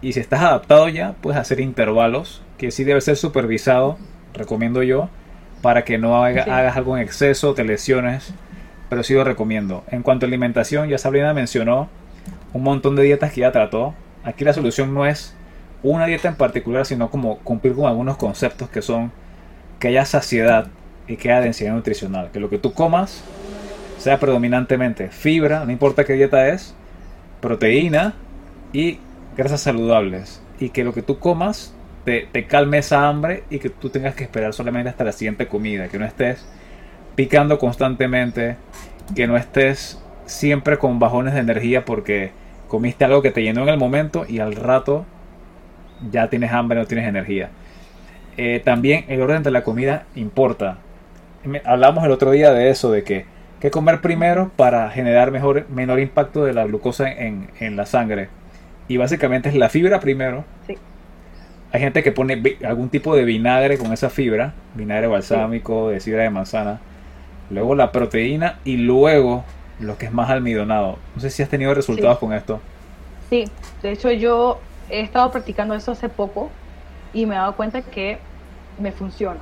Y 0.02 0.14
si 0.14 0.20
estás 0.20 0.42
adaptado 0.42 0.90
ya, 0.90 1.14
puedes 1.22 1.40
hacer 1.40 1.60
intervalos, 1.60 2.42
que 2.58 2.72
sí 2.72 2.84
debe 2.84 3.02
ser 3.02 3.16
supervisado, 3.16 3.98
recomiendo 4.34 4.82
yo, 4.82 5.10
para 5.62 5.84
que 5.84 5.98
no 5.98 6.24
hagas 6.24 6.78
algo 6.78 6.98
en 6.98 7.04
exceso, 7.04 7.54
te 7.54 7.64
lesiones, 7.64 8.34
pero 8.90 9.04
sí 9.04 9.14
lo 9.14 9.24
recomiendo. 9.24 9.84
En 9.90 10.04
cuanto 10.04 10.26
a 10.26 10.28
alimentación, 10.28 10.90
ya 10.90 10.98
Sabrina 10.98 11.34
mencionó 11.34 11.90
un 12.54 12.64
montón 12.64 12.96
de 12.96 13.04
dietas 13.04 13.32
que 13.32 13.42
ya 13.42 13.52
trató. 13.52 13.94
Aquí 14.24 14.44
la 14.44 14.54
solución 14.54 14.94
no 14.94 15.06
es 15.06 15.36
una 15.84 16.06
dieta 16.06 16.28
en 16.28 16.36
particular, 16.36 16.86
sino 16.86 17.10
como 17.10 17.38
cumplir 17.40 17.74
con 17.74 17.86
algunos 17.86 18.18
conceptos 18.18 18.70
que 18.70 18.82
son 18.82 19.12
que 19.80 19.88
haya 19.88 20.06
saciedad 20.06 20.68
y 21.08 21.18
que 21.18 21.32
haya 21.32 21.42
densidad 21.42 21.74
nutricional. 21.74 22.30
Que 22.32 22.40
lo 22.40 22.50
que 22.50 22.58
tú 22.58 22.74
comas 22.74 23.24
sea 23.98 24.20
predominantemente 24.20 25.10
fibra, 25.10 25.66
no 25.66 25.72
importa 25.72 26.06
qué 26.06 26.14
dieta 26.14 26.50
es, 26.50 26.76
proteína 27.40 28.14
y 28.74 29.00
grasas 29.38 29.62
saludables. 29.62 30.42
Y 30.60 30.70
que 30.70 30.84
lo 30.84 30.94
que 30.94 31.02
tú 31.02 31.18
comas 31.20 31.74
te, 32.04 32.46
calme 32.48 32.80
esa 32.80 33.08
hambre 33.08 33.44
y 33.50 33.60
que 33.60 33.70
tú 33.70 33.90
tengas 33.90 34.16
que 34.16 34.24
esperar 34.24 34.54
solamente 34.54 34.90
hasta 34.90 35.04
la 35.04 35.12
siguiente 35.12 35.48
comida. 35.48 35.88
Que 35.88 36.00
no 36.00 36.06
estés 36.06 36.46
picando 37.16 37.60
constantemente, 37.60 38.58
que 39.16 39.28
no 39.28 39.38
estés 39.38 40.02
siempre 40.26 40.78
con 40.78 41.00
bajones 41.00 41.34
de 41.34 41.42
energía 41.42 41.86
porque 41.86 42.32
comiste 42.68 43.06
algo 43.06 43.22
que 43.22 43.32
te 43.32 43.44
llenó 43.44 43.64
en 43.64 43.70
el 43.70 43.78
momento 43.78 44.26
y 44.28 44.40
al 44.40 44.56
rato 44.56 45.06
ya 46.10 46.30
tienes 46.30 46.52
hambre, 46.52 46.80
no 46.80 46.86
tienes 46.86 47.08
energía. 47.08 47.50
Eh, 48.38 48.62
también 48.64 49.06
el 49.08 49.22
orden 49.22 49.44
de 49.44 49.52
la 49.52 49.64
comida 49.64 50.06
importa. 50.16 50.78
Hablamos 51.66 52.04
el 52.06 52.12
otro 52.12 52.32
día 52.32 52.54
de 52.54 52.70
eso, 52.70 52.92
de 52.92 53.04
que 53.04 53.26
que 53.62 53.70
comer 53.70 54.02
primero 54.02 54.52
para 54.56 54.90
generar 54.90 55.30
mejor, 55.30 55.70
menor 55.70 56.00
impacto 56.00 56.44
de 56.44 56.52
la 56.52 56.66
glucosa 56.66 57.10
en, 57.10 57.48
la 57.78 57.86
sangre. 57.86 58.28
Y 58.88 58.98
básicamente 58.98 59.50
es 59.50 59.56
la 59.56 59.70
fibra 59.70 60.00
primero. 60.00 60.44
Hay 61.74 61.80
gente 61.80 62.04
que 62.04 62.12
pone 62.12 62.42
algún 62.66 62.90
tipo 62.90 63.16
de 63.16 63.24
vinagre 63.24 63.78
con 63.78 63.94
esa 63.94 64.10
fibra, 64.10 64.54
vinagre 64.76 65.08
balsámico, 65.08 65.90
de 65.90 66.00
sidra 66.00 66.24
de 66.24 66.30
manzana. 66.30 66.80
Luego 67.50 67.76
la 67.76 67.92
proteína 67.92 68.60
y 68.66 68.78
luego 68.78 69.44
lo 69.80 69.98
que 69.98 70.06
es 70.06 70.12
más 70.12 70.30
almidonado. 70.30 70.98
No 71.16 71.22
sé 71.22 71.30
si 71.30 71.44
has 71.44 71.50
tenido 71.50 71.74
resultados 71.74 72.18
con 72.20 72.34
esto. 72.34 72.60
Sí, 73.30 73.46
de 73.82 73.92
hecho 73.92 74.12
yo 74.12 74.60
he 74.90 75.02
estado 75.02 75.32
practicando 75.32 75.74
eso 75.74 75.94
hace 75.94 76.10
poco 76.10 76.50
y 77.14 77.26
me 77.26 77.36
he 77.36 77.38
dado 77.38 77.56
cuenta 77.56 77.82
que 77.82 78.18
me 78.80 78.92
funciona. 78.92 79.40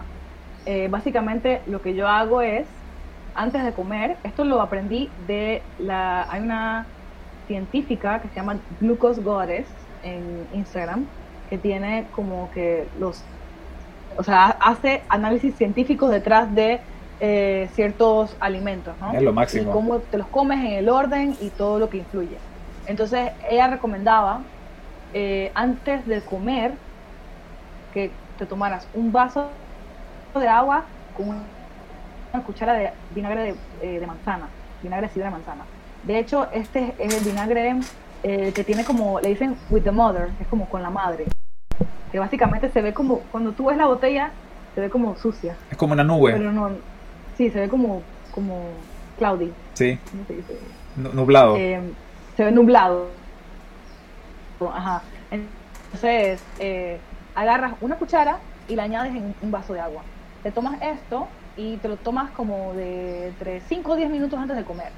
Eh, 0.65 0.88
básicamente 0.89 1.61
lo 1.65 1.81
que 1.81 1.95
yo 1.95 2.07
hago 2.07 2.41
es 2.41 2.68
antes 3.35 3.64
de 3.64 3.72
comer, 3.72 4.18
esto 4.23 4.43
lo 4.43 4.61
aprendí 4.61 5.10
de 5.27 5.61
la, 5.80 6.30
hay 6.30 6.41
una 6.41 6.85
científica 7.47 8.19
que 8.22 8.27
se 8.30 8.35
llama 8.35 8.57
Glucose 8.80 9.22
Goddess 9.22 9.65
en 10.03 10.47
Instagram, 10.53 11.06
que 11.49 11.57
tiene 11.57 12.05
como 12.15 12.49
que 12.53 12.88
los, 12.99 13.23
o 14.17 14.23
sea, 14.23 14.57
hace 14.59 15.01
análisis 15.09 15.55
científicos 15.55 16.11
detrás 16.11 16.53
de 16.53 16.80
eh, 17.19 17.69
ciertos 17.73 18.35
alimentos, 18.39 18.93
¿no? 18.99 19.13
Es 19.13 19.21
lo 19.21 19.34
máximo. 19.34 19.69
Y 19.69 19.73
cómo 19.73 19.99
te 19.99 20.17
los 20.17 20.27
comes 20.27 20.59
en 20.59 20.73
el 20.73 20.89
orden 20.89 21.35
y 21.41 21.49
todo 21.49 21.80
lo 21.80 21.89
que 21.89 21.97
influye. 21.97 22.38
Entonces, 22.85 23.31
ella 23.49 23.67
recomendaba, 23.67 24.41
eh, 25.13 25.51
antes 25.53 26.05
de 26.07 26.21
comer, 26.21 26.73
que 27.93 28.11
te 28.38 28.45
tomaras 28.45 28.88
un 28.93 29.11
vaso 29.11 29.49
de 30.35 30.47
agua 30.47 30.85
con 31.17 31.30
un 31.30 31.59
una 32.34 32.43
cuchara 32.43 32.73
de 32.73 32.91
vinagre 33.13 33.55
eh, 33.81 33.99
de, 33.99 34.07
manzana, 34.07 34.47
vinagre 34.81 35.07
de 35.07 35.13
sidra 35.13 35.27
de 35.27 35.31
manzana. 35.31 35.65
De 36.03 36.19
hecho, 36.19 36.47
este 36.51 36.93
es 36.97 37.13
el 37.13 37.23
vinagre 37.23 37.76
eh, 38.23 38.51
que 38.53 38.63
tiene 38.63 38.84
como, 38.84 39.19
le 39.19 39.30
dicen 39.30 39.57
with 39.69 39.84
the 39.84 39.91
mother, 39.91 40.30
es 40.39 40.47
como 40.47 40.69
con 40.69 40.81
la 40.81 40.89
madre. 40.89 41.26
Que 42.11 42.19
básicamente 42.19 42.69
se 42.69 42.81
ve 42.81 42.94
como, 42.94 43.19
cuando 43.31 43.52
tú 43.52 43.65
ves 43.65 43.77
la 43.77 43.86
botella, 43.86 44.31
se 44.76 44.81
ve 44.81 44.90
como 44.90 45.15
sucia. 45.18 45.56
Es 45.69 45.77
como 45.77 45.94
una 45.94 46.03
nube. 46.03 46.34
Pero 46.34 46.52
no, 46.52 46.72
sí, 47.38 47.49
se 47.49 47.60
ve 47.60 47.69
como, 47.69 48.02
como 48.31 48.64
cloudy. 49.18 49.52
Sí. 49.73 49.98
Nublado. 50.95 51.56
Eh, 51.57 51.80
se 52.36 52.44
ve 52.44 52.52
nublado. 52.52 53.07
Ajá. 54.73 55.02
Entonces, 55.31 56.41
agarras 57.36 57.73
una 57.81 57.95
cuchara 57.95 58.40
y 58.68 58.76
la 58.76 58.84
añades 58.84 59.15
en 59.15 59.34
un 59.41 59.52
vaso 59.52 59.73
de 59.73 59.80
agua. 59.80 60.03
Te 60.44 60.52
tomas 60.52 60.81
esto 60.81 61.27
y 61.57 61.77
te 61.77 61.88
lo 61.88 61.98
tomas 61.98 62.31
como 62.31 62.73
de 62.73 63.27
entre 63.27 63.61
5 63.61 63.91
o 63.91 63.95
10 63.95 64.10
minutos 64.10 64.40
antes 64.40 64.56
de 64.56 64.64
comer. 64.64 64.91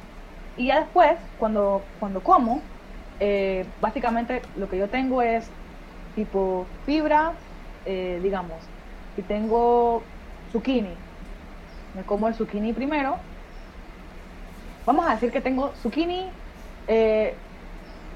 Y 0.57 0.67
ya 0.67 0.79
después, 0.79 1.17
cuando, 1.39 1.81
cuando 1.99 2.21
como, 2.21 2.61
eh, 3.19 3.65
básicamente 3.79 4.41
lo 4.57 4.69
que 4.69 4.77
yo 4.77 4.87
tengo 4.87 5.21
es 5.21 5.49
tipo 6.13 6.69
fibra, 6.85 7.37
eh, 7.85 8.19
digamos, 8.21 8.69
si 9.15 9.23
tengo 9.23 10.13
zucchini, 10.51 10.97
me 11.93 12.05
como 12.05 12.27
el 12.27 12.33
zucchini 12.35 12.73
primero. 12.73 13.19
Vamos 14.85 15.07
a 15.07 15.13
decir 15.13 15.31
que 15.31 15.41
tengo 15.41 15.75
zucchini, 15.75 16.31
eh, 16.87 17.37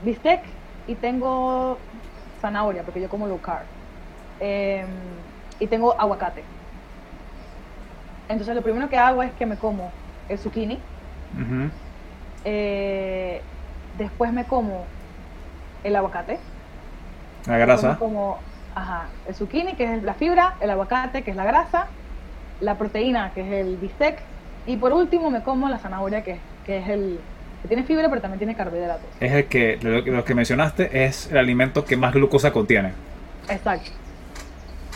bistec 0.02 0.42
y 0.86 0.96
tengo 0.96 1.80
zanahoria, 2.42 2.84
porque 2.84 3.02
yo 3.02 3.10
como 3.10 3.28
low 3.28 3.42
carb. 3.42 3.68
Em, 4.40 5.24
y 5.60 5.68
tengo 5.68 6.00
aguacate. 6.00 6.46
Entonces 8.28 8.56
lo 8.56 8.64
primero 8.64 8.90
que 8.90 8.98
hago 8.98 9.24
es 9.24 9.34
que 9.34 9.46
me 9.46 9.58
como 9.58 9.94
el 10.28 10.38
zucchini. 10.40 10.92
Eh, 12.44 13.42
después 13.94 14.32
me 14.34 14.48
como 14.48 14.88
el 15.84 15.96
aguacate. 15.96 16.55
La 17.48 17.58
grasa. 17.58 17.98
como, 17.98 18.38
ajá, 18.74 19.06
el 19.28 19.36
zucchini, 19.36 19.74
que 19.74 19.84
es 19.84 20.04
la 20.04 20.14
fibra, 20.14 20.56
el 20.62 20.70
aguacate, 20.70 21.24
que 21.24 21.32
es 21.32 21.38
la 21.38 21.46
grasa, 21.46 21.88
la 22.62 22.78
proteína, 22.78 23.32
que 23.34 23.42
es 23.42 23.66
el 23.66 23.78
bistec, 23.78 24.20
y 24.66 24.78
por 24.78 24.94
último 24.94 25.30
me 25.30 25.44
como 25.44 25.70
la 25.70 25.78
zanahoria, 25.78 26.24
que, 26.24 26.40
que 26.66 26.78
es 26.78 26.90
el 26.90 27.20
que 27.62 27.68
tiene 27.68 27.84
fibra, 27.84 28.10
pero 28.10 28.22
también 28.22 28.38
tiene 28.38 28.56
carbohidratos. 28.56 29.08
Es 29.20 29.32
el 29.32 29.46
que, 29.46 29.80
lo 29.82 30.24
que 30.24 30.36
mencionaste, 30.36 31.06
es 31.06 31.32
el 31.32 31.38
alimento 31.38 31.84
que 31.86 31.98
más 31.98 32.14
glucosa 32.14 32.52
contiene. 32.52 32.94
Exacto. 33.50 33.92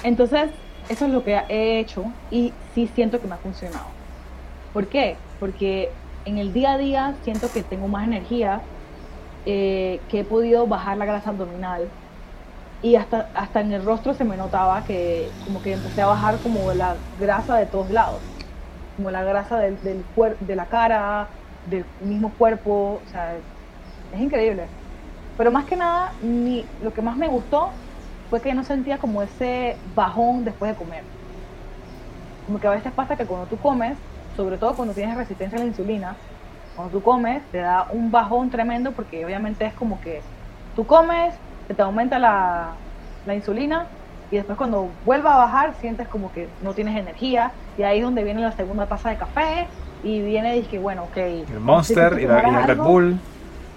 Entonces, 0.04 0.52
eso 0.88 1.06
es 1.06 1.12
lo 1.12 1.24
que 1.24 1.40
he 1.50 1.80
hecho 1.80 2.06
y 2.32 2.54
sí 2.74 2.90
siento 2.94 3.20
que 3.20 3.28
me 3.28 3.36
ha 3.36 3.38
funcionado. 3.38 3.86
¿Por 4.74 4.88
qué? 4.88 5.18
Porque 5.40 5.90
en 6.26 6.38
el 6.38 6.54
día 6.54 6.74
a 6.74 6.78
día 6.78 7.16
siento 7.24 7.52
que 7.52 7.64
tengo 7.64 7.88
más 7.88 8.08
energía, 8.08 8.62
eh, 9.46 10.00
que 10.10 10.20
he 10.20 10.24
podido 10.24 10.68
bajar 10.68 10.98
la 10.98 11.06
grasa 11.06 11.32
abdominal 11.32 11.88
y 12.82 12.96
hasta, 12.96 13.30
hasta 13.34 13.62
en 13.62 13.72
el 13.74 13.84
rostro 13.84 14.14
se 14.14 14.24
me 14.24 14.38
notaba 14.38 14.84
que 14.84 15.36
como 15.40 15.62
que 15.62 15.74
empecé 15.74 16.02
a 16.02 16.08
bajar 16.08 16.42
como 16.42 16.74
la 16.74 17.04
grasa 17.18 17.58
de 17.58 17.66
todos 17.68 17.92
lados, 17.92 18.24
como 18.96 19.12
la 19.12 19.24
grasa 19.24 19.60
del, 19.60 19.82
del 19.84 20.06
de 20.40 20.56
la 20.56 20.68
cara, 20.68 21.30
del 21.66 21.86
mismo 22.00 22.36
cuerpo, 22.38 23.02
o 23.04 23.08
sea, 23.08 23.38
es, 23.38 23.46
increíble. 24.20 24.70
Pero 25.38 25.52
más 25.52 25.66
que 25.66 25.76
nada, 25.76 26.16
ni, 26.22 26.66
lo 26.80 26.94
que 26.94 27.02
más 27.02 27.18
me 27.18 27.28
gustó 27.28 27.72
fue 28.30 28.42
que 28.42 28.54
no 28.54 28.64
sentía 28.64 28.98
como 29.00 29.22
ese 29.22 29.78
bajón 29.96 30.44
después 30.46 30.72
de 30.72 30.78
comer. 30.78 31.06
Como 32.46 32.60
que 32.60 32.68
a 32.68 32.72
veces 32.72 32.94
pasa 32.94 33.16
que 33.16 33.26
cuando 33.26 33.48
tú 33.48 33.58
comes, 33.60 33.98
sobre 34.36 34.58
todo 34.58 34.76
cuando 34.76 34.94
tienes 34.94 35.16
resistencia 35.18 35.58
a 35.58 35.62
la 35.62 35.68
insulina, 35.68 36.18
cuando 36.74 36.98
tú 36.98 37.04
comes 37.04 37.50
te 37.52 37.60
da 37.60 37.88
un 37.92 38.12
bajón 38.12 38.50
tremendo 38.50 38.94
porque 38.94 39.26
obviamente 39.26 39.66
es 39.66 39.74
como 39.76 40.00
que 40.00 40.22
tú 40.74 40.86
comes, 40.88 41.36
se 41.70 41.76
te 41.76 41.82
aumenta 41.84 42.18
la, 42.18 42.72
la 43.28 43.36
insulina 43.36 43.86
y 44.32 44.38
después 44.38 44.58
cuando 44.58 44.90
vuelva 45.06 45.36
a 45.36 45.38
bajar 45.38 45.76
sientes 45.80 46.08
como 46.08 46.34
que 46.34 46.50
no 46.64 46.74
tienes 46.74 46.98
energía 46.98 47.52
y 47.78 47.84
ahí 47.84 48.00
es 48.00 48.04
donde 48.04 48.24
viene 48.24 48.42
la 48.42 48.52
segunda 48.54 48.88
taza 48.88 49.12
de 49.12 49.18
café 49.18 49.68
y 50.04 50.20
viene 50.22 50.58
y 50.58 50.62
dice 50.62 50.80
bueno, 50.80 51.04
ok. 51.04 51.18
El 51.18 51.60
Monster 51.60 52.20
y, 52.20 52.26
la, 52.26 52.66
Red 52.66 52.78
Bull. 52.78 53.20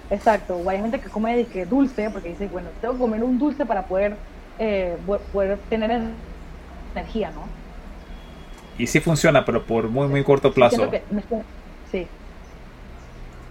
Exacto, 0.09 0.59
hay 0.67 0.79
gente 0.79 0.99
que 0.99 1.09
come 1.09 1.37
disque 1.37 1.67
dulce 1.67 2.09
porque 2.09 2.29
dice, 2.29 2.47
bueno, 2.47 2.69
tengo 2.81 2.95
que 2.95 2.99
comer 2.99 3.23
un 3.23 3.37
dulce 3.37 3.63
para 3.63 3.83
poder, 3.83 4.15
eh, 4.57 4.97
poder 5.31 5.59
tener 5.69 6.01
energía, 6.95 7.29
¿no? 7.29 7.43
Y 8.79 8.87
sí 8.87 8.99
funciona, 8.99 9.45
pero 9.45 9.63
por 9.63 9.87
muy, 9.87 10.07
muy 10.07 10.23
corto 10.23 10.51
plazo. 10.51 10.89
sí. 11.91 12.07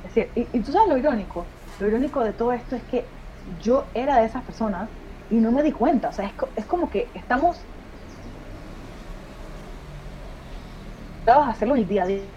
Es 0.04 0.14
decir, 0.14 0.28
y, 0.34 0.56
y 0.56 0.60
tú 0.60 0.72
sabes 0.72 0.88
lo 0.88 0.98
irónico, 0.98 1.46
lo 1.78 1.86
irónico 1.86 2.24
de 2.24 2.32
todo 2.32 2.52
esto 2.52 2.74
es 2.74 2.82
que 2.90 3.04
yo 3.44 3.90
era 3.94 4.18
de 4.20 4.26
esas 4.26 4.44
personas 4.44 4.90
y 5.28 5.40
no 5.40 5.52
me 5.52 5.62
di 5.62 5.72
cuenta. 5.72 6.08
O 6.10 6.12
sea, 6.12 6.26
es, 6.26 6.34
es 6.56 6.66
como 6.66 6.90
que 6.90 7.10
estamos 7.14 7.68
a 11.26 11.48
hacerlo 11.50 11.74
el 11.76 11.86
día 11.86 12.04
a 12.04 12.06
día. 12.06 12.32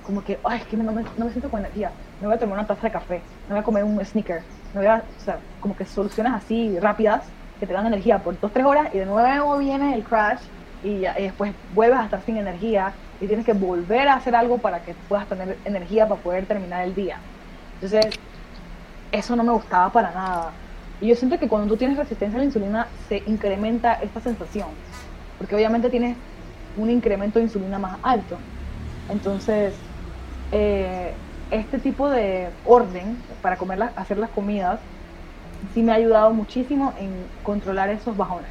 Como 0.00 0.22
que, 0.24 0.40
ay, 0.44 0.60
es 0.60 0.66
que 0.66 0.76
no 0.76 0.84
me, 0.92 1.02
no 1.16 1.24
me 1.26 1.32
siento 1.32 1.50
con 1.50 1.60
energía. 1.60 1.96
Me 2.18 2.26
voy 2.28 2.36
a 2.36 2.38
tomar 2.38 2.58
una 2.58 2.66
taza 2.66 2.86
de 2.88 2.92
café, 2.92 3.28
me 3.46 3.54
voy 3.54 3.60
a 3.60 3.64
comer 3.64 3.84
un 3.84 4.04
sneaker, 4.04 4.46
me 4.72 4.80
voy 4.80 4.86
a, 4.88 4.98
o 4.98 5.18
sea, 5.18 5.44
como 5.58 5.74
que 5.76 5.84
soluciones 5.86 6.32
así 6.34 6.78
rápidas 6.80 7.34
que 7.58 7.66
te 7.66 7.72
dan 7.74 7.86
energía 7.86 8.22
por 8.22 8.38
dos, 8.40 8.52
tres 8.52 8.64
horas 8.66 8.88
y 8.94 8.98
de 8.98 9.06
nuevo 9.06 9.58
viene 9.58 9.94
el 9.94 10.04
crash 10.04 10.46
y, 10.80 11.06
y 11.06 11.22
después 11.22 11.56
vuelves 11.68 11.98
a 12.00 12.04
estar 12.04 12.22
sin 12.22 12.36
energía 12.38 12.98
y 13.18 13.26
tienes 13.26 13.44
que 13.46 13.54
volver 13.54 14.08
a 14.08 14.14
hacer 14.14 14.34
algo 14.36 14.60
para 14.60 14.82
que 14.82 14.96
puedas 15.08 15.28
tener 15.28 15.60
energía 15.64 16.08
para 16.08 16.20
poder 16.22 16.46
terminar 16.46 16.84
el 16.84 16.94
día. 16.94 17.24
Entonces, 17.80 18.16
eso 19.18 19.36
no 19.36 19.42
me 19.42 19.52
gustaba 19.52 19.90
para 19.90 20.10
nada. 20.10 20.50
Y 21.00 21.08
yo 21.08 21.16
siento 21.16 21.38
que 21.38 21.48
cuando 21.48 21.68
tú 21.68 21.76
tienes 21.76 21.96
resistencia 21.96 22.36
a 22.36 22.40
la 22.40 22.44
insulina 22.44 22.86
se 23.08 23.22
incrementa 23.26 23.94
esta 23.94 24.20
sensación, 24.20 24.68
porque 25.38 25.54
obviamente 25.54 25.90
tienes 25.90 26.16
un 26.76 26.90
incremento 26.90 27.38
de 27.38 27.46
insulina 27.46 27.78
más 27.78 27.98
alto. 28.02 28.36
Entonces, 29.08 29.74
eh, 30.52 31.12
este 31.50 31.78
tipo 31.78 32.08
de 32.08 32.48
orden 32.64 33.18
para 33.42 33.56
comer 33.56 33.90
hacer 33.96 34.18
las 34.18 34.30
comidas 34.30 34.80
sí 35.74 35.82
me 35.82 35.92
ha 35.92 35.96
ayudado 35.96 36.32
muchísimo 36.32 36.92
en 36.98 37.12
controlar 37.42 37.88
esos 37.90 38.16
bajones. 38.16 38.50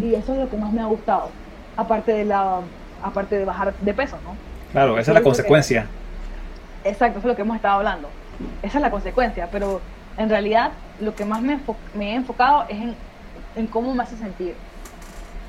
Y 0.00 0.14
eso 0.14 0.32
es 0.32 0.40
lo 0.40 0.48
que 0.48 0.56
más 0.56 0.72
me 0.72 0.80
ha 0.80 0.86
gustado, 0.86 1.30
aparte 1.76 2.12
de 2.12 2.24
la 2.24 2.60
aparte 3.02 3.36
de 3.36 3.44
bajar 3.44 3.74
de 3.80 3.94
peso, 3.94 4.16
¿no? 4.24 4.36
Claro, 4.70 4.98
esa 4.98 5.10
es 5.10 5.14
la 5.14 5.22
consecuencia. 5.22 5.86
exacto, 6.84 7.18
eso 7.18 7.28
es 7.28 7.32
lo 7.32 7.36
que 7.36 7.42
hemos 7.42 7.56
estado 7.56 7.74
hablando. 7.76 8.08
Esa 8.62 8.78
es 8.78 8.82
la 8.82 8.90
consecuencia, 8.90 9.48
pero 9.50 9.80
en 10.16 10.28
realidad 10.28 10.72
lo 11.00 11.14
que 11.14 11.24
más 11.24 11.42
me, 11.42 11.58
he 12.00 12.14
enfocado 12.14 12.64
es 12.68 12.78
en, 13.56 13.66
cómo 13.66 13.94
me 13.94 14.02
hace 14.02 14.16
sentir. 14.16 14.54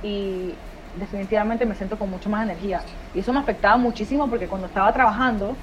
Y 0.02 0.54
definitivamente 0.98 1.66
me 1.66 1.76
siento 1.76 1.98
con 1.98 2.10
mucho 2.10 2.30
más 2.30 2.44
energía. 2.44 2.82
Y 3.14 3.20
eso 3.20 3.32
me 3.34 3.40
afectaba 3.40 3.78
muchísimo 3.78 4.28
porque 4.30 4.48
cuando 4.48 4.68
estaba 4.68 4.92
trabajando, 4.94 5.56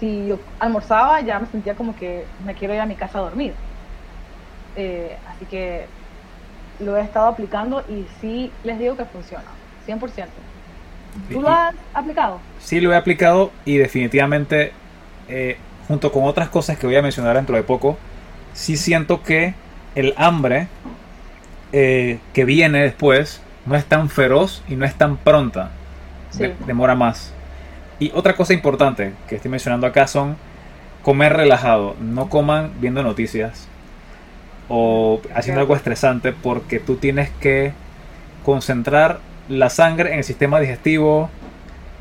si 0.00 0.26
yo 0.26 0.38
almorzaba 0.58 1.20
ya 1.20 1.38
me 1.38 1.46
sentía 1.46 1.74
como 1.74 1.94
que 1.94 2.24
me 2.44 2.54
quiero 2.54 2.74
ir 2.74 2.80
a 2.80 2.86
mi 2.86 2.96
casa 2.96 3.18
a 3.18 3.22
dormir. 3.22 3.54
Eh, 4.76 5.16
así 5.28 5.44
que 5.44 5.86
lo 6.80 6.96
he 6.96 7.02
estado 7.02 7.28
aplicando 7.28 7.84
y 7.88 8.06
sí 8.20 8.50
les 8.64 8.78
digo 8.78 8.96
que 8.96 9.04
funciona, 9.04 9.44
100%. 9.86 10.26
¿Tú 11.30 11.40
lo 11.40 11.48
has 11.48 11.74
aplicado? 11.92 12.40
Sí, 12.58 12.80
lo 12.80 12.92
he 12.92 12.96
aplicado 12.96 13.52
y 13.64 13.76
definitivamente, 13.76 14.72
eh, 15.28 15.56
junto 15.88 16.12
con 16.12 16.24
otras 16.24 16.48
cosas 16.48 16.78
que 16.78 16.86
voy 16.86 16.96
a 16.96 17.02
mencionar 17.02 17.36
dentro 17.36 17.56
de 17.56 17.62
poco, 17.62 17.98
sí 18.52 18.76
siento 18.76 19.22
que 19.22 19.54
el 19.94 20.14
hambre 20.16 20.68
eh, 21.72 22.18
que 22.32 22.44
viene 22.44 22.82
después 22.82 23.40
no 23.66 23.76
es 23.76 23.84
tan 23.84 24.08
feroz 24.08 24.62
y 24.68 24.76
no 24.76 24.84
es 24.84 24.94
tan 24.94 25.16
pronta. 25.16 25.70
demora 26.66 26.94
más. 26.94 27.32
Y 27.98 28.10
otra 28.14 28.34
cosa 28.34 28.52
importante 28.52 29.12
que 29.28 29.36
estoy 29.36 29.50
mencionando 29.50 29.86
acá 29.86 30.06
son 30.06 30.36
comer 31.02 31.32
relajado. 31.34 31.96
No 32.00 32.28
coman 32.28 32.72
viendo 32.80 33.02
noticias 33.02 33.68
o 34.68 35.20
haciendo 35.34 35.60
algo 35.60 35.76
estresante 35.76 36.32
porque 36.32 36.80
tú 36.80 36.96
tienes 36.96 37.30
que 37.40 37.72
concentrar 38.44 39.20
la 39.48 39.68
sangre 39.70 40.12
en 40.12 40.18
el 40.18 40.24
sistema 40.24 40.58
digestivo 40.60 41.30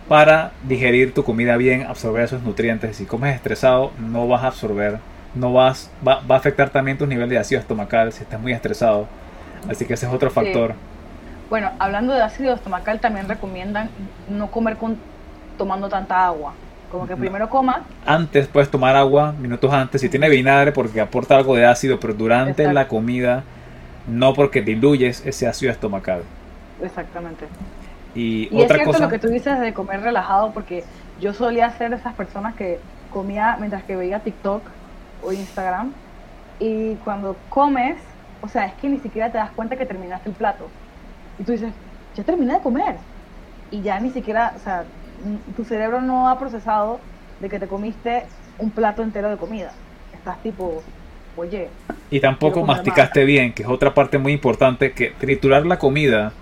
para 0.07 0.51
digerir 0.67 1.13
tu 1.13 1.23
comida 1.23 1.57
bien, 1.57 1.83
absorber 1.83 2.23
esos 2.23 2.43
nutrientes. 2.43 2.97
Si 2.97 3.05
comes 3.05 3.35
estresado, 3.35 3.91
no 3.99 4.27
vas 4.27 4.43
a 4.43 4.47
absorber 4.47 4.99
no 5.35 5.53
vas, 5.53 5.89
va, 6.05 6.21
va, 6.29 6.35
a 6.35 6.37
afectar 6.37 6.69
también 6.69 6.97
tu 6.97 7.07
nivel 7.07 7.29
de 7.29 7.37
ácido 7.37 7.59
estomacal 7.59 8.11
si 8.13 8.23
estás 8.23 8.39
muy 8.39 8.51
estresado. 8.51 9.07
Así 9.69 9.85
que 9.85 9.93
ese 9.93 10.05
es 10.05 10.13
otro 10.13 10.29
factor. 10.29 10.73
Bueno, 11.49 11.71
hablando 11.79 12.13
de 12.13 12.21
ácido 12.21 12.53
estomacal, 12.53 12.99
también 12.99 13.27
recomiendan 13.27 13.89
no 14.29 14.51
comer 14.51 14.77
con, 14.77 14.97
tomando 15.57 15.89
tanta 15.89 16.25
agua. 16.25 16.53
Como 16.91 17.07
que 17.07 17.15
primero 17.15 17.49
coma. 17.49 17.83
Antes 18.05 18.47
puedes 18.47 18.69
tomar 18.69 18.95
agua, 18.95 19.31
minutos 19.31 19.71
antes. 19.73 20.01
Si 20.01 20.09
tiene 20.09 20.29
vinagre, 20.29 20.71
porque 20.71 21.01
aporta 21.01 21.35
algo 21.35 21.55
de 21.55 21.65
ácido, 21.65 21.99
pero 21.99 22.13
durante 22.13 22.71
la 22.71 22.87
comida, 22.87 23.43
no 24.07 24.33
porque 24.33 24.61
diluyes 24.61 25.25
ese 25.25 25.47
ácido 25.47 25.71
estomacal. 25.71 26.21
Exactamente. 26.83 27.45
Y, 28.15 28.49
y 28.51 28.61
otra 28.61 28.77
es 28.77 28.83
cierto 28.83 28.91
cosa... 28.91 29.03
lo 29.05 29.09
que 29.09 29.19
tú 29.19 29.27
dices 29.27 29.59
de 29.59 29.73
comer 29.73 30.01
relajado, 30.01 30.51
porque 30.51 30.83
yo 31.19 31.33
solía 31.33 31.69
ser 31.71 31.91
de 31.91 31.95
esas 31.97 32.13
personas 32.13 32.55
que 32.55 32.79
comía 33.11 33.57
mientras 33.59 33.83
que 33.83 33.95
veía 33.95 34.19
TikTok 34.19 34.61
o 35.23 35.31
Instagram 35.31 35.93
y 36.59 36.95
cuando 36.95 37.35
comes, 37.49 37.97
o 38.41 38.47
sea, 38.47 38.65
es 38.65 38.73
que 38.75 38.89
ni 38.89 38.99
siquiera 38.99 39.31
te 39.31 39.37
das 39.37 39.51
cuenta 39.51 39.75
que 39.75 39.85
terminaste 39.85 40.29
el 40.29 40.35
plato. 40.35 40.69
Y 41.39 41.43
tú 41.43 41.53
dices, 41.53 41.73
ya 42.15 42.23
terminé 42.23 42.53
de 42.53 42.59
comer. 42.59 42.95
Y 43.71 43.81
ya 43.81 43.99
ni 43.99 44.11
siquiera, 44.11 44.53
o 44.55 44.59
sea, 44.59 44.83
tu 45.55 45.65
cerebro 45.65 46.01
no 46.01 46.29
ha 46.29 46.37
procesado 46.37 46.99
de 47.39 47.49
que 47.49 47.59
te 47.59 47.67
comiste 47.67 48.23
un 48.59 48.69
plato 48.69 49.01
entero 49.01 49.29
de 49.29 49.37
comida. 49.37 49.71
Estás 50.13 50.41
tipo, 50.43 50.83
oye. 51.35 51.69
Y 52.11 52.19
tampoco 52.19 52.63
masticaste 52.65 53.25
bien, 53.25 53.53
que 53.53 53.63
es 53.63 53.69
otra 53.69 53.93
parte 53.93 54.17
muy 54.17 54.31
importante, 54.31 54.93
que 54.93 55.09
triturar 55.09 55.65
la 55.65 55.79
comida 55.79 56.33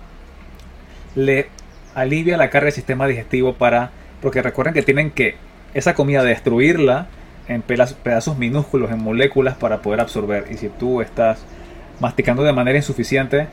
le 1.14 1.48
alivia 1.94 2.36
la 2.36 2.50
carga 2.50 2.66
del 2.66 2.74
sistema 2.74 3.06
digestivo 3.06 3.54
para, 3.54 3.90
porque 4.20 4.42
recuerden 4.42 4.74
que 4.74 4.82
tienen 4.82 5.10
que 5.10 5.36
esa 5.74 5.94
comida 5.94 6.22
destruirla 6.22 7.06
en 7.48 7.62
pedazos 7.62 8.38
minúsculos, 8.38 8.90
en 8.90 9.02
moléculas 9.02 9.56
para 9.56 9.82
poder 9.82 10.00
absorber. 10.00 10.46
Y 10.50 10.56
si 10.56 10.68
tú 10.68 11.00
estás 11.00 11.44
masticando 12.00 12.42
de 12.42 12.52
manera 12.52 12.78
insuficiente, 12.78 13.48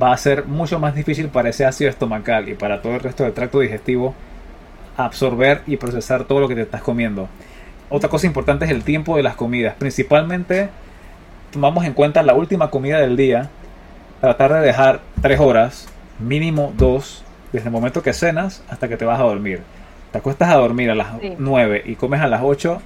va 0.00 0.12
a 0.12 0.16
ser 0.16 0.44
mucho 0.44 0.78
más 0.78 0.94
difícil 0.94 1.28
para 1.28 1.48
ese 1.48 1.64
ácido 1.64 1.90
estomacal 1.90 2.48
y 2.48 2.54
para 2.54 2.82
todo 2.82 2.94
el 2.94 3.00
resto 3.00 3.24
del 3.24 3.32
tracto 3.32 3.60
digestivo 3.60 4.14
absorber 4.96 5.62
y 5.66 5.76
procesar 5.76 6.24
todo 6.24 6.40
lo 6.40 6.48
que 6.48 6.56
te 6.56 6.62
estás 6.62 6.82
comiendo. 6.82 7.28
Otra 7.88 8.10
cosa 8.10 8.26
importante 8.26 8.64
es 8.64 8.70
el 8.70 8.82
tiempo 8.82 9.16
de 9.16 9.22
las 9.22 9.36
comidas. 9.36 9.74
Principalmente 9.78 10.68
tomamos 11.52 11.84
en 11.84 11.94
cuenta 11.94 12.22
la 12.22 12.34
última 12.34 12.68
comida 12.70 12.98
del 12.98 13.16
día. 13.16 13.48
Tratar 14.20 14.52
de 14.54 14.60
dejar 14.60 15.00
3 15.22 15.40
horas, 15.40 15.88
mínimo 16.18 16.74
2, 16.76 17.24
desde 17.52 17.68
el 17.68 17.72
momento 17.72 18.02
que 18.02 18.12
cenas 18.12 18.62
hasta 18.68 18.88
que 18.88 18.96
te 18.96 19.04
vas 19.04 19.20
a 19.20 19.24
dormir. 19.24 19.62
Te 20.12 20.18
acuestas 20.18 20.50
a 20.50 20.56
dormir 20.56 20.90
a 20.90 20.94
las 20.94 21.08
9 21.38 21.82
y 21.84 21.96
comes 21.96 22.20
a 22.20 22.26
las 22.26 22.42
8, 22.42 22.80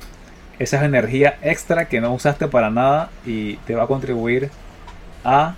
esa 0.59 0.77
es 0.77 0.83
energía 0.83 1.37
extra 1.43 1.87
que 1.87 2.01
no 2.01 2.13
usaste 2.13 2.49
para 2.49 2.71
nada 2.71 3.11
y 3.25 3.57
te 3.59 3.75
va 3.75 3.85
a 3.85 3.87
contribuir 3.87 4.51
a 5.25 5.55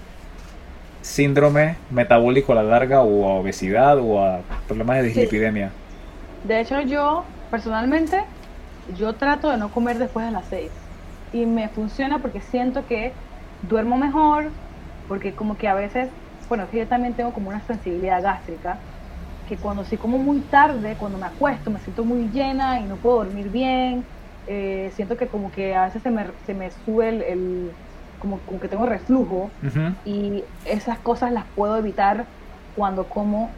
síndrome 1.02 1.76
metabólico 1.90 2.52
a 2.52 2.56
la 2.56 2.62
larga 2.62 3.02
o 3.02 3.28
a 3.28 3.35
obesidad 3.35 3.98
o 3.98 4.24
a 4.24 4.40
problemas 4.66 4.98
de 4.98 5.02
dislipidemia. 5.05 5.70
De 6.44 6.60
hecho 6.60 6.81
yo 6.81 7.24
personalmente 7.51 8.22
yo 8.98 9.14
trato 9.14 9.51
de 9.51 9.56
no 9.56 9.70
comer 9.70 9.98
después 9.98 10.26
de 10.26 10.32
las 10.32 10.44
6 10.51 10.70
y 11.32 11.47
me 11.47 11.68
funciona 11.68 12.18
porque 12.18 12.40
siento 12.40 12.86
que 12.86 13.12
duermo 13.68 13.97
mejor, 13.97 14.51
porque 15.09 15.32
como 15.32 15.56
que 15.56 15.68
a 15.68 15.74
veces, 15.74 16.09
bueno, 16.48 16.66
que 16.70 16.78
yo 16.78 16.86
también 16.86 17.14
tengo 17.14 17.32
como 17.32 17.48
una 17.48 17.60
sensibilidad 17.62 18.22
gástrica, 18.22 18.78
que 19.49 19.57
cuando 19.57 19.85
sí 19.85 19.97
como 19.97 20.19
muy 20.19 20.41
tarde, 20.41 20.97
cuando 20.99 21.19
me 21.19 21.27
acuesto, 21.27 21.71
me 21.71 21.79
siento 21.81 22.05
muy 22.05 22.29
llena 22.31 22.81
y 22.81 22.85
no 22.85 22.97
puedo 22.97 23.25
dormir 23.25 23.51
bien, 23.51 24.05
eh, 24.47 24.91
siento 24.95 25.16
que 25.16 25.27
como 25.27 25.51
que 25.51 25.75
a 25.75 25.85
veces 25.85 26.03
se 26.03 26.11
me, 26.11 26.27
se 26.47 26.55
me 26.55 26.71
sube 26.85 27.09
el, 27.09 27.71
como, 28.19 28.39
como 28.41 28.61
que 28.61 28.69
tengo 28.69 28.87
reflujo 28.87 29.51
y 30.05 30.45
esas 30.65 30.99
cosas 30.99 31.33
las 31.33 31.45
puedo 31.55 31.77
evitar 31.77 32.25
cuando 32.77 33.05
como 33.05 33.51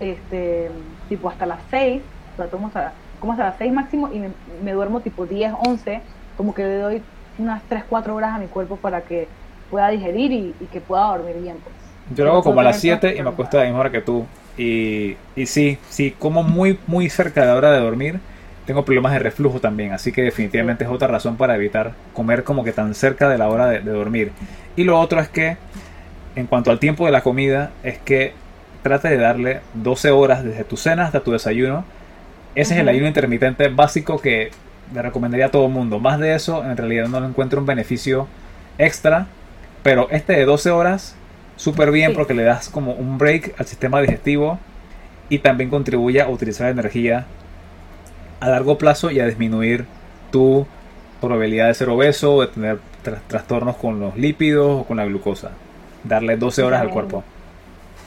este 0.00 0.70
tipo 1.08 1.28
hasta 1.28 1.46
las 1.46 1.60
6, 1.70 2.02
o 2.34 2.36
sea, 2.36 2.46
tomo 2.46 2.68
hasta, 2.68 2.92
como 3.20 3.32
hasta 3.32 3.44
las 3.44 3.56
6 3.58 3.72
máximo 3.72 4.10
y 4.12 4.22
me, 4.62 4.72
duermo 4.72 5.00
tipo 5.00 5.26
10, 5.26 5.54
11, 5.66 6.00
como 6.36 6.54
que 6.54 6.62
le 6.62 6.78
doy 6.78 7.02
unas 7.38 7.62
3, 7.68 7.84
4 7.88 8.14
horas 8.14 8.34
a 8.34 8.38
mi 8.38 8.46
cuerpo 8.46 8.76
para 8.76 9.02
que 9.02 9.28
pueda 9.70 9.88
digerir 9.88 10.32
y, 10.32 10.66
que 10.72 10.80
pueda 10.80 11.04
dormir 11.04 11.36
bien. 11.40 11.56
Pues. 11.62 11.74
Yo 12.16 12.24
lo 12.24 12.32
hago 12.32 12.42
como 12.42 12.60
a 12.60 12.64
las 12.64 12.80
7 12.80 13.16
y 13.16 13.22
me 13.22 13.30
acuesto 13.30 13.58
a 13.58 13.60
la 13.60 13.66
misma 13.66 13.80
hora 13.80 13.90
que 13.90 14.00
tú. 14.00 14.26
Y, 14.58 15.16
y 15.36 15.46
sí, 15.46 15.78
sí, 15.88 16.14
como 16.18 16.42
muy, 16.42 16.78
muy 16.86 17.08
cerca 17.08 17.42
de 17.42 17.46
la 17.46 17.54
hora 17.54 17.72
de 17.72 17.80
dormir, 17.80 18.20
tengo 18.68 18.84
problemas 18.84 19.14
de 19.14 19.20
reflujo 19.20 19.60
también, 19.60 19.92
así 19.92 20.12
que 20.12 20.20
definitivamente 20.20 20.84
es 20.84 20.90
otra 20.90 21.08
razón 21.08 21.38
para 21.38 21.54
evitar 21.54 21.94
comer 22.12 22.44
como 22.44 22.64
que 22.64 22.72
tan 22.72 22.94
cerca 22.94 23.26
de 23.30 23.38
la 23.38 23.48
hora 23.48 23.66
de, 23.68 23.80
dormir. 23.80 24.30
Y 24.76 24.84
lo 24.84 25.00
otro 25.00 25.20
es 25.20 25.28
que, 25.30 25.56
en 26.36 26.46
cuanto 26.46 26.70
al 26.70 26.78
tiempo 26.78 27.06
de 27.06 27.12
la 27.12 27.22
comida, 27.22 27.70
es 27.82 27.96
que 27.96 28.34
trate 28.82 29.08
de 29.08 29.16
darle 29.16 29.60
12 29.72 30.10
horas 30.10 30.44
desde 30.44 30.64
tu 30.64 30.76
cena 30.76 31.06
hasta 31.06 31.20
tu 31.20 31.32
desayuno. 31.32 31.86
Ese 32.54 32.74
es 32.74 32.80
el 32.80 32.90
ayuno 32.90 33.06
intermitente 33.06 33.68
básico 33.68 34.20
que 34.20 34.50
le 34.92 35.00
recomendaría 35.00 35.46
a 35.46 35.50
todo 35.50 35.64
el 35.64 35.72
mundo. 35.72 35.98
Más 35.98 36.18
de 36.20 36.34
eso, 36.34 36.62
en 36.62 36.76
realidad 36.76 37.08
no 37.08 37.20
le 37.20 37.26
encuentro 37.28 37.60
un 37.60 37.66
beneficio 37.66 38.28
extra. 38.76 39.28
Pero 39.82 40.08
este 40.10 40.34
de 40.34 40.44
12 40.44 40.70
horas, 40.72 41.16
súper 41.58 41.90
bien 41.90 42.14
porque 42.14 42.32
le 42.32 42.44
das 42.44 42.70
como 42.70 42.92
un 42.92 43.18
break 43.18 43.54
al 43.58 43.66
sistema 43.66 44.00
digestivo 44.00 44.58
y 45.28 45.40
también 45.40 45.68
contribuye 45.68 46.22
a 46.22 46.28
utilizar 46.28 46.70
energía 46.70 47.26
a 48.40 48.48
largo 48.48 48.78
plazo 48.78 49.10
y 49.10 49.20
a 49.20 49.26
disminuir 49.26 49.84
tu 50.30 50.66
probabilidad 51.20 51.66
de 51.66 51.74
ser 51.74 51.88
obeso 51.90 52.36
o 52.36 52.40
de 52.42 52.46
tener 52.46 52.78
trastornos 53.28 53.76
con 53.76 54.00
los 54.00 54.16
lípidos 54.16 54.82
o 54.82 54.84
con 54.84 54.96
la 54.96 55.04
glucosa. 55.04 55.50
Darle 56.04 56.36
12 56.36 56.62
horas 56.62 56.80
al 56.80 56.90
cuerpo. 56.90 57.24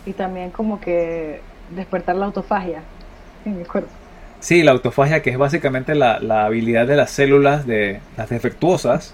Y 0.06 0.14
también 0.14 0.50
como 0.50 0.80
que 0.80 1.42
despertar 1.76 2.16
la 2.16 2.26
autofagia 2.26 2.82
en 3.46 3.60
el 3.60 3.68
cuerpo. 3.68 3.90
Sí, 4.40 4.64
la 4.64 4.72
autofagia 4.72 5.22
que 5.22 5.30
es 5.30 5.38
básicamente 5.38 5.94
la, 5.94 6.16
habilidad 6.46 6.88
de 6.88 6.96
las 6.96 7.12
células 7.12 7.68
de 7.68 8.00
las 8.18 8.30
defectuosas 8.30 9.14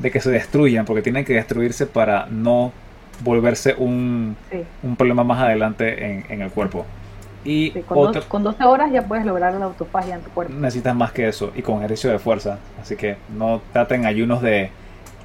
de 0.00 0.10
que 0.10 0.20
se 0.20 0.30
destruyan, 0.30 0.84
porque 0.84 1.02
tienen 1.02 1.24
que 1.24 1.34
destruirse 1.34 1.86
para 1.86 2.26
no 2.26 2.72
volverse 3.20 3.74
un, 3.76 4.36
un 4.82 4.96
problema 4.96 5.24
más 5.24 5.40
adelante 5.40 6.04
en, 6.04 6.24
en 6.28 6.42
el 6.42 6.50
cuerpo. 6.50 6.84
Y 7.44 7.70
con, 7.82 8.12
con, 8.28 8.42
12 8.42 8.64
horas 8.64 8.92
ya 8.92 9.02
puedes 9.02 9.24
lograr 9.24 9.54
la 9.54 9.66
autofagia 9.66 10.16
en 10.16 10.20
tu 10.20 10.30
cuerpo. 10.30 10.52
Necesitas 10.52 10.94
más 10.94 11.12
que 11.12 11.28
eso 11.28 11.52
y 11.54 11.62
con 11.62 11.78
ejercicio 11.78 12.10
de 12.10 12.18
fuerza. 12.18 12.58
Así 12.80 12.96
que 12.96 13.16
no 13.36 13.62
traten 13.72 14.06
ayunos 14.06 14.42
de 14.42 14.70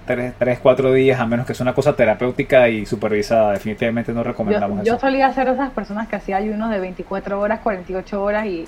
3, 0.05 0.59
4 0.61 0.93
días, 0.93 1.19
a 1.19 1.25
menos 1.25 1.45
que 1.45 1.53
sea 1.53 1.63
una 1.63 1.73
cosa 1.73 1.95
terapéutica 1.95 2.69
y 2.69 2.85
supervisada. 2.85 3.53
Definitivamente 3.53 4.13
no 4.13 4.23
recomendamos 4.23 4.77
yo, 4.77 4.83
eso. 4.83 4.93
Yo 4.93 4.99
solía 4.99 5.33
ser 5.33 5.47
esas 5.47 5.71
personas 5.71 6.07
que 6.07 6.15
hacía 6.15 6.37
ayunos 6.37 6.69
de 6.69 6.79
24 6.79 7.39
horas, 7.39 7.59
48 7.61 8.23
horas 8.23 8.45
y 8.45 8.67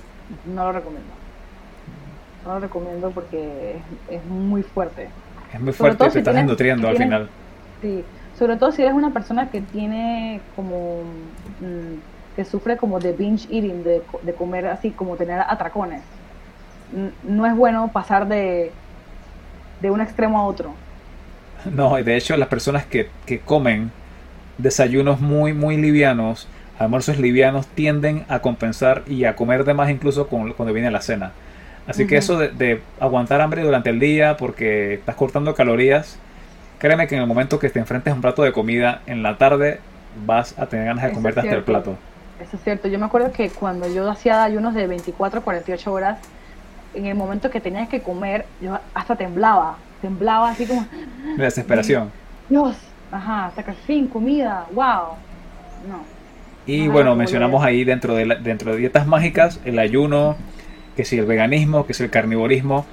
no 0.53 0.65
lo 0.65 0.72
recomiendo. 0.72 1.10
No 2.45 2.53
lo 2.56 2.60
recomiendo 2.60 3.11
porque 3.11 3.77
es, 4.10 4.26
muy 4.26 4.64
fuerte. 4.64 5.07
Es 5.53 5.60
muy 5.60 5.73
fuerte 5.73 6.06
y 6.06 6.10
te 6.10 6.19
estás 6.19 6.45
nutriendo 6.45 6.88
al 6.88 6.97
final. 6.97 7.30
Sí, 7.81 8.03
sobre 8.38 8.57
todo 8.57 8.72
si 8.72 8.82
eres 8.82 8.94
una 8.94 9.12
persona 9.12 9.49
que 9.49 9.62
tiene 9.62 10.41
como. 10.56 11.02
Mm, 11.62 12.16
que 12.36 12.44
sufre 12.44 12.76
como 12.76 12.99
de 12.99 13.14
binge 13.14 13.45
eating, 13.45 13.84
de, 13.84 14.02
de 14.24 14.34
comer 14.34 14.68
así, 14.68 14.91
como 14.91 15.16
tener 15.16 15.40
atracones. 15.40 16.02
No 17.24 17.45
es 17.45 17.56
bueno 17.56 17.90
pasar 17.94 18.28
de, 18.28 18.74
de 19.82 19.90
un 19.90 20.02
extremo 20.02 20.40
a 20.40 20.44
otro. 20.44 20.74
No, 21.66 21.98
y 21.98 22.03
de 22.03 22.16
hecho 22.16 22.38
las 22.38 22.48
personas 22.48 22.86
que, 22.86 23.10
que 23.26 23.40
comen 23.40 23.90
desayunos 24.60 25.20
muy, 25.20 25.52
muy 25.52 25.78
livianos, 25.78 26.48
almuerzos 26.78 27.18
livianos, 27.18 27.66
tienden 27.68 28.24
a 28.28 28.40
compensar 28.40 29.02
y 29.07 29.24
a 29.26 29.36
comer 29.36 29.64
de 29.64 29.74
más 29.74 29.90
incluso 29.90 30.28
cuando 30.28 30.74
viene 30.74 30.91
la 30.91 31.02
cena. 31.02 31.32
Así 31.88 32.06
que 32.06 32.18
eso 32.18 32.38
de, 32.38 32.49
de, 32.49 32.82
aguantar 32.99 33.41
hambre 33.41 33.64
durante 33.64 33.90
el 33.90 33.99
día 33.99 34.38
porque 34.38 34.95
estás 34.95 35.16
cortando 35.16 35.56
calorías, 35.56 36.20
créeme 36.86 37.07
que 37.07 37.16
en 37.16 37.22
el 37.22 37.28
momento 37.28 37.57
que 37.57 37.70
te 37.72 37.80
enfrentes 37.80 38.12
a 38.12 38.16
un 38.16 38.22
plato 38.22 38.44
de 38.44 38.52
comida 38.52 39.02
en 39.07 39.24
la 39.24 39.40
tarde 39.40 39.80
vas 40.24 40.57
a 40.60 40.68
tener 40.68 40.86
ganas 40.86 41.06
de 41.06 41.14
comerte 41.14 41.40
hasta 41.40 41.56
el 41.56 41.64
plato. 41.64 41.98
Eso 42.40 42.57
es 42.57 42.64
cierto. 42.64 42.88
Yo 42.88 42.99
me 42.99 43.06
acuerdo 43.06 43.32
que 43.32 43.49
cuando 43.49 43.91
yo 43.91 44.07
hacía 44.07 44.44
ayunos 44.44 44.76
de 44.76 44.86
24 44.86 45.41
48 45.41 45.91
horas, 45.91 46.20
en 46.94 47.07
el 47.07 47.16
momento 47.16 47.49
que 47.49 47.60
tenías 47.60 47.90
que 47.90 48.02
comer, 48.02 48.45
yo 48.62 48.78
hasta 48.94 49.16
temblaba. 49.16 49.78
Temblaba 49.99 50.52
así 50.52 50.68
como. 50.68 50.86
De 51.38 51.44
desesperación. 51.44 52.12
Dios, 52.49 52.78
ajá, 53.12 53.48
hasta 53.48 53.64
que 53.64 53.74
fin, 53.74 54.07
comida, 54.07 54.68
wow. 54.72 55.16
No. 55.90 56.03
Y 56.68 56.88
bueno, 56.88 57.16
mencionamos 57.16 57.64
ahí 57.64 57.84
dentro 57.84 58.14
de, 58.14 58.26
dentro 58.41 58.74
de 58.74 58.78
dietas 58.78 59.07
mágicas 59.07 59.60
el 59.66 59.80
ayuno, 59.80 60.36
que 60.95 61.03
si 61.03 61.18
el 61.18 61.26
veganismo, 61.26 61.88
que 61.88 61.95
si 61.95 62.03
el 62.03 62.12
carnivorismo. 62.12 62.86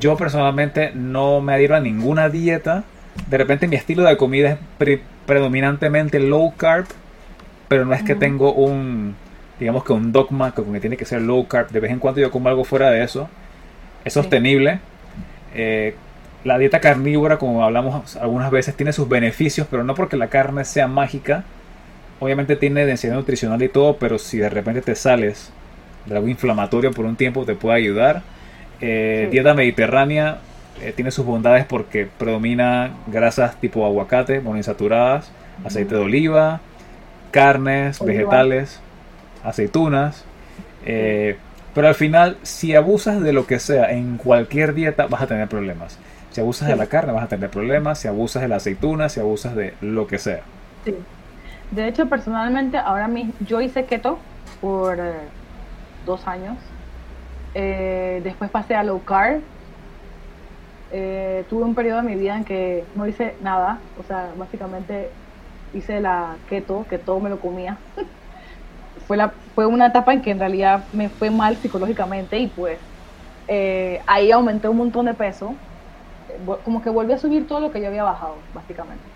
Yo 0.00 0.16
personalmente 0.16 0.92
no 0.94 1.42
me 1.42 1.52
adhiero 1.52 1.76
a 1.76 1.80
ninguna 1.80 2.30
dieta. 2.30 2.84
De 3.28 3.38
repente 3.38 3.66
mi 3.68 3.76
estilo 3.76 4.04
de 4.04 4.16
comida 4.16 4.58
es 4.78 4.98
predominantemente 5.26 6.20
low 6.20 6.54
carb 6.56 6.86
pero 7.68 7.84
no 7.84 7.94
es 7.94 8.02
que 8.02 8.14
tengo 8.14 8.52
un, 8.52 9.16
digamos 9.58 9.84
que 9.84 9.92
un 9.92 10.12
dogma 10.12 10.54
que, 10.54 10.62
que 10.62 10.80
tiene 10.80 10.96
que 10.96 11.04
ser 11.04 11.22
low 11.22 11.46
carb. 11.46 11.70
De 11.70 11.80
vez 11.80 11.90
en 11.90 11.98
cuando 11.98 12.20
yo 12.20 12.30
como 12.30 12.48
algo 12.48 12.64
fuera 12.64 12.90
de 12.90 13.02
eso. 13.02 13.28
Es 14.04 14.12
sostenible. 14.12 14.78
Eh, 15.54 15.94
la 16.44 16.58
dieta 16.58 16.80
carnívora, 16.80 17.38
como 17.38 17.64
hablamos 17.64 18.16
algunas 18.16 18.50
veces, 18.52 18.76
tiene 18.76 18.92
sus 18.92 19.08
beneficios, 19.08 19.66
pero 19.68 19.82
no 19.82 19.94
porque 19.94 20.16
la 20.16 20.28
carne 20.28 20.64
sea 20.64 20.86
mágica. 20.86 21.44
Obviamente 22.20 22.56
tiene 22.56 22.86
densidad 22.86 23.14
nutricional 23.14 23.60
y 23.62 23.68
todo, 23.68 23.96
pero 23.96 24.18
si 24.18 24.38
de 24.38 24.48
repente 24.48 24.80
te 24.80 24.94
sales 24.94 25.50
de 26.06 26.16
algo 26.16 26.28
inflamatorio 26.28 26.92
por 26.92 27.04
un 27.04 27.16
tiempo, 27.16 27.44
te 27.44 27.56
puede 27.56 27.76
ayudar. 27.76 28.22
Eh, 28.80 29.28
dieta 29.32 29.54
mediterránea 29.54 30.38
eh, 30.80 30.92
tiene 30.94 31.10
sus 31.10 31.24
bondades 31.24 31.64
porque 31.64 32.06
predomina 32.06 32.90
grasas 33.06 33.56
tipo 33.60 33.84
aguacate, 33.84 34.40
monoinsaturadas, 34.40 35.30
aceite 35.64 35.94
de 35.94 36.00
oliva, 36.00 36.60
carnes, 37.30 38.00
vegetales, 38.00 38.80
aceitunas. 39.42 40.24
Eh, 40.84 41.36
pero 41.74 41.88
al 41.88 41.94
final, 41.94 42.38
si 42.42 42.74
abusas 42.74 43.20
de 43.20 43.32
lo 43.32 43.46
que 43.46 43.58
sea 43.58 43.92
en 43.92 44.16
cualquier 44.16 44.72
dieta, 44.72 45.06
vas 45.06 45.22
a 45.22 45.26
tener 45.26 45.48
problemas. 45.48 45.98
Si 46.30 46.40
abusas 46.40 46.68
de 46.68 46.76
la 46.76 46.86
carne, 46.86 47.12
vas 47.12 47.24
a 47.24 47.28
tener 47.28 47.50
problemas. 47.50 47.98
Si 47.98 48.08
abusas 48.08 48.42
de 48.42 48.48
la 48.48 48.56
aceituna, 48.56 49.08
si 49.08 49.20
abusas 49.20 49.54
de 49.54 49.74
lo 49.80 50.06
que 50.06 50.18
sea. 50.18 50.40
Sí. 50.84 50.94
De 51.70 51.88
hecho, 51.88 52.06
personalmente, 52.08 52.78
ahora 52.78 53.08
mismo, 53.08 53.32
yo 53.40 53.60
hice 53.60 53.84
keto 53.84 54.18
por 54.60 54.98
eh, 54.98 55.12
dos 56.04 56.26
años. 56.26 56.56
Eh, 57.54 58.20
después 58.24 58.50
pasé 58.50 58.74
a 58.74 58.82
low 58.82 59.02
carb. 59.04 59.40
Tuve 60.90 61.64
un 61.64 61.74
periodo 61.74 61.98
de 61.98 62.04
mi 62.04 62.16
vida 62.16 62.36
en 62.36 62.44
que 62.44 62.90
no 62.94 63.06
hice 63.06 63.36
nada. 63.40 63.88
O 63.94 64.02
sea, 64.02 64.34
básicamente 64.34 65.18
hice 65.72 66.00
la 66.00 66.42
keto, 66.46 66.86
que 66.88 66.98
todo 66.98 67.20
me 67.20 67.30
lo 67.30 67.40
comía. 67.40 67.84
fue, 69.06 69.16
la, 69.16 69.36
fue 69.54 69.66
una 69.66 69.86
etapa 69.88 70.12
en 70.12 70.22
que 70.22 70.30
en 70.30 70.38
realidad 70.40 70.88
me 70.92 71.10
fue 71.10 71.30
mal 71.30 71.56
psicológicamente 71.58 72.38
y 72.38 72.48
pues 72.48 72.82
eh, 73.48 74.00
ahí 74.06 74.30
aumenté 74.32 74.68
un 74.68 74.78
montón 74.78 75.06
de 75.06 75.14
peso. 75.14 75.62
Como 76.64 76.80
que 76.82 76.90
volví 76.90 77.12
a 77.12 77.18
subir 77.18 77.46
todo 77.46 77.60
lo 77.60 77.70
que 77.70 77.80
yo 77.80 77.88
había 77.88 78.02
bajado, 78.04 78.48
básicamente. 78.52 79.12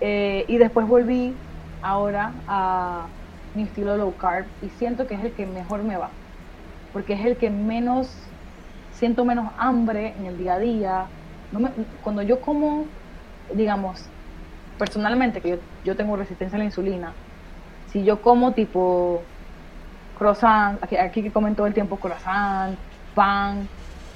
Eh, 0.00 0.46
y 0.48 0.58
después 0.58 0.86
volví 0.88 1.44
ahora 1.82 2.42
a 2.46 3.14
mi 3.54 3.64
estilo 3.64 3.96
low 3.96 4.16
carb 4.16 4.52
y 4.60 4.70
siento 4.70 5.06
que 5.06 5.14
es 5.16 5.24
el 5.24 5.34
que 5.34 5.46
mejor 5.46 5.84
me 5.84 5.96
va. 5.98 6.18
Porque 6.92 7.14
es 7.14 7.24
el 7.26 7.38
que 7.38 7.50
menos, 7.50 8.31
siento 9.02 9.24
menos 9.24 9.50
hambre 9.58 10.14
en 10.16 10.26
el 10.26 10.38
día 10.38 10.54
a 10.54 10.58
día. 10.60 11.06
cuando 12.04 12.22
yo 12.22 12.40
como, 12.40 12.84
digamos, 13.52 14.04
personalmente, 14.78 15.40
que 15.40 15.58
yo, 15.84 15.96
tengo 15.96 16.14
resistencia 16.14 16.54
a 16.54 16.60
la 16.60 16.66
insulina, 16.66 17.12
si 17.90 18.04
yo 18.04 18.22
como 18.22 18.52
tipo 18.52 19.20
croissant, 20.16 20.80
aquí, 20.84 21.20
que 21.20 21.32
comen 21.32 21.56
todo 21.56 21.66
el 21.66 21.74
tiempo 21.74 21.96
croissant, 21.96 22.78
pan, 23.12 23.66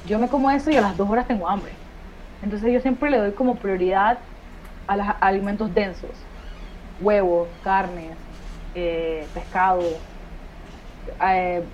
yo 0.06 0.20
me 0.20 0.28
como 0.28 0.52
eso 0.52 0.70
y 0.70 0.76
a 0.76 0.82
las 0.82 0.96
dos 0.96 1.10
horas 1.10 1.26
tengo 1.26 1.48
hambre. 1.48 1.72
Entonces 2.44 2.72
yo 2.72 2.78
siempre 2.78 3.10
le 3.10 3.18
doy 3.18 3.32
como 3.32 3.56
prioridad 3.56 4.18
a 4.86 4.96
los 4.96 5.06
alimentos 5.20 5.74
densos, 5.74 6.12
huevos, 7.00 7.48
carnes, 7.64 8.16
eh, 8.76 9.26
pescado, 9.34 9.82
eh, 11.26 11.64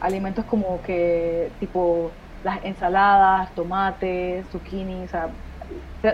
alimentos 0.00 0.44
como 0.44 0.80
que 0.82 1.50
tipo 1.60 2.10
las 2.44 2.64
ensaladas, 2.64 3.54
tomates, 3.54 4.46
zucchini, 4.52 5.04
o 5.04 5.08
sea, 5.08 5.28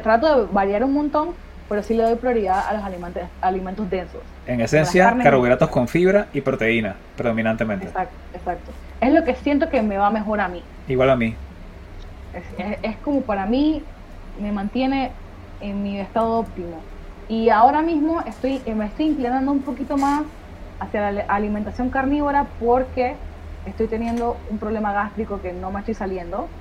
trato 0.03 0.47
de 0.47 0.53
variar 0.53 0.85
un 0.85 0.95
montón 0.95 1.35
pero 1.69 1.83
sí 1.83 1.95
le 1.95 2.03
doy 2.03 2.17
prioridad 2.17 2.69
a 2.69 2.75
los 2.75 2.85
alimentos, 2.85 3.23
alimentos 3.41 3.89
densos. 3.89 4.21
En 4.47 4.61
esencia, 4.61 5.17
carbohidratos 5.23 5.71
con 5.71 5.89
fibra 5.89 6.27
y 6.33 6.41
proteína, 6.41 6.97
predominantemente. 7.17 7.87
Exacto, 7.87 8.15
exacto. 8.35 8.73
Es 9.01 9.13
lo 9.13 9.25
que 9.25 9.35
siento 9.37 9.69
que 9.71 9.83
me 9.83 9.97
va 9.97 10.11
mejor 10.11 10.41
a 10.41 10.49
mí. 10.49 10.63
Igual 10.89 11.11
a 11.11 11.17
mí. 11.17 11.35
Es, 12.83 12.97
como 12.99 13.23
para 13.23 13.47
mí, 13.47 13.83
me 14.41 14.53
mantiene 14.53 15.13
en 15.61 15.83
mi 15.83 15.99
estado 16.01 16.41
óptimo. 16.41 16.81
Y 17.29 17.49
ahora 17.49 17.81
mismo 17.81 18.23
estoy, 18.27 18.61
me 18.75 18.87
estoy 18.87 19.07
inclinando 19.07 19.51
un 19.51 19.63
poquito 19.63 19.97
más 19.97 20.23
hacia 20.81 21.11
la 21.11 21.23
alimentación 21.23 21.89
carnívora 21.89 22.47
porque 22.61 23.15
estoy 23.65 23.89
teniendo 23.89 24.43
un 24.47 24.59
problema 24.59 24.93
gástrico 24.93 25.41
que 25.41 25.53
no 25.53 25.71
me 25.73 25.81
estoy 25.81 25.95
saliendo. 25.95 26.55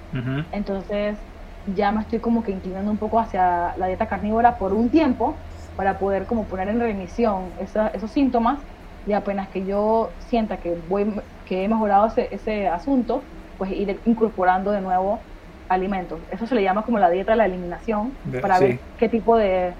Entonces 0.51 1.27
ya 1.65 1.91
me 1.91 2.01
estoy 2.01 2.19
como 2.21 2.43
que 2.43 2.51
inclinando 2.51 2.91
un 2.91 2.99
poco 2.99 3.19
hacia 3.19 3.73
la 3.77 3.87
dieta 3.87 4.07
carnívora 4.07 4.57
por 4.57 4.73
un 4.73 4.91
tiempo 4.91 5.43
para 5.75 5.97
poder 5.99 6.27
como 6.27 6.47
poner 6.47 6.69
en 6.69 6.79
remisión 6.79 7.55
esos 7.59 8.11
síntomas 8.11 8.63
y 9.05 9.13
apenas 9.13 9.49
que 9.49 9.65
yo 9.65 10.15
sienta 10.19 10.59
que 10.59 10.73
voy 10.75 11.05
que 11.45 11.63
he 11.63 11.67
mejorado 11.67 12.07
ese, 12.07 12.29
ese 12.33 12.67
asunto, 12.67 13.29
pues 13.57 13.71
ir 13.71 14.01
incorporando 14.05 14.71
de 14.71 14.81
nuevo 14.81 15.27
alimentos. 15.67 16.25
Eso 16.29 16.45
se 16.47 16.55
le 16.55 16.63
llama 16.63 16.83
como 16.85 16.99
la 16.99 17.09
dieta 17.09 17.31
de 17.33 17.37
la 17.37 17.45
eliminación 17.45 18.19
para 18.39 18.59
ver 18.59 18.81
qué 18.97 19.09
tipo 19.09 19.35
de 19.37 19.77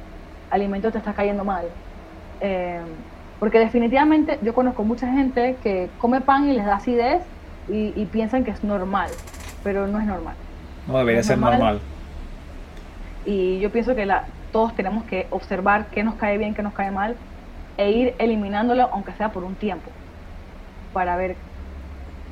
alimentos 0.49 0.91
te 0.91 0.97
está 0.97 1.13
cayendo 1.13 1.45
mal. 1.45 1.75
Eh, 2.39 2.81
porque 3.43 3.59
definitivamente 3.59 4.39
yo 4.41 4.53
conozco 4.53 4.85
mucha 4.85 5.11
gente 5.11 5.57
que 5.61 5.89
come 5.97 6.21
pan 6.21 6.47
y 6.47 6.53
les 6.53 6.65
da 6.65 6.77
acidez 6.77 7.21
y, 7.67 8.05
piensan 8.05 8.45
que 8.45 8.51
es 8.51 8.63
normal, 8.63 9.09
pero 9.65 9.85
no 9.85 9.99
es 9.99 10.05
normal. 10.05 10.35
No 10.87 10.97
debería 10.97 11.23
ser 11.23 11.39
normal. 11.39 11.81
Y 13.25 13.59
yo 13.59 13.69
pienso 13.69 13.95
que 13.95 14.05
la, 14.05 14.27
todos 14.53 14.73
tenemos 14.77 15.03
que 15.03 15.27
observar 15.29 15.87
qué 15.87 16.05
nos 16.05 16.15
cae 16.15 16.37
bien, 16.37 16.55
qué 16.55 16.63
nos 16.63 16.71
cae 16.71 16.89
mal, 16.89 17.17
e 17.75 17.91
ir 17.91 18.15
eliminándolo, 18.17 18.83
aunque 18.93 19.11
sea 19.11 19.33
por 19.33 19.43
un 19.43 19.55
tiempo, 19.55 19.91
para 20.93 21.17
ver 21.17 21.35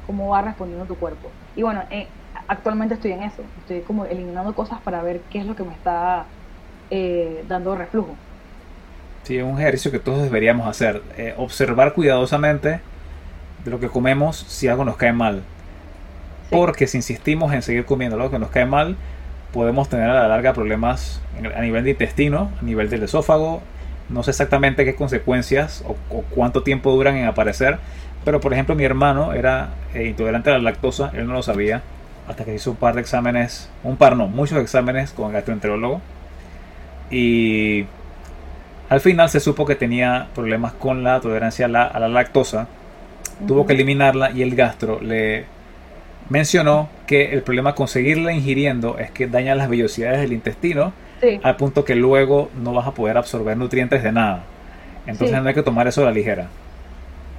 cómo 0.08 0.30
va 0.30 0.44
respondiendo 0.44 0.86
tu 0.86 0.96
cuerpo. 0.96 1.30
Y 1.58 1.64
bueno, 1.64 1.84
eh, 1.90 2.08
actualmente 2.48 2.94
estoy 2.94 3.12
en 3.12 3.24
eso, 3.24 3.44
estoy 3.60 3.82
como 3.82 4.06
eliminando 4.06 4.56
cosas 4.56 4.80
para 4.80 5.04
ver 5.04 5.20
qué 5.30 5.40
es 5.40 5.46
lo 5.46 5.58
que 5.58 5.64
me 5.64 5.74
está 5.74 6.24
eh, 6.90 7.44
dando 7.50 7.76
reflujo. 7.76 8.16
Sí, 9.24 9.38
es 9.38 9.44
un 9.44 9.60
ejercicio 9.60 9.92
que 9.92 10.00
todos 10.00 10.24
deberíamos 10.24 10.68
hacer, 10.68 11.02
eh, 11.18 11.36
observar 11.38 11.94
cuidadosamente 11.94 12.80
de 13.64 13.72
lo 13.72 13.80
que 13.80 13.88
comemos 13.88 14.38
si 14.38 14.68
algo 14.68 14.84
nos 14.84 14.98
cae 14.98 15.14
mal. 15.14 15.44
Porque 16.50 16.88
si 16.88 16.98
insistimos 16.98 17.54
en 17.54 17.62
seguir 17.62 17.86
comiendo 17.86 18.18
lo 18.18 18.32
que 18.32 18.40
nos 18.40 18.50
cae 18.50 18.66
mal, 18.66 18.96
podemos 19.54 19.90
tener 19.90 20.10
a 20.10 20.14
la 20.14 20.28
larga 20.28 20.54
problemas 20.54 21.22
a 21.56 21.62
nivel 21.62 21.84
de 21.84 21.92
intestino, 21.92 22.52
a 22.60 22.64
nivel 22.64 22.90
del 22.90 23.04
esófago. 23.04 23.62
No 24.10 24.24
sé 24.24 24.32
exactamente 24.32 24.86
qué 24.86 24.96
consecuencias 24.96 25.84
o, 25.88 25.96
cuánto 26.32 26.64
tiempo 26.64 26.92
duran 26.92 27.16
en 27.16 27.26
aparecer, 27.26 27.78
pero 28.26 28.40
por 28.40 28.54
ejemplo 28.54 28.76
mi 28.76 28.84
hermano 28.84 29.34
era 29.34 29.70
eh, 29.94 30.08
intolerante 30.08 30.50
a 30.50 30.54
la 30.54 30.60
lactosa, 30.60 31.12
él 31.14 31.28
no 31.28 31.34
lo 31.34 31.44
sabía, 31.44 31.82
hasta 32.28 32.44
que 32.44 32.54
hizo 32.54 32.72
un 32.72 32.78
par 32.78 32.96
de 32.96 33.02
exámenes, 33.02 33.70
un 33.84 33.98
par 33.98 34.18
no, 34.18 34.28
muchos 34.28 34.58
exámenes 34.60 35.12
con 35.12 35.28
el 35.28 35.34
gastroenterólogo. 35.34 36.02
Y 37.10 37.86
al 38.92 39.00
final 39.00 39.30
se 39.30 39.40
supo 39.40 39.66
que 39.66 39.76
tenía 39.76 40.28
problemas 40.36 40.74
con 40.74 41.02
la 41.02 41.22
tolerancia 41.22 41.66
a 41.68 41.70
la, 41.70 42.10
lactosa. 42.10 42.68
Tuvo 43.48 43.66
que 43.66 43.72
eliminarla 43.72 44.32
y 44.32 44.42
el 44.42 44.54
gastro 44.54 45.00
le 45.00 45.46
mencionó 46.28 46.90
que 47.08 47.32
el 47.32 47.42
problema 47.42 47.74
con 47.74 47.88
seguirla 47.88 48.34
ingiriendo 48.34 48.98
es 48.98 49.10
que 49.10 49.28
daña 49.28 49.56
las 49.56 49.70
vellosidades 49.70 50.20
del 50.20 50.34
intestino 50.34 50.92
al 51.42 51.56
punto 51.56 51.86
que 51.86 51.96
luego 51.96 52.50
no 52.62 52.74
vas 52.74 52.86
a 52.86 52.92
poder 52.92 53.18
absorber 53.18 53.56
nutrientes 53.56 54.04
de 54.04 54.12
nada. 54.12 54.44
Entonces 55.08 55.42
no 55.42 55.48
hay 55.48 55.56
que 55.56 55.64
tomar 55.64 55.88
eso 55.88 56.02
a 56.02 56.06
la 56.06 56.12
ligera. 56.12 56.50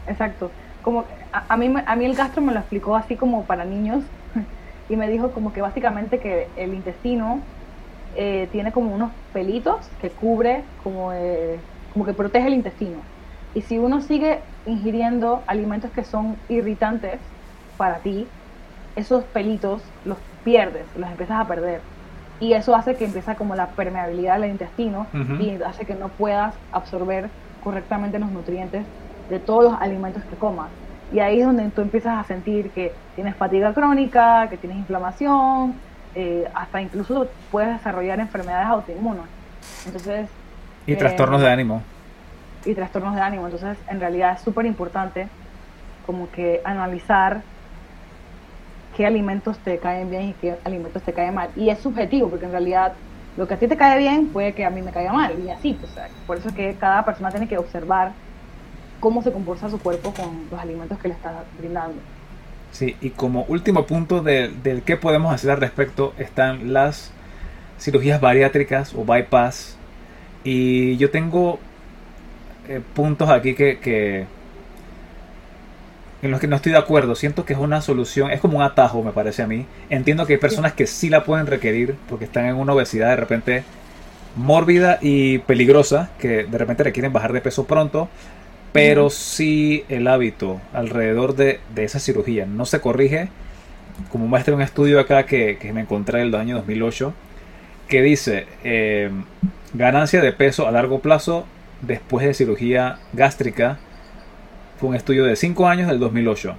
Exacto. 0.08 0.50
Como 0.80 1.04
a, 1.32 1.56
mí, 1.58 1.70
a 1.84 1.96
mí 1.96 2.04
el 2.06 2.14
gastro 2.14 2.40
me 2.40 2.54
lo 2.54 2.60
explicó 2.60 2.96
así 2.96 3.16
como 3.16 3.44
para 3.44 3.66
niños 3.66 4.02
y 4.88 4.96
me 4.96 5.06
dijo 5.06 5.32
como 5.32 5.52
que 5.52 5.60
básicamente 5.60 6.18
que 6.18 6.48
el 6.56 6.72
intestino 6.72 7.42
eh, 8.14 8.48
tiene 8.52 8.72
como 8.72 8.94
unos 8.94 9.12
pelitos 9.32 9.88
que 9.98 10.14
cubre 10.14 10.72
como, 10.76 11.12
eh, 11.12 11.66
como 11.88 12.04
que 12.04 12.14
protege 12.14 12.46
el 12.48 12.54
intestino. 12.54 13.10
Y 13.54 13.62
si 13.62 13.78
uno 13.78 14.00
sigue 14.00 14.44
ingiriendo 14.64 15.44
alimentos 15.46 15.90
que 15.92 16.04
son 16.04 16.44
irritantes 16.48 17.20
para 17.76 18.02
ti, 18.02 18.36
esos 18.94 19.24
pelitos 19.26 19.94
los 20.04 20.18
pierdes, 20.42 20.94
los 20.96 21.10
empiezas 21.10 21.40
a 21.40 21.46
perder. 21.48 21.88
Y 22.38 22.54
eso 22.54 22.74
hace 22.74 22.96
que 22.96 23.04
empieza 23.04 23.36
como 23.36 23.54
la 23.54 23.74
permeabilidad 23.74 24.40
del 24.40 24.50
intestino 24.50 25.10
y 25.38 25.62
hace 25.62 25.86
que 25.86 25.94
no 25.94 26.16
puedas 26.16 26.60
absorber 26.72 27.32
correctamente 27.60 28.18
los 28.18 28.32
nutrientes 28.32 28.88
de 29.28 29.40
todos 29.40 29.64
los 29.64 29.74
alimentos 29.80 30.24
que 30.26 30.36
comas. 30.38 30.74
Y 31.10 31.20
ahí 31.20 31.40
es 31.40 31.46
donde 31.46 31.70
tú 31.70 31.82
empiezas 31.82 32.18
a 32.18 32.24
sentir 32.24 32.72
que 32.72 33.00
tienes 33.14 33.36
fatiga 33.36 33.74
crónica, 33.74 34.48
que 34.50 34.58
tienes 34.58 34.78
inflamación, 34.78 35.82
eh, 36.14 36.48
hasta 36.54 36.80
incluso 36.80 37.28
puedes 37.50 37.76
desarrollar 37.76 38.20
enfermedades 38.20 38.68
autoinmunes. 38.68 39.24
Entonces... 39.86 40.28
Y 40.86 40.96
trastornos 40.96 41.40
de 41.40 41.46
eh, 41.46 41.52
ánimo. 41.52 41.82
Y 42.64 42.74
trastornos 42.74 43.14
de 43.14 43.20
ánimo. 43.20 43.46
Entonces, 43.46 43.78
en 43.88 44.00
realidad 44.00 44.34
es 44.34 44.42
súper 44.42 44.66
importante 44.66 45.28
como 46.06 46.30
que 46.30 46.60
analizar 46.64 47.42
qué 48.96 49.06
alimentos 49.06 49.58
te 49.58 49.78
caen 49.78 50.10
bien 50.10 50.30
y 50.30 50.32
qué 50.34 50.56
alimentos 50.64 51.02
te 51.02 51.12
caen 51.12 51.34
mal. 51.34 51.50
Y 51.56 51.70
es 51.70 51.78
subjetivo, 51.78 52.28
porque 52.28 52.46
en 52.46 52.52
realidad 52.52 52.92
lo 53.36 53.48
que 53.48 53.54
a 53.54 53.58
ti 53.58 53.66
te 53.66 53.76
cae 53.76 53.98
bien 53.98 54.28
puede 54.28 54.52
que 54.52 54.64
a 54.64 54.70
mí 54.70 54.82
me 54.82 54.90
caiga 54.90 55.12
mal, 55.12 55.38
y 55.38 55.50
así. 55.50 55.74
Pues, 55.74 55.92
por 56.26 56.36
eso 56.36 56.48
es 56.48 56.54
que 56.54 56.74
cada 56.78 57.04
persona 57.04 57.30
tiene 57.30 57.48
que 57.48 57.58
observar 57.58 58.12
cómo 59.00 59.22
se 59.22 59.32
comporta 59.32 59.70
su 59.70 59.80
cuerpo 59.80 60.12
con 60.12 60.46
los 60.50 60.60
alimentos 60.60 60.98
que 60.98 61.08
le 61.08 61.14
está 61.14 61.44
brindando. 61.58 61.96
Sí, 62.72 62.96
y 63.02 63.10
como 63.10 63.44
último 63.44 63.86
punto 63.86 64.22
del 64.22 64.62
de 64.62 64.82
qué 64.84 64.96
podemos 64.96 65.34
hacer 65.34 65.50
al 65.50 65.60
respecto 65.60 66.14
están 66.18 66.72
las 66.72 67.12
cirugías 67.78 68.20
bariátricas 68.20 68.94
o 68.94 69.04
bypass. 69.04 69.76
Y 70.42 70.96
yo 70.96 71.10
tengo 71.10 71.60
eh, 72.68 72.80
puntos 72.94 73.28
aquí 73.28 73.54
que, 73.54 74.26
en 76.22 76.30
los 76.30 76.40
que 76.40 76.46
no 76.46 76.56
estoy 76.56 76.72
de 76.72 76.78
acuerdo. 76.78 77.14
Siento 77.14 77.44
que 77.44 77.52
es 77.52 77.58
una 77.58 77.82
solución, 77.82 78.30
es 78.30 78.40
como 78.40 78.56
un 78.58 78.64
atajo, 78.64 79.02
me 79.02 79.12
parece 79.12 79.42
a 79.42 79.46
mí. 79.46 79.66
Entiendo 79.90 80.26
que 80.26 80.34
hay 80.34 80.38
personas 80.38 80.72
que 80.72 80.86
sí 80.86 81.10
la 81.10 81.24
pueden 81.24 81.46
requerir 81.46 81.96
porque 82.08 82.24
están 82.24 82.46
en 82.46 82.56
una 82.56 82.72
obesidad 82.72 83.10
de 83.10 83.16
repente 83.16 83.64
mórbida 84.34 84.98
y 85.02 85.38
peligrosa, 85.38 86.10
que 86.18 86.44
de 86.44 86.58
repente 86.58 86.84
requieren 86.84 87.12
bajar 87.12 87.34
de 87.34 87.42
peso 87.42 87.66
pronto. 87.66 88.08
Pero 88.72 89.10
si 89.10 89.84
el 89.88 90.08
hábito 90.08 90.60
alrededor 90.72 91.36
de, 91.36 91.60
esa 91.76 91.98
cirugía 91.98 92.46
no 92.46 92.64
se 92.64 92.80
corrige, 92.80 93.28
como 94.10 94.26
muestra 94.26 94.54
un 94.54 94.62
estudio 94.62 94.98
acá 94.98 95.26
que, 95.26 95.58
me 95.74 95.82
encontré 95.82 96.20
del 96.20 96.34
año 96.34 96.56
2008, 96.56 97.12
que 97.88 98.00
dice 98.00 98.46
eh, 98.64 99.10
ganancia 99.74 100.22
de 100.22 100.32
peso 100.32 100.66
a 100.66 100.70
largo 100.70 101.00
plazo 101.00 101.46
después 101.82 102.26
de 102.26 102.32
cirugía 102.32 102.98
gástrica. 103.12 103.78
Fue 104.78 104.88
un 104.88 104.94
estudio 104.94 105.24
de 105.24 105.36
5 105.36 105.68
años 105.68 105.88
del 105.88 105.98
2008. 105.98 106.56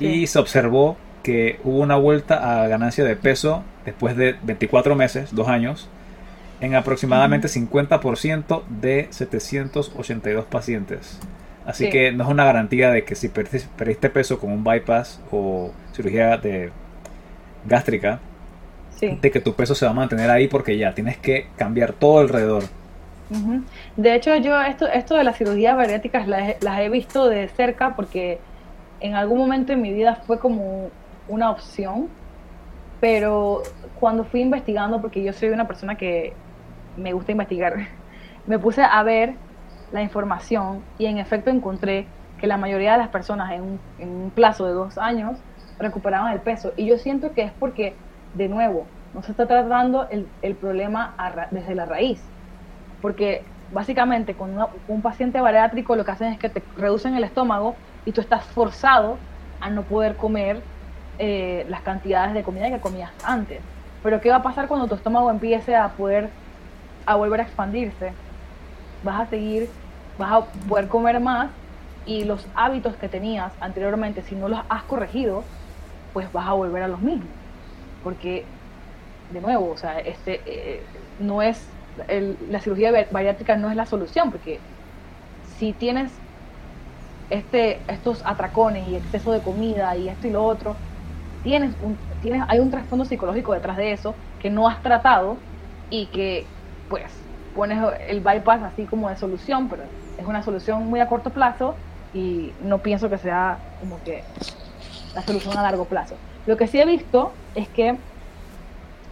Y 0.00 0.26
se 0.26 0.38
observó 0.38 0.96
que 1.22 1.60
hubo 1.64 1.78
una 1.78 1.96
vuelta 1.96 2.62
a 2.62 2.68
ganancia 2.68 3.04
de 3.04 3.16
peso 3.16 3.62
después 3.84 4.16
de 4.16 4.36
24 4.42 4.94
meses, 4.96 5.34
2 5.34 5.48
años, 5.48 5.88
en 6.60 6.74
aproximadamente 6.74 7.48
50% 7.48 8.62
de 8.68 9.08
782 9.10 10.44
pacientes. 10.46 11.18
Así 11.64 11.90
que 11.90 12.12
no 12.12 12.24
es 12.24 12.30
una 12.30 12.44
garantía 12.44 12.90
de 12.90 13.04
que 13.04 13.14
si 13.14 13.28
perdiste, 13.28 14.08
peso 14.08 14.38
con 14.38 14.50
un 14.50 14.64
bypass 14.64 15.20
o 15.30 15.70
cirugía 15.92 16.38
de 16.38 16.70
gástrica, 17.66 18.20
de 19.00 19.30
que 19.30 19.40
tu 19.40 19.52
peso 19.54 19.74
se 19.74 19.84
va 19.84 19.92
a 19.92 19.94
mantener 19.94 20.30
ahí 20.30 20.48
porque 20.48 20.78
ya 20.78 20.94
tienes 20.94 21.18
que 21.18 21.48
cambiar 21.56 21.92
todo 21.92 22.20
alrededor. 22.20 22.64
De 23.96 24.14
hecho, 24.14 24.34
yo 24.36 24.60
esto, 24.62 24.86
esto 24.86 25.14
de 25.14 25.24
las 25.24 25.36
cirugías 25.36 25.76
bariátricas 25.76 26.26
las, 26.26 26.62
las 26.62 26.80
he 26.80 26.88
visto 26.88 27.28
de 27.28 27.48
cerca 27.48 27.94
porque 27.94 28.38
en 29.00 29.14
algún 29.14 29.38
momento 29.38 29.74
en 29.74 29.82
mi 29.82 29.92
vida 29.92 30.22
fue 30.26 30.38
como 30.38 30.90
una 31.28 31.50
opción, 31.50 32.08
pero 33.00 33.62
cuando 34.00 34.24
fui 34.24 34.40
investigando, 34.40 35.00
porque 35.00 35.22
yo 35.22 35.32
soy 35.32 35.50
una 35.50 35.66
persona 35.66 35.96
que 35.96 36.32
me 36.98 37.12
gusta 37.12 37.32
investigar, 37.32 37.74
me 38.46 38.58
puse 38.58 38.82
a 38.82 39.02
ver 39.02 39.34
la 39.92 40.02
información 40.02 40.82
y 40.98 41.06
en 41.06 41.18
efecto 41.18 41.50
encontré 41.50 42.06
que 42.38 42.46
la 42.46 42.56
mayoría 42.56 42.92
de 42.92 42.98
las 42.98 43.08
personas 43.08 43.52
en 43.52 43.80
un, 43.98 44.30
plazo 44.30 44.66
de 44.66 44.72
dos 44.72 44.96
años 44.98 45.38
recuperaban 45.78 46.32
el 46.32 46.40
peso. 46.40 46.72
Y 46.76 46.86
yo 46.86 46.98
siento 46.98 47.32
que 47.32 47.42
es 47.42 47.52
porque, 47.58 47.94
de 48.34 48.48
nuevo, 48.48 48.86
no 49.14 49.22
se 49.22 49.32
está 49.32 49.46
tratando 49.46 50.06
el, 50.10 50.54
problema 50.54 51.14
desde 51.50 51.74
la 51.74 51.84
raíz. 51.86 52.22
Porque 53.02 53.42
básicamente 53.72 54.34
con 54.34 54.56
un 54.86 55.02
paciente 55.02 55.40
bariátrico 55.40 55.96
lo 55.96 56.04
que 56.04 56.10
hacen 56.12 56.32
es 56.32 56.38
que 56.38 56.48
te 56.48 56.62
reducen 56.76 57.16
el 57.16 57.24
estómago 57.24 57.74
y 58.04 58.12
tú 58.12 58.20
estás 58.20 58.44
forzado 58.44 59.18
a 59.60 59.68
no 59.70 59.82
poder 59.82 60.16
comer 60.16 60.62
eh, 61.18 61.66
las 61.68 61.82
cantidades 61.82 62.34
de 62.34 62.42
comida 62.42 62.70
que 62.70 62.78
comías 62.78 63.10
antes. 63.24 63.60
Pero 64.02 64.20
¿qué 64.20 64.30
va 64.30 64.36
a 64.36 64.42
pasar 64.42 64.68
cuando 64.68 64.86
tu 64.86 64.94
estómago 64.94 65.30
empiece 65.30 65.74
a 65.74 65.88
poder 65.88 66.30
a 67.08 67.16
volver 67.16 67.40
a 67.40 67.44
expandirse, 67.44 68.12
vas 69.02 69.20
a 69.20 69.26
seguir, 69.26 69.70
vas 70.18 70.32
a 70.32 70.44
poder 70.68 70.88
comer 70.88 71.20
más 71.20 71.50
y 72.04 72.24
los 72.24 72.46
hábitos 72.54 72.96
que 72.96 73.08
tenías 73.08 73.52
anteriormente, 73.60 74.22
si 74.22 74.34
no 74.34 74.48
los 74.48 74.60
has 74.68 74.82
corregido, 74.84 75.44
pues 76.12 76.32
vas 76.32 76.46
a 76.46 76.52
volver 76.52 76.82
a 76.82 76.88
los 76.88 77.00
mismos. 77.00 77.28
Porque, 78.02 78.44
de 79.32 79.40
nuevo, 79.40 79.70
o 79.70 79.76
sea, 79.76 79.98
este, 80.00 80.40
eh, 80.46 80.82
no 81.18 81.42
es 81.42 81.66
la 82.48 82.60
cirugía 82.60 82.92
bariátrica 83.10 83.56
no 83.56 83.70
es 83.70 83.76
la 83.76 83.86
solución, 83.86 84.30
porque 84.30 84.60
si 85.42 85.72
tienes 85.72 86.12
este, 87.30 87.82
estos 87.88 88.22
atracones 88.24 88.88
y 88.88 88.96
exceso 88.96 89.32
de 89.32 89.42
comida 89.42 89.96
y 89.96 90.08
esto 90.08 90.28
y 90.28 90.30
lo 90.30 90.44
otro, 90.44 90.76
tienes 91.42 91.76
un, 91.82 91.98
tienes, 92.20 92.44
hay 92.48 92.60
un 92.60 92.70
trasfondo 92.70 93.04
psicológico 93.04 93.52
detrás 93.52 93.76
de 93.76 93.92
eso 93.92 94.14
que 94.38 94.50
no 94.50 94.68
has 94.68 94.82
tratado 94.82 95.44
y 95.90 96.06
que 96.06 96.57
pues 96.88 97.04
pones 97.54 97.78
el 98.06 98.20
bypass 98.20 98.62
así 98.62 98.84
como 98.84 99.08
de 99.08 99.16
solución, 99.16 99.68
pero 99.68 99.82
es 100.18 100.26
una 100.26 100.42
solución 100.42 100.86
muy 100.86 101.00
a 101.00 101.08
corto 101.08 101.30
plazo 101.30 101.74
y 102.14 102.52
no 102.62 102.78
pienso 102.78 103.10
que 103.10 103.18
sea 103.18 103.58
como 103.80 104.02
que 104.02 104.22
la 105.14 105.22
solución 105.22 105.56
a 105.56 105.62
largo 105.62 105.84
plazo. 105.84 106.16
Lo 106.46 106.56
que 106.56 106.66
sí 106.66 106.80
he 106.80 106.86
visto 106.86 107.32
es 107.54 107.68
que 107.68 107.96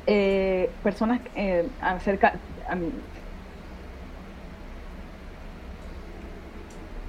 eh, 0.06 0.70
personas 0.82 1.20
eh, 1.34 1.68
acerca 1.80 2.34
a 2.68 2.74
mí, 2.74 2.90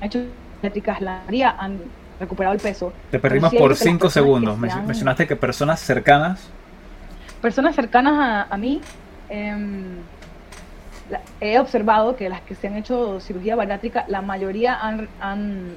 hecho 0.02 0.20
métricas 0.62 1.02
la 1.02 1.20
mayoría 1.20 1.56
han 1.58 1.80
recuperado 2.20 2.56
el 2.56 2.62
peso. 2.62 2.94
Te 3.12 3.20
perdimos 3.20 3.54
por 3.54 3.76
5 3.76 4.10
segundos. 4.10 4.58
Mencionaste 4.58 5.28
que 5.28 5.36
personas 5.36 5.80
cercanas. 5.80 6.50
Personas 7.42 7.76
cercanas 7.76 8.48
a, 8.50 8.58
mí. 8.58 8.82
Em, 9.30 9.98
he 11.40 11.60
observado 11.60 12.16
que 12.16 12.30
las 12.30 12.42
que 12.42 12.56
se 12.56 12.68
han 12.68 12.76
hecho 12.78 13.20
cirugía 13.20 13.56
bariátrica, 13.56 14.06
la 14.08 14.22
mayoría 14.22 14.76
han, 14.76 15.10
han, 15.20 15.76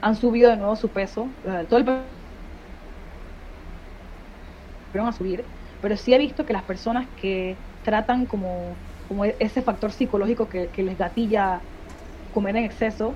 han 0.00 0.16
subido 0.16 0.50
de 0.50 0.56
nuevo 0.56 0.76
su 0.76 0.88
peso. 0.92 1.28
Todo 1.68 1.78
el 1.78 1.84
a 5.02 5.12
subir, 5.12 5.44
pero 5.80 5.96
sí 5.96 6.14
he 6.14 6.18
visto 6.18 6.46
que 6.46 6.52
las 6.52 6.62
personas 6.62 7.08
que 7.20 7.56
tratan 7.82 8.26
como, 8.26 8.76
como 9.08 9.24
e-, 9.24 9.36
ese 9.40 9.62
factor 9.62 9.92
psicológico 9.92 10.48
que, 10.48 10.68
que 10.68 10.82
les 10.82 10.96
gatilla 10.96 11.60
comer 12.30 12.56
en 12.56 12.64
exceso, 12.64 13.12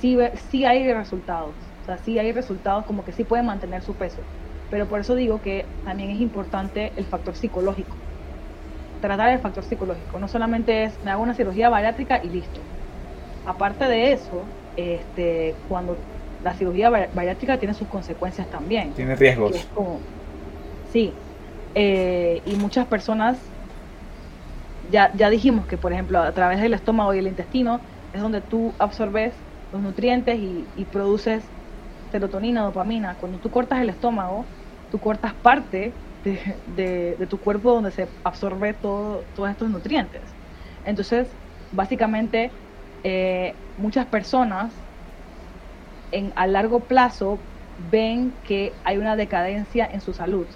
sí, 0.00 0.16
sí 0.50 0.64
hay 0.64 0.92
resultados. 0.92 1.54
O 1.82 1.84
sea, 1.84 1.98
sí 1.98 2.18
hay 2.18 2.32
resultados 2.32 2.84
como 2.86 3.04
que 3.04 3.12
sí 3.12 3.24
pueden 3.24 3.46
mantener 3.46 3.82
su 3.82 3.94
peso. 3.94 4.22
Pero 4.70 4.88
por 4.88 5.00
eso 5.00 5.14
digo 5.14 5.40
que 5.42 5.66
también 5.84 6.10
es 6.10 6.20
importante 6.20 6.92
el 6.96 7.06
factor 7.06 7.36
psicológico. 7.36 8.01
Tratar 9.02 9.30
el 9.30 9.40
factor 9.40 9.64
psicológico. 9.64 10.20
No 10.20 10.28
solamente 10.28 10.84
es 10.84 11.02
me 11.02 11.10
hago 11.10 11.24
una 11.24 11.34
cirugía 11.34 11.68
bariátrica 11.68 12.20
y 12.22 12.28
listo. 12.28 12.62
Aparte 13.44 13.86
de 13.86 14.12
eso, 14.12 14.46
este, 14.76 15.56
cuando 15.66 15.98
la 16.40 16.54
cirugía 16.54 16.88
bariátrica 16.88 17.58
tiene 17.58 17.74
sus 17.74 17.88
consecuencias 17.88 18.48
también. 18.48 18.94
Tiene 18.94 19.16
riesgos. 19.16 19.68
sí. 20.84 21.12
Eh, 21.74 22.42
y 22.44 22.54
muchas 22.54 22.86
personas, 22.86 23.50
ya, 24.88 25.10
ya 25.16 25.30
dijimos 25.30 25.66
que, 25.66 25.78
por 25.78 25.92
ejemplo, 25.92 26.20
a 26.20 26.32
través 26.32 26.60
del 26.60 26.74
estómago 26.74 27.12
y 27.12 27.18
el 27.18 27.26
intestino 27.26 27.82
es 28.12 28.22
donde 28.22 28.40
tú 28.40 28.72
absorbes 28.78 29.34
los 29.72 29.82
nutrientes 29.82 30.38
y, 30.38 30.84
produces 30.92 31.50
serotonina, 32.12 32.62
dopamina. 32.62 33.16
Cuando 33.16 33.40
tú 33.40 33.50
cortas 33.50 33.80
el 33.80 33.88
estómago, 33.88 34.46
tú 34.90 35.00
cortas 35.00 35.34
parte 35.34 35.96
de, 36.22 37.26
tu 37.28 37.38
cuerpo 37.38 37.72
donde 37.72 37.90
se 37.90 38.08
absorbe 38.24 38.74
todo, 38.74 39.24
todos 39.34 39.50
estos 39.50 39.70
nutrientes. 39.70 40.22
Entonces, 40.84 41.28
básicamente, 41.70 42.52
eh, 43.02 43.54
muchas 43.76 44.06
personas 44.06 44.72
en, 46.10 46.32
a 46.36 46.46
largo 46.46 46.86
plazo 46.86 47.38
ven 47.76 48.32
que 48.44 48.72
hay 48.84 48.98
una 48.98 49.16
decadencia 49.16 49.88
en 49.90 50.00
su 50.00 50.12
salud. 50.12 50.46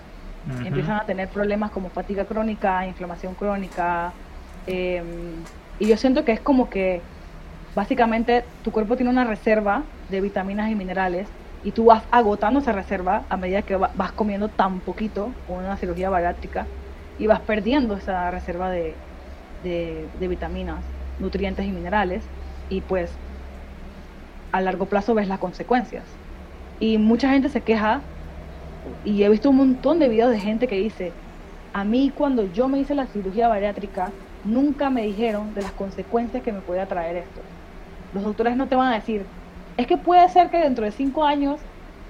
Empiezan 0.64 1.01
a 1.01 1.06
tener 1.06 1.28
problemas 1.28 1.72
como 1.72 1.90
fatiga 1.90 2.24
crónica, 2.24 2.86
inflamación 2.86 3.34
crónica. 3.34 4.14
Em, 4.64 5.43
y 5.76 5.88
yo 5.88 5.97
siento 5.97 6.24
que 6.24 6.30
es 6.30 6.40
como 6.40 6.70
que 6.70 7.02
básicamente 7.74 8.44
tu 8.62 8.70
cuerpo 8.70 8.94
tiene 8.94 9.10
una 9.10 9.24
reserva 9.24 9.82
de 10.09 10.20
vitaminas 10.20 10.70
y 10.70 10.76
minerales 10.76 11.28
y 11.66 11.72
tú 11.72 11.86
vas 11.86 12.05
agotando 12.12 12.60
esa 12.60 12.70
reserva 12.70 13.26
a 13.28 13.36
medida 13.36 13.62
que 13.62 13.74
vas 13.74 14.12
comiendo 14.12 14.48
tan 14.48 14.78
poquito 14.82 15.32
con 15.48 15.59
una 15.64 15.76
cirugía 15.76 16.09
bariátrica 16.09 16.64
y 17.18 17.26
vas 17.26 17.40
perdiendo 17.40 17.97
esa 17.97 18.30
reserva 18.30 18.70
de, 18.70 18.94
de, 19.64 20.28
vitaminas, 20.28 20.84
nutrientes 21.18 21.66
y 21.66 21.72
minerales 21.72 22.22
y 22.68 22.82
pues 22.82 23.10
a 24.52 24.60
largo 24.60 24.86
plazo 24.86 25.12
ves 25.14 25.26
las 25.26 25.40
consecuencias. 25.40 26.05
Y 26.78 26.98
mucha 26.98 27.30
gente 27.30 27.48
se 27.48 27.60
queja 27.60 28.01
y 29.02 29.24
he 29.24 29.28
visto 29.28 29.51
un 29.51 29.56
montón 29.56 29.98
de 29.98 30.09
videos 30.09 30.30
de 30.30 30.38
gente 30.38 30.68
que 30.68 30.76
dice, 30.76 31.10
a 31.72 31.82
mí 31.82 32.12
cuando 32.14 32.44
yo 32.44 32.68
me 32.68 32.78
hice 32.78 32.94
la 32.94 33.09
cirugía 33.09 33.48
bariátrica, 33.48 34.12
nunca 34.44 34.88
me 34.88 35.02
dijeron 35.02 35.52
de 35.52 35.62
las 35.62 35.72
consecuencias 35.72 36.44
que 36.44 36.52
me 36.52 36.62
podía 36.62 36.86
traer 36.86 37.16
esto. 37.16 37.40
Los 38.12 38.22
doctores 38.22 38.56
no 38.56 38.68
te 38.68 38.76
van 38.76 38.93
a 38.93 38.94
decir, 38.94 39.26
es 39.77 39.86
que 39.86 39.97
puede 39.97 40.28
ser 40.28 40.51
que 40.51 40.59
dentro 40.59 40.85
de 40.85 40.93
cinco 40.93 41.24
años 41.24 41.61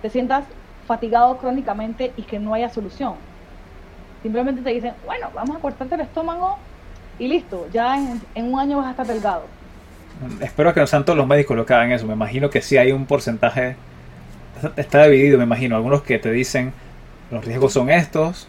te 0.03 0.11
sientas 0.11 0.45
fatigado 0.87 1.37
crónicamente 1.39 2.13
y 2.17 2.23
que 2.23 2.39
no 2.39 2.55
haya 2.55 2.69
solución. 2.69 3.15
Simplemente 4.23 4.63
te 4.63 4.71
dicen, 4.71 4.95
bueno, 5.05 5.29
vamos 5.35 5.57
a 5.57 5.61
cortarte 5.61 5.95
el 5.95 6.03
estómago 6.03 6.59
y 7.19 7.29
listo, 7.29 7.67
ya 7.73 7.97
en, 7.97 8.21
un 8.53 8.59
año 8.59 8.79
vas 8.79 8.87
a 8.87 8.91
estar 8.91 9.07
delgado. 9.07 9.45
Espero 10.41 10.73
que 10.73 10.81
no 10.81 10.87
sean 10.87 11.05
todos 11.05 11.17
los 11.17 11.27
médicos 11.27 11.57
los 11.57 11.67
que 11.67 11.75
hagan 11.75 11.93
eso. 11.93 12.07
Me 12.07 12.15
imagino 12.15 12.49
que 12.51 12.63
sí 12.63 12.77
hay 12.79 12.93
un 12.93 13.07
porcentaje, 13.07 13.77
está 14.77 15.05
dividido, 15.05 15.39
me 15.39 15.45
imagino. 15.45 15.77
Algunos 15.77 16.03
que 16.03 16.19
te 16.19 16.31
dicen, 16.31 16.73
los 17.31 17.45
riesgos 17.45 17.73
son 17.73 17.91
estos, 17.91 18.49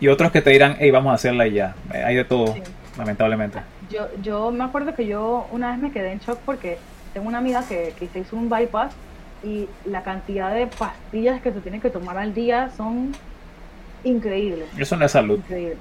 y 0.00 0.08
otros 0.08 0.32
que 0.32 0.40
te 0.40 0.50
dirán, 0.50 0.76
hey, 0.78 0.90
vamos 0.90 1.12
a 1.12 1.14
hacerla 1.14 1.46
y 1.46 1.54
ya. 1.54 1.74
Hay 1.92 2.14
de 2.14 2.24
todo, 2.24 2.54
lamentablemente 2.96 3.58
yo, 3.92 4.08
yo 4.22 4.50
me 4.50 4.64
acuerdo 4.64 4.94
que 4.94 5.06
yo 5.06 5.46
una 5.52 5.70
vez 5.70 5.78
me 5.78 5.92
quedé 5.92 6.12
en 6.12 6.18
shock 6.18 6.38
porque 6.44 6.78
tengo 7.12 7.28
una 7.28 7.38
amiga 7.38 7.62
que, 7.68 7.94
que 7.98 8.08
se 8.08 8.20
hizo 8.20 8.36
un 8.36 8.48
bypass 8.48 8.94
y 9.42 9.68
la 9.84 10.02
cantidad 10.02 10.54
de 10.54 10.66
pastillas 10.66 11.40
que 11.42 11.52
se 11.52 11.60
tiene 11.60 11.80
que 11.80 11.90
tomar 11.90 12.18
al 12.18 12.34
día 12.34 12.70
son 12.76 13.12
increíbles. 14.04 14.68
Eso 14.78 14.96
no 14.96 15.04
es 15.04 15.12
salud. 15.12 15.38
Increíble. 15.38 15.76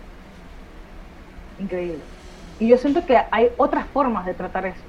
Increíble. 1.59 1.99
Y 2.59 2.67
yo 2.67 2.77
siento 2.77 3.05
que 3.05 3.19
hay 3.31 3.49
otras 3.57 3.85
formas 3.87 4.25
de 4.25 4.33
tratar 4.33 4.65
eso. 4.65 4.81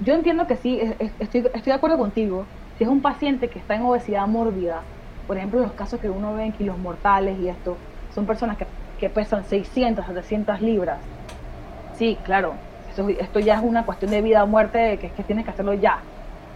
Yo 0.00 0.14
entiendo 0.14 0.46
que 0.46 0.56
sí, 0.56 0.80
estoy, 1.18 1.40
estoy 1.40 1.62
de 1.62 1.72
acuerdo 1.72 1.98
contigo. 1.98 2.44
Si 2.76 2.84
es 2.84 2.90
un 2.90 3.00
paciente 3.00 3.48
que 3.48 3.58
está 3.58 3.74
en 3.74 3.82
obesidad 3.82 4.26
mórbida, 4.26 4.82
por 5.26 5.36
ejemplo, 5.36 5.60
los 5.60 5.72
casos 5.72 6.00
que 6.00 6.10
uno 6.10 6.34
ve 6.34 6.44
en 6.44 6.52
kilos 6.52 6.78
mortales 6.78 7.38
y 7.40 7.48
esto, 7.48 7.76
son 8.14 8.26
personas 8.26 8.56
que, 8.58 8.66
que 8.98 9.08
pesan 9.08 9.44
600, 9.44 10.06
700 10.06 10.60
libras 10.60 10.98
sí, 11.98 12.18
claro, 12.24 12.54
esto, 12.98 13.40
ya 13.40 13.54
es 13.56 13.62
una 13.62 13.84
cuestión 13.84 14.10
de 14.10 14.22
vida 14.22 14.44
o 14.44 14.46
muerte, 14.46 14.98
que 14.98 15.08
es 15.08 15.12
que 15.12 15.22
tienes 15.22 15.44
que 15.44 15.50
hacerlo 15.50 15.74
ya. 15.74 15.98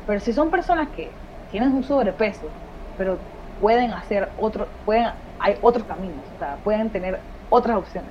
Pero 0.06 0.20
si 0.20 0.32
son 0.32 0.50
personas 0.50 0.88
que 0.90 1.10
tienen 1.50 1.72
un 1.72 1.84
sobrepeso, 1.84 2.48
pero 2.96 3.18
pueden 3.60 3.92
hacer 3.92 4.28
otro, 4.38 4.66
pueden, 4.84 5.08
hay 5.38 5.56
otros 5.62 5.84
caminos, 5.84 6.24
o 6.36 6.38
sea, 6.38 6.56
pueden 6.64 6.90
tener 6.90 7.20
otras 7.50 7.76
opciones. 7.76 8.10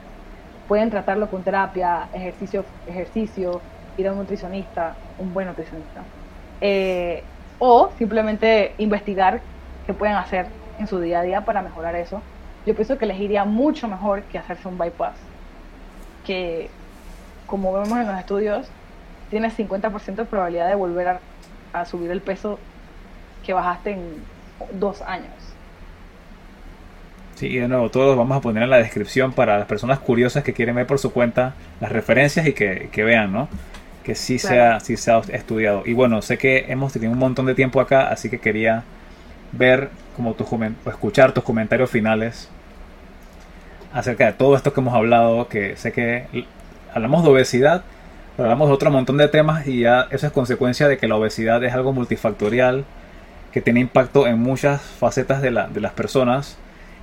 Pueden 0.67 0.89
tratarlo 0.89 1.29
con 1.29 1.43
terapia, 1.43 2.07
ejercicio, 2.13 2.63
ejercicio, 2.85 3.61
ir 3.97 4.07
a 4.07 4.11
un 4.11 4.19
nutricionista, 4.19 4.95
un 5.17 5.33
buen 5.33 5.47
nutricionista. 5.47 6.03
Eh, 6.61 7.23
o 7.57 7.91
simplemente 7.97 8.73
investigar 8.77 9.41
qué 9.85 9.93
pueden 9.93 10.15
hacer 10.15 10.47
en 10.77 10.87
su 10.87 10.99
día 10.99 11.19
a 11.19 11.23
día 11.23 11.45
para 11.45 11.61
mejorar 11.61 11.95
eso. 11.95 12.21
Yo 12.65 12.75
pienso 12.75 12.97
que 12.97 13.05
les 13.05 13.19
iría 13.19 13.45
mucho 13.45 13.87
mejor 13.87 14.23
que 14.23 14.37
hacerse 14.37 14.67
un 14.67 14.77
bypass. 14.77 15.17
Que 16.23 16.69
como 17.49 17.73
vemos 17.73 17.97
en 17.97 18.07
los 18.07 18.19
estudios, 18.19 18.67
tienes 19.29 19.57
50% 19.57 20.15
de 20.15 20.25
probabilidad 20.25 20.69
de 20.69 20.75
volver 20.75 21.19
a, 21.73 21.85
subir 21.85 22.11
el 22.11 22.21
peso 22.21 22.59
que 23.45 23.53
bajaste 23.53 23.91
en 23.91 23.99
dos 24.79 25.01
años. 25.01 25.33
Sí, 27.35 27.47
y 27.47 27.57
de 27.57 27.67
nuevo, 27.67 27.89
todos 27.89 28.17
vamos 28.17 28.37
a 28.37 28.41
poner 28.41 28.63
en 28.63 28.69
la 28.69 28.77
descripción 28.77 29.31
para 29.31 29.57
las 29.57 29.67
personas 29.67 29.99
curiosas 29.99 30.43
que 30.43 30.53
quieren 30.53 30.75
ver 30.75 30.87
por 30.87 30.99
su 30.99 31.11
cuenta 31.13 31.53
las 31.79 31.91
referencias 31.91 32.45
y 32.47 32.53
que, 32.53 33.03
vean, 33.03 33.31
¿no? 33.31 33.47
Que 34.03 34.15
sí, 34.15 34.39
sea, 34.39 34.79
sí 34.81 34.97
se 34.97 35.11
ha 35.11 35.19
estudiado. 35.19 35.83
Y 35.85 35.93
bueno, 35.93 36.21
sé 36.21 36.37
que 36.37 36.65
hemos 36.67 36.91
tenido 36.91 37.11
un 37.11 37.19
montón 37.19 37.45
de 37.45 37.55
tiempo 37.55 37.79
acá, 37.79 38.09
así 38.09 38.29
que 38.29 38.39
quería 38.39 38.83
ver 39.53 39.89
como 40.15 40.33
tus 40.33 40.51
o 40.51 40.89
escuchar 40.89 41.31
tus 41.31 41.43
comentarios 41.43 41.89
finales 41.89 42.49
acerca 43.93 44.25
de 44.25 44.33
todo 44.33 44.55
esto 44.55 44.73
que 44.73 44.81
hemos 44.81 44.93
hablado, 44.93 45.47
que 45.47 45.77
sé 45.77 45.91
que 45.91 46.25
hablamos 46.93 47.23
de 47.23 47.29
obesidad, 47.29 47.83
pero 48.35 48.47
hablamos 48.47 48.69
de 48.69 48.73
otro 48.73 48.91
montón 48.91 49.17
de 49.17 49.27
temas 49.27 49.67
y 49.67 49.81
ya 49.81 50.07
eso 50.11 50.27
es 50.27 50.33
consecuencia 50.33 50.87
de 50.87 50.97
que 50.97 51.07
la 51.07 51.15
obesidad 51.15 51.63
es 51.63 51.73
algo 51.73 51.93
multifactorial, 51.93 52.85
que 53.51 53.61
tiene 53.61 53.79
impacto 53.79 54.27
en 54.27 54.39
muchas 54.39 54.81
facetas 54.81 55.41
de, 55.41 55.51
las 55.51 55.93
personas 55.93 56.57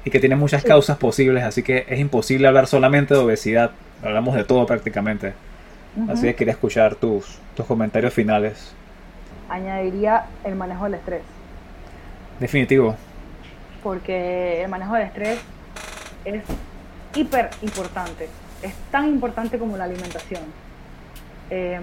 y 0.04 0.10
que 0.10 0.20
tiene 0.20 0.36
muchas 0.36 0.62
causas 0.62 0.96
posibles, 0.96 1.42
así 1.44 1.62
que 1.62 1.84
es 1.88 1.98
imposible 1.98 2.46
hablar 2.46 2.66
solamente 2.68 3.14
de 3.14 3.20
obesidad, 3.20 3.72
hablamos 4.02 4.34
de 4.34 4.44
todo 4.44 4.66
prácticamente. 4.66 5.34
Así 6.08 6.22
que 6.22 6.34
quería 6.34 6.52
escuchar 6.52 6.94
tus, 6.94 7.38
tus 7.56 7.64
comentarios 7.64 8.12
finales. 8.12 8.74
Añadiría 9.48 10.26
el 10.44 10.54
manejo 10.54 10.84
del 10.84 10.94
estrés. 10.94 11.22
Definitivo. 12.38 12.94
Porque 13.82 14.62
el 14.62 14.68
manejo 14.68 14.94
del 14.94 15.04
estrés 15.04 15.38
es 16.26 16.42
hiper 17.14 17.48
importante 17.62 18.28
es 18.62 18.74
tan 18.90 19.08
importante 19.08 19.58
como 19.58 19.76
la 19.76 19.84
alimentación. 19.84 20.42
Em, 21.50 21.82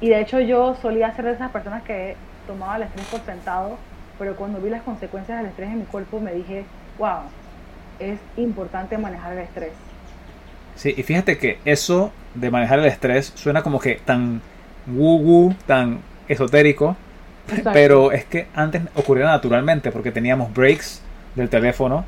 y 0.00 0.08
de 0.08 0.20
hecho 0.20 0.40
yo 0.40 0.76
solía 0.82 1.14
ser 1.14 1.26
de 1.26 1.32
esas 1.32 1.50
personas 1.50 1.82
que 1.82 2.16
tomaba 2.46 2.76
el 2.76 2.82
estrés 2.84 3.06
por 3.06 3.20
sentado, 3.20 3.78
pero 4.18 4.36
cuando 4.36 4.60
vi 4.60 4.70
las 4.70 4.82
consecuencias 4.82 5.38
del 5.38 5.46
estrés 5.48 5.70
en 5.70 5.80
mi 5.80 5.84
cuerpo 5.84 6.20
me 6.20 6.32
dije, 6.32 6.64
wow, 6.98 7.20
es 7.98 8.18
importante 8.36 8.98
manejar 8.98 9.32
el 9.32 9.38
estrés. 9.40 9.72
Sí, 10.76 10.92
y 10.96 11.02
fíjate 11.02 11.38
que 11.38 11.58
eso 11.64 12.12
de 12.34 12.50
manejar 12.50 12.80
el 12.80 12.86
estrés 12.86 13.32
suena 13.34 13.62
como 13.62 13.78
que 13.78 14.00
tan 14.04 14.42
woo 14.86 15.54
tan 15.66 16.00
esotérico, 16.28 16.96
pero 17.72 18.12
es 18.12 18.24
que 18.24 18.48
antes 18.54 18.82
ocurría 18.94 19.26
naturalmente 19.26 19.90
porque 19.92 20.10
teníamos 20.10 20.52
breaks 20.52 21.00
del 21.36 21.48
teléfono, 21.48 22.04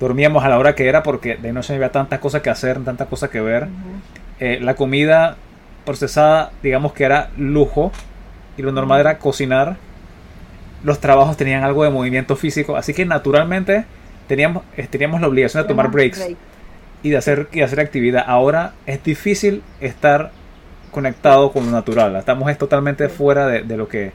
dormíamos 0.00 0.44
a 0.44 0.48
la 0.48 0.58
hora 0.58 0.74
que 0.74 0.88
era 0.88 1.02
porque 1.02 1.36
de 1.36 1.52
noche 1.52 1.74
había 1.74 1.90
tantas 1.90 2.20
cosas 2.20 2.42
que 2.42 2.50
hacer, 2.50 2.82
tantas 2.84 3.08
cosas 3.08 3.30
que 3.30 3.40
ver. 3.40 3.68
Eh, 4.40 4.58
la 4.60 4.74
comida 4.74 5.36
procesada, 5.84 6.50
digamos 6.62 6.92
que 6.92 7.04
era 7.04 7.30
lujo 7.36 7.92
y 8.56 8.62
lo 8.62 8.72
normal 8.72 9.00
era 9.00 9.18
cocinar. 9.18 9.76
Los 10.84 11.00
trabajos 11.00 11.36
tenían 11.36 11.64
algo 11.64 11.84
de 11.84 11.90
movimiento 11.90 12.36
físico, 12.36 12.76
así 12.76 12.92
que 12.92 13.06
naturalmente 13.06 13.86
teníamos, 14.28 14.64
eh, 14.76 14.86
teníamos 14.88 15.20
la 15.20 15.28
obligación 15.28 15.62
de 15.62 15.68
tomar 15.68 15.90
breaks 15.90 16.28
y 17.02 17.10
de 17.10 17.16
hacer, 17.16 17.48
y 17.52 17.62
hacer 17.62 17.80
actividad. 17.80 18.24
Ahora 18.26 18.72
es 18.84 19.02
difícil 19.02 19.62
estar 19.80 20.32
conectado 20.90 21.52
con 21.52 21.66
lo 21.66 21.72
natural. 21.72 22.16
Estamos 22.16 22.50
es 22.50 22.58
totalmente 22.58 23.08
fuera 23.08 23.46
de, 23.46 23.76
lo 23.76 23.88
que, 23.88 24.12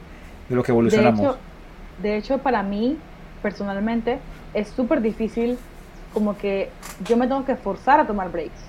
de 0.48 0.54
lo 0.54 0.62
que 0.62 0.72
evolucionamos. 0.72 1.20
De 1.20 1.26
hecho, 1.26 1.38
de 2.02 2.16
hecho 2.16 2.38
para 2.38 2.62
mí, 2.62 2.96
personalmente, 3.42 4.18
es 4.54 4.68
súper 4.68 5.00
difícil 5.00 5.58
como 6.12 6.36
que 6.36 6.70
yo 7.04 7.16
me 7.16 7.26
tengo 7.26 7.44
que 7.44 7.56
forzar 7.56 8.00
a 8.00 8.06
tomar 8.06 8.30
breaks. 8.30 8.60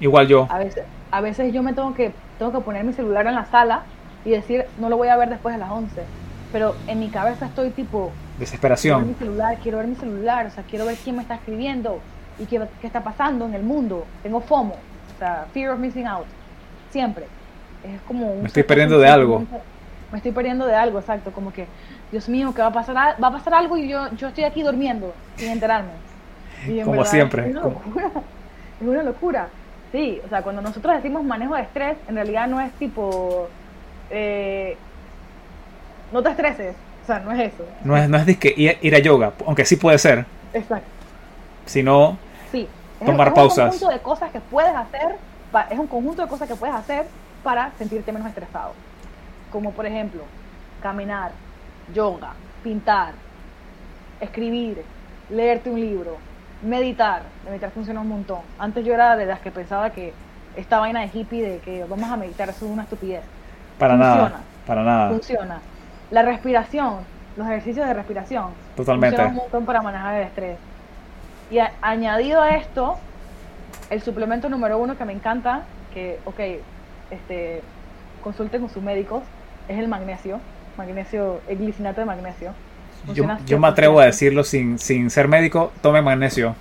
Igual 0.00 0.28
yo. 0.28 0.46
A 0.50 0.58
veces, 0.58 0.84
a 1.10 1.20
veces 1.20 1.52
yo 1.52 1.62
me 1.62 1.72
tengo 1.72 1.94
que, 1.94 2.12
tengo 2.38 2.52
que 2.52 2.60
poner 2.60 2.84
mi 2.84 2.92
celular 2.92 3.26
en 3.26 3.34
la 3.34 3.44
sala 3.46 3.82
y 4.24 4.30
decir, 4.30 4.64
no 4.78 4.88
lo 4.88 4.96
voy 4.96 5.08
a 5.08 5.16
ver 5.16 5.28
después 5.28 5.54
de 5.54 5.60
las 5.60 5.70
11. 5.70 6.02
Pero 6.52 6.74
en 6.86 7.00
mi 7.00 7.08
cabeza 7.08 7.46
estoy 7.46 7.70
tipo... 7.70 8.10
Desesperación. 8.38 8.98
Quiero 8.98 9.06
ver 9.06 9.14
mi 9.14 9.18
celular, 9.18 9.58
quiero 9.62 9.78
ver 9.78 9.86
mi 9.86 9.94
celular, 9.94 10.46
o 10.46 10.50
sea, 10.50 10.64
quiero 10.64 10.86
ver 10.86 10.96
quién 10.96 11.16
me 11.16 11.22
está 11.22 11.34
escribiendo 11.34 12.00
y 12.38 12.46
qué, 12.46 12.60
qué 12.80 12.86
está 12.86 13.02
pasando 13.04 13.44
en 13.46 13.54
el 13.54 13.62
mundo. 13.62 14.06
Tengo 14.22 14.40
FOMO, 14.40 14.74
o 14.74 15.18
sea, 15.18 15.46
fear 15.52 15.72
of 15.72 15.78
missing 15.78 16.06
out. 16.06 16.26
Siempre. 16.90 17.26
Es 17.84 18.00
como... 18.02 18.36
me 18.36 18.46
estoy 18.46 18.62
perdiendo 18.62 18.98
de 18.98 19.08
algo. 19.08 19.44
Me 20.10 20.18
estoy 20.18 20.32
perdiendo 20.32 20.66
de 20.66 20.74
algo, 20.74 20.98
exacto. 20.98 21.30
Como 21.30 21.52
que, 21.52 21.66
Dios 22.10 22.28
mío, 22.28 22.52
que 22.54 22.62
va 22.62 22.68
a 22.68 22.72
pasar, 22.72 22.96
va 23.22 23.28
a 23.28 23.32
pasar 23.32 23.54
algo 23.54 23.76
y 23.76 23.88
yo, 23.88 24.10
yo 24.16 24.28
estoy 24.28 24.44
aquí 24.44 24.62
durmiendo 24.62 25.14
sin 25.36 25.50
enterarme. 25.50 25.90
Como 26.84 27.04
siempre. 27.04 27.50
Es 27.50 27.56
una, 27.56 27.62
locura. 27.62 28.10
es 28.80 28.86
una 28.86 29.02
locura. 29.02 29.48
Sí, 29.92 30.20
o 30.24 30.28
sea, 30.28 30.42
cuando 30.42 30.62
nosotros 30.62 30.94
decimos 30.94 31.24
manejo 31.24 31.56
de 31.56 31.62
estrés, 31.62 31.96
en 32.08 32.14
realidad 32.14 32.46
no 32.46 32.60
es 32.60 32.72
tipo, 32.74 33.48
eh, 34.10 34.76
no 36.12 36.22
te 36.22 36.30
estreses, 36.30 36.76
o 37.02 37.06
sea, 37.06 37.18
no 37.20 37.32
es 37.32 37.52
eso. 37.52 37.64
No 37.82 37.96
es, 37.96 38.08
no 38.08 38.16
es 38.16 38.38
que 38.38 38.54
ir, 38.56 38.94
a 38.94 38.98
yoga, 39.00 39.32
aunque 39.46 39.64
sí 39.64 39.76
puede 39.76 39.98
ser. 39.98 40.26
Exacto. 40.54 40.88
Sino 41.66 42.16
sí. 42.52 42.68
tomar 43.04 43.34
pausas. 43.34 43.74
Es 43.74 43.82
un 43.82 43.88
conjunto 43.88 43.98
de 43.98 44.02
cosas 44.02 44.30
que 44.30 44.40
puedes 44.40 44.74
hacer, 44.74 45.16
es 45.70 45.78
un 45.78 45.86
conjunto 45.88 46.22
de 46.22 46.28
cosas 46.28 46.48
que 46.48 46.54
puedes 46.54 46.76
hacer 46.76 47.06
para 47.42 47.72
sentirte 47.76 48.12
menos 48.12 48.28
estresado. 48.28 48.74
Como 49.50 49.72
por 49.72 49.86
ejemplo, 49.86 50.22
caminar, 50.80 51.32
yoga, 51.92 52.34
pintar, 52.62 53.14
escribir, 54.20 54.84
leerte 55.28 55.70
un 55.70 55.80
libro, 55.80 56.16
meditar, 56.62 57.22
meditar 57.44 57.70
funciona 57.70 58.00
un 58.00 58.08
montón. 58.08 58.40
Antes 58.58 58.84
yo 58.84 58.94
era 58.94 59.16
de 59.16 59.26
las 59.26 59.40
que 59.40 59.50
pensaba 59.50 59.90
que 59.90 60.12
esta 60.56 60.78
vaina 60.80 61.00
de 61.00 61.10
hippie 61.12 61.42
de 61.42 61.58
que 61.58 61.84
vamos 61.84 62.10
a 62.10 62.16
meditar 62.16 62.48
eso 62.48 62.66
es 62.66 62.70
una 62.70 62.82
estupidez. 62.82 63.22
Para 63.78 63.96
nada. 63.96 64.40
Para 64.66 64.82
nada. 64.82 65.10
Funciona. 65.10 65.60
La 66.10 66.22
respiración, 66.22 66.98
los 67.36 67.46
ejercicios 67.46 67.86
de 67.86 67.94
respiración. 67.94 68.48
Totalmente. 68.76 69.16
Funcionan 69.16 69.36
un 69.36 69.42
montón 69.44 69.64
para 69.64 69.82
manejar 69.82 70.16
el 70.16 70.26
estrés. 70.26 70.58
Y 71.50 71.58
añadido 71.80 72.42
a 72.42 72.50
esto, 72.50 72.98
el 73.90 74.02
suplemento 74.02 74.48
número 74.48 74.78
uno 74.78 74.96
que 74.96 75.04
me 75.04 75.12
encanta, 75.12 75.62
que, 75.94 76.20
ok, 76.24 76.40
este, 77.10 77.62
consulten 78.22 78.60
con 78.60 78.70
sus 78.70 78.82
médicos, 78.82 79.22
es 79.68 79.78
el 79.78 79.88
magnesio. 79.88 80.40
Magnesio, 80.76 81.40
el 81.48 81.58
glicinato 81.58 82.00
de 82.00 82.06
magnesio 82.06 82.52
yo, 83.14 83.58
me 83.58 83.68
atrevo 83.68 84.00
a 84.00 84.06
decirlo 84.06 84.44
sin, 84.44 84.78
sin 84.78 85.10
ser 85.10 85.28
médico, 85.28 85.72
tome 85.80 86.02
magnesio. 86.02 86.54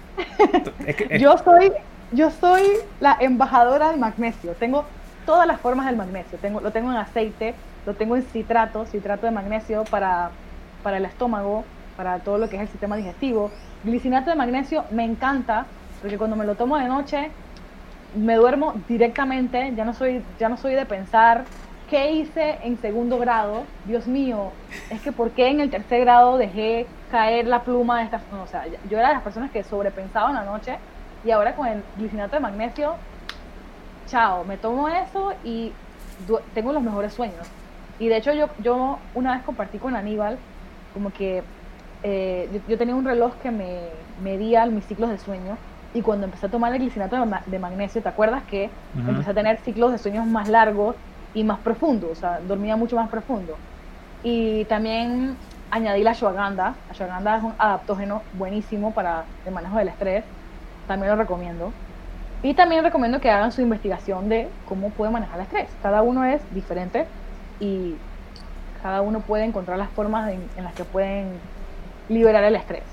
yo 1.19 1.37
soy 1.37 1.71
yo 2.11 2.31
soy 2.31 2.63
la 2.99 3.17
embajadora 3.19 3.89
del 3.89 3.99
magnesio. 3.99 4.53
Tengo 4.53 4.85
todas 5.25 5.47
las 5.47 5.59
formas 5.59 5.85
del 5.85 5.95
magnesio. 5.95 6.37
Tengo, 6.39 6.59
lo 6.59 6.71
tengo 6.71 6.91
en 6.91 6.97
aceite, 6.97 7.53
lo 7.85 7.93
tengo 7.93 8.15
en 8.15 8.23
citrato, 8.23 8.85
citrato 8.85 9.25
de 9.25 9.31
magnesio 9.31 9.83
para, 9.85 10.31
para 10.81 10.97
el 10.97 11.05
estómago, 11.05 11.63
para 11.97 12.19
todo 12.19 12.37
lo 12.37 12.49
que 12.49 12.55
es 12.55 12.63
el 12.63 12.67
sistema 12.67 12.95
digestivo. 12.95 13.51
Glicinato 13.83 14.29
de 14.29 14.35
magnesio 14.35 14.85
me 14.91 15.03
encanta 15.03 15.65
porque 16.01 16.17
cuando 16.17 16.35
me 16.35 16.45
lo 16.45 16.55
tomo 16.55 16.77
de 16.77 16.85
noche 16.85 17.29
me 18.15 18.35
duermo 18.35 18.73
directamente, 18.87 19.71
ya 19.75 19.85
no 19.85 19.93
soy, 19.93 20.23
ya 20.39 20.49
no 20.49 20.57
soy 20.57 20.73
de 20.73 20.85
pensar 20.85 21.43
¿qué 21.89 22.11
hice 22.11 22.59
en 22.63 22.77
segundo 22.77 23.17
grado? 23.17 23.63
Dios 23.85 24.07
mío, 24.07 24.51
es 24.89 25.01
que 25.01 25.11
¿por 25.11 25.31
qué 25.31 25.49
en 25.49 25.59
el 25.59 25.69
tercer 25.69 26.01
grado 26.01 26.37
dejé 26.37 26.87
caer 27.09 27.47
la 27.47 27.63
pluma 27.63 27.99
de 27.99 28.05
esta... 28.05 28.21
o 28.31 28.47
sea, 28.47 28.65
yo 28.89 28.97
era 28.97 29.09
de 29.09 29.15
las 29.15 29.23
personas 29.23 29.51
que 29.51 29.63
sobrepensaban 29.63 30.35
la 30.35 30.43
noche 30.43 30.77
y 31.23 31.31
ahora 31.31 31.55
con 31.55 31.67
el 31.67 31.83
glicinato 31.97 32.35
de 32.35 32.41
magnesio, 32.41 32.95
chao, 34.05 34.45
me 34.45 34.57
tomo 34.57 34.87
eso 34.87 35.33
y 35.43 35.71
tengo 36.53 36.71
los 36.71 36.83
mejores 36.83 37.13
sueños. 37.13 37.47
Y 37.97 38.07
de 38.07 38.17
hecho 38.17 38.33
yo, 38.33 38.49
yo 38.59 38.99
una 39.13 39.35
vez 39.35 39.43
compartí 39.43 39.77
con 39.77 39.95
Aníbal 39.95 40.37
como 40.93 41.11
que 41.11 41.43
eh, 42.03 42.61
yo, 42.67 42.77
tenía 42.77 42.95
un 42.95 43.05
reloj 43.05 43.35
que 43.41 43.51
me 43.51 43.89
medía 44.21 44.65
mis 44.67 44.85
ciclos 44.85 45.09
de 45.09 45.17
sueño 45.17 45.57
y 45.93 46.01
cuando 46.01 46.25
empecé 46.25 46.45
a 46.45 46.49
tomar 46.49 46.71
el 46.73 46.79
glicinato 46.79 47.17
de, 47.45 47.59
magnesio, 47.59 48.01
¿te 48.01 48.09
acuerdas 48.09 48.43
que 48.43 48.69
empecé 48.95 49.31
a 49.31 49.33
tener 49.33 49.57
ciclos 49.59 49.91
de 49.91 49.97
sueños 49.97 50.25
más 50.25 50.47
largos 50.47 50.95
y 51.33 51.43
más 51.43 51.59
profundo, 51.59 52.09
o 52.11 52.15
sea, 52.15 52.39
dormía 52.39 52.75
mucho 52.75 52.95
más 52.95 53.09
profundo. 53.09 53.55
Y 54.23 54.65
también 54.65 55.37
añadí 55.71 56.03
la 56.03 56.11
ashwagandha. 56.11 56.75
Ashwagandha 56.89 57.37
es 57.37 57.43
un 57.43 57.53
adaptógeno 57.57 58.21
buenísimo 58.33 58.93
para 58.93 59.25
el 59.45 59.53
manejo 59.53 59.77
del 59.77 59.89
estrés. 59.89 60.23
También 60.87 61.11
lo 61.11 61.17
recomiendo. 61.17 61.71
Y 62.41 62.53
también 62.53 62.83
recomiendo 62.83 63.19
que 63.19 63.29
hagan 63.29 63.51
su 63.51 63.61
investigación 63.61 64.29
de 64.29 64.49
cómo 64.67 64.89
puede 64.89 65.11
manejar 65.11 65.37
el 65.37 65.43
estrés. 65.43 65.69
Cada 65.81 66.01
uno 66.01 66.23
es 66.25 66.41
diferente 66.53 67.05
y 67.59 67.95
cada 68.81 69.01
uno 69.01 69.19
puede 69.19 69.43
encontrar 69.43 69.77
las 69.77 69.89
formas 69.89 70.31
en 70.31 70.63
las 70.63 70.73
que 70.73 70.85
pueden 70.85 71.33
liberar 72.07 72.43
el 72.43 72.55
estrés. 72.55 72.83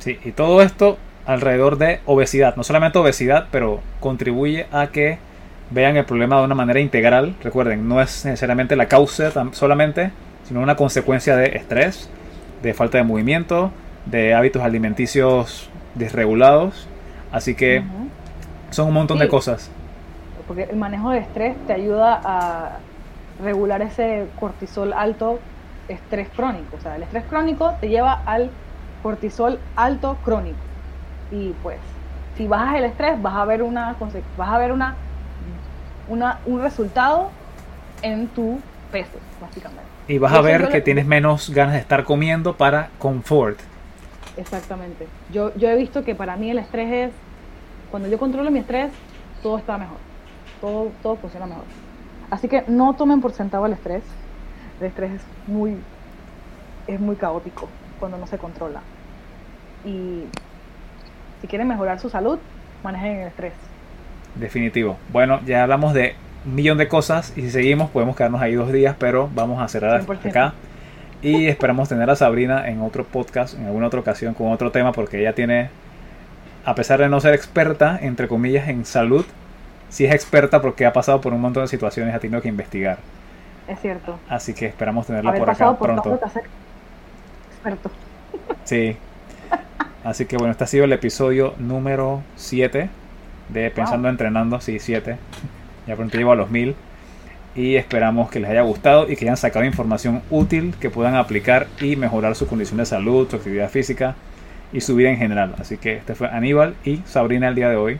Sí, 0.00 0.18
y 0.24 0.32
todo 0.32 0.62
esto 0.62 0.98
alrededor 1.26 1.78
de 1.78 2.00
obesidad. 2.06 2.56
No 2.56 2.64
solamente 2.64 2.98
obesidad, 2.98 3.46
pero 3.50 3.80
contribuye 4.00 4.66
a 4.72 4.88
que 4.88 5.18
vean 5.70 5.96
el 5.96 6.04
problema 6.04 6.38
de 6.38 6.44
una 6.44 6.54
manera 6.54 6.80
integral. 6.80 7.34
Recuerden, 7.42 7.88
no 7.88 8.00
es 8.00 8.24
necesariamente 8.24 8.76
la 8.76 8.86
causa 8.86 9.32
solamente, 9.52 10.10
sino 10.44 10.60
una 10.60 10.76
consecuencia 10.76 11.36
de 11.36 11.56
estrés, 11.56 12.10
de 12.62 12.74
falta 12.74 12.98
de 12.98 13.04
movimiento, 13.04 13.70
de 14.06 14.34
hábitos 14.34 14.62
alimenticios 14.62 15.70
desregulados. 15.94 16.88
Así 17.32 17.54
que 17.54 17.82
son 18.70 18.88
un 18.88 18.94
montón 18.94 19.18
de 19.18 19.28
cosas. 19.28 19.70
Porque 20.46 20.64
el 20.64 20.76
manejo 20.76 21.10
de 21.10 21.18
estrés 21.18 21.56
te 21.66 21.72
ayuda 21.72 22.20
a 22.24 22.78
regular 23.42 23.82
ese 23.82 24.26
cortisol 24.38 24.92
alto, 24.92 25.38
estrés 25.88 26.28
crónico. 26.34 26.76
O 26.76 26.80
sea, 26.80 26.96
el 26.96 27.04
estrés 27.04 27.24
crónico 27.24 27.74
te 27.80 27.88
lleva 27.88 28.20
al 28.26 28.50
cortisol 29.02 29.60
alto 29.76 30.18
crónico. 30.24 30.58
Y 31.30 31.54
pues, 31.62 31.78
si 32.36 32.48
bajas 32.48 32.76
el 32.78 32.84
estrés, 32.84 33.22
vas 33.22 33.36
a 33.36 33.44
ver 33.44 33.62
una, 33.62 33.94
vas 34.36 34.48
a 34.48 34.58
ver 34.58 34.72
una 34.72 34.96
una, 36.10 36.40
un 36.44 36.60
resultado 36.60 37.30
en 38.02 38.28
tu 38.28 38.60
peso, 38.92 39.18
básicamente. 39.40 39.82
Y 40.08 40.18
vas 40.18 40.32
a 40.32 40.40
ver 40.40 40.68
que 40.68 40.80
tienes 40.80 41.06
menos 41.06 41.50
ganas 41.50 41.74
de 41.74 41.80
estar 41.80 42.04
comiendo 42.04 42.56
para 42.56 42.90
confort. 42.98 43.58
Exactamente. 44.36 45.06
Yo, 45.32 45.54
yo 45.56 45.68
he 45.68 45.76
visto 45.76 46.04
que 46.04 46.14
para 46.14 46.36
mí 46.36 46.50
el 46.50 46.58
estrés 46.58 46.92
es, 46.92 47.12
cuando 47.90 48.08
yo 48.08 48.18
controlo 48.18 48.50
mi 48.50 48.58
estrés, 48.58 48.90
todo 49.42 49.56
está 49.56 49.78
mejor. 49.78 49.98
Todo, 50.60 50.90
todo 51.02 51.16
funciona 51.16 51.46
mejor. 51.46 51.64
Así 52.30 52.48
que 52.48 52.64
no 52.66 52.94
tomen 52.94 53.20
por 53.20 53.32
sentado 53.32 53.66
el 53.66 53.72
estrés. 53.72 54.02
El 54.80 54.86
estrés 54.86 55.12
es 55.12 55.22
muy, 55.46 55.76
es 56.86 57.00
muy 57.00 57.16
caótico 57.16 57.68
cuando 58.00 58.18
no 58.18 58.26
se 58.26 58.38
controla. 58.38 58.80
Y 59.84 60.24
si 61.40 61.46
quieren 61.46 61.68
mejorar 61.68 62.00
su 62.00 62.10
salud, 62.10 62.38
manejen 62.82 63.20
el 63.20 63.28
estrés. 63.28 63.52
Definitivo. 64.34 64.96
Bueno, 65.12 65.40
ya 65.46 65.62
hablamos 65.62 65.94
de 65.94 66.14
un 66.44 66.54
millón 66.54 66.78
de 66.78 66.88
cosas 66.88 67.32
y 67.36 67.42
si 67.42 67.50
seguimos 67.50 67.90
podemos 67.90 68.16
quedarnos 68.16 68.40
ahí 68.40 68.54
dos 68.54 68.72
días, 68.72 68.96
pero 68.98 69.28
vamos 69.34 69.62
a 69.62 69.68
cerrar 69.68 70.02
acá. 70.24 70.54
Y 71.22 71.48
esperamos 71.48 71.88
tener 71.88 72.08
a 72.08 72.16
Sabrina 72.16 72.68
en 72.68 72.80
otro 72.80 73.04
podcast, 73.04 73.58
en 73.58 73.66
alguna 73.66 73.88
otra 73.88 74.00
ocasión, 74.00 74.32
con 74.32 74.50
otro 74.52 74.70
tema, 74.70 74.92
porque 74.92 75.20
ella 75.20 75.34
tiene 75.34 75.68
a 76.64 76.74
pesar 76.74 77.00
de 77.00 77.08
no 77.08 77.20
ser 77.20 77.34
experta, 77.34 77.98
entre 78.02 78.28
comillas, 78.28 78.68
en 78.68 78.84
salud, 78.84 79.24
sí 79.88 80.04
es 80.04 80.14
experta 80.14 80.60
porque 80.60 80.86
ha 80.86 80.92
pasado 80.92 81.20
por 81.20 81.32
un 81.32 81.40
montón 81.40 81.64
de 81.64 81.68
situaciones, 81.68 82.14
ha 82.14 82.18
tenido 82.18 82.40
que 82.40 82.48
investigar. 82.48 82.98
Es 83.66 83.80
cierto. 83.80 84.18
Así 84.28 84.52
que 84.52 84.66
esperamos 84.66 85.06
tenerla 85.06 85.30
Haber 85.30 85.40
por 85.40 85.50
acá 85.50 85.72
por 85.74 85.88
pronto. 85.88 86.20
experto. 87.50 87.90
Sí. 88.64 88.96
Así 90.04 90.26
que 90.26 90.36
bueno, 90.36 90.52
este 90.52 90.64
ha 90.64 90.66
sido 90.66 90.84
el 90.84 90.92
episodio 90.92 91.54
número 91.58 92.22
7 92.36 92.88
de 93.52 93.70
Pensando 93.70 94.08
Entrenando, 94.08 94.60
sí, 94.60 94.78
7. 94.78 95.16
Ya 95.86 95.96
pronto 95.96 96.16
llevo 96.16 96.32
a 96.32 96.36
los 96.36 96.50
1000. 96.50 96.74
Y 97.56 97.76
esperamos 97.76 98.30
que 98.30 98.38
les 98.38 98.50
haya 98.50 98.62
gustado 98.62 99.10
y 99.10 99.16
que 99.16 99.24
hayan 99.24 99.36
sacado 99.36 99.64
información 99.64 100.22
útil 100.30 100.74
que 100.80 100.88
puedan 100.88 101.16
aplicar 101.16 101.66
y 101.80 101.96
mejorar 101.96 102.36
su 102.36 102.46
condición 102.46 102.78
de 102.78 102.86
salud, 102.86 103.28
su 103.28 103.36
actividad 103.36 103.68
física 103.68 104.14
y 104.72 104.80
su 104.80 104.94
vida 104.94 105.10
en 105.10 105.16
general. 105.16 105.54
Así 105.58 105.76
que 105.76 105.96
este 105.96 106.14
fue 106.14 106.28
Aníbal 106.28 106.74
y 106.84 106.98
Sabrina 107.06 107.48
el 107.48 107.56
día 107.56 107.68
de 107.68 107.76
hoy. 107.76 107.98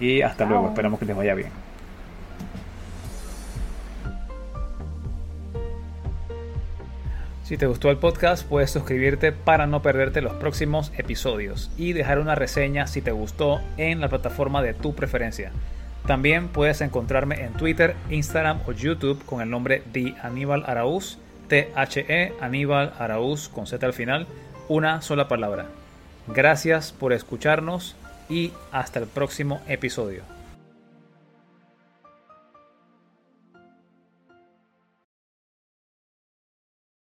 Y 0.00 0.22
hasta 0.22 0.44
luego, 0.44 0.68
esperamos 0.68 0.98
que 0.98 1.06
les 1.06 1.16
vaya 1.16 1.34
bien. 1.34 1.65
Si 7.46 7.56
te 7.56 7.66
gustó 7.66 7.92
el 7.92 7.98
podcast, 7.98 8.44
puedes 8.44 8.72
suscribirte 8.72 9.30
para 9.30 9.68
no 9.68 9.80
perderte 9.80 10.20
los 10.20 10.32
próximos 10.32 10.90
episodios 10.98 11.70
y 11.76 11.92
dejar 11.92 12.18
una 12.18 12.34
reseña 12.34 12.88
si 12.88 13.02
te 13.02 13.12
gustó 13.12 13.60
en 13.76 14.00
la 14.00 14.08
plataforma 14.08 14.62
de 14.62 14.74
tu 14.74 14.96
preferencia. 14.96 15.52
También 16.08 16.48
puedes 16.48 16.80
encontrarme 16.80 17.44
en 17.44 17.52
Twitter, 17.52 17.94
Instagram 18.10 18.62
o 18.66 18.72
YouTube 18.72 19.24
con 19.24 19.42
el 19.42 19.48
nombre 19.48 19.84
de 19.92 20.16
Aníbal 20.24 20.64
Araúz, 20.66 21.18
T-H-E, 21.46 22.32
Aníbal 22.40 22.92
Araúz 22.98 23.48
con 23.48 23.68
Z 23.68 23.86
al 23.86 23.92
final, 23.92 24.26
una 24.66 25.00
sola 25.00 25.28
palabra. 25.28 25.66
Gracias 26.26 26.90
por 26.90 27.12
escucharnos 27.12 27.94
y 28.28 28.50
hasta 28.72 28.98
el 28.98 29.06
próximo 29.06 29.60
episodio. 29.68 30.35